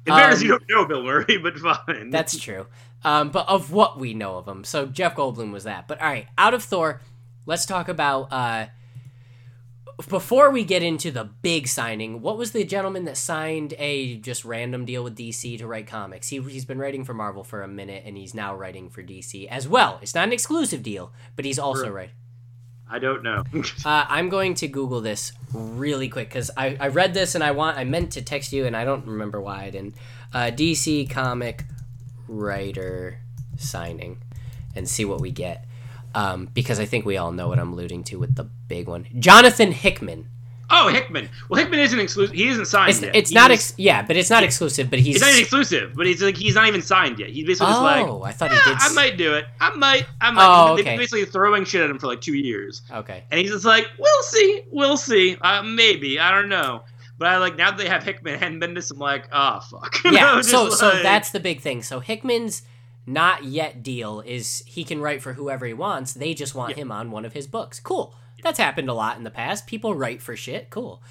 in 0.06 0.14
fairness, 0.16 0.40
um, 0.40 0.44
you 0.46 0.50
don't 0.50 0.70
know 0.70 0.86
Bill 0.86 1.04
Murray, 1.04 1.38
but 1.38 1.58
fine. 1.58 2.10
That's 2.12 2.38
true. 2.38 2.68
Um, 3.04 3.30
but 3.30 3.48
of 3.50 3.72
what 3.72 4.00
we 4.00 4.14
know 4.14 4.38
of 4.38 4.48
him, 4.48 4.64
so 4.64 4.86
Jeff 4.86 5.16
Goldblum 5.16 5.52
was 5.52 5.64
that. 5.64 5.88
But 5.88 6.00
all 6.02 6.08
right, 6.08 6.28
out 6.38 6.54
of 6.54 6.64
Thor, 6.64 7.02
let's 7.46 7.66
talk 7.66 7.88
about. 7.88 8.32
Uh, 8.32 8.68
before 10.08 10.50
we 10.52 10.64
get 10.64 10.84
into 10.84 11.12
the 11.12 11.24
big 11.24 11.68
signing, 11.68 12.22
what 12.22 12.38
was 12.38 12.52
the 12.52 12.64
gentleman 12.64 13.06
that 13.06 13.18
signed 13.18 13.74
a 13.78 14.18
just 14.18 14.46
random 14.46 14.86
deal 14.86 15.04
with 15.04 15.18
DC 15.18 15.58
to 15.58 15.68
write 15.68 15.88
comics? 15.88 16.30
He, 16.30 16.42
he's 16.42 16.66
been 16.66 16.80
writing 16.80 17.04
for 17.04 17.14
Marvel 17.14 17.44
for 17.44 17.62
a 17.62 17.68
minute, 17.68 18.04
and 18.06 18.18
he's 18.18 18.34
now 18.34 18.56
writing 18.56 18.90
for 18.90 19.04
DC 19.04 19.48
as 19.48 19.68
well. 19.68 20.00
It's 20.02 20.16
not 20.16 20.28
an 20.28 20.34
exclusive 20.34 20.84
deal, 20.84 21.12
but 21.36 21.46
he's 21.46 21.60
also 21.60 21.86
True. 21.86 21.94
writing. 21.94 22.16
I 22.90 23.00
don't 23.00 23.24
know. 23.24 23.44
Uh, 23.86 24.06
I'm 24.08 24.30
going 24.30 24.54
to 24.56 24.68
Google 24.68 25.02
this 25.02 25.32
really 25.54 26.08
quick 26.08 26.30
because 26.30 26.52
I, 26.56 26.78
I 26.80 26.90
read 26.90 27.14
this 27.14 27.36
and 27.36 27.44
I 27.44 27.52
want 27.52 27.78
I 27.78 27.84
meant 27.84 28.12
to 28.12 28.22
text 28.22 28.54
you 28.54 28.66
and 28.66 28.78
I 28.78 28.86
don't 28.86 29.06
remember 29.08 29.42
why 29.42 29.64
I 29.64 29.70
didn't. 29.70 29.96
Uh, 30.34 30.52
DC 30.54 31.10
comic 31.10 31.64
writer 32.28 33.20
signing 33.58 34.22
and 34.76 34.88
see 34.88 35.04
what 35.04 35.20
we 35.20 35.32
get 35.32 35.66
um, 36.16 36.48
because 36.54 36.80
I 36.80 36.86
think 36.86 37.06
we 37.06 37.18
all 37.18 37.32
know 37.32 37.48
what 37.48 37.60
I'm 37.60 37.74
alluding 37.74 38.04
to 38.06 38.18
with 38.18 38.36
the 38.36 38.44
big 38.44 38.88
one. 38.88 39.08
Jonathan 39.20 39.72
Hickman. 39.72 40.28
oh, 40.74 40.88
Hickman. 40.88 41.30
Well, 41.50 41.60
Hickman 41.60 41.80
isn't 41.82 42.00
exclusive. 42.00 42.34
He 42.36 42.48
isn't 42.48 42.66
signed 42.66 42.92
It's, 42.92 43.02
yet. 43.02 43.16
it's 43.16 43.32
not 43.32 43.52
ex- 43.52 43.74
yeah, 43.78 44.02
but 44.04 44.16
it's 44.16 44.30
not 44.30 44.42
exclusive. 44.44 44.90
But 44.90 45.00
he's 45.00 45.16
He's 45.16 45.22
not 45.22 45.30
even 45.32 45.42
exclusive, 45.42 45.94
but 45.96 46.06
he's 46.08 46.22
like 46.24 46.38
he's 46.38 46.56
not 46.56 46.68
even 46.68 46.82
signed 46.82 47.20
yet. 47.20 47.30
He's 47.30 47.46
basically 47.46 47.72
just 47.74 47.82
like, 47.82 48.06
oh, 48.08 48.24
I 48.24 48.32
thought 48.32 48.52
he 48.52 48.58
did. 48.58 48.78
I 48.80 48.94
might 48.94 49.18
do 49.18 49.34
it. 49.36 49.46
I 49.60 49.76
might. 49.76 50.06
I 50.22 50.32
might. 50.32 50.46
Oh, 50.48 50.76
They've 50.76 50.86
okay. 50.86 50.92
been 50.94 51.00
basically 51.00 51.26
throwing 51.26 51.66
shit 51.66 51.82
at 51.82 51.90
him 51.90 52.00
for 52.00 52.08
like 52.08 52.22
two 52.22 52.36
years, 52.36 52.82
Okay. 52.92 53.24
and 53.32 53.40
he's 53.40 53.52
just 53.52 53.66
like, 53.66 53.88
"We'll 54.00 54.24
see. 54.24 54.64
We'll 54.72 54.98
see. 54.98 55.36
Uh, 55.42 55.62
maybe. 55.64 56.20
I 56.20 56.32
don't 56.32 56.48
know." 56.50 56.84
But 57.18 57.28
I 57.28 57.38
like 57.38 57.56
now 57.58 57.70
that 57.72 57.78
they 57.78 57.88
have 57.88 58.02
Hickman 58.04 58.42
and 58.42 58.60
Bendis, 58.62 58.92
I'm 58.92 58.98
like, 58.98 59.28
"Ah, 59.32 59.60
fuck." 59.60 59.98
Yeah 60.12 60.40
so 60.42 60.70
so 60.70 61.04
that's 61.04 61.32
the 61.32 61.40
big 61.40 61.60
thing 61.62 61.84
so 61.84 62.00
hickman's 62.00 62.64
not 63.06 63.44
yet 63.44 63.82
deal 63.84 64.22
is 64.22 64.64
he 64.68 64.84
can 64.84 65.02
write 65.02 65.22
for 65.22 65.34
whoever 65.34 65.66
he 65.66 65.74
wants 65.74 66.14
they 66.14 66.34
just 66.34 66.54
want 66.56 66.76
him 66.76 66.92
on 66.92 67.10
one 67.12 67.26
of 67.26 67.34
his 67.34 67.48
books 67.48 67.80
cool 67.80 68.14
that's 68.44 68.60
happened 68.60 68.90
a 68.90 68.94
lot 68.94 69.18
in 69.18 69.24
the 69.24 69.32
past 69.32 69.66
people 69.68 69.96
write 69.96 70.22
for 70.22 70.36
shit 70.36 70.70
cool 70.70 71.02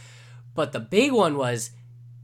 but 0.55 0.73
the 0.73 0.81
big 0.81 1.13
one 1.13 1.37
was 1.37 1.71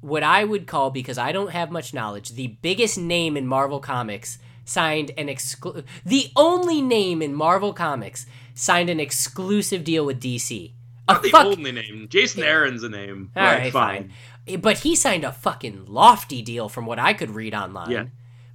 what 0.00 0.22
i 0.22 0.44
would 0.44 0.66
call 0.66 0.90
because 0.90 1.18
i 1.18 1.32
don't 1.32 1.50
have 1.50 1.70
much 1.70 1.92
knowledge 1.92 2.30
the 2.30 2.56
biggest 2.62 2.96
name 2.96 3.36
in 3.36 3.46
marvel 3.46 3.80
comics 3.80 4.38
signed 4.64 5.10
an 5.18 5.26
exclu- 5.28 5.84
the 6.04 6.30
only 6.36 6.80
name 6.80 7.20
in 7.20 7.34
marvel 7.34 7.72
comics 7.72 8.24
signed 8.54 8.88
an 8.88 9.00
exclusive 9.00 9.82
deal 9.84 10.06
with 10.06 10.20
dc 10.20 10.72
a 11.08 11.12
not 11.12 11.22
the 11.22 11.28
fuck 11.30 11.46
only 11.46 11.70
name. 11.70 12.08
Jason 12.08 12.42
Aaron's 12.42 12.82
a 12.82 12.88
name. 12.88 13.30
all 13.36 13.42
Right, 13.44 13.58
right, 13.60 13.72
fine. 13.72 14.12
But 14.60 14.78
he 14.78 14.96
signed 14.96 15.22
a 15.22 15.30
fucking 15.30 15.86
lofty 15.86 16.42
deal 16.42 16.68
from 16.68 16.84
what 16.84 16.98
I 16.98 17.12
could 17.12 17.30
read 17.30 17.54
online. 17.54 17.90
Yeah. 17.92 18.04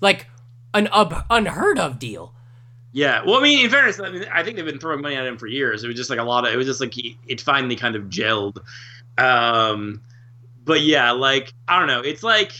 Like 0.01 0.27
anub- 0.73 1.25
unheard 1.29 1.79
of 1.79 1.99
deal. 1.99 2.33
Yeah. 2.93 3.23
Well, 3.25 3.35
I 3.35 3.43
mean, 3.43 3.65
in 3.65 3.71
fairness, 3.71 3.99
I 3.99 4.09
mean, 4.09 4.25
I 4.31 4.43
think 4.43 4.57
they've 4.57 4.65
been 4.65 4.79
throwing 4.79 5.01
money 5.01 5.15
at 5.15 5.25
him 5.25 5.37
for 5.37 5.47
years. 5.47 5.83
It 5.83 5.87
was 5.87 5.95
just 5.95 6.09
like 6.09 6.19
a 6.19 6.23
lot 6.23 6.45
of. 6.45 6.53
It 6.53 6.57
was 6.57 6.67
just 6.67 6.81
like 6.81 6.93
he, 6.93 7.17
it 7.27 7.39
finally 7.41 7.75
kind 7.75 7.95
of 7.95 8.03
gelled. 8.03 8.59
Um, 9.17 10.01
but 10.63 10.81
yeah, 10.81 11.11
like 11.11 11.53
I 11.67 11.79
don't 11.79 11.87
know. 11.87 12.01
It's 12.01 12.23
like 12.23 12.51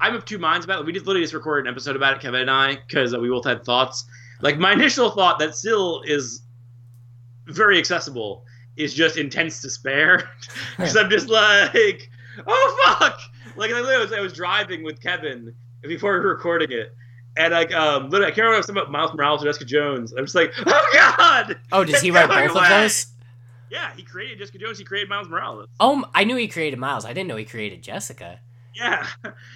I'm 0.00 0.14
of 0.14 0.24
two 0.24 0.38
minds 0.38 0.64
about 0.64 0.80
it. 0.80 0.86
We 0.86 0.92
just 0.92 1.06
literally 1.06 1.24
just 1.24 1.34
recorded 1.34 1.66
an 1.66 1.72
episode 1.72 1.96
about 1.96 2.16
it, 2.16 2.20
Kevin 2.20 2.42
and 2.42 2.50
I, 2.50 2.76
because 2.76 3.14
uh, 3.14 3.18
we 3.18 3.28
both 3.28 3.46
had 3.46 3.64
thoughts. 3.64 4.04
Like 4.40 4.58
my 4.58 4.72
initial 4.72 5.10
thought 5.10 5.38
that 5.38 5.54
still 5.56 6.02
is 6.02 6.42
very 7.46 7.78
accessible 7.78 8.44
is 8.76 8.92
just 8.92 9.16
intense 9.16 9.60
despair. 9.62 10.28
Because 10.76 10.96
I'm 10.96 11.08
just 11.08 11.28
like, 11.28 12.10
oh 12.46 12.96
fuck! 12.98 13.18
Like 13.56 13.70
I 13.70 13.80
literally 13.80 14.04
was, 14.04 14.12
I 14.12 14.20
was 14.20 14.34
driving 14.34 14.84
with 14.84 15.00
Kevin 15.00 15.54
before 15.80 16.12
we 16.12 16.18
were 16.18 16.34
recording 16.34 16.70
it, 16.70 16.94
and 17.36 17.52
like 17.52 17.72
um, 17.74 18.10
literally 18.10 18.32
I 18.32 18.34
can't 18.34 18.44
remember 18.46 18.62
something 18.66 18.80
about 18.82 18.92
Miles 18.92 19.12
Morales 19.14 19.42
or 19.42 19.46
Jessica 19.46 19.64
Jones. 19.64 20.12
I'm 20.12 20.24
just 20.24 20.34
like, 20.34 20.52
oh 20.66 20.88
god! 20.92 21.58
Oh, 21.72 21.84
does 21.84 22.00
he 22.00 22.10
write 22.10 22.28
both 22.28 22.56
of 22.56 22.68
those? 22.68 23.06
Yeah, 23.70 23.92
he 23.96 24.02
created 24.02 24.38
Jessica 24.38 24.58
Jones. 24.58 24.78
He 24.78 24.84
created 24.84 25.08
Miles 25.08 25.28
Morales. 25.28 25.68
Oh, 25.80 26.04
I 26.14 26.24
knew 26.24 26.36
he 26.36 26.48
created 26.48 26.78
Miles. 26.78 27.04
I 27.04 27.08
didn't 27.12 27.26
know 27.28 27.36
he 27.36 27.44
created 27.44 27.82
Jessica. 27.82 28.38
Yeah. 28.74 29.06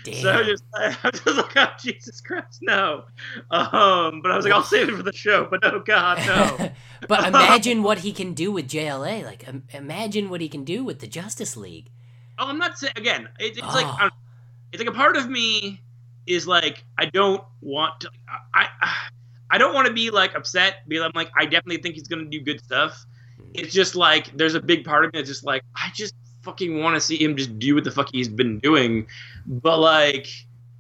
Damn. 0.05 0.14
So 0.22 0.43
just 0.45 0.64
I 0.74 0.97
was 1.05 1.20
just 1.20 1.37
like, 1.37 1.57
oh 1.57 1.68
Jesus 1.78 2.20
Christ, 2.22 2.61
no. 2.62 3.05
Um, 3.51 4.22
but 4.22 4.31
I 4.33 4.37
was 4.37 4.45
like, 4.45 4.55
I'll 4.55 4.62
save 4.62 4.89
it 4.89 4.97
for 4.97 5.03
the 5.03 5.12
show. 5.12 5.47
But 5.51 5.61
oh 5.62 5.81
God, 5.81 6.18
no. 6.26 6.70
but 7.09 7.26
imagine 7.28 7.83
what 7.83 7.99
he 7.99 8.12
can 8.12 8.33
do 8.33 8.51
with 8.51 8.66
JLA. 8.68 9.24
Like, 9.24 9.47
im- 9.47 9.64
imagine 9.74 10.31
what 10.31 10.41
he 10.41 10.49
can 10.49 10.64
do 10.64 10.85
with 10.85 11.01
the 11.01 11.07
Justice 11.07 11.57
League. 11.57 11.91
oh, 12.39 12.47
I'm 12.47 12.59
not 12.59 12.78
saying 12.78 12.95
again. 12.97 13.28
It, 13.39 13.59
it's 13.59 13.61
like 13.61 13.87
Oh. 13.87 13.97
I 13.99 14.01
don't- 14.03 14.14
it's 14.72 14.81
like 14.83 14.89
a 14.89 14.97
part 14.97 15.16
of 15.16 15.28
me 15.28 15.81
is 16.27 16.47
like 16.47 16.85
I 16.99 17.07
don't 17.07 17.43
want 17.61 18.01
to. 18.01 18.11
I 18.55 18.68
I, 19.51 19.59
don't 19.59 19.75
want 19.75 19.89
to 19.89 19.93
be 19.93 20.11
like 20.11 20.35
upset 20.35 20.79
because 20.87 21.05
I'm 21.05 21.12
like 21.14 21.31
I 21.37 21.45
definitely 21.45 21.79
think 21.79 21.97
he's 21.97 22.09
gonna 22.09 22.25
do 22.25 22.41
good 22.41 22.62
stuff. 22.62 23.05
It's 23.55 23.73
just 23.73 23.97
like 23.97 24.37
there's 24.37 24.55
a 24.55 24.61
big 24.61 24.85
part 24.85 25.05
of 25.05 25.12
me 25.12 25.18
that's 25.18 25.29
just 25.29 25.45
like 25.45 25.62
I 25.75 25.91
just 25.95 26.14
fucking 26.43 26.83
want 26.83 26.95
to 26.95 27.01
see 27.01 27.23
him 27.23 27.37
just 27.37 27.59
do 27.59 27.75
what 27.75 27.85
the 27.85 27.91
fuck 27.91 28.09
he's 28.12 28.29
been 28.29 28.59
doing, 28.61 29.07
but 29.47 29.79
like 29.79 30.29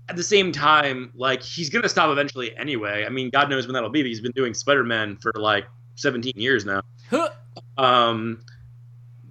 at 0.08 0.16
the 0.16 0.22
same 0.22 0.52
time, 0.52 1.12
like 1.14 1.42
he's 1.42 1.70
gonna 1.70 1.88
stop 1.88 2.10
eventually 2.10 2.56
anyway. 2.56 3.04
I 3.06 3.08
mean, 3.10 3.30
God 3.30 3.50
knows 3.50 3.66
when 3.66 3.74
that'll 3.74 3.90
be. 3.90 4.02
But 4.02 4.08
he's 4.08 4.20
been 4.20 4.32
doing 4.32 4.54
Spider 4.54 4.84
Man 4.84 5.16
for 5.16 5.32
like 5.36 5.66
17 5.96 6.32
years 6.36 6.64
now. 6.64 6.82
Huh. 7.08 7.30
Um, 7.78 8.40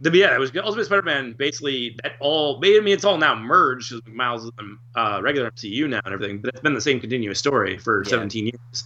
the 0.01 0.15
yeah, 0.17 0.33
it 0.33 0.39
was 0.39 0.51
Ultimate 0.55 0.85
Spider-Man. 0.85 1.33
Basically, 1.37 1.95
that 2.03 2.13
all. 2.19 2.57
I 2.63 2.79
mean, 2.79 2.87
it's 2.89 3.03
all 3.05 3.17
now 3.17 3.35
merged. 3.35 3.91
because 3.93 4.13
Miles 4.13 4.45
is 4.45 4.51
uh, 4.95 5.19
regular 5.21 5.51
MCU 5.51 5.89
now 5.89 5.99
and 6.05 6.13
everything, 6.13 6.39
but 6.39 6.49
it's 6.53 6.61
been 6.61 6.73
the 6.73 6.81
same 6.81 6.99
continuous 6.99 7.39
story 7.39 7.77
for 7.77 8.03
Yeah. 8.05 8.09
17 8.11 8.45
years. 8.45 8.83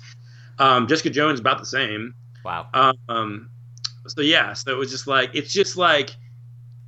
Um, 0.59 0.87
Jessica 0.87 1.09
Jones 1.09 1.39
about 1.39 1.59
the 1.59 1.65
same. 1.65 2.13
Wow. 2.43 2.67
Um, 3.07 3.49
so 4.07 4.21
yeah, 4.21 4.53
so 4.53 4.71
it 4.71 4.77
was 4.77 4.91
just 4.91 5.07
like 5.07 5.31
it's 5.33 5.53
just 5.53 5.77
like 5.77 6.11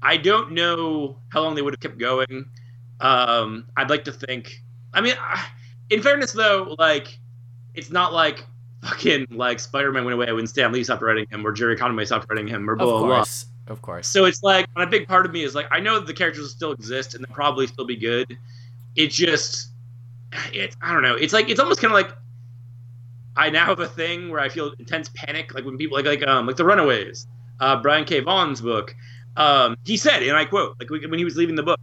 I 0.01 0.17
don't 0.17 0.51
know 0.51 1.19
how 1.29 1.41
long 1.41 1.55
they 1.55 1.61
would 1.61 1.73
have 1.73 1.79
kept 1.79 1.97
going. 1.97 2.45
Um, 2.99 3.65
I'd 3.77 3.89
like 3.89 4.03
to 4.05 4.11
think. 4.11 4.61
I 4.93 5.01
mean, 5.01 5.15
I- 5.19 5.45
in 5.89 6.01
fairness 6.01 6.31
though, 6.33 6.75
like 6.79 7.17
it's 7.73 7.91
not 7.91 8.11
like 8.13 8.43
fucking 8.83 9.27
like 9.31 9.59
Spider-Man 9.59 10.03
went 10.05 10.13
away 10.13 10.31
when 10.31 10.45
Stan 10.47 10.71
Lee 10.71 10.83
stopped 10.83 11.01
writing 11.01 11.25
him 11.29 11.45
or 11.45 11.51
Jerry 11.51 11.75
Conway 11.77 12.05
stopped 12.05 12.27
writing 12.29 12.47
him 12.47 12.69
or 12.69 12.75
blah 12.75 12.85
blah 12.85 13.05
blah. 13.07 13.23
Of 13.67 13.81
course. 13.81 14.07
So 14.07 14.25
it's 14.25 14.43
like, 14.43 14.67
a 14.75 14.85
big 14.85 15.07
part 15.07 15.25
of 15.25 15.31
me 15.31 15.43
is 15.43 15.55
like, 15.55 15.67
I 15.71 15.79
know 15.79 15.99
the 15.99 16.13
characters 16.13 16.43
will 16.43 16.49
still 16.49 16.71
exist 16.71 17.15
and 17.15 17.25
they'll 17.25 17.35
probably 17.35 17.67
still 17.67 17.85
be 17.85 17.95
good. 17.95 18.37
It 18.95 19.07
just, 19.07 19.69
it's 20.53 20.75
I 20.81 20.93
don't 20.93 21.03
know. 21.03 21.15
It's 21.15 21.33
like 21.33 21.49
it's 21.49 21.59
almost 21.59 21.81
kind 21.81 21.93
of 21.93 21.99
like 21.99 22.15
I 23.37 23.49
now 23.49 23.65
have 23.65 23.79
a 23.79 23.87
thing 23.87 24.29
where 24.29 24.39
I 24.39 24.49
feel 24.49 24.73
intense 24.79 25.09
panic, 25.15 25.53
like 25.53 25.65
when 25.65 25.77
people 25.77 25.97
like 25.97 26.05
like 26.05 26.25
um 26.27 26.47
like 26.47 26.55
the 26.55 26.65
Runaways, 26.65 27.27
uh, 27.59 27.81
Brian 27.81 28.05
K. 28.05 28.19
Vaughan's 28.19 28.61
book. 28.61 28.95
Um, 29.37 29.75
he 29.85 29.97
said, 29.97 30.23
and 30.23 30.37
I 30.37 30.45
quote, 30.45 30.77
like 30.79 30.89
when 30.89 31.19
he 31.19 31.25
was 31.25 31.35
leaving 31.35 31.55
the 31.55 31.63
book, 31.63 31.79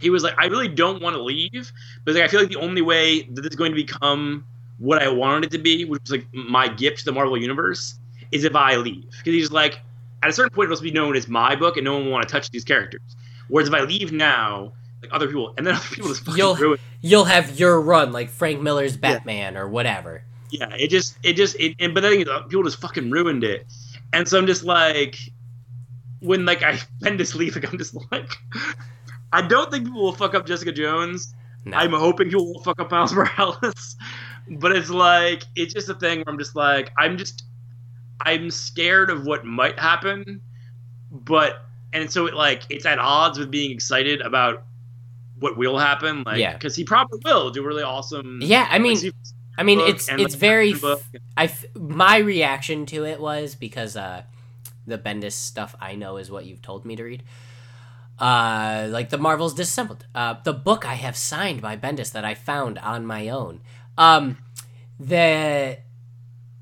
he 0.00 0.10
was 0.10 0.24
like, 0.24 0.34
I 0.38 0.46
really 0.46 0.68
don't 0.68 1.00
want 1.00 1.14
to 1.14 1.22
leave, 1.22 1.72
but 2.04 2.14
like 2.14 2.24
I 2.24 2.28
feel 2.28 2.40
like 2.40 2.48
the 2.48 2.56
only 2.56 2.82
way 2.82 3.22
that 3.22 3.44
it's 3.44 3.56
going 3.56 3.70
to 3.70 3.76
become 3.76 4.44
what 4.78 5.00
I 5.02 5.08
wanted 5.08 5.44
it 5.44 5.56
to 5.56 5.62
be, 5.62 5.84
which 5.84 6.02
was 6.02 6.10
like 6.10 6.26
my 6.32 6.68
gift 6.68 7.00
to 7.00 7.04
the 7.04 7.12
Marvel 7.12 7.36
universe, 7.36 7.98
is 8.32 8.44
if 8.44 8.56
I 8.56 8.76
leave. 8.76 9.10
Because 9.10 9.34
he's 9.34 9.50
like, 9.52 9.80
at 10.22 10.30
a 10.30 10.32
certain 10.32 10.54
point, 10.54 10.70
it'll 10.70 10.82
be 10.82 10.90
known 10.90 11.16
as 11.16 11.28
my 11.28 11.54
book, 11.56 11.76
and 11.76 11.84
no 11.84 11.94
one 11.94 12.04
will 12.06 12.12
want 12.12 12.26
to 12.28 12.32
touch 12.32 12.50
these 12.50 12.64
characters. 12.64 13.00
Whereas 13.48 13.68
if 13.68 13.74
I 13.74 13.80
leave 13.82 14.12
now, 14.12 14.72
like 15.02 15.12
other 15.12 15.26
people, 15.26 15.54
and 15.56 15.66
then 15.66 15.74
other 15.74 15.84
people 15.92 16.08
just 16.08 16.24
fucking 16.24 16.38
You'll- 16.38 16.56
ruin. 16.56 16.78
You'll 17.00 17.24
have 17.26 17.58
your 17.60 17.80
run 17.80 18.10
like 18.12 18.28
Frank 18.28 18.60
Miller's 18.60 18.96
Batman 18.96 19.56
or 19.56 19.68
whatever. 19.68 20.24
Yeah, 20.50 20.74
it 20.74 20.88
just, 20.88 21.16
it 21.22 21.34
just, 21.34 21.54
it, 21.60 21.76
and 21.78 21.94
but 21.94 22.00
then 22.00 22.24
people 22.48 22.64
just 22.64 22.80
fucking 22.80 23.10
ruined 23.10 23.44
it, 23.44 23.66
and 24.12 24.26
so 24.26 24.38
I'm 24.38 24.46
just 24.46 24.64
like, 24.64 25.16
when 26.20 26.44
like 26.44 26.62
I 26.62 26.72
Bendis 27.02 27.34
leave, 27.34 27.54
like 27.54 27.70
I'm 27.70 27.78
just 27.78 27.94
like, 28.10 28.32
I 29.32 29.42
don't 29.46 29.70
think 29.70 29.84
people 29.84 30.02
will 30.02 30.12
fuck 30.14 30.34
up 30.34 30.46
Jessica 30.46 30.72
Jones. 30.72 31.34
No. 31.64 31.76
I'm 31.76 31.92
hoping 31.92 32.30
people 32.30 32.52
will 32.52 32.62
fuck 32.62 32.80
up 32.80 32.90
Miles 32.90 33.12
Morales, 33.12 33.96
but 34.58 34.72
it's 34.74 34.90
like 34.90 35.42
it's 35.54 35.74
just 35.74 35.88
a 35.88 35.94
thing 35.94 36.18
where 36.18 36.32
I'm 36.32 36.38
just 36.38 36.56
like 36.56 36.90
I'm 36.96 37.18
just 37.18 37.44
I'm 38.20 38.50
scared 38.50 39.10
of 39.10 39.24
what 39.26 39.44
might 39.44 39.78
happen, 39.78 40.40
but 41.10 41.64
and 41.92 42.10
so 42.10 42.26
it 42.26 42.34
like 42.34 42.62
it's 42.68 42.84
at 42.86 42.98
odds 42.98 43.38
with 43.38 43.50
being 43.50 43.70
excited 43.70 44.20
about 44.20 44.64
what 45.38 45.56
will 45.56 45.78
happen, 45.78 46.22
like 46.26 46.38
Yeah. 46.38 46.52
because 46.54 46.74
he 46.74 46.84
probably 46.84 47.20
will 47.24 47.50
do 47.50 47.64
really 47.64 47.82
awesome. 47.82 48.40
yeah, 48.42 48.66
I 48.70 48.78
mean, 48.78 48.98
like, 49.00 49.12
I 49.56 49.62
mean, 49.62 49.80
it's 49.80 50.08
it's 50.08 50.34
like, 50.34 50.40
very. 50.40 50.74
I 51.36 51.52
my 51.74 52.18
reaction 52.18 52.86
to 52.86 53.04
it 53.04 53.20
was 53.20 53.54
because 53.54 53.96
uh, 53.96 54.22
the 54.86 54.98
Bendis 54.98 55.32
stuff 55.32 55.74
I 55.80 55.94
know 55.94 56.16
is 56.16 56.30
what 56.30 56.44
you've 56.44 56.62
told 56.62 56.84
me 56.84 56.96
to 56.96 57.04
read. 57.04 57.22
Uh, 58.18 58.88
like 58.90 59.10
the 59.10 59.18
Marvels 59.18 59.54
disassembled. 59.54 60.04
Uh, 60.12 60.34
the 60.42 60.52
book 60.52 60.84
I 60.84 60.94
have 60.94 61.16
signed 61.16 61.62
by 61.62 61.76
Bendis 61.76 62.10
that 62.12 62.24
I 62.24 62.34
found 62.34 62.76
on 62.78 63.06
my 63.06 63.28
own. 63.28 63.60
Um, 63.96 64.38
the 64.98 65.78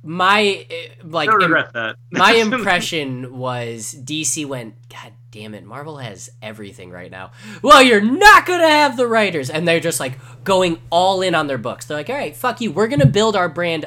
my 0.07 0.67
uh, 0.71 1.07
like 1.09 1.29
I 1.29 1.33
don't 1.33 1.43
im- 1.43 1.65
that. 1.75 1.97
my 2.11 2.33
impression 2.33 3.37
was 3.37 3.95
DC 3.95 4.47
went, 4.47 4.75
God 4.89 5.13
damn 5.31 5.55
it, 5.55 5.65
Marvel 5.65 5.99
has 5.99 6.31
everything 6.41 6.91
right 6.91 7.11
now. 7.11 7.33
Well, 7.63 7.83
you're 7.83 8.01
not 8.01 8.47
gonna 8.47 8.69
have 8.69 8.97
the 8.97 9.07
writers, 9.07 9.51
and 9.51 9.67
they're 9.67 9.81
just 9.81 10.01
like 10.01 10.19
going 10.45 10.79
all 10.91 11.23
in 11.23 11.35
on 11.35 11.47
their 11.47 11.59
books. 11.59 11.87
They're 11.87 11.97
like, 11.97 12.09
all 12.09 12.17
right, 12.17 12.35
fuck 12.37 12.61
you, 12.61 12.71
we're 12.73 12.89
gonna 12.89 13.07
build 13.07 13.37
our 13.37 13.49
brand 13.49 13.87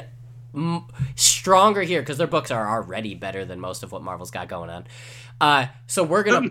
m- 0.54 0.84
stronger 1.16 1.82
here 1.82 2.00
because 2.02 2.18
their 2.18 2.26
books 2.26 2.50
are 2.50 2.68
already 2.68 3.14
better 3.14 3.44
than 3.44 3.58
most 3.58 3.82
of 3.82 3.90
what 3.92 4.02
Marvel's 4.02 4.30
got 4.30 4.48
going 4.48 4.70
on. 4.70 4.86
Uh, 5.40 5.66
so 5.86 6.02
we're 6.04 6.22
gonna 6.22 6.48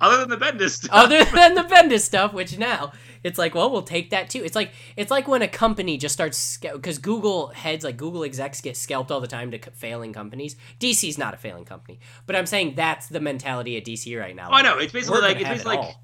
Other 0.00 0.26
than 0.26 0.28
the 0.30 0.36
Bendis 0.44 0.70
stuff. 0.70 0.90
other 0.92 1.24
than 1.24 1.54
the 1.54 1.62
Bendis 1.62 2.00
stuff, 2.00 2.32
which 2.32 2.58
now 2.58 2.92
it's 3.22 3.38
like, 3.38 3.54
well, 3.54 3.70
we'll 3.70 3.82
take 3.82 4.10
that 4.10 4.28
too. 4.30 4.42
It's 4.44 4.56
like 4.56 4.72
it's 4.96 5.10
like 5.10 5.28
when 5.28 5.42
a 5.42 5.48
company 5.48 5.96
just 5.96 6.14
starts 6.14 6.56
because 6.58 6.98
Google 6.98 7.48
heads, 7.48 7.84
like 7.84 7.96
Google 7.96 8.24
execs, 8.24 8.60
get 8.60 8.76
scalped 8.76 9.10
all 9.12 9.20
the 9.20 9.28
time 9.28 9.50
to 9.52 9.58
failing 9.70 10.12
companies. 10.12 10.56
DC's 10.80 11.16
not 11.16 11.32
a 11.34 11.36
failing 11.36 11.64
company, 11.64 12.00
but 12.26 12.34
I'm 12.34 12.46
saying 12.46 12.74
that's 12.74 13.06
the 13.06 13.20
mentality 13.20 13.76
at 13.76 13.84
DC 13.84 14.18
right 14.18 14.34
now. 14.34 14.48
Oh, 14.50 14.54
I 14.54 14.62
know. 14.62 14.78
It's 14.78 14.92
basically 14.92 15.20
like 15.20 15.36
it's 15.38 15.48
basically 15.48 15.74
it 15.74 15.78
like 15.78 15.86
all. 15.86 16.02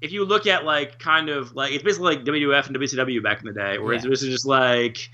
if 0.00 0.12
you 0.12 0.24
look 0.24 0.46
at 0.46 0.64
like 0.64 0.98
kind 1.00 1.28
of 1.30 1.54
like 1.56 1.72
it's 1.72 1.82
basically 1.82 2.14
like 2.16 2.24
WWF 2.24 2.68
and 2.68 2.76
WCW 2.76 3.22
back 3.24 3.40
in 3.40 3.46
the 3.46 3.52
day, 3.52 3.78
where 3.78 3.94
Yeah. 3.94 4.00
this 4.08 4.22
is 4.22 4.28
just 4.28 4.46
like 4.46 5.08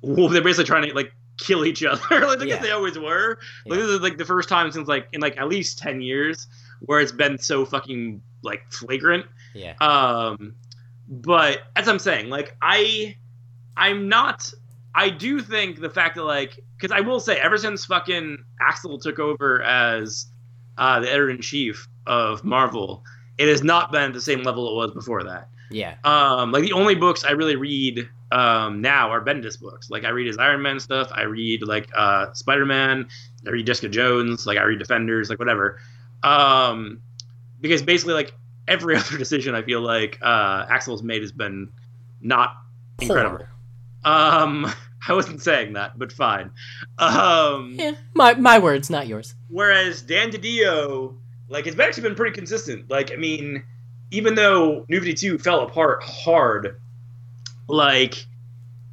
well, 0.00 0.28
they're 0.28 0.42
basically 0.42 0.64
trying 0.64 0.88
to 0.88 0.94
like 0.94 1.12
kill 1.38 1.64
each 1.64 1.84
other, 1.84 2.00
like 2.26 2.40
Yeah. 2.42 2.58
they 2.58 2.70
always 2.70 2.98
were. 2.98 3.38
Like, 3.66 3.78
Yeah. 3.78 3.84
this 3.86 3.94
is 3.94 4.00
like 4.00 4.18
the 4.18 4.24
first 4.24 4.48
time 4.48 4.70
since 4.72 4.88
like 4.88 5.08
in 5.12 5.20
like 5.20 5.36
at 5.38 5.48
least 5.48 5.78
ten 5.78 6.00
years 6.00 6.46
where 6.80 7.00
it's 7.00 7.12
been 7.12 7.38
so 7.38 7.64
fucking 7.64 8.20
like 8.42 8.62
flagrant. 8.70 9.26
yeah, 9.54 9.74
Um, 9.80 10.54
but 11.08 11.62
as 11.76 11.88
I'm 11.88 11.98
saying, 11.98 12.28
like 12.30 12.56
I, 12.62 13.16
I'm 13.76 14.08
not. 14.08 14.52
I 14.94 15.10
do 15.10 15.40
think 15.40 15.80
the 15.80 15.90
fact 15.90 16.16
that 16.16 16.24
like, 16.24 16.58
because 16.76 16.90
I 16.90 17.00
will 17.00 17.20
say, 17.20 17.38
ever 17.38 17.58
since 17.58 17.84
fucking 17.84 18.42
Axel 18.60 18.98
took 18.98 19.18
over 19.18 19.62
as 19.62 20.26
uh, 20.78 21.00
the 21.00 21.08
editor 21.08 21.30
in 21.30 21.40
chief 21.42 21.86
of 22.06 22.44
Marvel, 22.44 23.04
it 23.38 23.48
has 23.48 23.62
not 23.62 23.92
been 23.92 24.02
at 24.04 24.12
the 24.14 24.20
same 24.20 24.42
level 24.42 24.68
it 24.70 24.74
was 24.74 24.92
before 24.92 25.22
that. 25.24 25.48
yeah, 25.70 25.96
Um, 26.04 26.50
like 26.52 26.62
the 26.62 26.72
only 26.72 26.94
books 26.94 27.24
I 27.24 27.32
really 27.32 27.56
read 27.56 28.08
um, 28.32 28.80
now 28.80 29.10
are 29.10 29.24
Bendis 29.24 29.60
books. 29.60 29.90
Like 29.90 30.04
I 30.04 30.08
read 30.10 30.26
his 30.26 30.38
Iron 30.38 30.62
Man 30.62 30.80
stuff. 30.80 31.10
I 31.12 31.22
read 31.22 31.62
like 31.62 31.88
uh, 31.94 32.32
Spider 32.32 32.66
Man. 32.66 33.08
I 33.46 33.50
read 33.50 33.66
Jessica 33.66 33.88
Jones. 33.88 34.46
Like 34.46 34.58
I 34.58 34.62
read 34.62 34.78
Defenders. 34.78 35.30
Like 35.30 35.38
whatever. 35.38 35.78
Um, 36.22 37.00
because 37.60 37.82
basically, 37.82 38.14
like 38.14 38.34
every 38.68 38.96
other 38.96 39.18
decision, 39.18 39.54
I 39.54 39.62
feel 39.62 39.80
like 39.80 40.18
uh, 40.22 40.66
Axel's 40.68 41.02
made 41.02 41.22
has 41.22 41.32
been 41.32 41.70
not 42.20 42.56
incredible. 43.00 43.46
Um, 44.04 44.70
I 45.08 45.12
wasn't 45.12 45.40
saying 45.40 45.74
that, 45.74 45.98
but 45.98 46.12
fine. 46.12 46.50
Um, 46.98 47.74
Yeah, 47.78 47.92
my 48.14 48.34
my 48.34 48.58
words, 48.58 48.90
not 48.90 49.06
yours. 49.06 49.34
Whereas 49.48 50.02
Dan 50.02 50.30
DiDio, 50.30 51.16
like, 51.48 51.66
it's 51.66 51.78
actually 51.78 52.02
been 52.02 52.16
pretty 52.16 52.34
consistent. 52.34 52.90
Like, 52.90 53.12
I 53.12 53.16
mean, 53.16 53.62
even 54.10 54.34
though 54.34 54.84
New 54.88 54.98
52 54.98 55.38
fell 55.38 55.60
apart 55.60 56.02
hard, 56.02 56.80
like, 57.68 58.26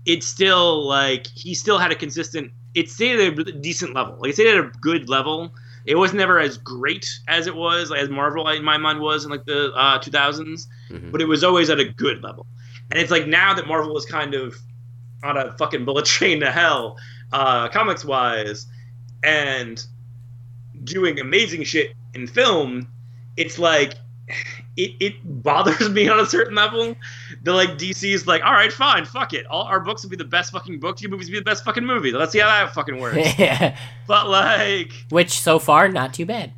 it's 0.06 0.28
still, 0.28 0.86
like, 0.88 1.28
he 1.28 1.54
still 1.54 1.78
had 1.78 1.92
a 1.92 1.96
consistent, 1.96 2.52
it 2.76 2.90
stayed 2.90 3.20
at 3.20 3.48
a 3.48 3.52
decent 3.54 3.94
level. 3.94 4.18
Like, 4.20 4.32
it 4.32 4.34
stayed 4.34 4.48
at 4.56 4.58
a 4.66 4.72
good 4.82 5.08
level. 5.10 5.54
It 5.86 5.96
was 5.96 6.14
never 6.14 6.40
as 6.40 6.58
great 6.58 7.08
as 7.28 7.48
it 7.48 7.56
was, 7.56 7.92
as 7.92 8.10
Marvel, 8.10 8.48
in 8.50 8.64
my 8.64 8.78
mind, 8.78 9.00
was 9.00 9.26
in, 9.26 9.32
like, 9.32 9.46
the 9.46 9.72
uh, 9.74 10.00
2000s, 10.00 10.68
Mhm. 10.90 11.12
but 11.12 11.22
it 11.22 11.28
was 11.28 11.44
always 11.44 11.70
at 11.70 11.80
a 11.80 11.86
good 11.86 12.24
level. 12.24 12.46
And 12.92 13.00
it's 13.00 13.12
like 13.12 13.28
now 13.28 13.54
that 13.54 13.68
Marvel 13.68 13.98
is 13.98 14.06
kind 14.06 14.34
of 14.34 14.56
on 15.24 15.38
a 15.38 15.54
fucking 15.58 15.86
bullet 15.86 16.06
train 16.16 16.40
to 16.42 16.52
hell, 16.52 16.98
uh, 17.32 17.68
comics 17.70 18.04
wise, 18.06 18.66
and 19.24 19.86
doing 20.84 21.20
amazing 21.20 21.64
shit 21.64 21.94
in 22.14 22.28
film, 22.28 22.88
it's 23.38 23.58
like 23.58 23.94
it, 24.76 24.96
it 25.00 25.44
bothers 25.44 25.90
me 25.92 26.08
on 26.08 26.20
a 26.20 26.26
certain 26.26 26.56
level. 26.56 26.96
The 27.44 27.54
like 27.54 27.72
DC's 27.72 28.28
like, 28.28 28.44
all 28.44 28.54
right, 28.54 28.72
fine, 28.72 29.06
fuck 29.06 29.34
it. 29.34 29.46
All 29.46 29.64
our 29.64 29.80
books 29.80 30.04
will 30.04 30.10
be 30.10 30.16
the 30.16 30.24
best 30.24 30.52
fucking 30.52 30.80
books. 30.80 31.02
Your 31.02 31.12
movies 31.12 31.28
will 31.28 31.34
be 31.34 31.40
the 31.40 31.46
best 31.46 31.64
fucking 31.64 31.86
movies. 31.86 32.14
Let's 32.14 32.32
see 32.32 32.40
how 32.40 32.48
that 32.48 32.74
fucking 32.74 33.00
works. 33.00 33.18
yeah, 33.40 33.78
but 34.08 34.30
like, 34.30 34.92
which 35.10 35.40
so 35.40 35.60
far 35.60 35.90
not 35.90 36.14
too 36.14 36.26
bad. 36.26 36.54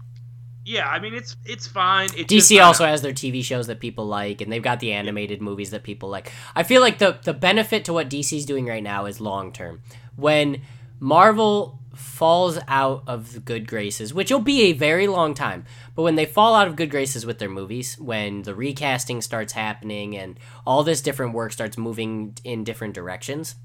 Yeah, 0.65 0.87
I 0.87 0.99
mean 0.99 1.13
it's 1.13 1.35
it's 1.45 1.67
fine. 1.67 2.09
It's 2.17 2.33
DC 2.33 2.63
also 2.63 2.85
has 2.85 3.03
their 3.03 3.13
TV 3.13 3.43
shows 3.43 3.67
that 3.67 3.79
people 3.79 4.07
like, 4.07 4.41
and 4.41 4.51
they've 4.51 4.63
got 4.63 4.79
the 4.79 4.93
animated 4.93 5.41
movies 5.41 5.69
that 5.71 5.83
people 5.83 6.09
like. 6.09 6.31
I 6.55 6.63
feel 6.63 6.81
like 6.81 6.97
the 6.97 7.19
the 7.23 7.33
benefit 7.33 7.85
to 7.85 7.93
what 7.93 8.09
DC's 8.09 8.45
doing 8.45 8.65
right 8.65 8.81
now 8.81 9.05
is 9.05 9.21
long 9.21 9.51
term. 9.51 9.81
When 10.15 10.61
Marvel 10.99 11.79
falls 11.95 12.59
out 12.67 13.03
of 13.07 13.45
good 13.45 13.67
graces, 13.67 14.13
which 14.13 14.31
will 14.31 14.39
be 14.39 14.63
a 14.63 14.73
very 14.73 15.07
long 15.07 15.33
time, 15.33 15.65
but 15.95 16.03
when 16.03 16.15
they 16.15 16.25
fall 16.25 16.55
out 16.55 16.67
of 16.67 16.75
good 16.75 16.89
graces 16.91 17.25
with 17.25 17.39
their 17.39 17.49
movies, 17.49 17.97
when 17.99 18.43
the 18.43 18.55
recasting 18.55 19.21
starts 19.21 19.53
happening 19.53 20.15
and 20.15 20.39
all 20.65 20.83
this 20.83 21.01
different 21.01 21.33
work 21.33 21.51
starts 21.51 21.77
moving 21.77 22.37
in 22.43 22.63
different 22.63 22.93
directions, 22.93 23.55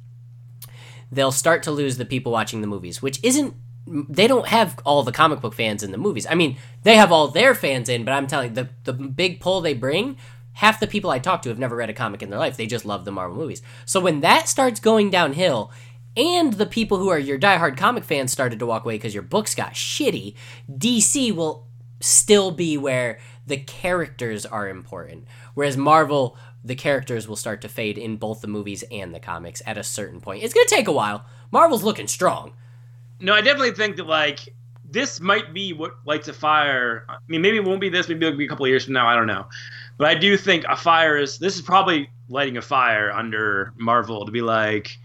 they'll 1.11 1.33
start 1.33 1.63
to 1.65 1.71
lose 1.71 1.97
the 1.97 2.05
people 2.05 2.33
watching 2.33 2.61
the 2.61 2.67
movies, 2.67 3.03
which 3.03 3.23
isn't 3.23 3.55
they 3.87 4.27
don't 4.27 4.47
have 4.47 4.79
all 4.85 5.03
the 5.03 5.11
comic 5.11 5.41
book 5.41 5.55
fans 5.55 5.83
in 5.83 5.91
the 5.91 5.99
movies. 5.99 6.27
I 6.29 6.35
mean, 6.35 6.57
they 6.85 6.97
have 6.97 7.11
all 7.11 7.29
their 7.29 7.55
fans 7.55 7.89
in, 7.89 8.05
but 8.05 8.13
I'm 8.13 8.27
telling 8.27 8.51
you, 8.51 8.55
the 8.55 8.69
the 8.85 8.93
big 8.93 9.41
pull 9.41 9.61
they 9.61 9.75
bring, 9.75 10.17
half 10.55 10.81
the 10.81 10.87
people 10.87 11.11
I 11.11 11.19
talk 11.19 11.43
to 11.43 11.49
have 11.49 11.59
never 11.59 11.77
read 11.77 11.91
a 11.91 11.95
comic 11.95 12.23
in 12.23 12.31
their 12.31 12.39
life. 12.39 12.57
They 12.57 12.67
just 12.67 12.85
love 12.85 13.05
the 13.05 13.13
Marvel 13.13 13.37
movies. 13.37 13.63
So 13.85 14.01
when 14.01 14.21
that 14.21 14.49
starts 14.49 14.81
going 14.81 15.11
downhill, 15.11 15.73
and 16.17 16.55
the 16.55 16.67
people 16.67 16.99
who 16.99 17.09
are 17.09 17.19
your 17.19 17.39
diehard 17.39 17.77
comic 17.77 18.05
fans 18.05 18.33
started 18.33 18.59
to 18.59 18.67
walk 18.67 18.85
away 18.85 18.97
because 18.97 19.15
your 19.15 19.23
books 19.23 19.55
got 19.55 19.75
shitty, 19.75 20.35
DC 20.71 21.35
will 21.35 21.67
still 22.01 22.51
be 22.51 22.77
where 22.77 23.19
the 23.47 23.59
characters 23.59 24.45
are 24.47 24.69
important. 24.69 25.27
Whereas 25.55 25.77
Marvel, 25.77 26.37
the 26.65 26.75
characters 26.75 27.29
will 27.29 27.37
start 27.37 27.61
to 27.63 27.69
fade 27.69 27.99
in 27.99 28.17
both 28.17 28.41
the 28.41 28.49
movies 28.49 28.85
and 28.91 29.15
the 29.15 29.21
comics 29.21 29.63
at 29.67 29.79
a 29.79 29.85
certain 29.85 30.21
point. 30.21 30.43
It's 30.43 30.55
gonna 30.55 30.67
take 30.69 30.89
a 30.89 30.93
while. 30.93 31.25
Marvel's 31.51 31.83
looking 31.83 32.07
strong. 32.07 32.53
No, 33.21 33.35
I 33.35 33.41
definitely 33.41 33.73
think 33.73 33.97
that 33.97 34.07
like 34.07 34.55
this 34.91 35.21
might 35.21 35.55
be 35.55 35.73
what 35.73 35.95
lights 36.05 36.29
a 36.29 36.33
fire. 36.33 37.05
I 37.09 37.17
mean, 37.29 37.43
maybe 37.43 37.57
it 37.59 37.65
won't 37.65 37.81
be 37.81 37.89
this. 37.89 38.09
Maybe 38.09 38.27
it'll 38.27 38.39
be 38.39 38.47
a 38.47 38.49
couple 38.49 38.67
years 38.67 38.85
from 38.85 38.95
now. 38.95 39.07
I 39.07 39.15
don't 39.15 39.27
know. 39.27 39.47
But 39.99 40.09
I 40.09 40.15
do 40.15 40.37
think 40.37 40.65
a 40.69 40.77
fire 40.77 41.17
is. 41.17 41.39
This 41.39 41.57
is 41.57 41.63
probably 41.63 42.11
lighting 42.29 42.57
a 42.57 42.63
fire 42.63 43.13
under 43.13 43.73
Marvel 43.77 44.25
to 44.25 44.33
be 44.33 44.43
like, 44.43 44.99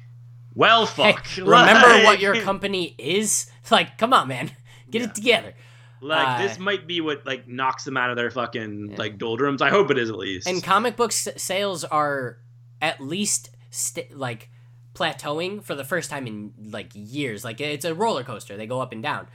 well, 0.55 0.85
fuck. 0.85 1.25
Remember 1.37 1.87
like, 1.87 2.03
what 2.05 2.19
your 2.19 2.41
company 2.41 2.95
is? 2.97 3.49
Like, 3.71 3.97
come 3.97 4.13
on, 4.13 4.27
man, 4.27 4.51
get 4.91 5.01
Yeah. 5.01 5.07
it 5.07 5.15
together. 5.15 5.53
Like 6.01 6.27
uh, 6.27 6.41
this 6.47 6.59
might 6.59 6.85
be 6.85 7.01
what 7.01 7.25
like 7.25 7.47
knocks 7.47 7.83
them 7.83 7.97
out 7.97 8.11
of 8.11 8.15
their 8.15 8.29
fucking 8.29 8.95
like 8.95 9.17
doldrums. 9.17 9.59
I 9.61 9.69
hope 9.69 9.89
it 9.89 9.97
is 9.97 10.09
at 10.11 10.17
least. 10.17 10.47
And 10.47 10.63
comic 10.63 10.95
book 10.95 11.11
s- 11.11 11.29
sales 11.37 11.83
are 11.83 12.37
at 12.79 13.01
least 13.01 13.49
st- 13.71 14.15
like 14.15 14.49
plateauing 14.93 15.63
for 15.63 15.73
the 15.73 15.83
first 15.83 16.11
time 16.11 16.27
in 16.27 16.53
like 16.69 16.91
years. 16.93 17.43
Like 17.43 17.59
it's 17.59 17.85
a 17.85 17.95
roller 17.95 18.23
coaster; 18.23 18.55
they 18.55 18.67
go 18.67 18.81
up 18.81 18.91
and 18.91 19.01
down. 19.01 19.27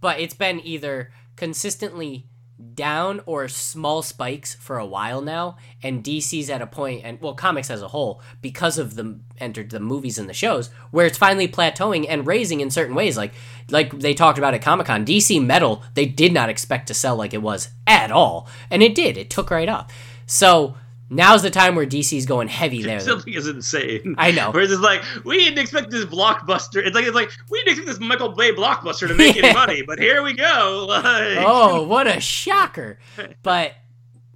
But 0.00 0.18
it's 0.18 0.34
been 0.34 0.58
either 0.66 1.12
consistently 1.36 2.26
down 2.74 3.20
or 3.26 3.48
small 3.48 4.02
spikes 4.02 4.54
for 4.54 4.78
a 4.78 4.86
while 4.86 5.20
now, 5.20 5.56
and 5.82 6.02
DC's 6.02 6.48
at 6.48 6.62
a 6.62 6.66
point, 6.66 7.02
and 7.04 7.20
well, 7.20 7.34
comics 7.34 7.70
as 7.70 7.82
a 7.82 7.88
whole, 7.88 8.20
because 8.40 8.78
of 8.78 8.94
the 8.94 9.18
entered 9.38 9.70
the 9.70 9.80
movies 9.80 10.18
and 10.18 10.28
the 10.28 10.34
shows, 10.34 10.70
where 10.90 11.06
it's 11.06 11.18
finally 11.18 11.48
plateauing 11.48 12.06
and 12.08 12.26
raising 12.26 12.60
in 12.60 12.70
certain 12.70 12.94
ways. 12.94 13.16
Like 13.16 13.32
like 13.70 13.98
they 13.98 14.14
talked 14.14 14.38
about 14.38 14.54
at 14.54 14.62
Comic 14.62 14.86
Con, 14.86 15.04
DC 15.04 15.44
Metal 15.44 15.82
they 15.94 16.06
did 16.06 16.32
not 16.32 16.48
expect 16.48 16.88
to 16.88 16.94
sell 16.94 17.16
like 17.16 17.34
it 17.34 17.42
was 17.42 17.68
at 17.86 18.10
all, 18.10 18.48
and 18.70 18.82
it 18.82 18.94
did. 18.94 19.16
It 19.16 19.30
took 19.30 19.50
right 19.50 19.68
off. 19.68 19.92
So 20.26 20.76
now's 21.10 21.42
the 21.42 21.50
time 21.50 21.74
where 21.74 21.86
DC's 21.86 22.26
going 22.26 22.48
heavy 22.48 22.82
there. 22.82 23.00
Something 23.12 23.34
is 23.34 23.46
insane. 23.46 24.14
I 24.18 24.30
know. 24.30 24.50
Whereas 24.50 24.70
it's 24.72 24.80
like 24.80 25.02
we 25.24 25.38
didn't 25.38 25.58
expect 25.58 25.90
this 25.90 26.04
blockbuster. 26.04 26.84
It's 26.84 26.94
like 26.94 27.06
it's 27.06 27.14
like 27.14 27.30
we 27.50 27.58
didn't 27.64 27.78
expect 27.78 27.98
this 27.98 28.00
Michael 28.08 28.30
Bay 28.30 28.52
blockbuster 28.52 29.08
to 29.08 29.14
make 29.14 29.36
Yeah. 29.36 29.46
any 29.46 29.54
money, 29.54 29.82
but 29.82 29.98
here 29.98 30.22
we 30.22 30.32
go. 30.34 30.86
Like, 30.88 31.38
oh, 31.40 31.82
what 31.84 32.06
a 32.06 32.20
shocker! 32.20 32.98
But 33.42 33.72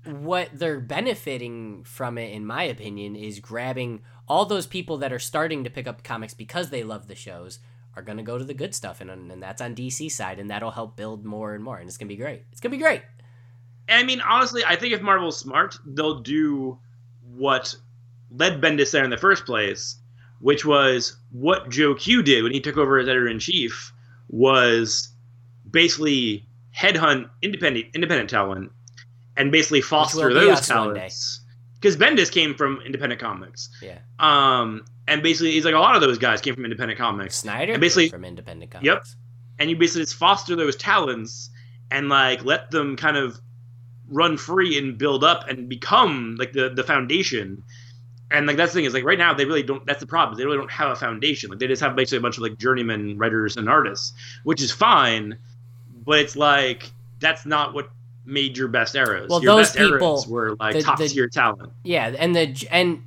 what 0.04 0.48
they're 0.52 0.80
benefiting 0.80 1.84
from 1.84 2.16
it, 2.18 2.32
in 2.32 2.46
my 2.46 2.62
opinion, 2.64 3.16
is 3.16 3.38
grabbing 3.40 4.02
all 4.28 4.46
those 4.46 4.66
people 4.66 4.98
that 4.98 5.12
are 5.12 5.18
starting 5.18 5.64
to 5.64 5.70
pick 5.70 5.86
up 5.86 6.02
comics 6.02 6.34
because 6.34 6.70
they 6.70 6.82
love 6.84 7.06
the 7.08 7.14
shows 7.14 7.58
are 7.96 8.02
going 8.02 8.16
to 8.18 8.22
go 8.24 8.38
to 8.38 8.44
the 8.44 8.54
good 8.54 8.74
stuff, 8.74 9.00
and 9.00 9.10
and 9.10 9.42
that's 9.42 9.60
on 9.60 9.74
DC 9.74 10.10
side, 10.10 10.38
and 10.38 10.48
that'll 10.50 10.70
help 10.70 10.96
build 10.96 11.24
more 11.24 11.54
and 11.54 11.62
more, 11.64 11.78
and 11.78 11.88
it's 11.88 11.96
gonna 11.98 12.08
be 12.08 12.16
great. 12.16 12.44
It's 12.52 12.60
gonna 12.60 12.70
be 12.76 12.82
great. 12.82 13.02
I 13.90 14.02
mean, 14.04 14.20
honestly, 14.20 14.62
I 14.64 14.76
think 14.76 14.92
if 14.94 15.02
Marvel's 15.02 15.38
smart, 15.38 15.78
they'll 15.84 16.20
do 16.20 16.78
what 17.34 17.74
led 18.30 18.60
Bendis 18.60 18.90
there 18.92 19.04
in 19.04 19.10
the 19.10 19.16
first 19.16 19.44
place, 19.46 19.96
which 20.40 20.64
was 20.64 21.16
what 21.32 21.68
Joe 21.70 21.94
Q 21.94 22.22
did 22.22 22.42
when 22.42 22.52
he 22.52 22.60
took 22.60 22.76
over 22.76 22.98
as 22.98 23.08
editor 23.08 23.28
in 23.28 23.38
chief, 23.38 23.92
was 24.28 25.08
basically 25.70 26.46
headhunt 26.76 27.28
independent 27.42 27.86
independent 27.94 28.30
talent 28.30 28.70
and 29.36 29.50
basically 29.50 29.80
foster 29.80 30.32
those 30.32 30.58
us 30.60 30.70
one 30.70 30.88
day. 30.94 31.00
talents. 31.00 31.40
Because 31.74 31.96
Bendis 31.96 32.30
came 32.30 32.54
from 32.54 32.80
independent 32.84 33.20
comics, 33.20 33.70
Yeah, 33.80 33.98
um, 34.18 34.84
and 35.08 35.22
basically 35.22 35.52
he's 35.52 35.64
like 35.64 35.74
a 35.74 35.78
lot 35.78 35.94
of 35.96 36.02
those 36.02 36.18
guys 36.18 36.40
came 36.42 36.54
from 36.54 36.64
independent 36.64 36.98
comics. 36.98 37.36
Snyder 37.36 37.72
And 37.72 37.80
basically- 37.80 38.04
came 38.04 38.10
from 38.10 38.24
independent 38.26 38.70
comics. 38.70 38.84
Yep. 38.86 39.04
and 39.58 39.70
you 39.70 39.76
basically 39.76 40.02
just 40.02 40.14
foster 40.16 40.54
those 40.56 40.76
talents 40.76 41.50
and 41.90 42.08
like 42.08 42.44
let 42.44 42.70
them 42.70 42.96
kind 42.96 43.16
of 43.16 43.40
run 44.10 44.36
free 44.36 44.76
and 44.76 44.98
build 44.98 45.24
up 45.24 45.48
and 45.48 45.68
become 45.68 46.36
like 46.38 46.52
the 46.52 46.68
the 46.68 46.84
foundation. 46.84 47.62
And 48.32 48.46
like 48.46 48.56
that's 48.56 48.72
the 48.72 48.78
thing 48.78 48.84
is 48.84 48.94
like 48.94 49.04
right 49.04 49.18
now 49.18 49.32
they 49.34 49.44
really 49.44 49.62
don't 49.62 49.84
that's 49.86 50.00
the 50.00 50.06
problem 50.06 50.36
they 50.36 50.44
really 50.44 50.58
don't 50.58 50.70
have 50.70 50.90
a 50.90 50.96
foundation. 50.96 51.50
Like 51.50 51.58
they 51.58 51.66
just 51.66 51.82
have 51.82 51.96
basically 51.96 52.18
a 52.18 52.20
bunch 52.20 52.36
of 52.36 52.42
like 52.42 52.58
journeyman 52.58 53.16
writers 53.18 53.56
and 53.56 53.68
artists 53.68 54.12
which 54.44 54.62
is 54.62 54.70
fine 54.70 55.36
but 56.04 56.18
it's 56.18 56.36
like 56.36 56.90
that's 57.18 57.44
not 57.46 57.74
what 57.74 57.90
made 58.24 58.56
your 58.56 58.68
best 58.68 58.96
arrows. 58.96 59.28
Well, 59.28 59.42
your 59.42 59.56
those 59.56 59.68
best 59.68 59.78
eras 59.78 59.92
people- 59.92 60.24
were 60.28 60.56
like 60.56 60.74
the- 60.74 60.82
top 60.82 60.98
the- 60.98 61.08
tier 61.08 61.28
talent. 61.28 61.72
Yeah, 61.84 62.14
and 62.18 62.34
the 62.34 62.56
and 62.70 63.02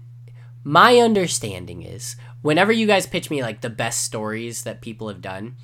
my 0.64 0.98
understanding 0.98 1.84
is 1.84 2.16
whenever 2.42 2.72
you 2.72 2.88
guys 2.88 3.06
pitch 3.08 3.30
me 3.30 3.42
like 3.42 3.62
the 3.62 3.70
best 3.70 4.04
stories 4.04 4.64
that 4.64 4.82
people 4.82 5.08
have 5.08 5.22
done, 5.22 5.56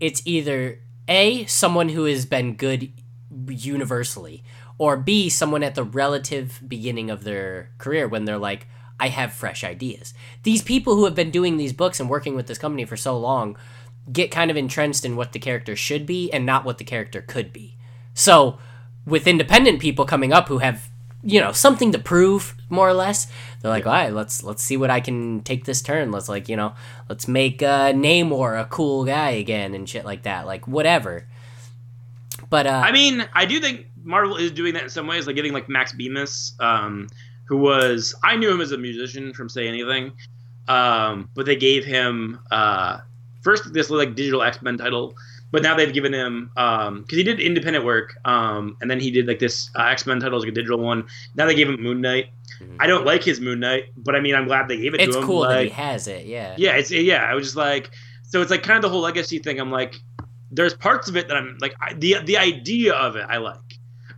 it's 0.00 0.22
either 0.24 0.80
A, 1.08 1.44
someone 1.46 1.90
who 1.90 2.04
has 2.04 2.26
been 2.26 2.54
good 2.54 2.92
universally, 3.48 4.44
or 4.78 4.96
B, 4.96 5.28
someone 5.28 5.62
at 5.62 5.74
the 5.74 5.84
relative 5.84 6.60
beginning 6.66 7.10
of 7.10 7.24
their 7.24 7.70
career 7.78 8.06
when 8.06 8.24
they're 8.24 8.38
like, 8.38 8.66
I 8.98 9.08
have 9.08 9.32
fresh 9.32 9.64
ideas. 9.64 10.14
These 10.42 10.62
people 10.62 10.96
who 10.96 11.04
have 11.04 11.14
been 11.14 11.30
doing 11.30 11.56
these 11.56 11.72
books 11.72 12.00
and 12.00 12.08
working 12.08 12.34
with 12.34 12.46
this 12.46 12.58
company 12.58 12.84
for 12.84 12.96
so 12.96 13.18
long 13.18 13.56
get 14.10 14.30
kind 14.30 14.50
of 14.50 14.56
entrenched 14.56 15.04
in 15.04 15.16
what 15.16 15.32
the 15.32 15.38
character 15.38 15.74
should 15.76 16.06
be 16.06 16.32
and 16.32 16.46
not 16.46 16.64
what 16.64 16.78
the 16.78 16.84
character 16.84 17.20
could 17.20 17.52
be. 17.52 17.76
So, 18.14 18.58
with 19.04 19.26
independent 19.26 19.80
people 19.80 20.04
coming 20.04 20.32
up 20.32 20.48
who 20.48 20.58
have, 20.58 20.88
you 21.22 21.40
know, 21.40 21.52
something 21.52 21.92
to 21.92 21.98
prove 21.98 22.56
more 22.70 22.88
or 22.88 22.94
less, 22.94 23.26
they're 23.60 23.70
like, 23.70 23.86
"All 23.86 23.92
right, 23.92 24.12
let's 24.12 24.42
let's 24.42 24.62
see 24.62 24.76
what 24.76 24.90
I 24.90 25.00
can 25.00 25.42
take 25.42 25.64
this 25.64 25.82
turn. 25.82 26.10
Let's 26.10 26.28
like, 26.28 26.48
you 26.48 26.56
know, 26.56 26.74
let's 27.08 27.28
make 27.28 27.62
uh, 27.62 27.92
Namor 27.92 28.60
a 28.60 28.64
cool 28.64 29.04
guy 29.04 29.30
again 29.30 29.74
and 29.74 29.88
shit 29.88 30.04
like 30.04 30.22
that. 30.22 30.46
Like 30.46 30.66
whatever." 30.66 31.26
But 32.48 32.66
uh 32.66 32.82
I 32.84 32.92
mean, 32.92 33.26
I 33.32 33.44
do 33.44 33.60
think 33.60 33.86
Marvel 34.06 34.36
is 34.36 34.50
doing 34.52 34.72
that 34.74 34.84
in 34.84 34.88
some 34.88 35.06
ways, 35.06 35.26
like 35.26 35.36
getting 35.36 35.52
like 35.52 35.68
Max 35.68 35.92
Bemis, 35.92 36.54
um, 36.60 37.08
who 37.46 37.56
was 37.58 38.14
I 38.24 38.36
knew 38.36 38.50
him 38.50 38.60
as 38.60 38.72
a 38.72 38.78
musician 38.78 39.34
from 39.34 39.48
Say 39.48 39.68
Anything, 39.68 40.12
um, 40.68 41.28
but 41.34 41.44
they 41.44 41.56
gave 41.56 41.84
him 41.84 42.38
uh, 42.50 43.00
first 43.42 43.72
this 43.72 43.90
like 43.90 44.14
digital 44.14 44.42
X 44.42 44.62
Men 44.62 44.78
title, 44.78 45.14
but 45.50 45.62
now 45.62 45.76
they've 45.76 45.92
given 45.92 46.12
him 46.12 46.50
because 46.54 47.04
he 47.18 47.22
did 47.22 47.40
independent 47.40 47.84
work, 47.84 48.14
um, 48.24 48.76
and 48.80 48.90
then 48.90 49.00
he 49.00 49.10
did 49.10 49.26
like 49.26 49.38
this 49.40 49.70
uh, 49.76 49.82
X 49.84 50.06
Men 50.06 50.20
title, 50.20 50.38
like 50.38 50.48
a 50.48 50.52
digital 50.52 50.78
one. 50.78 51.04
Now 51.34 51.46
they 51.46 51.54
gave 51.54 51.68
him 51.68 51.82
Moon 51.82 52.00
Knight. 52.00 52.26
Mhm. 52.60 52.76
I 52.80 52.86
don't 52.86 53.04
like 53.04 53.22
his 53.22 53.40
Moon 53.40 53.60
Knight, 53.60 53.84
but 53.96 54.14
I 54.16 54.20
mean, 54.20 54.34
I'm 54.34 54.46
glad 54.46 54.66
they 54.68 54.78
gave 54.78 54.94
it 54.94 55.00
it's 55.00 55.14
to 55.14 55.20
him. 55.20 55.26
cool 55.26 55.42
that 55.42 55.64
he 55.64 55.68
has 55.70 56.08
it. 56.08 56.26
Yeah. 56.26 56.54
yeah, 56.56 56.76
it's 56.76 56.90
yeah. 56.90 57.24
I 57.24 57.34
was 57.34 57.44
just 57.48 57.56
like, 57.56 57.90
so 58.22 58.40
it's 58.40 58.50
like 58.50 58.62
kind 58.62 58.76
of 58.76 58.82
the 58.82 58.88
whole 58.88 59.02
legacy 59.02 59.38
thing. 59.38 59.60
I'm 59.60 59.70
like, 59.70 59.96
there's 60.50 60.74
parts 60.74 61.08
of 61.08 61.16
it 61.16 61.28
that 61.28 61.36
I'm 61.36 61.58
like, 61.60 61.74
I, 61.80 61.92
the 61.92 62.16
the 62.24 62.38
idea 62.38 62.94
of 62.94 63.16
it 63.16 63.26
I 63.28 63.36
like, 63.38 63.58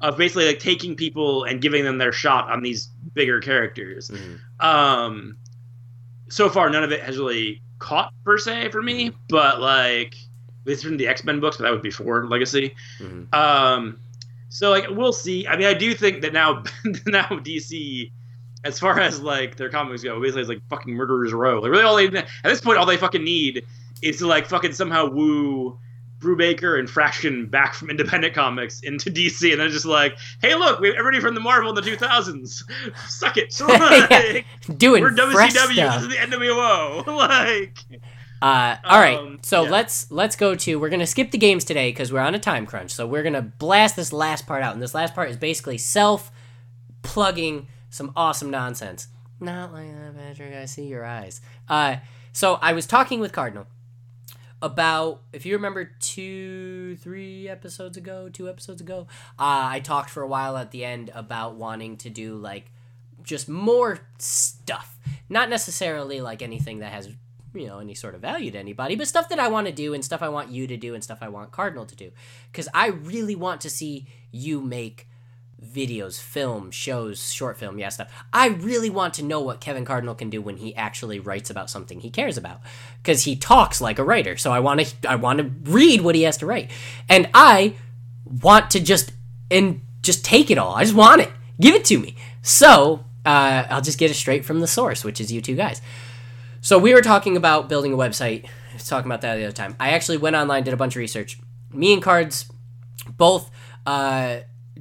of 0.00 0.16
basically 0.16 0.46
like 0.46 0.58
taking 0.60 0.94
people 0.96 1.44
and 1.44 1.60
giving 1.60 1.84
them 1.84 1.98
their 1.98 2.12
shot 2.12 2.50
on 2.50 2.62
these 2.62 2.88
bigger 3.14 3.40
characters. 3.40 4.10
Mhm. 4.10 4.64
Um, 4.64 5.36
so 6.28 6.48
far 6.48 6.70
none 6.70 6.84
of 6.84 6.92
it 6.92 7.00
has 7.02 7.16
really 7.18 7.62
caught 7.78 8.12
per 8.24 8.38
se 8.38 8.68
for 8.70 8.82
me, 8.82 9.12
but 9.28 9.60
like 9.60 10.14
this 10.64 10.82
from 10.82 10.96
the 10.98 11.06
X 11.08 11.24
Men 11.24 11.40
books, 11.40 11.56
but 11.56 11.64
that 11.64 11.72
was 11.72 11.80
before 11.80 12.26
Legacy. 12.26 12.74
Mhm. 13.00 13.32
Um, 13.34 13.98
so 14.50 14.70
like 14.70 14.86
we'll 14.90 15.12
see. 15.12 15.46
I 15.46 15.56
mean, 15.56 15.66
I 15.66 15.74
do 15.74 15.94
think 15.94 16.22
that 16.22 16.32
now 16.32 16.62
now 17.06 17.24
DC, 17.28 18.10
as 18.64 18.78
far 18.78 18.98
as 19.00 19.20
like 19.20 19.56
their 19.56 19.70
comics 19.70 20.02
go, 20.02 20.20
basically 20.20 20.42
it's 20.42 20.48
like 20.48 20.62
fucking 20.70 20.94
murderers 20.94 21.32
row. 21.32 21.60
Like 21.60 21.70
really, 21.70 21.82
all 21.84 21.96
they 21.96 22.06
at 22.08 22.28
this 22.44 22.60
point 22.60 22.78
all 22.78 22.86
they 22.86 22.96
fucking 22.96 23.24
need 23.24 23.64
is 24.02 24.18
to 24.18 24.26
like 24.26 24.46
fucking 24.46 24.72
somehow 24.72 25.06
woo. 25.06 25.78
Brubaker 26.20 26.78
and 26.78 26.88
Fraction 26.90 27.46
back 27.46 27.74
from 27.74 27.90
independent 27.90 28.34
comics 28.34 28.80
into 28.80 29.10
DC, 29.10 29.52
and 29.52 29.60
then 29.60 29.70
just 29.70 29.84
like, 29.86 30.16
hey, 30.42 30.54
look, 30.56 30.80
we 30.80 30.88
have 30.88 30.96
everybody 30.96 31.20
from 31.20 31.34
the 31.34 31.40
Marvel 31.40 31.68
in 31.70 31.74
the 31.76 31.82
2000s. 31.82 32.62
Suck 33.08 33.36
it. 33.36 33.52
So, 33.52 33.66
like, 33.68 34.44
Doing 34.76 35.02
we're 35.02 35.10
WCW. 35.12 35.50
stuff. 35.50 35.68
This 35.68 36.02
is 36.02 36.08
the 36.08 36.16
NWO. 36.16 37.06
like, 37.06 37.78
Uh, 38.42 38.76
all 38.84 39.00
right, 39.00 39.18
Um, 39.18 39.38
so 39.42 39.64
yeah. 39.64 39.70
let's 39.70 40.10
let's 40.10 40.36
go 40.36 40.54
to. 40.54 40.78
We're 40.78 40.88
gonna 40.90 41.06
skip 41.06 41.30
the 41.30 41.38
games 41.38 41.64
today 41.64 41.90
because 41.90 42.12
we're 42.12 42.20
on 42.20 42.34
a 42.34 42.38
time 42.38 42.66
crunch. 42.66 42.90
So 42.92 43.06
we're 43.06 43.22
gonna 43.24 43.42
blast 43.42 43.96
this 43.96 44.12
last 44.12 44.46
part 44.46 44.62
out, 44.62 44.74
and 44.74 44.82
this 44.82 44.94
last 44.94 45.14
part 45.14 45.28
is 45.30 45.36
basically 45.36 45.78
self 45.78 46.30
plugging 47.02 47.68
some 47.90 48.12
awesome 48.16 48.50
nonsense. 48.50 49.08
Not 49.40 49.72
like 49.72 49.92
that, 49.94 50.16
Patrick. 50.16 50.54
I 50.54 50.64
see 50.66 50.84
your 50.86 51.04
eyes. 51.04 51.40
Uh, 51.68 51.96
so 52.32 52.54
I 52.60 52.72
was 52.72 52.86
talking 52.86 53.20
with 53.20 53.32
Cardinal 53.32 53.66
about 54.60 55.22
if 55.32 55.46
you 55.46 55.54
remember 55.54 55.92
two 56.00 56.96
three 56.96 57.48
episodes 57.48 57.96
ago 57.96 58.28
two 58.28 58.48
episodes 58.48 58.80
ago 58.80 59.06
uh, 59.38 59.70
i 59.70 59.78
talked 59.78 60.10
for 60.10 60.22
a 60.22 60.26
while 60.26 60.56
at 60.56 60.72
the 60.72 60.84
end 60.84 61.10
about 61.14 61.54
wanting 61.54 61.96
to 61.96 62.10
do 62.10 62.34
like 62.34 62.72
just 63.28 63.48
more 63.48 64.00
stuff. 64.18 64.98
Not 65.28 65.50
necessarily 65.50 66.20
like 66.20 66.40
anything 66.40 66.78
that 66.78 66.92
has 66.92 67.08
you 67.54 67.66
know 67.66 67.78
any 67.78 67.94
sort 67.94 68.14
of 68.14 68.20
value 68.20 68.50
to 68.50 68.58
anybody 68.58 68.94
but 68.94 69.08
stuff 69.08 69.30
that 69.30 69.38
i 69.38 69.48
want 69.48 69.66
to 69.66 69.72
do 69.72 69.94
and 69.94 70.04
stuff 70.04 70.20
i 70.20 70.28
want 70.28 70.50
you 70.50 70.66
to 70.66 70.76
do 70.76 70.94
and 70.94 71.02
stuff 71.02 71.18
i 71.22 71.28
want 71.28 71.50
cardinal 71.50 71.86
to 71.86 71.96
do. 71.96 72.10
Because 72.50 72.68
i 72.74 72.88
really 72.88 73.34
want 73.34 73.60
to 73.62 73.70
see 73.70 74.06
you 74.30 74.60
make 74.60 75.08
videos, 75.64 76.20
film, 76.20 76.70
shows, 76.70 77.32
short 77.32 77.56
film, 77.56 77.78
yeah, 77.78 77.88
stuff. 77.88 78.12
I 78.32 78.48
really 78.48 78.90
want 78.90 79.14
to 79.14 79.24
know 79.24 79.40
what 79.40 79.60
Kevin 79.60 79.84
Cardinal 79.84 80.14
can 80.14 80.30
do 80.30 80.40
when 80.40 80.58
he 80.58 80.74
actually 80.74 81.18
writes 81.18 81.50
about 81.50 81.68
something 81.68 82.00
he 82.00 82.10
cares 82.10 82.36
about 82.36 82.60
because 83.02 83.24
he 83.24 83.36
talks 83.36 83.80
like 83.80 83.98
a 83.98 84.04
writer. 84.04 84.36
So 84.36 84.52
I 84.52 84.60
want 84.60 84.80
to 84.80 85.10
I 85.10 85.16
want 85.16 85.38
to 85.38 85.70
read 85.70 86.00
what 86.00 86.14
he 86.14 86.22
has 86.22 86.36
to 86.38 86.46
write. 86.46 86.70
And 87.08 87.28
I 87.34 87.74
want 88.42 88.70
to 88.72 88.80
just 88.80 89.12
and 89.50 89.80
just 90.02 90.24
take 90.24 90.50
it 90.50 90.58
all. 90.58 90.74
I 90.74 90.84
just 90.84 90.96
want 90.96 91.22
it. 91.22 91.30
Give 91.60 91.74
it 91.74 91.84
to 91.86 91.98
me. 91.98 92.14
So, 92.42 93.04
uh, 93.26 93.66
I'll 93.68 93.82
just 93.82 93.98
get 93.98 94.10
it 94.10 94.14
straight 94.14 94.44
from 94.44 94.60
the 94.60 94.66
source, 94.66 95.04
which 95.04 95.20
is 95.20 95.32
you 95.32 95.42
two 95.42 95.56
guys. 95.56 95.82
So 96.60 96.78
we 96.78 96.94
were 96.94 97.02
talking 97.02 97.36
about 97.36 97.68
building 97.68 97.92
a 97.92 97.96
website. 97.96 98.44
I 98.70 98.74
was 98.74 98.86
talking 98.86 99.10
about 99.10 99.22
that 99.22 99.36
the 99.36 99.44
other 99.44 99.52
time. 99.52 99.76
I 99.78 99.90
actually 99.90 100.18
went 100.18 100.36
online, 100.36 100.64
did 100.64 100.74
a 100.74 100.76
bunch 100.76 100.94
of 100.94 101.00
research. 101.00 101.38
Me 101.72 101.92
and 101.92 102.02
Cards 102.02 102.50
both 103.16 103.50
uh, 103.86 104.38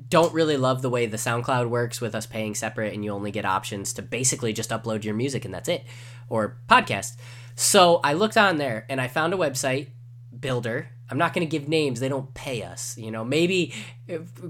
don't 0.09 0.33
really 0.33 0.57
love 0.57 0.81
the 0.81 0.89
way 0.89 1.05
the 1.05 1.17
SoundCloud 1.17 1.69
works 1.69 1.99
with 1.99 2.15
us 2.15 2.25
paying 2.25 2.55
separate 2.55 2.93
and 2.93 3.03
you 3.03 3.11
only 3.11 3.31
get 3.31 3.45
options 3.45 3.93
to 3.93 4.01
basically 4.01 4.53
just 4.53 4.69
upload 4.69 5.03
your 5.03 5.13
music 5.13 5.45
and 5.45 5.53
that's 5.53 5.69
it, 5.69 5.85
or 6.29 6.57
podcast. 6.69 7.17
So 7.55 7.99
I 8.03 8.13
looked 8.13 8.37
on 8.37 8.57
there 8.57 8.85
and 8.89 9.01
I 9.01 9.07
found 9.07 9.33
a 9.33 9.37
website 9.37 9.89
builder. 10.39 10.89
I'm 11.09 11.17
not 11.17 11.33
going 11.33 11.47
to 11.47 11.49
give 11.49 11.69
names; 11.69 11.99
they 11.99 12.09
don't 12.09 12.33
pay 12.33 12.63
us. 12.63 12.97
You 12.97 13.11
know, 13.11 13.23
maybe 13.23 13.73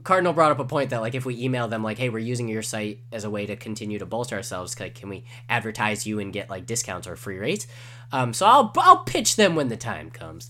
Cardinal 0.03 0.34
brought 0.34 0.51
up 0.51 0.60
a 0.60 0.66
point 0.66 0.89
that 0.89 1.01
like 1.01 1.14
if 1.14 1.24
we 1.24 1.41
email 1.41 1.68
them 1.68 1.84
like, 1.84 1.99
"Hey, 1.99 2.10
we're 2.10 2.18
using 2.18 2.47
your 2.47 2.64
site 2.64 2.99
as 3.12 3.24
a 3.24 3.30
way 3.30 3.45
to 3.45 3.55
continue 3.55 3.99
to 3.99 4.08
bolster 4.08 4.36
ourselves. 4.36 4.80
Like, 4.80 4.95
can 4.95 5.08
we 5.10 5.26
advertise 5.49 6.08
you 6.08 6.20
and 6.20 6.34
get 6.34 6.49
like 6.49 6.66
discounts 6.66 7.08
or 7.08 7.16
free 7.16 7.38
rates?" 7.38 7.68
Um, 8.12 8.34
so 8.34 8.47
I'll 8.47 8.74
I'll 8.78 9.03
pitch 9.03 9.36
them 9.36 9.55
when 9.55 9.68
the 9.68 9.78
time 9.78 10.10
comes. 10.10 10.49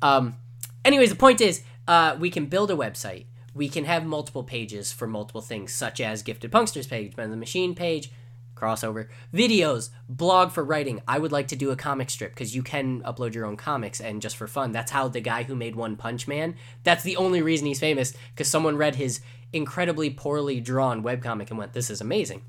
Um, 0.00 0.36
anyways, 0.84 1.10
the 1.10 1.16
point 1.16 1.42
is, 1.42 1.62
uh, 1.86 2.16
we 2.18 2.30
can 2.30 2.46
build 2.46 2.70
a 2.70 2.74
website. 2.74 3.26
We 3.54 3.68
can 3.68 3.84
have 3.84 4.04
multiple 4.04 4.44
pages 4.44 4.92
for 4.92 5.06
multiple 5.06 5.42
things, 5.42 5.72
such 5.72 6.00
as 6.00 6.22
Gifted 6.22 6.50
Punksters 6.50 6.88
page, 6.88 7.14
Ben 7.14 7.30
the 7.30 7.36
Machine 7.36 7.74
page, 7.74 8.10
crossover, 8.54 9.08
videos, 9.34 9.90
blog 10.08 10.52
for 10.52 10.64
writing. 10.64 11.02
I 11.06 11.18
would 11.18 11.32
like 11.32 11.48
to 11.48 11.56
do 11.56 11.70
a 11.70 11.76
comic 11.76 12.10
strip 12.10 12.32
because 12.32 12.54
you 12.54 12.62
can 12.62 13.02
upload 13.02 13.34
your 13.34 13.44
own 13.44 13.56
comics 13.56 14.00
and 14.00 14.22
just 14.22 14.36
for 14.36 14.46
fun. 14.46 14.72
That's 14.72 14.92
how 14.92 15.08
the 15.08 15.20
guy 15.20 15.42
who 15.42 15.56
made 15.56 15.76
One 15.76 15.96
Punch 15.96 16.28
Man, 16.28 16.54
that's 16.84 17.02
the 17.02 17.16
only 17.16 17.42
reason 17.42 17.66
he's 17.66 17.80
famous 17.80 18.14
because 18.30 18.48
someone 18.48 18.76
read 18.76 18.94
his 18.94 19.20
incredibly 19.52 20.10
poorly 20.10 20.60
drawn 20.60 21.02
webcomic 21.02 21.50
and 21.50 21.58
went, 21.58 21.72
This 21.72 21.90
is 21.90 22.00
amazing. 22.00 22.42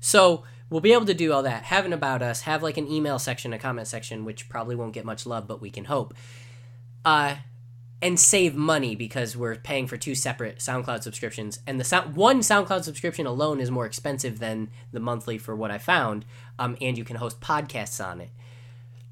So 0.00 0.44
we'll 0.70 0.80
be 0.80 0.92
able 0.92 1.06
to 1.06 1.14
do 1.14 1.32
all 1.32 1.42
that. 1.42 1.64
Have 1.64 1.84
an 1.84 1.92
about 1.92 2.22
us, 2.22 2.42
have 2.42 2.62
like 2.62 2.76
an 2.76 2.90
email 2.90 3.18
section, 3.18 3.52
a 3.52 3.58
comment 3.58 3.86
section, 3.86 4.24
which 4.24 4.48
probably 4.48 4.74
won't 4.74 4.92
get 4.92 5.04
much 5.04 5.26
love, 5.26 5.46
but 5.46 5.60
we 5.60 5.70
can 5.70 5.84
hope. 5.84 6.14
Uh, 7.04 7.36
and 8.04 8.20
save 8.20 8.54
money 8.54 8.94
because 8.94 9.34
we're 9.34 9.56
paying 9.56 9.86
for 9.86 9.96
two 9.96 10.14
separate 10.14 10.58
SoundCloud 10.58 11.02
subscriptions, 11.02 11.60
and 11.66 11.80
the 11.80 11.84
sound 11.84 12.14
one 12.14 12.40
SoundCloud 12.40 12.84
subscription 12.84 13.24
alone 13.24 13.60
is 13.60 13.70
more 13.70 13.86
expensive 13.86 14.40
than 14.40 14.68
the 14.92 15.00
monthly 15.00 15.38
for 15.38 15.56
what 15.56 15.70
I 15.70 15.78
found. 15.78 16.26
Um, 16.58 16.76
and 16.82 16.98
you 16.98 17.04
can 17.04 17.16
host 17.16 17.40
podcasts 17.40 18.04
on 18.04 18.20
it. 18.20 18.28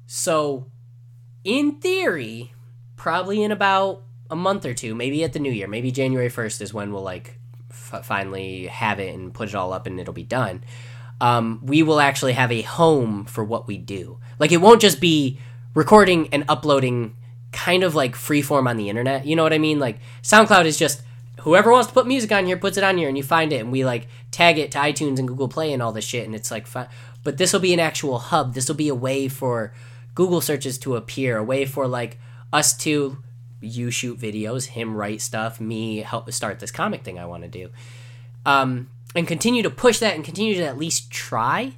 So, 0.05 0.67
in 1.43 1.79
theory, 1.79 2.53
probably 2.95 3.41
in 3.41 3.51
about 3.51 4.03
a 4.29 4.35
month 4.35 4.63
or 4.63 4.75
two, 4.75 4.93
maybe 4.93 5.23
at 5.23 5.33
the 5.33 5.39
new 5.39 5.51
year, 5.51 5.67
maybe 5.67 5.91
January 5.91 6.29
first 6.29 6.61
is 6.61 6.71
when 6.71 6.93
we'll 6.93 7.01
like 7.01 7.39
f- 7.71 8.05
finally 8.05 8.67
have 8.67 8.99
it 8.99 9.15
and 9.15 9.33
put 9.33 9.49
it 9.49 9.55
all 9.55 9.73
up 9.73 9.87
and 9.87 9.99
it'll 9.99 10.13
be 10.13 10.23
done. 10.23 10.63
Um, 11.19 11.61
we 11.63 11.81
will 11.81 11.99
actually 11.99 12.33
have 12.33 12.51
a 12.51 12.61
home 12.61 13.25
for 13.25 13.43
what 13.43 13.65
we 13.65 13.79
do. 13.79 14.19
Like 14.37 14.51
it 14.51 14.57
won't 14.57 14.81
just 14.81 15.01
be 15.01 15.39
recording 15.73 16.29
and 16.31 16.45
uploading 16.47 17.15
kind 17.53 17.83
of 17.83 17.95
like 17.95 18.15
freeform 18.15 18.67
on 18.67 18.77
the 18.77 18.89
internet. 18.89 19.25
You 19.25 19.35
know 19.35 19.43
what 19.43 19.53
I 19.53 19.57
mean? 19.57 19.79
Like 19.79 19.99
SoundCloud 20.21 20.65
is 20.65 20.77
just 20.77 21.01
whoever 21.41 21.71
wants 21.71 21.87
to 21.87 21.93
put 21.93 22.07
music 22.07 22.31
on 22.31 22.45
here 22.45 22.57
puts 22.57 22.77
it 22.77 22.83
on 22.83 22.97
here 22.97 23.07
and 23.07 23.17
you 23.17 23.23
find 23.23 23.51
it 23.51 23.59
and 23.59 23.71
we 23.71 23.83
like 23.83 24.07
tag 24.31 24.57
it 24.57 24.71
to 24.71 24.77
iTunes 24.77 25.19
and 25.19 25.27
Google 25.27 25.47
Play 25.47 25.73
and 25.73 25.81
all 25.81 25.91
this 25.91 26.05
shit 26.05 26.25
and 26.25 26.35
it's 26.35 26.51
like 26.51 26.67
fun. 26.67 26.87
But 27.23 27.37
this 27.37 27.53
will 27.53 27.59
be 27.59 27.73
an 27.73 27.79
actual 27.79 28.19
hub. 28.19 28.53
This 28.53 28.67
will 28.67 28.75
be 28.75 28.89
a 28.89 28.95
way 28.95 29.27
for 29.27 29.73
Google 30.15 30.41
searches 30.41 30.77
to 30.79 30.95
appear, 30.95 31.37
a 31.37 31.43
way 31.43 31.65
for 31.65 31.87
like 31.87 32.19
us 32.51 32.75
to 32.77 33.17
you 33.61 33.89
shoot 33.91 34.19
videos, 34.19 34.67
him 34.67 34.95
write 34.95 35.21
stuff, 35.21 35.59
me 35.61 35.97
help 35.97 36.31
start 36.31 36.59
this 36.59 36.71
comic 36.71 37.03
thing 37.03 37.17
I 37.17 37.25
want 37.25 37.43
to 37.43 37.49
do. 37.49 37.69
Um, 38.45 38.89
and 39.15 39.27
continue 39.27 39.63
to 39.63 39.69
push 39.69 39.99
that 39.99 40.15
and 40.15 40.23
continue 40.23 40.55
to 40.55 40.65
at 40.65 40.77
least 40.77 41.11
try 41.11 41.73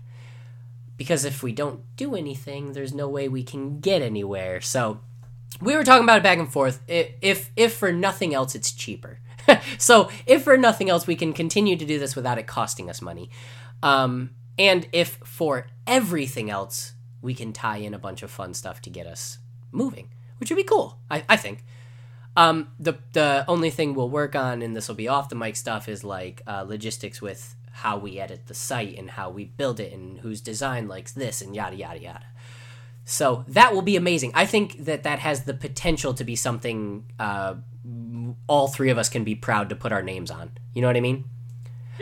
because 0.98 1.26
if 1.26 1.44
we 1.44 1.52
don't 1.52 1.82
do 1.98 2.16
anything, 2.16 2.74
there's 2.74 2.94
no 2.94 3.08
way 3.10 3.28
we 3.28 3.44
can 3.44 3.80
get 3.80 4.02
anywhere. 4.02 4.62
So 4.62 5.02
we 5.62 5.76
were 5.76 5.84
talking 5.84 6.04
about 6.04 6.18
it 6.18 6.24
back 6.24 6.38
and 6.38 6.52
forth. 6.52 6.82
If 6.88 7.52
if 7.56 7.74
for 7.74 7.92
nothing 7.92 8.34
else, 8.34 8.56
it's 8.56 8.72
cheaper. 8.72 9.20
so 9.78 10.10
if 10.26 10.44
for 10.44 10.58
nothing 10.58 10.90
else, 10.90 11.08
we 11.08 11.16
can 11.16 11.34
continue 11.34 11.76
to 11.76 11.86
do 11.86 12.00
this 12.00 12.16
without 12.16 12.38
it 12.38 12.48
costing 12.48 12.90
us 12.90 13.02
money. 13.02 13.30
Um, 13.84 14.32
and 14.58 14.88
if 14.92 15.20
for 15.24 15.68
everything 15.86 16.50
else, 16.50 16.94
we 17.22 17.34
can 17.34 17.54
tie 17.54 17.78
in 17.78 17.94
a 17.94 18.00
bunch 18.00 18.24
of 18.24 18.32
fun 18.32 18.54
stuff 18.54 18.82
to 18.84 18.90
get 18.90 19.06
us 19.06 19.40
moving, 19.72 20.10
which 20.40 20.50
would 20.50 20.58
be 20.58 20.64
cool. 20.64 21.00
I, 21.10 21.24
I 21.30 21.38
think. 21.38 21.64
Um, 22.38 22.70
the 22.80 22.96
the 23.14 23.46
only 23.48 23.70
thing 23.70 23.94
we'll 23.94 24.10
work 24.10 24.36
on, 24.36 24.62
and 24.62 24.76
this 24.76 24.88
will 24.88 24.96
be 24.96 25.08
off 25.08 25.30
the 25.30 25.36
mic 25.36 25.56
stuff, 25.56 25.88
is 25.88 26.04
like 26.04 26.42
uh, 26.46 26.66
logistics 26.68 27.22
with 27.22 27.56
how 27.72 27.98
we 27.98 28.20
edit 28.20 28.48
the 28.48 28.54
site 28.54 28.98
and 28.98 29.12
how 29.12 29.30
we 29.30 29.46
build 29.46 29.80
it 29.80 29.92
and 29.92 30.20
whose 30.20 30.42
design 30.42 30.88
likes 30.88 31.12
this 31.12 31.42
and 31.42 31.56
yada 31.56 31.76
yada 31.76 32.00
yada. 32.00 32.26
So 33.06 33.46
that 33.50 33.74
will 33.74 33.84
be 33.84 33.96
amazing. 33.96 34.32
I 34.34 34.46
think 34.46 34.86
that 34.86 35.04
that 35.04 35.20
has 35.20 35.44
the 35.44 35.54
potential 35.54 36.14
to 36.16 36.24
be 36.24 36.36
something 36.36 37.06
uh, 37.20 37.56
all 38.48 38.68
three 38.68 38.90
of 38.90 38.98
us 38.98 39.10
can 39.10 39.24
be 39.24 39.36
proud 39.36 39.70
to 39.70 39.76
put 39.76 39.92
our 39.92 40.02
names 40.02 40.32
on. 40.32 40.52
You 40.74 40.82
know 40.82 40.88
what 40.88 40.98
I 40.98 41.02
mean? 41.02 41.26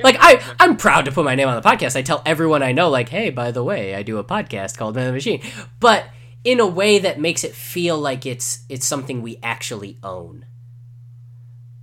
Like 0.02 0.16
I, 0.20 0.42
I'm 0.60 0.76
proud 0.78 1.06
to 1.06 1.12
put 1.12 1.24
my 1.26 1.36
name 1.36 1.48
on 1.48 1.56
the 1.62 1.68
podcast. 1.70 1.96
I 1.96 2.02
tell 2.02 2.24
everyone 2.26 2.64
I 2.64 2.72
know, 2.72 2.90
like, 2.90 3.10
hey, 3.10 3.30
by 3.30 3.52
the 3.52 3.64
way, 3.64 3.94
I 3.94 4.02
do 4.02 4.18
a 4.18 4.24
podcast 4.24 4.76
called 4.78 4.96
Man 4.96 5.06
the 5.08 5.14
Machine, 5.14 5.42
but 5.80 6.06
in 6.44 6.60
a 6.60 6.66
way 6.66 6.98
that 7.00 7.20
makes 7.20 7.44
it 7.44 7.54
feel 7.54 7.98
like 8.00 8.26
it's 8.26 8.66
it's 8.70 8.88
something 8.88 9.22
we 9.22 9.40
actually 9.44 10.00
own. 10.02 10.46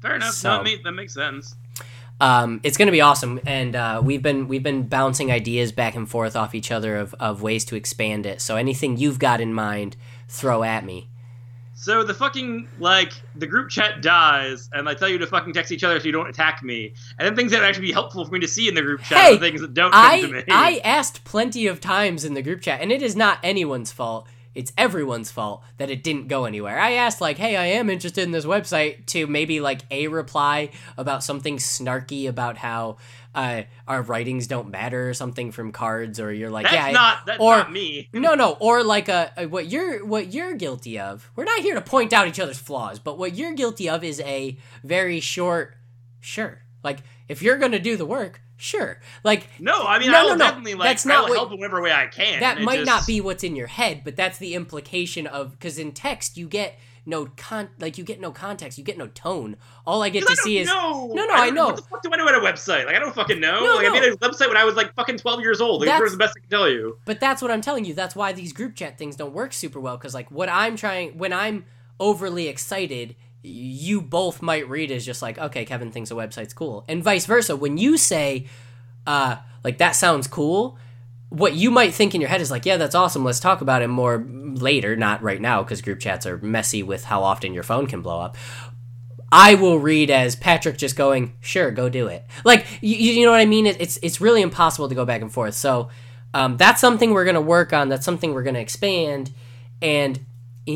Fair 0.03 0.17
enough. 0.17 0.33
So- 0.33 0.49
no, 0.51 0.57
that, 0.57 0.65
make, 0.65 0.83
that 0.85 0.93
makes 0.93 1.15
sense. 1.15 1.55
Um, 2.21 2.61
it's 2.63 2.77
going 2.77 2.87
to 2.87 2.93
be 2.93 3.01
awesome, 3.01 3.41
and 3.47 3.75
uh, 3.75 4.03
we've 4.05 4.23
been 4.23 4.47
we've 4.47 4.63
been 4.63 4.87
bouncing 4.87 5.33
ideas 5.33 5.73
back 5.73 5.95
and 5.95 6.09
forth 6.09 6.37
off 6.37 6.55
each 6.55 6.71
other 6.71 6.97
of, 6.97 7.15
of 7.19 7.41
ways 7.41 7.65
to 7.67 7.77
expand 7.77 8.27
it. 8.27 8.43
So 8.43 8.57
anything 8.57 8.99
you've 8.99 9.19
got 9.19 9.41
in 9.41 9.55
mind, 9.55 9.97
throw 10.29 10.63
at 10.63 10.85
me. 10.85 11.09
So 11.81 12.03
the 12.03 12.13
fucking 12.13 12.69
like 12.79 13.15
the 13.37 13.47
group 13.47 13.71
chat 13.71 14.03
dies, 14.03 14.69
and 14.75 14.87
I 14.87 14.93
tell 14.93 15.09
you 15.09 15.17
to 15.17 15.27
fucking 15.27 15.55
text 15.55 15.73
each 15.73 15.83
other 15.83 15.99
so 15.99 16.05
you 16.05 16.13
don't 16.13 16.29
attack 16.29 16.63
me. 16.63 16.93
And 17.19 17.27
then 17.27 17.35
things 17.35 17.53
that 17.53 17.61
would 17.61 17.67
actually 17.67 17.87
be 17.87 17.93
helpful 17.93 18.23
for 18.27 18.33
me 18.33 18.41
to 18.41 18.49
see 18.49 18.69
in 18.69 18.75
the 18.75 18.83
group 18.83 19.01
chat, 19.01 19.17
Hey, 19.17 19.37
are 19.37 19.39
things 19.39 19.63
that 19.63 19.73
don't 19.73 19.91
come 19.91 20.21
to 20.21 20.27
I 20.27 20.31
me. 20.31 20.45
I 20.51 20.81
asked 20.85 21.25
plenty 21.25 21.67
of 21.67 21.81
times 21.81 22.23
in 22.23 22.35
the 22.35 22.43
group 22.43 22.61
chat, 22.61 22.83
and 22.83 22.93
it 22.93 23.01
is 23.01 23.17
not 23.17 23.39
anyone's 23.43 23.93
fault. 23.93 24.29
It's 24.55 24.73
everyone's 24.77 25.31
fault 25.31 25.63
that 25.79 25.91
it 25.91 26.03
didn't 26.03 26.27
go 26.27 26.45
anywhere. 26.45 26.79
I 26.81 26.93
asked 26.95 27.21
like, 27.21 27.39
"Hey, 27.39 27.57
I 27.57 27.67
am 27.67 27.89
interested 27.89 28.23
in 28.25 28.33
this 28.33 28.45
website." 28.45 29.07
To 29.07 29.27
maybe 29.27 29.61
like 29.61 29.83
a 29.91 30.09
reply 30.09 30.71
about 30.97 31.23
something 31.23 31.59
snarky 31.59 32.29
about 32.29 32.57
how 32.57 32.97
uh, 33.33 33.63
our 33.87 34.03
writings 34.03 34.49
don't 34.49 34.69
matter 34.71 35.09
or 35.09 35.15
something 35.15 35.53
from 35.53 35.71
cards, 35.71 36.19
or 36.19 36.33
you're 36.33 36.51
like, 36.51 36.65
that's 36.65 36.75
"Yeah, 36.75 36.91
not 36.91 37.27
that's 37.27 37.41
or- 37.41 37.59
not 37.59 37.73
me. 37.73 38.09
no, 38.13 38.35
no, 38.35 38.57
or 38.59 38.83
like 38.83 39.09
a, 39.09 39.33
a 39.37 39.47
what 39.47 39.69
you're 39.71 40.05
what 40.05 40.33
you're 40.35 40.55
guilty 40.55 40.99
of. 40.99 41.31
We're 41.37 41.45
not 41.45 41.61
here 41.61 41.75
to 41.77 41.81
point 41.81 42.13
out 42.13 42.27
each 42.27 42.41
other's 42.41 42.59
flaws, 42.59 42.99
but 42.99 43.19
what 43.19 43.35
you're 43.37 43.55
guilty 43.55 43.89
of 43.89 44.03
is 44.03 44.21
a 44.21 44.57
very 44.83 45.21
short, 45.21 45.77
sure. 46.19 46.63
Like 46.83 46.99
if 47.29 47.41
you're 47.41 47.59
gonna 47.59 47.79
do 47.79 47.97
the 47.97 48.07
work, 48.07 48.41
sure. 48.61 49.01
Like 49.25 49.49
No, 49.59 49.85
I 49.87 49.99
mean 49.99 50.11
No, 50.13 50.19
I 50.19 50.23
will 50.23 50.29
no, 50.31 50.35
no. 50.37 50.45
definitely 50.47 50.75
like 50.75 50.89
That's 50.91 51.07
I 51.07 51.21
will 51.21 51.29
what- 51.29 51.37
help 51.37 51.53
in 51.53 51.59
whatever 51.59 51.81
way 51.83 51.93
I 51.93 52.07
can. 52.07 52.41
that 52.41 52.61
might 52.61 52.77
just- 52.79 52.87
not 52.87 53.07
be 53.07 53.21
what's 53.21 53.43
in 53.43 53.57
your 53.57 53.67
head, 53.67 54.03
but 54.05 54.17
that's 54.17 54.39
the 54.39 54.55
implication 54.55 55.27
of 55.27 55.53
because 55.53 55.79
in 55.79 55.93
text 55.93 56.37
you 56.37 56.47
get 56.47 56.79
no 57.07 57.27
con 57.37 57.71
like 57.79 57.97
you 57.97 58.05
get 58.05 58.21
no 58.21 58.31
context, 58.31 58.77
you 58.77 58.85
get 58.85 58.99
no 58.99 59.07
tone. 59.09 59.57
All 59.87 60.03
I 60.03 60.11
get 60.11 60.27
to 60.27 60.33
I 60.33 60.35
see 60.35 60.59
is 60.59 60.69
know. 60.69 61.11
No, 61.15 61.25
no, 61.27 61.33
I 61.33 61.47
don't- 61.47 61.55
know. 61.55 61.67
What 61.69 61.77
the 61.77 61.83
fuck 61.83 62.03
do 62.03 62.11
I 62.13 62.17
know 62.17 62.27
about 62.29 62.43
a 62.43 62.47
website? 62.53 62.85
Like 62.85 62.95
I 62.95 62.99
don't 62.99 63.15
fucking 63.15 63.41
know. 63.41 63.61
No, 63.65 63.75
like 63.77 63.85
no. 63.85 63.89
I 63.95 64.01
made 64.01 64.13
a 64.13 64.17
website 64.17 64.49
when 64.49 64.59
I 64.59 64.65
was 64.65 64.75
like 64.75 64.95
fucking 64.95 65.17
twelve 65.17 65.41
years 65.41 65.61
old. 65.63 65.81
Like 65.81 65.89
that's 65.99 66.13
the 66.13 66.19
best 66.19 66.35
I 66.37 66.41
can 66.41 66.51
tell 66.51 66.69
you. 66.69 66.99
But 67.07 67.19
that's 67.19 67.41
what 67.41 67.51
I'm 67.51 67.63
telling 67.63 67.87
you. 67.87 67.95
That's 67.95 68.15
why 68.15 68.33
these 68.33 68.53
group 68.53 68.77
chat 68.77 68.99
things 68.99 69.17
don't 69.17 69.33
work 69.33 69.55
super 69.55 69.81
well. 69.81 69.97
Because 69.97 70.13
like 70.15 70.31
what 70.31 70.51
I'm 70.51 70.77
trying, 70.77 71.17
when 71.17 71.33
I'm 71.33 71.65
overly 71.99 72.49
excited, 72.49 73.17
you 73.43 74.01
both 74.01 74.43
might 74.43 74.69
read 74.69 74.91
as 74.91 75.05
just 75.05 75.23
like, 75.23 75.39
okay, 75.39 75.65
Kevin 75.65 75.91
thinks 75.91 76.11
a 76.11 76.15
website's 76.15 76.53
cool, 76.53 76.85
and 76.89 77.03
vice 77.03 77.27
versa. 77.27 77.57
When 77.57 77.79
you 77.79 77.97
say, 77.97 78.47
uh, 79.07 79.37
like 79.65 79.79
that 79.79 79.93
sounds 79.93 80.27
cool, 80.27 80.79
what 81.31 81.55
you 81.55 81.71
might 81.71 81.95
think 81.95 82.15
in 82.15 82.21
your 82.21 82.29
head 82.29 82.41
is 82.41 82.51
like, 82.51 82.67
yeah, 82.67 82.77
that's 82.77 82.95
awesome. 82.95 83.25
Let's 83.25 83.41
talk 83.41 83.61
about 83.61 83.83
it 83.83 83.89
more 83.89 84.25
later, 84.29 84.97
not 84.97 85.23
right 85.23 85.41
now, 85.41 85.63
because 85.63 85.81
group 85.81 86.01
chats 86.01 86.27
are 86.27 86.39
messy 86.39 86.83
with 86.83 87.05
how 87.05 87.23
often 87.23 87.55
your 87.55 87.63
phone 87.63 87.87
can 87.87 88.03
blow 88.03 88.21
up. 88.21 88.37
I 89.33 89.55
will 89.55 89.79
read 89.79 90.11
as 90.11 90.35
Patrick 90.35 90.77
just 90.77 90.97
going, 90.97 91.35
"Sure, 91.41 91.71
go 91.71 91.89
do 91.89 92.09
it." 92.09 92.25
Like 92.45 92.67
you, 92.81 92.97
you 92.97 93.25
know 93.25 93.31
what 93.31 93.41
I 93.41 93.47
mean? 93.47 93.67
It, 93.67 93.81
it's 93.81 93.99
it's 94.03 94.21
really 94.21 94.43
impossible 94.43 94.89
to 94.89 94.95
go 94.95 95.05
back 95.05 95.23
and 95.23 95.33
forth. 95.33 95.55
So 95.55 95.89
um, 96.35 96.57
that's 96.57 96.81
something 96.81 97.13
we're 97.13 97.25
gonna 97.25 97.41
work 97.41 97.73
on. 97.73 97.89
That's 97.89 98.05
something 98.05 98.35
we're 98.35 98.43
gonna 98.43 98.59
expand, 98.59 99.33
and 99.81 100.19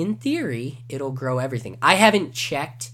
in 0.00 0.16
theory, 0.16 0.84
it'll 0.88 1.12
grow 1.12 1.38
everything. 1.38 1.78
I 1.80 1.94
haven't 1.94 2.32
checked. 2.32 2.90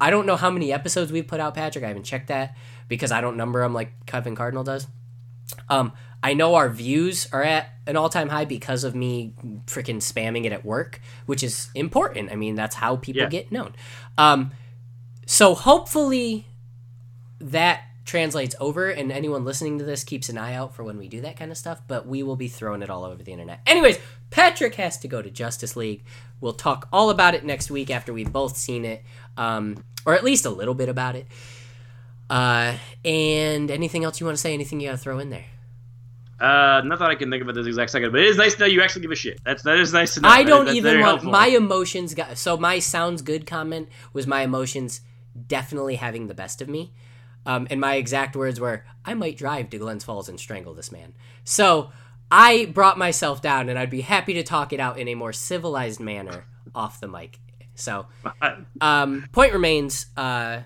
I 0.00 0.10
don't 0.10 0.26
know 0.26 0.36
how 0.36 0.50
many 0.50 0.72
episodes 0.72 1.10
we've 1.10 1.26
put 1.26 1.40
out, 1.40 1.54
Patrick. 1.54 1.84
I 1.84 1.88
haven't 1.88 2.04
checked 2.04 2.28
that 2.28 2.54
because 2.88 3.10
I 3.12 3.20
don't 3.20 3.36
number 3.36 3.62
them 3.62 3.72
like 3.72 4.06
Kevin 4.06 4.34
Cardinal 4.34 4.64
does. 4.64 4.86
Um, 5.68 5.92
I 6.22 6.34
know 6.34 6.54
our 6.56 6.68
views 6.68 7.26
are 7.32 7.42
at 7.42 7.70
an 7.86 7.96
all-time 7.96 8.28
high 8.28 8.44
because 8.44 8.84
of 8.84 8.94
me 8.94 9.32
freaking 9.66 9.96
spamming 9.96 10.44
it 10.44 10.52
at 10.52 10.64
work, 10.64 11.00
which 11.26 11.42
is 11.42 11.70
important. 11.74 12.30
I 12.30 12.36
mean, 12.36 12.54
that's 12.54 12.76
how 12.76 12.96
people 12.96 13.22
Yeah. 13.22 13.28
get 13.28 13.50
known. 13.50 13.74
Um, 14.18 14.52
so 15.26 15.54
hopefully 15.54 16.46
that 17.40 17.80
translates 18.10 18.56
over 18.58 18.90
and 18.90 19.12
anyone 19.12 19.44
listening 19.44 19.78
to 19.78 19.84
this 19.84 20.02
keeps 20.02 20.28
an 20.28 20.36
eye 20.36 20.52
out 20.52 20.74
for 20.74 20.82
when 20.82 20.98
we 20.98 21.06
do 21.06 21.20
that 21.20 21.36
kind 21.36 21.52
of 21.52 21.56
stuff 21.56 21.80
but 21.86 22.08
we 22.08 22.24
will 22.24 22.34
be 22.34 22.48
throwing 22.48 22.82
it 22.82 22.90
all 22.90 23.04
over 23.04 23.22
the 23.22 23.30
internet 23.30 23.60
anyways 23.66 24.00
patrick 24.30 24.74
has 24.74 24.98
to 24.98 25.06
go 25.06 25.22
to 25.22 25.30
justice 25.30 25.76
league 25.76 26.02
we'll 26.40 26.52
talk 26.52 26.88
all 26.92 27.08
about 27.10 27.36
it 27.36 27.44
next 27.44 27.70
week 27.70 27.88
after 27.88 28.12
we've 28.12 28.32
both 28.32 28.56
seen 28.56 28.84
it 28.84 29.04
um, 29.36 29.84
or 30.04 30.12
at 30.16 30.24
least 30.24 30.44
a 30.44 30.50
little 30.50 30.74
bit 30.74 30.88
about 30.88 31.14
it 31.14 31.24
uh, 32.30 32.74
and 33.04 33.70
anything 33.70 34.02
else 34.02 34.18
you 34.18 34.26
want 34.26 34.36
to 34.36 34.40
say 34.42 34.52
anything 34.52 34.80
you 34.80 34.88
gotta 34.88 34.98
throw 34.98 35.20
in 35.20 35.30
there 35.30 35.44
Uh, 36.40 36.80
not 36.84 36.98
that 36.98 37.10
I 37.10 37.14
can 37.14 37.30
think 37.30 37.42
of 37.42 37.48
at 37.50 37.54
this 37.54 37.66
exact 37.68 37.90
second, 37.92 38.10
but 38.12 38.20
it 38.22 38.26
is 38.26 38.38
nice 38.38 38.54
to 38.54 38.60
know 38.60 38.66
you 38.66 38.80
actually 38.82 39.02
give 39.02 39.10
a 39.12 39.14
shit. 39.14 39.38
That's 39.44 39.62
that 39.62 39.78
is 39.78 39.92
nice 39.92 40.14
to 40.14 40.22
know. 40.22 40.28
I 40.30 40.42
don't 40.42 40.64
that's 40.64 40.76
even 40.76 40.94
want 40.94 41.04
helpful. 41.04 41.30
my 41.30 41.46
emotions 41.48 42.14
got 42.14 42.38
so 42.38 42.56
my 42.56 42.80
sounds 42.80 43.20
good 43.22 43.46
comment 43.46 43.88
was 44.12 44.26
my 44.26 44.40
emotions 44.42 45.02
definitely 45.46 45.96
having 45.96 46.26
the 46.28 46.34
best 46.34 46.62
of 46.62 46.68
me. 46.68 46.92
Um, 47.46 47.66
and 47.70 47.80
my 47.80 47.94
exact 47.94 48.36
words 48.36 48.60
were, 48.60 48.84
I 49.04 49.14
might 49.14 49.36
drive 49.36 49.70
to 49.70 49.78
Glens 49.78 50.04
Falls 50.04 50.28
and 50.28 50.38
strangle 50.38 50.74
this 50.74 50.92
man. 50.92 51.14
So 51.44 51.90
I 52.30 52.66
brought 52.66 52.98
myself 52.98 53.40
down 53.42 53.68
and 53.68 53.78
I'd 53.78 53.90
be 53.90 54.02
happy 54.02 54.34
to 54.34 54.42
talk 54.42 54.72
it 54.72 54.80
out 54.80 54.98
in 54.98 55.08
a 55.08 55.14
more 55.14 55.32
civilized 55.32 56.00
manner 56.00 56.44
off 56.74 57.00
the 57.00 57.08
mic. 57.08 57.38
So 57.74 58.06
um, 58.80 59.26
point 59.32 59.52
remains, 59.52 60.06
uh, 60.16 60.60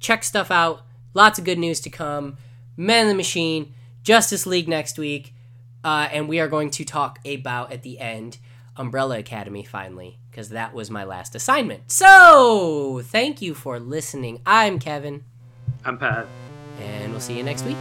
check 0.00 0.24
stuff 0.24 0.50
out. 0.50 0.82
Lots 1.14 1.38
of 1.38 1.44
good 1.44 1.58
news 1.58 1.80
to 1.80 1.90
come. 1.90 2.36
Men 2.76 3.02
in 3.02 3.08
the 3.08 3.14
Machine, 3.14 3.74
Justice 4.02 4.46
League 4.46 4.68
next 4.68 4.98
week, 4.98 5.34
uh, 5.84 6.08
and 6.10 6.28
we 6.28 6.40
are 6.40 6.48
going 6.48 6.70
to 6.70 6.84
talk 6.84 7.18
about 7.26 7.72
at 7.72 7.82
the 7.82 7.98
end 7.98 8.38
Umbrella 8.76 9.18
Academy 9.18 9.64
finally, 9.64 10.18
because 10.30 10.50
that 10.50 10.72
was 10.72 10.90
my 10.90 11.04
last 11.04 11.34
assignment. 11.34 11.90
So 11.90 13.02
thank 13.04 13.42
you 13.42 13.54
for 13.54 13.78
listening. 13.78 14.40
I'm 14.46 14.78
Kevin, 14.78 15.24
I'm 15.84 15.98
Pat. 15.98 16.26
And 16.80 17.10
we'll 17.12 17.20
see 17.20 17.36
you 17.36 17.42
next 17.42 17.64
week. 17.64 17.76